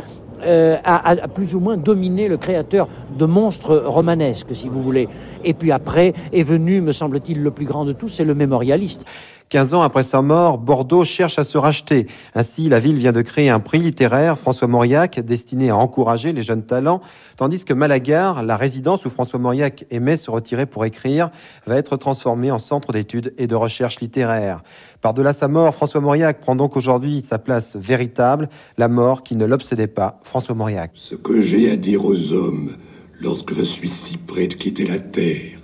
euh, 0.43 0.77
a, 0.85 1.29
plus 1.29 1.55
ou 1.55 1.61
moins 1.61 1.79
dominé 1.79 2.29
le 2.29 2.37
créateur 2.37 2.89
de 3.19 3.25
monstres 3.25 3.77
romanesques, 3.87 4.55
si 4.55 4.69
vous 4.69 4.83
voulez. 4.83 5.09
Et 5.45 5.55
puis 5.55 5.73
après 5.73 6.13
est 6.33 6.43
venu, 6.43 6.83
me 6.83 6.93
semble-t-il, 6.93 7.43
le 7.43 7.51
plus 7.51 7.65
grand 7.65 7.87
de 7.87 7.95
tous, 7.95 8.09
c'est 8.09 8.25
le 8.25 8.35
mémorialiste. 8.35 9.07
15 9.49 9.75
ans 9.75 9.83
après 9.83 10.03
sa 10.03 10.23
mort, 10.23 10.59
Bordeaux 10.59 11.05
cherche 11.05 11.39
à 11.39 11.45
se 11.45 11.57
racheter. 11.57 12.09
Ainsi, 12.35 12.69
la 12.69 12.81
ville 12.81 12.97
vient 12.97 13.13
de 13.13 13.23
créer 13.23 13.49
un 13.49 13.61
prix 13.61 13.79
littéraire, 13.79 14.37
François 14.37 14.67
Mauriac, 14.67 15.21
destiné 15.21 15.71
à 15.71 15.77
encourager 15.77 16.33
les 16.33 16.43
jeunes 16.43 16.65
talents, 16.65 17.01
tandis 17.37 17.65
que 17.65 17.73
Malagar, 17.73 18.43
la 18.43 18.57
résidence 18.57 19.05
où 19.05 19.11
François 19.11 19.39
Mauriac 19.39 19.87
aimait 19.91 20.17
se 20.17 20.33
retirer 20.33 20.67
pour 20.67 20.85
écrire, 20.85 21.31
va 21.65 21.77
être 21.77 21.97
transformée 21.97 22.51
en 22.51 22.59
centre 22.59 22.93
d'études 22.93 23.35
et 23.39 23.47
de 23.47 23.55
recherche 23.55 24.01
littéraire. 24.01 24.65
Par-delà 25.01 25.33
sa 25.33 25.47
mort, 25.47 25.73
François 25.73 26.01
Mauriac 26.01 26.41
prend 26.41 26.57
donc 26.57 26.77
aujourd'hui 26.77 27.23
sa 27.25 27.39
place 27.39 27.77
véritable, 27.77 28.49
la 28.79 28.89
mort 28.89 29.23
qui 29.23 29.37
ne 29.37 29.45
l'obsédait 29.45 29.87
pas, 29.87 30.19
François 30.25 30.57
Mauriac. 30.57 30.91
Ce 30.95 31.15
que 31.15 31.41
j'ai 31.41 31.71
à 31.71 31.77
dire 31.77 32.05
aux 32.05 32.33
hommes 32.33 32.73
lorsque 33.21 33.55
je 33.55 33.63
suis 33.63 33.89
si 33.89 34.17
près 34.17 34.49
de 34.49 34.55
quitter 34.55 34.85
la 34.85 34.99
terre, 34.99 35.61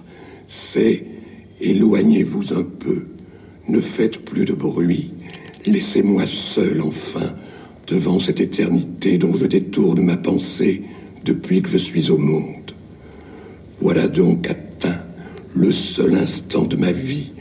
c'est 0.47 1.05
éloignez-vous 1.61 2.53
un 2.53 2.63
peu 2.63 3.11
ne 3.73 3.81
faites 3.81 4.19
plus 4.19 4.44
de 4.44 4.53
bruit. 4.53 5.11
Laissez-moi 5.66 6.27
seul 6.27 6.82
enfin 6.82 7.35
devant 7.86 8.20
cette 8.20 8.40
éternité 8.40 9.19
dont 9.19 9.35
je 9.35 9.47
détourne 9.47 10.03
ma 10.03 10.16
pensée 10.16 10.82
depuis 11.24 11.62
que 11.62 11.70
je 11.70 11.78
suis 11.78 12.11
au 12.11 12.19
monde. 12.19 12.73
Voilà 13.81 14.07
donc 14.07 14.49
atteint 14.49 15.01
le 15.55 15.73
seul 15.73 16.15
instant 16.15 16.65
de 16.65 16.77
ma 16.77 16.93
vie 16.93 17.32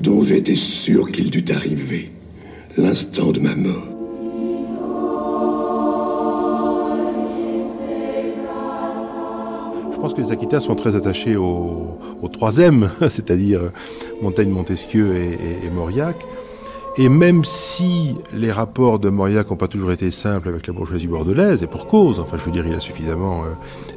dont 0.00 0.22
j'étais 0.22 0.56
sûr 0.56 1.10
qu'il 1.10 1.30
dût 1.30 1.44
arriver, 1.52 2.10
l'instant 2.76 3.32
de 3.32 3.40
ma 3.40 3.54
mort. 3.54 3.97
Pense 10.08 10.16
que 10.16 10.26
les 10.26 10.32
Aquitas 10.32 10.60
sont 10.60 10.74
très 10.74 10.96
attachés 10.96 11.36
au, 11.36 11.98
troisième, 12.32 12.90
c'est-à-dire 13.10 13.60
Montaigne, 14.22 14.48
Montesquieu 14.48 15.14
et, 15.16 15.68
Mauriac. 15.70 16.16
Et 16.96 17.10
même 17.10 17.44
si 17.44 18.16
les 18.32 18.50
rapports 18.50 18.98
de 18.98 19.10
Mauriac 19.10 19.50
n'ont 19.50 19.56
pas 19.56 19.68
toujours 19.68 19.92
été 19.92 20.10
simples 20.10 20.48
avec 20.48 20.66
la 20.66 20.72
bourgeoisie 20.72 21.08
bordelaise, 21.08 21.62
et 21.62 21.66
pour 21.66 21.86
cause, 21.86 22.20
enfin 22.20 22.38
je 22.38 22.44
veux 22.44 22.52
dire, 22.52 22.66
il 22.66 22.74
a 22.74 22.80
suffisamment 22.80 23.42
euh, 23.42 23.48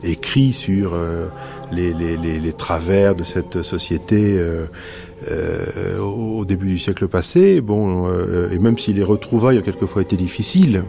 écrit 0.04 0.52
sur 0.52 0.92
euh, 0.94 1.28
les, 1.72 2.54
travers 2.54 3.16
de 3.16 3.24
cette 3.24 3.62
société 3.62 4.38
euh, 4.38 5.98
au 6.00 6.44
début 6.44 6.68
du 6.68 6.78
siècle 6.78 7.08
passé, 7.08 7.62
bon, 7.62 8.10
et 8.52 8.60
même 8.60 8.78
si 8.78 8.92
les 8.92 9.04
retrouvailles 9.04 9.60
ont 9.60 9.64
quelquefois 9.64 10.02
été 10.02 10.18
difficiles, 10.18 10.84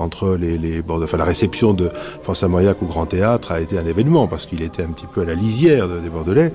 entre 0.00 0.36
les, 0.36 0.58
les 0.58 0.82
enfin 0.88 1.16
la 1.16 1.24
réception 1.24 1.74
de 1.74 1.90
François 2.22 2.48
Mauriac 2.48 2.82
au 2.82 2.86
Grand 2.86 3.06
Théâtre 3.06 3.52
a 3.52 3.60
été 3.60 3.78
un 3.78 3.86
événement 3.86 4.26
parce 4.26 4.46
qu'il 4.46 4.62
était 4.62 4.82
un 4.82 4.92
petit 4.92 5.06
peu 5.06 5.22
à 5.22 5.24
la 5.24 5.34
lisière 5.34 5.88
des 5.88 6.10
Bordelais. 6.10 6.52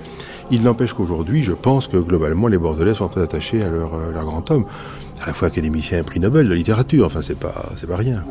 Il 0.51 0.63
n'empêche 0.63 0.93
qu'aujourd'hui, 0.93 1.43
je 1.43 1.53
pense 1.53 1.88
que 1.88 1.97
globalement 1.97 2.47
les 2.47 2.57
Bordelais 2.57 2.93
sont 2.93 3.07
très 3.07 3.22
attachés 3.22 3.61
à 3.61 3.69
leur, 3.69 3.93
euh, 3.93 4.11
leur 4.13 4.26
grand 4.26 4.49
homme, 4.51 4.65
à 5.23 5.27
la 5.27 5.34
fois 5.34 5.47
académicien 5.47 5.99
et 5.99 6.03
prix 6.03 6.19
Nobel 6.19 6.47
de 6.47 6.53
littérature. 6.53 7.05
Enfin, 7.05 7.22
c'est 7.22 7.38
pas 7.38 7.53
c'est 7.76 7.88
pas 7.88 7.97
rien. 7.97 8.23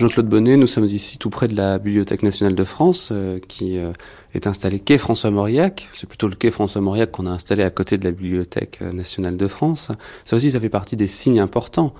Jean-Claude 0.00 0.28
Bonnet, 0.28 0.56
nous 0.56 0.66
sommes 0.66 0.86
ici 0.86 1.18
tout 1.18 1.28
près 1.28 1.46
de 1.46 1.54
la 1.54 1.78
Bibliothèque 1.78 2.22
nationale 2.22 2.54
de 2.54 2.64
France, 2.64 3.10
euh, 3.12 3.38
qui 3.38 3.76
euh, 3.76 3.92
est 4.32 4.46
installée 4.46 4.80
quai 4.80 4.96
François 4.96 5.30
Mauriac. 5.30 5.90
C'est 5.92 6.08
plutôt 6.08 6.26
le 6.26 6.36
quai 6.36 6.50
François 6.50 6.80
Mauriac 6.80 7.10
qu'on 7.10 7.26
a 7.26 7.30
installé 7.30 7.62
à 7.64 7.68
côté 7.68 7.98
de 7.98 8.04
la 8.04 8.10
Bibliothèque 8.10 8.78
euh, 8.80 8.92
nationale 8.92 9.36
de 9.36 9.46
France. 9.46 9.92
Ça 10.24 10.36
aussi, 10.36 10.52
ça 10.52 10.58
fait 10.58 10.70
partie 10.70 10.96
des 10.96 11.06
signes 11.06 11.38
importants. 11.38 11.92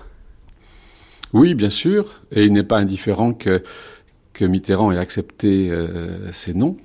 Oui, 1.34 1.52
bien 1.52 1.68
sûr. 1.68 2.22
Et 2.32 2.46
il 2.46 2.54
n'est 2.54 2.62
pas 2.62 2.78
indifférent 2.78 3.34
que, 3.34 3.62
que 4.32 4.46
Mitterrand 4.46 4.90
ait 4.92 4.96
accepté 4.96 5.70
ces 6.32 6.54
noms. 6.54 6.78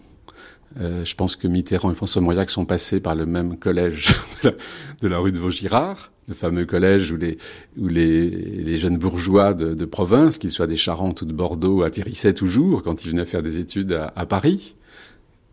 Je 0.78 1.16
pense 1.16 1.36
que 1.36 1.48
Mitterrand 1.48 1.92
et 1.92 1.96
François 1.96 2.22
Mauriac 2.22 2.50
sont 2.50 2.66
passés 2.66 3.00
par 3.00 3.16
le 3.16 3.26
même 3.26 3.58
collège 3.58 4.16
de 5.02 5.08
la 5.08 5.20
rue 5.20 5.32
de 5.32 5.40
Vaugirard 5.40 6.12
le 6.28 6.34
fameux 6.34 6.66
collège 6.66 7.12
où 7.12 7.88
les, 7.88 8.78
jeunes 8.78 8.98
bourgeois 8.98 9.54
de, 9.54 9.86
province, 9.86 10.38
qu'ils 10.38 10.52
soient 10.52 10.68
des 10.68 10.78
Charentes 10.78 11.22
ou 11.22 11.26
de 11.26 11.34
Bordeaux, 11.34 11.84
atterrissaient 11.84 12.34
toujours 12.34 12.84
quand 12.84 13.06
ils 13.06 13.12
venaient 13.12 13.26
faire 13.26 13.44
des 13.44 13.60
études 13.60 14.00
à, 14.16 14.26
Paris. 14.26 14.76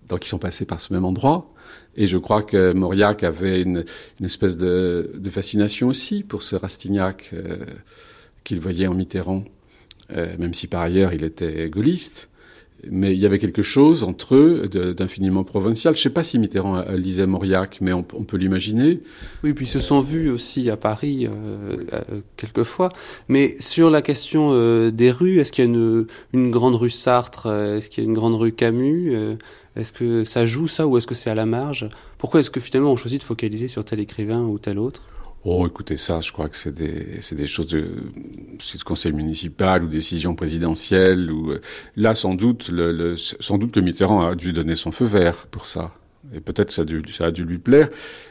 Donc 0.09 0.25
ils 0.25 0.29
sont 0.29 0.39
passés 0.39 0.65
par 0.65 0.81
ce 0.81 0.93
même 0.93 1.05
endroit. 1.05 1.53
Et 1.97 2.07
je 2.07 2.17
crois 2.17 2.43
que 2.43 2.73
Mauriac 2.73 3.23
avait 3.23 3.63
une, 3.63 3.85
espèce 4.23 4.57
de, 4.57 5.13
de, 5.15 5.31
fascination 5.31 5.89
aussi 5.89 6.23
pour 6.23 6.43
ce 6.43 6.57
Rastignac 6.57 7.31
euh, 7.35 7.57
qu'il 8.45 8.61
voyait 8.61 8.87
en 8.87 8.95
Mitterrand, 8.95 9.45
euh, 10.11 10.37
même 10.39 10.55
si 10.55 10.67
par 10.67 10.81
ailleurs 10.81 11.13
il 11.13 11.23
était 11.23 11.69
gaulliste 11.69 12.31
mais 12.91 13.15
il 13.15 13.21
y 13.21 13.27
avait 13.27 13.39
quelque 13.39 13.63
chose 13.63 14.03
entre 14.03 14.35
eux 14.35 14.69
d'infiniment 14.97 15.45
provincial. 15.45 15.95
Je 15.95 16.01
ne 16.01 16.03
sais 16.03 16.11
pas 16.11 16.25
si 16.25 16.39
Mitterrand 16.39 16.83
lisait 16.97 17.27
Mauriac, 17.27 17.79
mais 17.81 17.93
on, 17.93 18.03
peut 18.03 18.37
l'imaginer. 18.37 19.01
Oui, 19.45 19.53
puis 19.53 19.67
ils 19.67 19.69
se 19.69 19.81
sont 19.81 20.01
vus 20.01 20.31
aussi 20.31 20.71
à 20.71 20.77
Paris 20.77 21.27
euh, 21.27 21.77
euh, 21.93 22.21
quelques 22.37 22.65
fois. 22.65 22.93
Mais 23.29 23.55
sur 23.61 23.91
la 23.91 24.03
question 24.03 24.51
euh, 24.53 24.91
des 24.91 25.11
rues, 25.11 25.39
est-ce 25.39 25.53
qu'il 25.53 25.65
y 25.65 25.67
a 25.67 25.71
une, 25.71 26.07
une, 26.33 26.51
grande 26.51 26.75
rue 26.75 26.91
Sartre 26.91 27.47
Est-ce 27.47 27.89
qu'il 27.89 28.03
y 28.03 28.07
a 28.07 28.09
une 28.09 28.15
grande 28.15 28.35
rue 28.35 28.53
Camus 28.53 29.15
Est-ce 29.77 29.93
que 29.93 30.25
ça 30.25 30.47
joue 30.47 30.67
ça 30.67 30.87
ou 30.87 30.99
est-ce 30.99 31.07
que 31.07 31.15
c'est 31.15 31.31
à 31.31 31.35
la 31.35 31.47
marge? 31.47 31.89
Pourquoi 32.19 32.41
est-ce 32.41 32.51
que 32.51 32.61
finalement 32.61 32.93
on 32.93 32.97
choisit 32.97 33.21
de 33.21 33.25
focaliser 33.25 33.69
sur 33.69 33.85
tel 33.85 34.01
écrivain 34.01 34.43
ou 34.43 34.59
tel 34.59 34.79
autre? 34.79 35.03
Oh, 35.45 35.67
écoutez, 35.67 35.97
ça, 35.97 36.21
je 36.21 36.31
crois 36.31 36.49
que 36.49 36.57
c'est 36.57 36.73
des, 36.73 37.47
choses 37.49 37.67
de, 37.67 37.81
de 37.81 38.83
conseil 38.85 39.13
municipal 39.13 39.83
ou 39.83 39.89
décision 39.89 40.37
présidentielle 40.37 41.33
ou, 41.33 41.51
euh, 41.51 41.61
là, 41.97 42.15
sans 42.15 42.37
doute, 42.37 42.71
que 42.71 43.81
Mitterrand 43.81 44.25
a 44.25 44.37
dû 44.37 44.53
donner 44.53 44.77
son 44.77 44.93
feu 44.93 45.05
vert 45.05 45.49
pour 45.49 45.67
ça. 45.67 45.95
Et 46.33 46.39
peut-être 46.39 46.71
ça 46.71 46.85
ça 47.11 47.27
a 47.27 47.31
dû 47.33 47.45
lui 47.45 47.59
plaire 47.59 47.91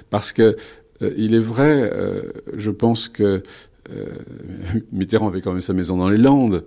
parce 0.10 0.32
que, 0.32 0.56
euh, 1.02 1.14
il 1.18 1.36
est 1.36 1.40
vrai, 1.40 1.92
euh, 1.94 2.32
je 2.56 2.72
pense 2.72 3.10
que, 3.10 3.44
Mitterrand 4.94 5.28
avait 5.28 5.42
quand 5.42 5.52
même 5.52 5.60
sa 5.60 5.74
maison 5.74 5.98
dans 5.98 6.08
les 6.08 6.18
Landes. 6.18 6.64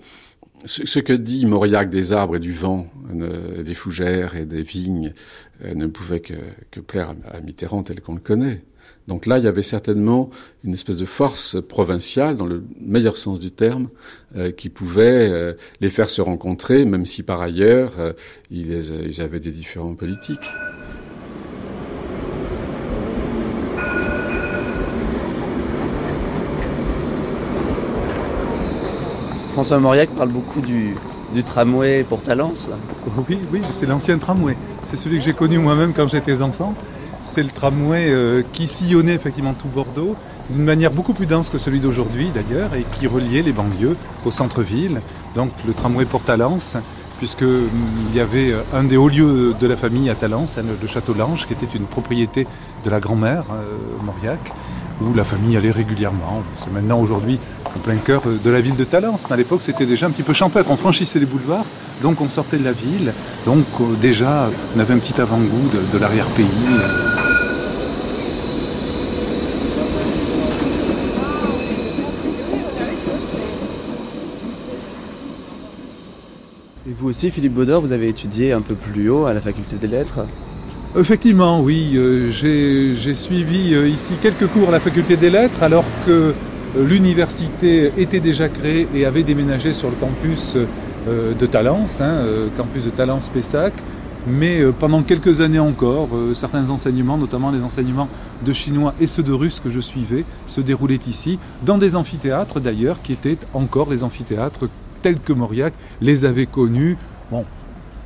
Ce, 0.66 0.98
que 0.98 1.14
dit 1.14 1.46
Mauriac 1.46 1.88
des 1.88 2.12
arbres 2.12 2.36
et 2.36 2.40
du 2.40 2.52
vent, 2.52 2.86
des 3.64 3.72
fougères 3.72 4.36
et 4.36 4.44
des 4.44 4.62
vignes, 4.62 5.14
ne 5.74 5.86
pouvait 5.86 6.20
que 6.20 6.80
plaire 6.80 7.14
à 7.30 7.40
Mitterrand 7.40 7.82
tel 7.82 8.02
qu'on 8.02 8.14
le 8.14 8.20
connaît. 8.20 8.62
Donc 9.06 9.26
là, 9.26 9.38
il 9.38 9.44
y 9.44 9.48
avait 9.48 9.62
certainement 9.62 10.30
une 10.64 10.72
espèce 10.72 10.96
de 10.96 11.04
force 11.04 11.58
provinciale, 11.60 12.36
dans 12.36 12.46
le 12.46 12.64
meilleur 12.80 13.18
sens 13.18 13.38
du 13.38 13.50
terme, 13.50 13.88
euh, 14.34 14.50
qui 14.50 14.70
pouvait 14.70 15.28
euh, 15.30 15.52
les 15.80 15.90
faire 15.90 16.08
se 16.08 16.22
rencontrer, 16.22 16.86
même 16.86 17.04
si 17.04 17.22
par 17.22 17.42
ailleurs, 17.42 17.92
euh, 17.98 18.12
ils, 18.50 19.20
avaient 19.20 19.40
des 19.40 19.50
différents 19.50 19.94
politiques. 19.94 20.50
François 29.48 29.78
Mauriac 29.78 30.08
parle 30.10 30.30
beaucoup 30.30 30.62
du, 30.62 30.96
du 31.34 31.44
tramway 31.44 32.04
pour 32.04 32.22
Talence. 32.22 32.70
Oui, 33.28 33.38
oui, 33.52 33.60
c'est 33.70 33.86
l'ancien 33.86 34.18
tramway. 34.18 34.56
C'est 34.86 34.96
celui 34.96 35.18
que 35.18 35.24
j'ai 35.24 35.34
connu 35.34 35.58
moi-même 35.58 35.92
quand 35.92 36.08
j'étais 36.08 36.40
enfant. 36.40 36.74
C'est 37.24 37.42
le 37.42 37.48
tramway 37.48 38.10
euh, 38.10 38.42
qui 38.52 38.68
sillonnait 38.68 39.14
effectivement 39.14 39.54
tout 39.54 39.68
Bordeaux, 39.68 40.14
d'une 40.50 40.62
manière 40.62 40.92
beaucoup 40.92 41.14
plus 41.14 41.24
dense 41.24 41.48
que 41.48 41.56
celui 41.56 41.80
d'aujourd'hui 41.80 42.30
d'ailleurs, 42.34 42.74
et 42.74 42.84
qui 42.92 43.06
reliait 43.06 43.40
les 43.40 43.52
banlieues 43.52 43.96
au 44.26 44.30
centre-ville. 44.30 45.00
Donc 45.34 45.50
le 45.66 45.72
tramway 45.72 46.04
pour 46.04 46.22
Talence, 46.22 46.76
puisqu'il 47.18 47.46
mm, 47.46 48.14
y 48.14 48.20
avait 48.20 48.52
euh, 48.52 48.60
un 48.74 48.84
des 48.84 48.98
hauts 48.98 49.08
lieux 49.08 49.54
de 49.58 49.66
la 49.66 49.74
famille 49.76 50.10
à 50.10 50.14
Talence, 50.14 50.56
le 50.58 50.86
château 50.86 51.14
Lange, 51.14 51.46
qui 51.46 51.54
était 51.54 51.74
une 51.74 51.86
propriété 51.86 52.46
de 52.84 52.90
la 52.90 53.00
grand-mère 53.00 53.44
euh, 53.52 54.04
Mauriac, 54.04 54.52
où 55.00 55.14
la 55.14 55.24
famille 55.24 55.56
allait 55.56 55.70
régulièrement. 55.70 56.42
C'est 56.58 56.70
maintenant 56.70 57.00
aujourd'hui 57.00 57.40
en 57.74 57.78
plein 57.80 57.96
cœur 57.96 58.22
de 58.26 58.50
la 58.50 58.60
ville 58.60 58.76
de 58.76 58.84
Talence, 58.84 59.24
mais 59.28 59.32
à 59.32 59.36
l'époque 59.36 59.62
c'était 59.62 59.86
déjà 59.86 60.06
un 60.06 60.10
petit 60.10 60.22
peu 60.22 60.34
champêtre. 60.34 60.70
On 60.70 60.76
franchissait 60.76 61.18
les 61.18 61.26
boulevards, 61.26 61.66
donc 62.02 62.20
on 62.20 62.28
sortait 62.28 62.58
de 62.58 62.64
la 62.64 62.72
ville, 62.72 63.12
donc 63.46 63.64
déjà 64.00 64.50
on 64.76 64.80
avait 64.80 64.94
un 64.94 64.98
petit 64.98 65.20
avant-goût 65.20 65.70
de, 65.92 65.98
l'arrière-pays. 65.98 67.13
Vous 77.04 77.10
aussi, 77.10 77.30
Philippe 77.30 77.52
Baudor, 77.52 77.82
vous 77.82 77.92
avez 77.92 78.08
étudié 78.08 78.52
un 78.52 78.62
peu 78.62 78.74
plus 78.74 79.10
haut 79.10 79.26
à 79.26 79.34
la 79.34 79.42
faculté 79.42 79.76
des 79.76 79.88
lettres 79.88 80.20
Effectivement, 80.98 81.60
oui. 81.60 81.92
Euh, 81.96 82.30
j'ai 82.30 83.14
suivi 83.14 83.74
euh, 83.74 83.86
ici 83.86 84.14
quelques 84.22 84.46
cours 84.46 84.70
à 84.70 84.72
la 84.72 84.80
faculté 84.80 85.18
des 85.18 85.28
lettres 85.28 85.62
alors 85.62 85.84
que 86.06 86.32
l'université 86.78 87.92
était 87.98 88.20
déjà 88.20 88.48
créée 88.48 88.88
et 88.94 89.04
avait 89.04 89.22
déménagé 89.22 89.74
sur 89.74 89.90
le 89.90 89.96
campus 89.96 90.56
euh, 91.06 91.34
de 91.34 91.44
Talence, 91.44 92.00
hein, 92.00 92.06
euh, 92.06 92.48
campus 92.56 92.84
de 92.84 92.90
Talence-Pessac. 92.90 93.74
Mais 94.26 94.60
euh, 94.60 94.72
pendant 94.72 95.02
quelques 95.02 95.42
années 95.42 95.58
encore, 95.58 96.08
certains 96.32 96.70
enseignements, 96.70 97.18
notamment 97.18 97.50
les 97.50 97.62
enseignements 97.62 98.08
de 98.42 98.52
chinois 98.54 98.94
et 98.98 99.06
ceux 99.06 99.22
de 99.22 99.32
russe 99.32 99.60
que 99.60 99.68
je 99.68 99.80
suivais, 99.80 100.24
se 100.46 100.62
déroulaient 100.62 101.00
ici, 101.06 101.38
dans 101.66 101.76
des 101.76 101.96
amphithéâtres 101.96 102.60
d'ailleurs, 102.60 103.02
qui 103.02 103.12
étaient 103.12 103.36
encore 103.52 103.90
les 103.90 104.02
amphithéâtres 104.02 104.70
tels 105.04 105.20
que 105.20 105.34
Mauriac 105.34 105.74
les 106.00 106.24
avait 106.24 106.46
connus. 106.46 106.96
Bon, 107.30 107.44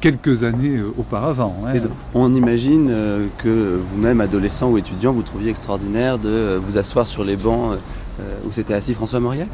quelques 0.00 0.42
années 0.42 0.80
auparavant. 0.98 1.54
Hein. 1.64 1.78
On 2.12 2.34
imagine 2.34 2.92
que 3.38 3.80
vous-même, 3.80 4.20
adolescent 4.20 4.68
ou 4.68 4.78
étudiant, 4.78 5.12
vous 5.12 5.22
trouviez 5.22 5.50
extraordinaire 5.50 6.18
de 6.18 6.60
vous 6.60 6.76
asseoir 6.76 7.06
sur 7.06 7.22
les 7.22 7.36
bancs 7.36 7.78
où 8.44 8.50
s'était 8.50 8.74
assis 8.74 8.94
François 8.94 9.20
Mauriac? 9.20 9.48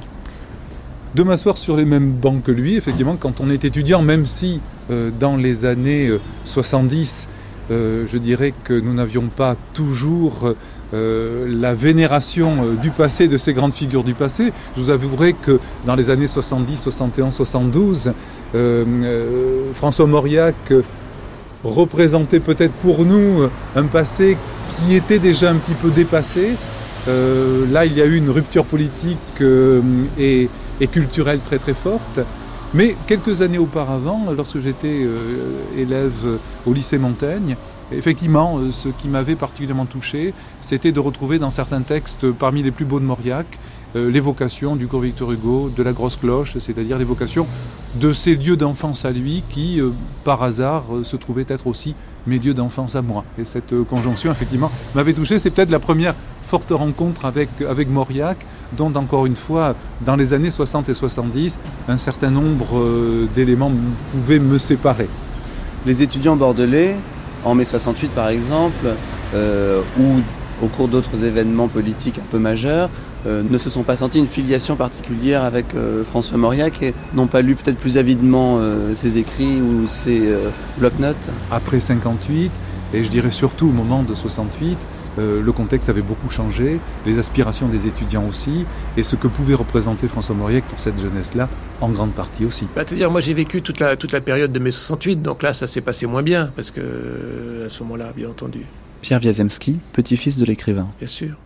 De 1.15 1.23
m'asseoir 1.23 1.59
sur 1.59 1.77
les 1.77 1.85
mêmes 1.85 2.11
bancs 2.11 2.43
que 2.43 2.51
lui, 2.51 2.77
effectivement, 2.77 3.16
quand 3.16 3.41
on 3.41 3.49
est 3.49 3.65
étudiant, 3.65 4.03
même 4.03 4.27
si 4.27 4.61
euh, 4.91 5.12
dans 5.21 5.37
les 5.37 5.65
années 5.65 6.11
70, 6.43 7.29
euh, 7.71 7.75
euh, 7.75 8.07
je 8.07 8.19
dirais 8.19 8.53
que 8.65 8.75
nous 8.75 8.93
n'avions 8.93 9.29
pas 9.29 9.57
toujours 9.75 10.55
la 10.93 11.74
vénération 11.74 12.74
du 12.81 12.90
passé, 12.90 13.27
de 13.27 13.36
ces 13.36 13.52
grandes 13.52 13.74
figures 13.74 14.05
du 14.05 14.15
passé. 14.15 14.52
Je 14.77 14.82
vous 14.82 14.90
avouerai 14.90 15.32
que 15.32 15.59
dans 15.85 15.97
les 15.97 16.11
années 16.11 16.28
70, 16.28 16.77
71, 16.77 17.35
72, 17.35 18.12
François 19.73 20.06
Mauriac 20.06 20.73
représentait 21.65 22.40
peut-être 22.40 22.74
pour 22.74 23.05
nous 23.05 23.48
un 23.74 23.85
passé 23.85 24.36
qui 24.86 24.94
était 24.94 25.19
déjà 25.19 25.51
un 25.51 25.56
petit 25.56 25.74
peu 25.74 25.90
dépassé. 25.90 26.52
là, 27.09 27.86
il 27.86 27.94
y 27.94 28.01
a 28.01 28.05
eu 28.05 28.16
une 28.16 28.31
rupture 28.31 28.65
politique 28.65 29.43
et 30.19 30.48
culturelle 30.93 31.40
très 31.44 31.59
très 31.59 31.74
forte. 31.74 32.20
Mais 32.74 32.97
quelques 33.06 33.40
années 33.40 33.59
auparavant, 33.59 34.32
lorsque 34.36 34.59
j'étais 34.59 35.05
euh, 35.05 35.78
élève 35.78 36.40
au 36.66 36.73
lycée 36.73 36.98
Montaigne, 36.98 37.56
effectivement, 37.93 38.59
euh, 38.59 38.73
ce 38.73 38.89
qui 38.89 39.09
m'avait 39.09 39.35
particulièrement 39.35 39.86
touché, 39.86 40.35
c'était 40.61 40.93
de 40.93 41.01
retrouver 41.01 41.39
dans 41.39 41.51
certains 41.51 41.82
textes 41.82 42.31
parmi 42.31 42.62
les 42.62 42.70
plus 42.70 42.85
beaux 42.85 43.01
de 43.01 43.05
Mauriac 43.05 43.59
euh, 43.97 44.11
l'évocation 44.11 44.77
du 44.77 44.86
cours 44.86 45.01
Victor 45.01 45.32
Hugo, 45.32 45.70
de 45.74 45.82
la 45.82 45.93
grosse 45.93 46.16
cloche, 46.16 46.59
c'est-à-dire 46.59 46.98
l'évocation 46.98 47.47
de 47.94 48.12
ces 48.12 48.35
lieux 48.35 48.56
d'enfance 48.56 49.05
à 49.05 49.12
lui 49.12 49.44
qui, 49.48 49.81
par 50.24 50.43
hasard, 50.43 50.85
se 51.05 51.16
trouvaient 51.16 51.47
être 51.47 51.69
aussi 51.69 51.94
mes 52.27 52.40
lieux 52.40 52.55
d'enfance 52.55 52.97
à 52.97 53.02
moi. 53.02 53.24
Et 53.39 53.44
cette 53.44 53.73
conjonction, 53.85 54.32
effectivement, 54.32 54.73
m'avait 54.97 55.12
touché. 55.12 55.39
C'est 55.39 55.51
peut-être 55.51 55.70
la 55.70 55.78
première 55.78 56.15
forte 56.44 56.70
rencontre 56.70 57.24
avec, 57.24 57.48
avec 57.69 57.89
Mauriac, 57.89 58.39
dont 58.77 58.93
encore 58.94 59.27
une 59.27 59.36
fois, 59.36 59.74
dans 60.05 60.16
les 60.16 60.35
années 60.35 60.51
60 60.51 60.89
et 60.89 60.94
70, 60.94 61.59
un 61.89 61.97
certain 61.97 62.31
nombre 62.31 62.78
euh, 62.78 63.28
d'éléments 63.35 63.73
pouvaient 64.12 64.39
me 64.39 64.59
séparer. 64.59 65.09
Les 65.86 66.02
étudiants 66.02 66.36
bordelais, 66.36 66.97
en 67.45 67.55
mai 67.55 67.65
68 67.65 68.09
par 68.09 68.29
exemple, 68.29 68.87
euh, 69.35 69.81
ou 69.99 70.21
au 70.62 70.69
cours 70.69 70.89
d'autres 70.89 71.25
événements 71.25 71.69
politiques 71.69 72.19
un 72.19 72.27
peu 72.31 72.39
majeurs, 72.39 72.89
euh, 73.27 73.43
ne 73.49 73.59
se 73.59 73.71
sont 73.71 73.83
pas 73.83 73.97
sentis 73.97 74.19
une 74.19 74.27
filiation 74.27 74.77
particulière 74.77 75.43
avec 75.43 75.66
François 76.09 76.39
Mauriac 76.39 76.83
et 76.83 76.95
n'ont 77.15 77.27
pas 77.27 77.43
lu 77.43 77.55
peut-être 77.55 77.79
plus 77.79 77.99
avidement 77.99 78.61
ses 78.95 79.19
écrits 79.19 79.61
ou 79.61 79.87
ses 79.87 80.23
bloc-notes? 80.79 81.31
Après 81.51 81.81
58, 81.81 82.51
et 82.93 83.03
je 83.03 83.09
dirais 83.09 83.31
surtout 83.31 83.66
au 83.66 83.73
moment 83.73 84.03
de 84.03 84.15
68, 84.15 84.79
euh, 85.19 85.43
le 85.43 85.53
contexte 85.53 85.89
avait 85.89 86.03
beaucoup 86.03 86.31
changé, 86.31 86.78
les 87.07 87.19
aspirations 87.19 87.69
des 87.69 87.86
étudiants 87.86 88.27
aussi, 88.28 88.65
et 88.97 89.03
ce 89.03 89.16
que 89.16 89.27
pouvait 89.27 89.55
représenter 89.55 90.09
François 90.09 90.35
Mauriac 90.35 90.65
pour 90.65 90.78
cette 90.78 91.01
jeunesse-là, 91.01 91.49
en 91.81 91.91
grande 91.91 92.12
partie 92.12 92.45
aussi. 92.45 92.66
Bah, 92.74 92.85
dire 92.85 93.11
moi 93.11 93.20
j'ai 93.20 93.35
vécu 93.35 93.62
toute 93.62 93.81
la, 93.81 93.97
toute 93.97 94.12
la 94.12 94.20
période 94.20 94.53
de 94.53 94.59
mai 94.59 94.70
68, 94.70 95.23
donc 95.23 95.43
là 95.43 95.53
ça 95.53 95.66
s'est 95.66 95.81
passé 95.81 96.07
moins 96.07 96.23
bien, 96.23 96.51
parce 96.57 96.70
que 96.70 96.81
euh, 96.81 97.66
à 97.66 97.69
ce 97.69 97.82
moment-là, 97.82 98.12
bien 98.15 98.28
entendu. 98.28 98.61
Pierre 99.03 99.20
Wiazemski, 99.20 99.78
petit-fils 99.93 100.39
de 100.39 100.45
l'écrivain. 100.47 100.89
Bien 100.99 101.09
sûr, 101.09 101.36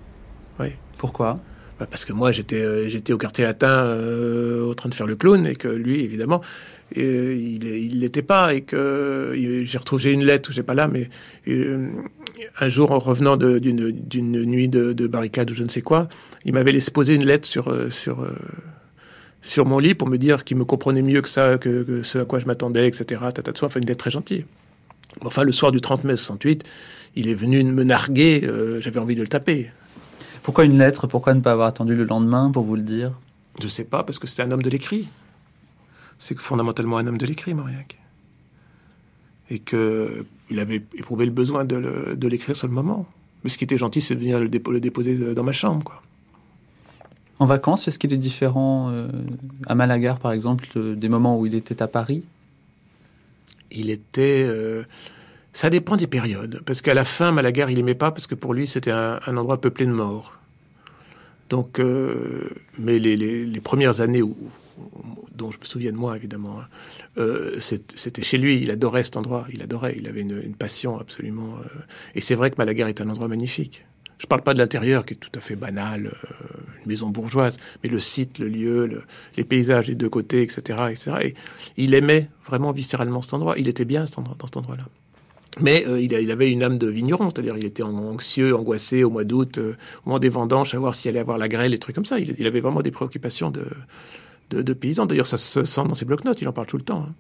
oui. 0.61 0.69
Pourquoi? 0.97 1.37
Bah, 1.79 1.87
parce 1.89 2.05
que 2.05 2.13
moi 2.13 2.33
j'étais 2.33 2.61
euh, 2.61 2.89
j'étais 2.89 3.13
au 3.13 3.19
quartier 3.19 3.45
latin 3.45 3.69
euh, 3.85 4.65
au 4.65 4.75
train 4.75 4.89
de 4.89 4.95
faire 4.95 5.07
le 5.07 5.15
clown 5.15 5.47
et 5.47 5.55
que 5.55 5.69
lui 5.69 6.01
évidemment 6.01 6.41
euh, 6.97 7.37
il 7.39 7.65
il 7.65 8.01
l'était 8.01 8.23
pas 8.23 8.53
et 8.53 8.63
que 8.63 9.33
j'ai 9.63 9.79
retrouvé 9.79 10.13
une 10.13 10.25
lettre 10.25 10.51
j'ai 10.51 10.65
pas 10.65 10.75
là 10.75 10.89
mais 10.89 11.09
un 12.61 12.69
jour 12.69 12.93
en 12.93 12.99
revenant 12.99 13.37
d'une 13.37 14.45
nuit 14.45 14.69
de, 14.69 14.93
de, 14.93 15.07
barricade 15.07 15.51
ou 15.51 15.55
je 15.55 15.63
ne 15.63 15.69
sais 15.69 15.83
quoi 15.83 16.09
il 16.45 16.53
m'avait 16.53 16.73
laissé 16.73 16.91
poser 16.91 17.15
une 17.15 17.25
lettre 17.25 17.47
sur 17.47 17.93
sur 17.93 18.27
sur 19.43 19.67
mon 19.67 19.79
lit 19.79 19.95
pour 19.95 20.09
me 20.09 20.17
dire 20.17 20.45
qu'il 20.45 20.57
me 20.57 20.65
comprenait 20.65 21.03
mieux 21.03 21.23
que 21.23 21.29
ça 21.29 21.59
que, 21.59 22.03
ce 22.03 22.19
à 22.19 22.25
quoi 22.25 22.39
je 22.39 22.47
m'attendais 22.47 22.89
etc 22.89 23.21
tata 23.35 23.53
de 23.53 23.65
enfin 23.65 23.81
une 23.81 23.87
lettre 23.87 24.01
très 24.01 24.11
gentille 24.11 24.45
enfin 25.25 25.43
le 25.43 25.53
soir 25.53 25.73
du 25.73 25.81
30 25.81 26.05
mai 26.05 26.17
68 26.17 26.65
il 27.17 27.29
est 27.29 27.35
venu 27.35 27.63
me 27.65 27.85
narguer 27.85 28.49
j'avais 28.81 29.01
envie 29.01 29.15
de 29.15 29.23
le 29.23 29.29
taper 29.29 29.71
pourquoi 30.49 30.65
une 30.65 30.79
lettre? 30.79 31.07
Pourquoi 31.07 31.35
ne 31.35 31.41
pas 31.41 31.53
avoir 31.53 31.69
attendu 31.69 31.95
le 31.95 32.05
lendemain 32.05 32.51
pour 32.51 32.65
vous 32.65 32.75
le 32.75 32.81
dire? 32.81 33.13
Je 33.61 33.69
sais 33.69 33.85
pas, 33.85 34.03
parce 34.03 34.19
que 34.19 34.27
c'était 34.27 34.45
un 34.45 34.51
homme 34.51 34.63
de 34.63 34.71
l'écrit. 34.71 35.07
C'est 36.19 36.39
fondamentalement 36.39 36.97
un 36.97 37.07
homme 37.07 37.19
de 37.19 37.27
l'écrit, 37.27 37.53
Mauriac. 37.53 37.99
Et 39.51 39.59
qu'il 40.49 40.59
avait 40.59 40.83
éprouvé 40.97 41.27
le 41.27 41.31
besoin 41.31 41.65
de 41.65 42.29
l'écrire 42.29 42.57
sur 42.57 42.67
le 42.67 42.75
moment. 42.75 43.07
Mais 43.45 43.51
ce 43.51 43.59
qui 43.59 43.65
était 43.65 43.79
gentil, 43.79 44.01
c'est 44.01 44.15
de 44.15 44.21
venir 44.21 44.41
le, 44.41 44.81
déposer 44.81 45.35
dans 45.35 45.45
ma 45.45 45.53
chambre, 45.53 45.85
quoi. 45.85 46.03
En 47.41 47.47
vacances, 47.47 47.87
est-ce 47.87 48.01
qu'il 48.01 48.13
est 48.13 48.17
différent 48.19 48.91
euh, 48.91 49.09
à 49.69 49.77
Malaga, 49.77 50.19
par 50.21 50.33
exemple, 50.33 50.97
des 50.97 51.09
moments 51.09 51.39
où 51.39 51.47
il 51.47 51.55
était 51.55 51.81
à 51.83 51.87
Paris? 51.87 52.25
Il 53.71 53.91
était. 53.91 54.45
Euh, 54.45 54.83
ça 55.53 55.71
dépend 55.71 55.95
des 55.95 56.09
périodes. 56.09 56.63
Parce 56.67 56.83
qu'à 56.83 56.95
la 56.95 57.05
fin, 57.05 57.31
Malaga, 57.31 57.67
il 57.71 57.79
aimait 57.79 57.95
pas 57.95 58.11
parce 58.11 58.27
que 58.27 58.35
pour 58.35 58.55
lui, 58.55 58.67
c'était 58.67 58.91
un, 58.91 59.21
endroit 59.29 59.61
peuplé 59.61 59.87
de 59.87 59.93
morts. 59.93 60.37
Donc, 61.49 61.79
euh, 61.79 62.51
mais 62.77 62.99
les, 62.99 63.61
premières 63.61 64.01
années 64.01 64.23
où, 64.23 64.37
dont 65.39 65.51
je 65.51 65.59
me 65.59 65.65
souviens 65.65 65.93
de 65.93 65.97
moi 65.97 66.17
évidemment, 66.17 66.61
hein, 66.61 66.69
euh, 67.17 67.59
c'était 67.61 68.23
chez 68.23 68.37
lui. 68.39 68.61
Il 68.61 68.71
adorait 68.71 69.05
cet 69.05 69.17
endroit. 69.17 69.47
Il 69.53 69.63
adorait. 69.63 69.95
Il 69.99 70.07
avait 70.07 70.21
une, 70.21 70.55
passion 70.55 70.99
absolument. 70.99 71.57
Euh, 71.59 71.79
et 72.15 72.21
c'est 72.21 72.35
vrai 72.35 72.51
que 72.51 72.57
Malaga 72.59 72.89
est 72.89 73.01
un 73.01 73.09
endroit 73.09 73.29
magnifique. 73.29 73.87
Je 74.19 74.27
ne 74.27 74.29
parle 74.29 74.43
pas 74.43 74.53
de 74.53 74.59
l'intérieur 74.59 75.07
qui 75.07 75.15
est 75.15 75.17
tout 75.17 75.31
à 75.35 75.41
fait 75.41 75.55
banal, 75.55 76.11
une 76.83 76.89
maison 76.89 77.09
bourgeoise, 77.09 77.57
mais 77.85 77.89
le 77.89 78.01
site, 78.01 78.41
le 78.41 78.49
lieu, 78.49 79.05
les 79.37 79.45
paysages 79.45 79.87
des 79.87 79.95
deux 79.95 80.09
côtés, 80.09 80.43
etc., 80.43 80.87
etc. 80.91 81.17
Et 81.23 81.35
il 81.77 81.95
aimait 81.95 82.29
vraiment 82.45 82.73
viscéralement 82.73 83.23
cet 83.23 83.35
endroit. 83.35 83.57
Il 83.59 83.69
était 83.69 83.85
bien 83.85 84.07
dans 84.17 84.37
cet 84.45 84.57
endroit-là. 84.57 84.87
Mais 85.61 85.85
euh, 85.87 86.01
il, 86.01 86.31
avait 86.31 86.51
une 86.51 86.63
âme 86.63 86.79
de 86.79 86.89
vigneron, 86.89 87.31
c'est-à-dire 87.31 87.55
il 87.57 87.65
était 87.65 87.83
anxieux, 87.83 88.55
angoissé 88.55 89.03
au 89.03 89.11
mois 89.11 89.25
d'août, 89.25 89.59
euh, 89.59 89.77
au 90.05 90.11
moment 90.11 90.19
des 90.19 90.29
vendanges, 90.29 90.71
savoir 90.71 90.95
s'il 90.95 91.11
allait 91.11 91.21
avoir 91.21 91.39
la 91.39 91.49
grêle, 91.49 91.73
des 91.73 91.79
trucs 91.79 91.95
comme 91.95 92.05
ça. 92.05 92.19
Il, 92.19 92.47
avait 92.47 92.61
vraiment 92.61 92.83
des 92.83 92.91
préoccupations 92.91 93.51
de, 93.51 93.65
de, 94.51 94.73
paysan. 94.73 95.07
D'ailleurs, 95.07 95.27
ça 95.27 95.37
se 95.37 95.65
sent 95.65 95.85
dans 95.85 95.95
ses 95.95 96.05
blocs-notes, 96.05 96.41
il 96.41 96.49
en 96.49 96.53
parle 96.53 96.67
tout 96.67 96.77
le 96.77 96.85
temps. 96.85 97.05
Hein. 97.09 97.15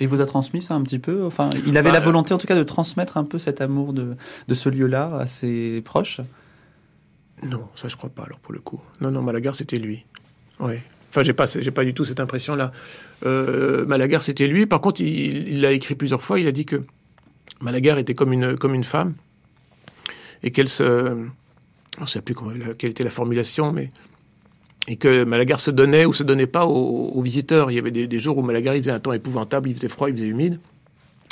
Il 0.00 0.08
vous 0.08 0.20
a 0.20 0.26
transmis 0.26 0.60
ça 0.60 0.74
un 0.74 0.82
petit 0.82 0.98
peu? 0.98 1.24
Enfin, 1.24 1.50
il 1.66 1.76
avait 1.76 1.92
la 1.92 2.00
bah, 2.00 2.06
volonté 2.06 2.34
en 2.34 2.38
tout 2.38 2.48
cas 2.48 2.56
de 2.56 2.64
transmettre 2.64 3.16
un 3.16 3.24
peu 3.24 3.38
cet 3.38 3.60
amour 3.60 3.92
de, 3.92 4.16
de 4.48 4.54
ce 4.54 4.68
lieu-là 4.68 5.16
à 5.18 5.26
ses 5.26 5.82
proches? 5.82 6.20
Non, 7.44 7.68
ça 7.76 7.88
je 7.88 7.96
crois 7.96 8.10
pas 8.10 8.24
alors 8.24 8.38
pour 8.40 8.52
le 8.52 8.60
coup. 8.60 8.80
Non, 9.00 9.12
non, 9.12 9.22
Malagar 9.22 9.54
c'était 9.54 9.78
lui. 9.78 10.04
Oui. 10.58 10.74
Enfin, 11.10 11.22
j'ai 11.22 11.32
pas, 11.32 11.46
j'ai 11.46 11.70
pas 11.70 11.84
du 11.84 11.94
tout 11.94 12.04
cette 12.04 12.18
impression-là. 12.18 12.72
Euh, 13.24 13.86
Malagar, 13.86 14.20
c'était 14.20 14.48
lui. 14.48 14.66
Par 14.66 14.80
contre, 14.80 15.00
il 15.00 15.60
l'a 15.60 15.70
écrit 15.70 15.94
plusieurs 15.94 16.22
fois. 16.22 16.40
Il 16.40 16.48
a 16.48 16.52
dit 16.52 16.64
que 16.64 16.82
Malagar 17.60 17.98
était 17.98 18.14
comme 18.14 18.32
une, 18.32 18.56
comme 18.56 18.74
une 18.74 18.82
femme 18.82 19.14
et 20.42 20.50
qu'elle 20.50 20.68
se, 20.68 21.16
je 21.96 22.02
ne 22.02 22.06
sais 22.06 22.20
plus 22.20 22.34
comment, 22.34 22.50
quelle 22.76 22.90
était 22.90 23.04
la 23.04 23.10
formulation, 23.10 23.72
mais 23.72 23.92
et 24.88 24.96
que 24.96 25.24
Malagar 25.24 25.60
se 25.60 25.70
donnait 25.70 26.04
ou 26.04 26.12
se 26.12 26.22
donnait 26.22 26.46
pas 26.46 26.66
aux, 26.66 27.20
visiteurs. 27.22 27.70
Il 27.70 27.74
y 27.74 27.78
avait 27.78 27.90
des, 27.90 28.18
jours 28.18 28.36
où 28.38 28.42
Malagar 28.42 28.74
il 28.74 28.82
faisait 28.82 28.92
un 28.92 28.98
temps 28.98 29.12
épouvantable, 29.12 29.68
il 29.68 29.74
faisait 29.74 29.88
froid, 29.88 30.10
il 30.10 30.16
faisait 30.16 30.26
humide. 30.26 30.60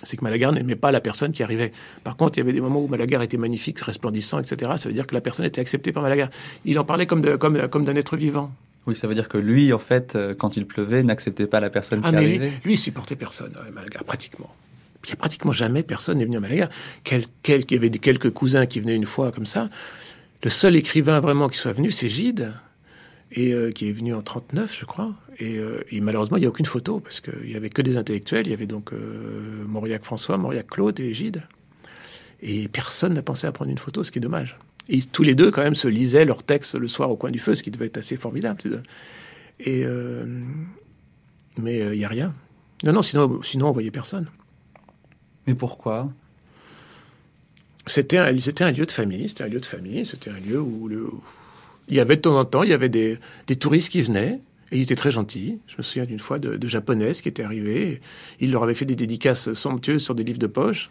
C'est 0.05 0.17
que 0.17 0.25
Malagar 0.25 0.53
n'aimait 0.53 0.75
pas 0.75 0.91
la 0.91 1.01
personne 1.01 1.31
qui 1.33 1.43
arrivait. 1.43 1.71
Par 2.03 2.17
contre, 2.17 2.37
il 2.37 2.41
y 2.41 2.43
avait 2.43 2.53
des 2.53 2.61
moments 2.61 2.83
où 2.83 2.89
Malagar 2.89 3.23
était 3.23 3.37
magnifique, 3.37 3.79
resplendissant, 3.81 4.41
etc. 4.41 4.73
Ça 4.77 4.89
veut 4.89 4.95
dire 4.95 5.07
que 5.07 5.15
la 5.15 5.21
personne 5.21 5.45
était 5.45 5.61
acceptée 5.61 5.93
par 5.93 6.03
Malagar. 6.03 6.29
Il 6.65 6.79
en 6.79 6.85
parlait 6.85 7.07
comme, 7.07 7.39
comme, 7.39 7.69
comme 7.69 7.85
d'un 7.85 7.95
être 7.95 8.17
vivant. 8.17 8.51
Oui, 8.87 8.97
ça 8.97 9.07
veut 9.07 9.15
dire 9.15 9.29
que 9.29 9.39
lui, 9.39 9.73
en 9.73 9.79
fait, 9.79 10.17
euh, 10.17 10.35
quand 10.35 10.57
il 10.57 10.67
pleuvait, 10.67 11.05
n'acceptait 11.05 11.47
pas 11.47 11.61
la 11.61 11.71
personne 11.71 12.01
ah, 12.03 12.09
qui 12.09 12.17
mais 12.17 12.23
arrivait. 12.23 12.47
Lui, 12.49 12.61
lui, 12.65 12.75
il 12.75 12.79
supportait 12.79 13.15
personne, 13.15 13.55
euh, 13.61 13.71
Malagar, 13.71 14.03
pratiquement. 14.03 14.53
Il 15.05 15.09
n'y 15.09 15.13
a 15.13 15.17
pratiquement 15.17 15.53
jamais 15.53 15.83
personne 15.83 16.19
n'est 16.19 16.25
venu 16.25 16.37
à 16.37 16.41
Malaga. 16.41 16.69
Quel, 17.05 17.25
quel, 17.43 17.63
il 17.63 17.73
y 17.73 17.77
avait 17.77 17.91
quelques 17.91 18.31
cousins 18.31 18.67
qui 18.67 18.81
venaient 18.81 18.95
une 18.97 19.07
fois 19.07 19.33
comme 19.33 19.47
ça. 19.47 19.69
Le 20.43 20.51
seul 20.51 20.75
écrivain 20.75 21.21
vraiment 21.21 21.49
qui 21.49 21.59
soit 21.59 21.73
venu, 21.73 21.91
c'est 21.91 22.09
Gide, 22.09 22.53
et 23.33 23.53
euh, 23.53 23.73
qui 23.73 23.89
est 23.89 23.93
venu 23.93 24.15
en 24.15 24.23
39, 24.23 24.79
je 24.79 24.85
crois. 24.85 25.15
Et, 25.41 26.01
malheureusement, 26.01 26.37
il 26.37 26.41
n'y 26.41 26.47
a 26.47 26.51
aucune 26.51 26.67
photo, 26.67 27.01
parce 27.01 27.21
qu'il 27.21 27.49
n'y 27.49 27.57
avait 27.57 27.71
que 27.71 27.83
des 27.83 27.97
intellectuels. 27.97 28.47
Il 28.47 28.51
y 28.51 28.55
avait 28.55 28.67
donc 28.67 28.93
Mauriac 29.67 30.05
François, 30.05 30.39
Mauriac 30.39 30.69
Claude 30.69 31.01
et 31.01 31.13
Gide. 31.15 31.43
Et 32.43 32.69
personne 32.69 33.15
n'a 33.15 33.23
pensé 33.23 33.47
à 33.47 33.53
prendre 33.53 33.71
une 33.71 33.79
photo, 33.79 34.05
ce 34.05 34.13
qui 34.13 34.19
est 34.19 34.21
dommage. 34.21 34.59
Et 34.89 35.01
tous 35.01 35.23
les 35.23 35.35
deux, 35.35 35.51
quand 35.51 35.63
même, 35.63 35.75
se 35.75 35.89
lisaient 35.89 36.25
leurs 36.25 36.43
textes 36.43 36.75
le 36.75 36.89
soir 36.89 37.11
au 37.11 37.17
coin 37.17 37.31
du 37.31 37.39
feu, 37.39 37.55
ce 37.55 37.63
qui 37.63 37.71
devait 37.71 37.87
être 37.87 37.99
assez 37.99 38.17
formidable. 38.17 38.61
Et, 39.61 39.85
euh, 39.85 40.25
mais 41.59 41.79
il 41.79 41.83
euh, 41.83 41.97
n'y 41.97 42.05
a 42.05 42.09
rien. 42.09 42.35
Non, 42.85 42.93
non, 42.93 43.03
sinon, 43.03 43.41
sinon 43.43 43.69
on 43.69 43.73
voyait 43.73 43.93
personne. 43.93 44.27
Mais 45.47 45.55
pourquoi? 45.55 46.13
C'était 47.87 48.19
un, 48.19 48.25
un 48.27 48.73
lieu 48.73 48.87
de 48.87 48.93
famille. 48.93 49.29
C'était 49.29 49.45
un 49.45 49.49
lieu 49.49 49.61
de 49.61 49.67
famille. 49.67 50.05
C'était 50.05 50.31
un 50.31 50.39
lieu 50.39 50.61
où, 50.61 50.89
le, 50.89 51.09
il 51.89 51.97
y 51.97 52.01
avait 52.01 52.17
de 52.17 52.23
temps 52.23 52.39
en 52.39 52.45
temps, 52.45 52.63
il 52.63 52.71
y 52.71 52.75
avait 52.75 52.89
des, 52.89 53.19
des 53.47 53.57
touristes 53.57 53.91
qui 53.91 54.03
venaient. 54.03 54.41
Et 54.73 54.77
il 54.77 54.83
était 54.83 54.97
très 54.97 55.11
gentil. 55.11 55.59
Je 55.67 55.75
me 55.77 55.83
souviens 55.83 56.07
d'une 56.07 56.19
fois 56.19 56.39
de, 56.39 56.67
japonaises 56.67 57.21
qui 57.21 57.29
étaient 57.29 57.43
arrivées. 57.43 58.01
Il 58.41 58.53
leur 58.53 58.63
avait 58.63 58.75
fait 58.75 58.87
des 58.87 58.97
dédicaces 58.97 59.53
somptueuses 59.53 60.03
sur 60.03 60.15
des 60.15 60.25
livres 60.25 60.39
de 60.39 60.47
poche. 60.47 60.91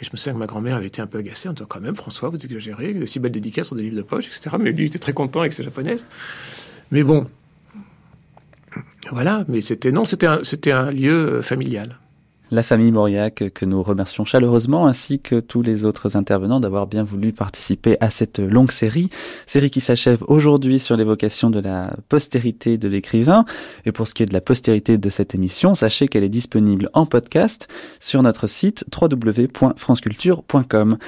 Et 0.00 0.04
je 0.04 0.10
me 0.12 0.16
souviens 0.16 0.32
que 0.32 0.38
ma 0.38 0.46
grand-mère 0.46 0.74
avait 0.74 0.88
été 0.88 1.00
un 1.00 1.06
peu 1.06 1.18
agacée 1.18 1.48
en 1.48 1.52
disant 1.52 1.66
quand 1.68 1.80
même, 1.80 1.94
François, 1.94 2.28
vous 2.28 2.44
exagérez, 2.44 2.92
de 2.92 3.06
si 3.06 3.20
belles 3.20 3.30
dédicaces 3.30 3.68
sur 3.68 3.76
des 3.76 3.84
livres 3.84 3.96
de 3.96 4.02
poche, 4.02 4.26
etc. 4.26 4.56
Mais 4.58 4.72
lui, 4.72 4.82
il 4.82 4.86
était 4.88 4.98
très 4.98 5.12
content 5.12 5.40
avec 5.40 5.52
ses 5.52 5.62
japonaises. 5.62 6.04
Mais 6.90 7.04
bon, 7.04 7.28
voilà. 9.12 9.44
Mais 9.46 9.60
c'était 9.60 9.92
non, 9.92 10.04
c'était 10.04 10.26
un, 10.26 10.40
c'était 10.42 10.72
un 10.72 10.90
lieu 10.90 11.12
euh, 11.12 11.42
familial 11.42 11.99
la 12.50 12.62
famille 12.62 12.90
Mauriac, 12.90 13.44
que 13.54 13.64
nous 13.64 13.82
remercions 13.82 14.24
chaleureusement, 14.24 14.86
ainsi 14.86 15.20
que 15.20 15.40
tous 15.40 15.62
les 15.62 15.84
autres 15.84 16.16
intervenants 16.16 16.60
d'avoir 16.60 16.86
bien 16.86 17.04
voulu 17.04 17.32
participer 17.32 17.96
à 18.00 18.10
cette 18.10 18.38
longue 18.38 18.72
série. 18.72 19.08
Série 19.46 19.70
qui 19.70 19.80
s'achève 19.80 20.22
aujourd'hui 20.26 20.78
sur 20.78 20.96
l'évocation 20.96 21.50
de 21.50 21.60
la 21.60 21.94
postérité 22.08 22.78
de 22.78 22.88
l'écrivain. 22.88 23.44
Et 23.84 23.92
pour 23.92 24.08
ce 24.08 24.14
qui 24.14 24.22
est 24.22 24.26
de 24.26 24.32
la 24.32 24.40
postérité 24.40 24.98
de 24.98 25.10
cette 25.10 25.34
émission, 25.34 25.74
sachez 25.74 26.08
qu'elle 26.08 26.24
est 26.24 26.28
disponible 26.28 26.90
en 26.92 27.06
podcast 27.06 27.68
sur 28.00 28.22
notre 28.22 28.46
site 28.46 28.84
www.franceculture.com. 29.00 30.98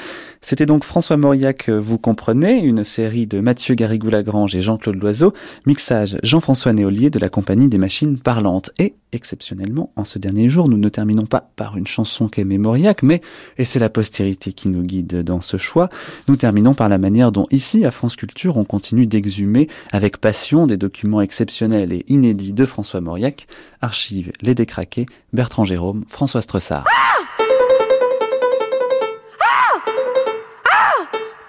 C'était 0.40 0.66
donc 0.66 0.85
François 0.85 1.16
Mauriac, 1.16 1.69
vous 1.70 1.98
comprenez, 1.98 2.62
une 2.62 2.85
série 2.85 3.27
de 3.27 3.40
Mathieu 3.40 3.74
Garrigou-Lagrange 3.74 4.55
et 4.55 4.60
Jean-Claude 4.60 5.01
Loiseau, 5.01 5.32
mixage 5.66 6.19
Jean-François 6.23 6.73
Néolier 6.73 7.10
de 7.10 7.19
la 7.19 7.28
compagnie 7.28 7.69
des 7.69 7.78
machines 7.78 8.19
parlantes. 8.19 8.70
Et 8.78 8.94
exceptionnellement, 9.12 9.93
en 9.97 10.05
ce 10.05 10.19
dernier 10.19 10.48
jour, 10.48 10.69
nous 10.69 10.78
ne 10.78 10.89
terminons 10.89 11.27
pas 11.32 11.48
par 11.56 11.78
une 11.78 11.86
chanson 11.86 12.28
qu'aimait 12.28 12.59
Mauriac, 12.59 13.02
mais, 13.02 13.22
et 13.56 13.64
c'est 13.64 13.78
la 13.78 13.88
postérité 13.88 14.52
qui 14.52 14.68
nous 14.68 14.82
guide 14.82 15.22
dans 15.22 15.40
ce 15.40 15.56
choix, 15.56 15.88
nous 16.28 16.36
terminons 16.36 16.74
par 16.74 16.90
la 16.90 16.98
manière 16.98 17.32
dont 17.32 17.46
ici, 17.50 17.86
à 17.86 17.90
France 17.90 18.16
Culture, 18.16 18.59
on 18.59 18.64
continue 18.64 19.06
d'exhumer 19.06 19.66
avec 19.92 20.18
passion 20.18 20.66
des 20.66 20.76
documents 20.76 21.22
exceptionnels 21.22 21.94
et 21.94 22.04
inédits 22.09 22.52
de 22.52 22.66
François 22.66 23.00
Mauriac, 23.00 23.46
archives 23.80 24.30
Les 24.42 24.54
Décraqués, 24.54 25.06
Bertrand 25.32 25.64
Jérôme, 25.64 26.04
François 26.06 26.42
Stressard. 26.42 26.84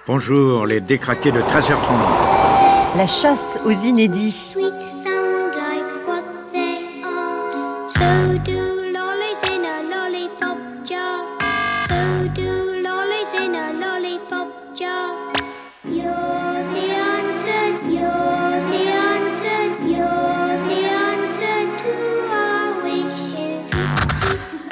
Bonjour, 0.07 0.65
les 0.65 0.79
décraqués 0.79 1.33
de 1.33 1.41
13h30. 1.41 2.95
La 2.95 3.07
chasse 3.07 3.59
aux 3.65 3.71
inédits. 3.71 4.55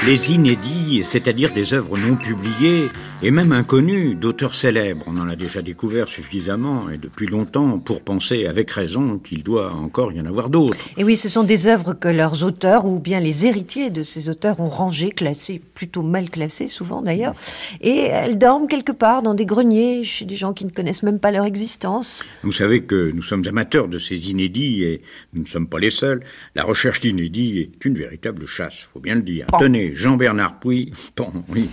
Les 0.03 0.31
inédits, 0.31 1.03
c'est-à-dire 1.03 1.53
des 1.53 1.75
œuvres 1.75 1.95
non 1.95 2.15
publiées 2.15 2.89
et 3.23 3.29
même 3.29 3.51
inconnues 3.51 4.15
d'auteurs 4.15 4.55
célèbres. 4.55 5.05
On 5.07 5.17
en 5.17 5.29
a 5.29 5.35
déjà 5.35 5.61
découvert 5.61 6.07
suffisamment 6.07 6.89
et 6.89 6.97
depuis 6.97 7.27
longtemps 7.27 7.77
pour 7.77 8.01
penser 8.01 8.47
avec 8.47 8.71
raison 8.71 9.19
qu'il 9.19 9.43
doit 9.43 9.73
encore 9.73 10.11
y 10.11 10.19
en 10.19 10.25
avoir 10.25 10.49
d'autres. 10.49 10.77
Et 10.97 11.03
oui, 11.03 11.17
ce 11.17 11.29
sont 11.29 11.43
des 11.43 11.67
œuvres 11.67 11.93
que 11.93 12.07
leurs 12.07 12.43
auteurs 12.43 12.85
ou 12.85 12.99
bien 12.99 13.19
les 13.19 13.45
héritiers 13.45 13.91
de 13.91 14.01
ces 14.01 14.29
auteurs 14.29 14.59
ont 14.59 14.69
rangées, 14.69 15.11
classées, 15.11 15.61
plutôt 15.73 16.01
mal 16.01 16.29
classées 16.29 16.67
souvent 16.67 17.01
d'ailleurs, 17.01 17.35
et 17.81 18.05
elles 18.05 18.37
dorment 18.37 18.67
quelque 18.67 18.91
part 18.91 19.21
dans 19.21 19.35
des 19.35 19.45
greniers 19.45 20.03
chez 20.03 20.25
des 20.25 20.35
gens 20.35 20.53
qui 20.53 20.65
ne 20.65 20.71
connaissent 20.71 21.03
même 21.03 21.19
pas 21.19 21.31
leur 21.31 21.45
existence. 21.45 22.25
Vous 22.43 22.51
savez 22.51 22.83
que 22.83 23.11
nous 23.11 23.21
sommes 23.21 23.43
amateurs 23.47 23.87
de 23.87 23.99
ces 23.99 24.29
inédits 24.29 24.83
et 24.83 25.01
nous 25.33 25.43
ne 25.43 25.47
sommes 25.47 25.67
pas 25.67 25.79
les 25.79 25.91
seuls. 25.91 26.23
La 26.55 26.63
recherche 26.63 27.01
d'inédits 27.01 27.59
est 27.59 27.85
une 27.85 27.95
véritable 27.95 28.47
chasse, 28.47 28.79
faut 28.79 28.99
bien 28.99 29.15
le 29.15 29.21
dire. 29.21 29.45
Tenez, 29.59 29.93
Jean-Bernard 29.93 30.59
Puy, 30.59 30.91
oui, 31.49 31.69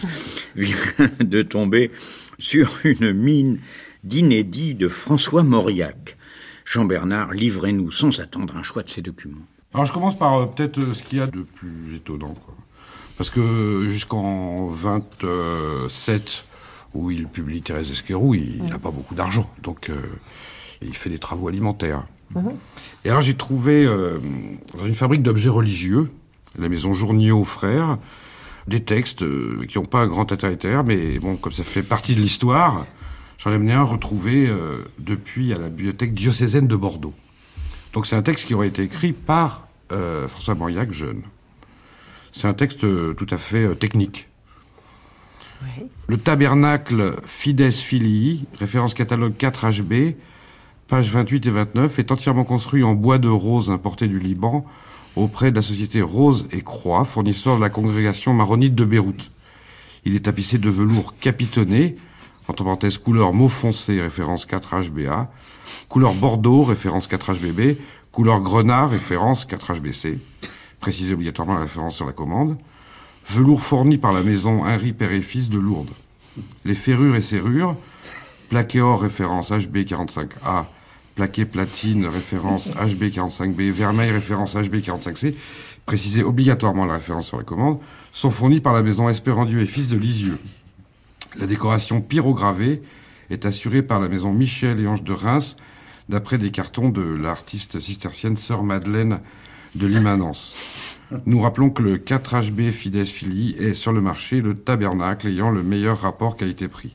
vient 0.56 1.10
de 1.20 1.37
tomber 1.44 1.90
sur 2.38 2.78
une 2.84 3.12
mine 3.12 3.58
d'inédit 4.04 4.74
de 4.74 4.88
François 4.88 5.42
Mauriac. 5.42 6.16
Jean-Bernard, 6.64 7.32
livrez-nous 7.32 7.90
sans 7.90 8.20
attendre 8.20 8.56
un 8.56 8.62
choix 8.62 8.82
de 8.82 8.90
ces 8.90 9.00
documents. 9.00 9.46
Alors 9.74 9.84
je 9.84 9.92
commence 9.92 10.16
par 10.18 10.38
euh, 10.38 10.46
peut-être 10.46 10.78
euh, 10.78 10.94
ce 10.94 11.02
qu'il 11.02 11.18
y 11.18 11.20
a 11.20 11.26
de 11.26 11.42
plus 11.42 11.96
étonnant. 11.96 12.34
Parce 13.16 13.30
que 13.30 13.86
jusqu'en 13.88 14.66
27, 14.66 16.44
où 16.94 17.10
il 17.10 17.26
publie 17.26 17.62
Thérèse 17.62 17.90
Esquerou, 17.90 18.34
il 18.34 18.62
n'a 18.64 18.78
pas 18.78 18.90
beaucoup 18.90 19.14
d'argent. 19.14 19.50
Donc 19.62 19.90
euh, 19.90 20.00
il 20.82 20.94
fait 20.94 21.10
des 21.10 21.18
travaux 21.18 21.48
alimentaires. 21.48 22.04
Mhm. 22.34 22.52
Et 23.04 23.10
alors 23.10 23.22
j'ai 23.22 23.34
trouvé 23.34 23.86
dans 23.86 24.86
une 24.86 24.94
fabrique 24.94 25.22
d'objets 25.22 25.48
religieux, 25.48 26.10
la 26.58 26.68
maison 26.68 26.92
Journier 26.92 27.32
frères, 27.44 27.98
des 28.68 28.82
textes 28.82 29.22
euh, 29.22 29.64
qui 29.68 29.78
n'ont 29.78 29.84
pas 29.84 30.00
un 30.00 30.06
grand 30.06 30.30
intérêt, 30.32 30.82
mais 30.84 31.18
bon, 31.18 31.36
comme 31.36 31.52
ça 31.52 31.64
fait 31.64 31.82
partie 31.82 32.14
de 32.14 32.20
l'histoire, 32.20 32.86
j'en 33.38 33.52
ai 33.52 33.58
mené 33.58 33.72
un 33.72 33.82
retrouvé 33.82 34.46
euh, 34.46 34.84
depuis 34.98 35.52
à 35.52 35.58
la 35.58 35.68
bibliothèque 35.68 36.14
diocésaine 36.14 36.68
de 36.68 36.76
Bordeaux. 36.76 37.14
Donc 37.92 38.06
c'est 38.06 38.16
un 38.16 38.22
texte 38.22 38.46
qui 38.46 38.54
aurait 38.54 38.68
été 38.68 38.82
écrit 38.82 39.12
par 39.12 39.66
euh, 39.90 40.28
François 40.28 40.54
Mauriac, 40.54 40.92
jeune. 40.92 41.22
C'est 42.32 42.46
un 42.46 42.54
texte 42.54 42.80
tout 42.80 43.26
à 43.30 43.38
fait 43.38 43.74
technique. 43.76 44.28
Le 46.06 46.18
tabernacle 46.18 47.16
Fides 47.26 47.72
Filii, 47.72 48.46
référence 48.60 48.94
catalogue 48.94 49.34
4 49.36 49.80
HB, 49.80 50.14
pages 50.86 51.10
28 51.10 51.46
et 51.46 51.50
29, 51.50 51.98
est 51.98 52.12
entièrement 52.12 52.44
construit 52.44 52.84
en 52.84 52.94
bois 52.94 53.18
de 53.18 53.28
rose 53.28 53.70
importé 53.70 54.06
du 54.06 54.20
Liban 54.20 54.64
auprès 55.18 55.50
de 55.50 55.56
la 55.56 55.62
société 55.62 56.00
Rose 56.00 56.46
et 56.52 56.60
Croix, 56.60 57.04
fournisseur 57.04 57.56
de 57.56 57.60
la 57.60 57.70
congrégation 57.70 58.32
maronite 58.32 58.74
de 58.74 58.84
Beyrouth. 58.84 59.30
Il 60.04 60.14
est 60.14 60.24
tapissé 60.24 60.58
de 60.58 60.70
velours 60.70 61.14
capitonné, 61.18 61.96
entre 62.46 62.64
parenthèses 62.64 62.98
couleur 62.98 63.32
mauve 63.32 63.52
foncé, 63.52 64.00
référence 64.00 64.46
4HBA, 64.46 65.26
couleur 65.88 66.14
Bordeaux, 66.14 66.62
référence 66.62 67.08
4HBB, 67.08 67.76
couleur 68.12 68.40
Grenat, 68.40 68.86
référence 68.86 69.46
4HBC, 69.46 70.18
précisez 70.80 71.12
obligatoirement 71.12 71.54
la 71.54 71.60
référence 71.60 71.96
sur 71.96 72.06
la 72.06 72.12
commande, 72.12 72.56
velours 73.28 73.60
fourni 73.60 73.98
par 73.98 74.12
la 74.12 74.22
maison 74.22 74.64
Henri 74.64 74.92
Père 74.92 75.12
et 75.12 75.20
Fils 75.20 75.48
de 75.50 75.58
Lourdes. 75.58 75.92
Les 76.64 76.74
ferrures 76.74 77.16
et 77.16 77.22
serrures, 77.22 77.76
plaqué 78.48 78.80
or, 78.80 79.02
référence 79.02 79.50
HB45A, 79.50 80.64
plaqué 81.18 81.46
platine, 81.46 82.06
référence 82.06 82.70
HB45B, 82.74 83.72
vermeil, 83.72 84.12
référence 84.12 84.54
HB45C, 84.54 85.34
préciser 85.84 86.22
obligatoirement 86.22 86.86
la 86.86 86.94
référence 86.94 87.26
sur 87.26 87.38
la 87.38 87.42
commande, 87.42 87.80
sont 88.12 88.30
fournis 88.30 88.60
par 88.60 88.72
la 88.72 88.84
maison 88.84 89.08
Espérandieu 89.08 89.60
et 89.60 89.66
Fils 89.66 89.88
de 89.88 89.96
Lisieux. 89.96 90.38
La 91.34 91.46
décoration 91.46 92.00
pyrogravée 92.00 92.82
est 93.30 93.46
assurée 93.46 93.82
par 93.82 93.98
la 93.98 94.08
maison 94.08 94.32
Michel 94.32 94.78
et 94.78 94.86
Ange 94.86 95.02
de 95.02 95.12
Reims, 95.12 95.56
d'après 96.08 96.38
des 96.38 96.52
cartons 96.52 96.88
de 96.88 97.02
l'artiste 97.02 97.80
cistercienne 97.80 98.36
Sœur 98.36 98.62
Madeleine 98.62 99.18
de 99.74 99.88
l'Immanence. 99.88 100.54
Nous 101.26 101.40
rappelons 101.40 101.70
que 101.70 101.82
le 101.82 101.98
4HB 101.98 102.70
Fides 102.70 103.04
Fili 103.04 103.56
est 103.58 103.74
sur 103.74 103.92
le 103.92 104.00
marché 104.00 104.40
le 104.40 104.54
tabernacle 104.54 105.26
ayant 105.26 105.50
le 105.50 105.64
meilleur 105.64 106.00
rapport 106.00 106.36
qualité-prix. 106.36 106.94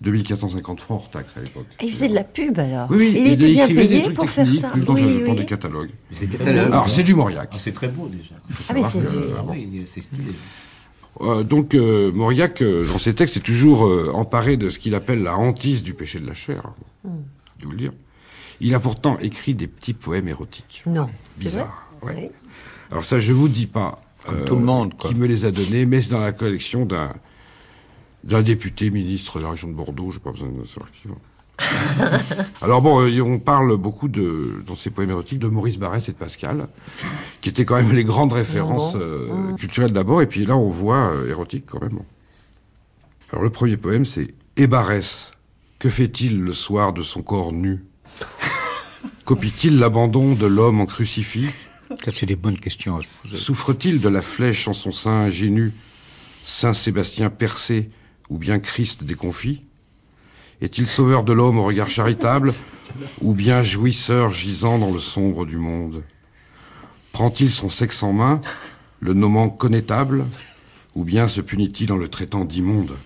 2450 0.00 0.80
francs 0.80 1.00
hors 1.00 1.10
taxe 1.10 1.32
à 1.36 1.40
l'époque. 1.40 1.66
Ah, 1.72 1.84
il 1.84 1.90
faisait 1.90 2.08
de 2.08 2.14
la 2.14 2.24
pub 2.24 2.58
alors 2.58 2.86
Oui, 2.90 2.96
oui, 2.98 3.14
il, 3.16 3.32
était 3.32 3.52
bien 3.52 3.66
payé 3.66 4.02
des 4.02 4.10
pour 4.10 4.30
faire 4.30 4.46
ça. 4.54 4.70
Dans, 4.76 4.94
oui, 4.94 5.02
dans 5.02 5.32
oui. 5.32 5.36
des 5.36 5.44
catalogues. 5.44 5.90
catalogues. 6.30 6.72
Alors 6.72 6.88
c'est 6.88 7.02
du 7.02 7.14
Mauriac. 7.14 7.50
Ah, 7.52 7.56
c'est 7.58 7.72
très 7.72 7.88
beau 7.88 8.08
déjà. 8.08 8.34
Ah 8.68 8.72
mais 8.74 8.84
c'est 8.84 9.00
c'est 9.86 10.00
stylé. 10.00 10.32
Euh, 11.20 11.42
donc 11.42 11.74
euh, 11.74 12.12
Mauriac, 12.12 12.62
euh, 12.62 12.86
dans 12.86 12.98
ses 12.98 13.14
textes, 13.14 13.36
est 13.36 13.40
toujours 13.40 13.86
euh, 13.86 14.12
emparé 14.14 14.56
de 14.56 14.70
ce 14.70 14.78
qu'il 14.78 14.94
appelle 14.94 15.22
la 15.22 15.36
hantise 15.36 15.82
du 15.82 15.94
péché 15.94 16.20
de 16.20 16.26
la 16.26 16.34
chair. 16.34 16.62
Hmm. 17.04 17.22
Je 17.58 17.64
vous 17.64 17.72
le 17.72 17.78
dire. 17.78 17.92
Il 18.60 18.74
a 18.74 18.80
pourtant 18.80 19.18
écrit 19.18 19.54
des 19.54 19.66
petits 19.66 19.94
poèmes 19.94 20.28
érotiques. 20.28 20.82
Non. 20.86 21.08
Bizarre. 21.36 21.90
Ouais. 22.02 22.30
Alors 22.90 23.04
ça, 23.04 23.18
je 23.18 23.32
vous 23.32 23.48
dis 23.48 23.66
pas 23.66 24.00
Comme 24.24 24.44
tout 24.44 24.56
le 24.56 24.64
monde, 24.64 24.94
quoi. 24.96 25.10
qui 25.10 25.16
me 25.16 25.26
les 25.26 25.44
a 25.44 25.50
donnés, 25.50 25.86
mais 25.86 26.00
c'est 26.00 26.10
dans 26.10 26.20
la 26.20 26.32
collection 26.32 26.86
d'un 26.86 27.12
d'un 28.28 28.42
député 28.42 28.90
ministre 28.90 29.38
de 29.38 29.44
la 29.44 29.50
région 29.50 29.68
de 29.68 29.72
Bordeaux. 29.74 30.10
J'ai 30.12 30.18
pas 30.20 30.30
besoin 30.32 30.48
de 30.48 30.64
savoir 30.66 30.90
qui. 30.92 31.08
Alors 32.62 32.82
bon, 32.82 33.00
euh, 33.00 33.20
on 33.20 33.38
parle 33.40 33.76
beaucoup 33.76 34.06
de 34.08 34.62
dans 34.64 34.76
ces 34.76 34.90
poèmes 34.90 35.10
érotiques 35.10 35.40
de 35.40 35.48
Maurice 35.48 35.76
Barrès 35.78 36.08
et 36.08 36.12
de 36.12 36.16
Pascal, 36.16 36.68
qui 37.40 37.48
étaient 37.48 37.64
quand 37.64 37.74
même 37.74 37.92
les 37.92 38.04
grandes 38.04 38.32
références 38.32 38.92
bon. 38.92 39.00
euh, 39.00 39.26
Mm. 39.52 39.56
culturelles 39.56 39.92
d'abord, 39.92 40.22
et 40.22 40.26
puis 40.28 40.46
là 40.46 40.56
on 40.56 40.68
voit 40.68 41.10
euh, 41.12 41.28
érotique 41.28 41.64
quand 41.66 41.80
même. 41.82 41.98
Alors 43.32 43.42
le 43.42 43.50
premier 43.50 43.76
poème 43.76 44.04
c'est 44.04 44.28
Et 44.56 44.68
Barrès, 44.68 45.32
que 45.80 45.88
fait-il 45.88 46.40
le 46.40 46.52
soir 46.52 46.92
de 46.92 47.02
son 47.02 47.22
corps 47.22 47.52
nu? 47.52 47.84
Copie-t-il 49.24 49.78
l'abandon 49.78 50.34
de 50.34 50.46
l'homme 50.46 50.80
en 50.80 50.86
crucifix? 50.86 51.48
Ça, 52.04 52.10
c'est 52.14 52.26
des 52.26 52.36
bonnes 52.36 52.58
questions 52.58 52.96
à 52.98 53.02
se 53.02 53.08
poser. 53.22 53.36
Souffre-t-il 53.42 54.00
de 54.00 54.08
la 54.08 54.22
flèche 54.22 54.68
en 54.68 54.74
son 54.74 54.92
sein 54.92 55.10
ingénu, 55.10 55.72
Saint 56.44 56.74
Sébastien 56.74 57.30
percé 57.30 57.90
ou 58.30 58.38
bien 58.38 58.58
Christ 58.58 59.04
déconfit 59.04 59.62
Est-il 60.60 60.86
sauveur 60.86 61.24
de 61.24 61.32
l'homme 61.32 61.58
au 61.58 61.64
regard 61.64 61.90
charitable 61.90 62.54
ou 63.20 63.34
bien 63.34 63.62
jouisseur 63.62 64.32
gisant 64.32 64.78
dans 64.78 64.90
le 64.90 65.00
sombre 65.00 65.46
du 65.46 65.56
monde 65.56 66.02
Prend-il 67.12 67.50
son 67.50 67.70
sexe 67.70 68.02
en 68.02 68.12
main, 68.12 68.40
le 69.00 69.14
nommant 69.14 69.48
connétable 69.48 70.24
ou 70.94 71.04
bien 71.04 71.28
se 71.28 71.40
punit-il 71.40 71.92
en 71.92 71.96
le 71.96 72.08
traitant 72.08 72.44
d'immonde 72.44 72.96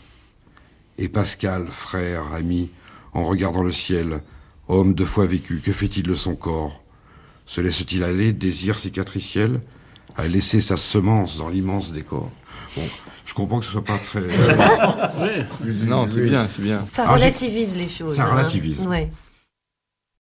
Et 0.99 1.09
Pascal, 1.09 1.67
frère, 1.69 2.33
ami, 2.33 2.71
en 3.13 3.25
regardant 3.25 3.63
le 3.63 3.73
ciel, 3.73 4.23
homme 4.69 4.95
deux 4.95 5.05
fois 5.05 5.27
vécu, 5.27 5.61
que 5.61 5.73
fait-il 5.73 6.05
de 6.05 6.15
son 6.15 6.35
corps 6.35 6.83
se 7.47 7.61
laisse-t-il 7.61 8.03
aller, 8.03 8.33
désir 8.33 8.79
cicatriciel, 8.79 9.61
à 10.17 10.27
laisser 10.27 10.61
sa 10.61 10.77
semence 10.77 11.39
dans 11.39 11.49
l'immense 11.49 11.93
décor 11.93 12.31
je 13.25 13.35
comprends 13.35 13.61
que 13.61 13.65
ce 13.67 13.73
soit 13.73 13.85
pas 13.85 13.99
très... 13.99 14.21
Non, 15.87 16.07
c'est 16.09 16.23
bien, 16.23 16.49
c'est 16.49 16.63
bien. 16.63 16.85
Ça 16.93 17.03
Alors, 17.05 17.19
j'ai- 17.19 17.25
relativise 17.25 17.77
les 17.77 17.89
choses. 17.89 18.17
Ça 18.17 18.25
hein. 18.25 18.31
relativise. 18.33 18.81
Ouais. 18.81 19.11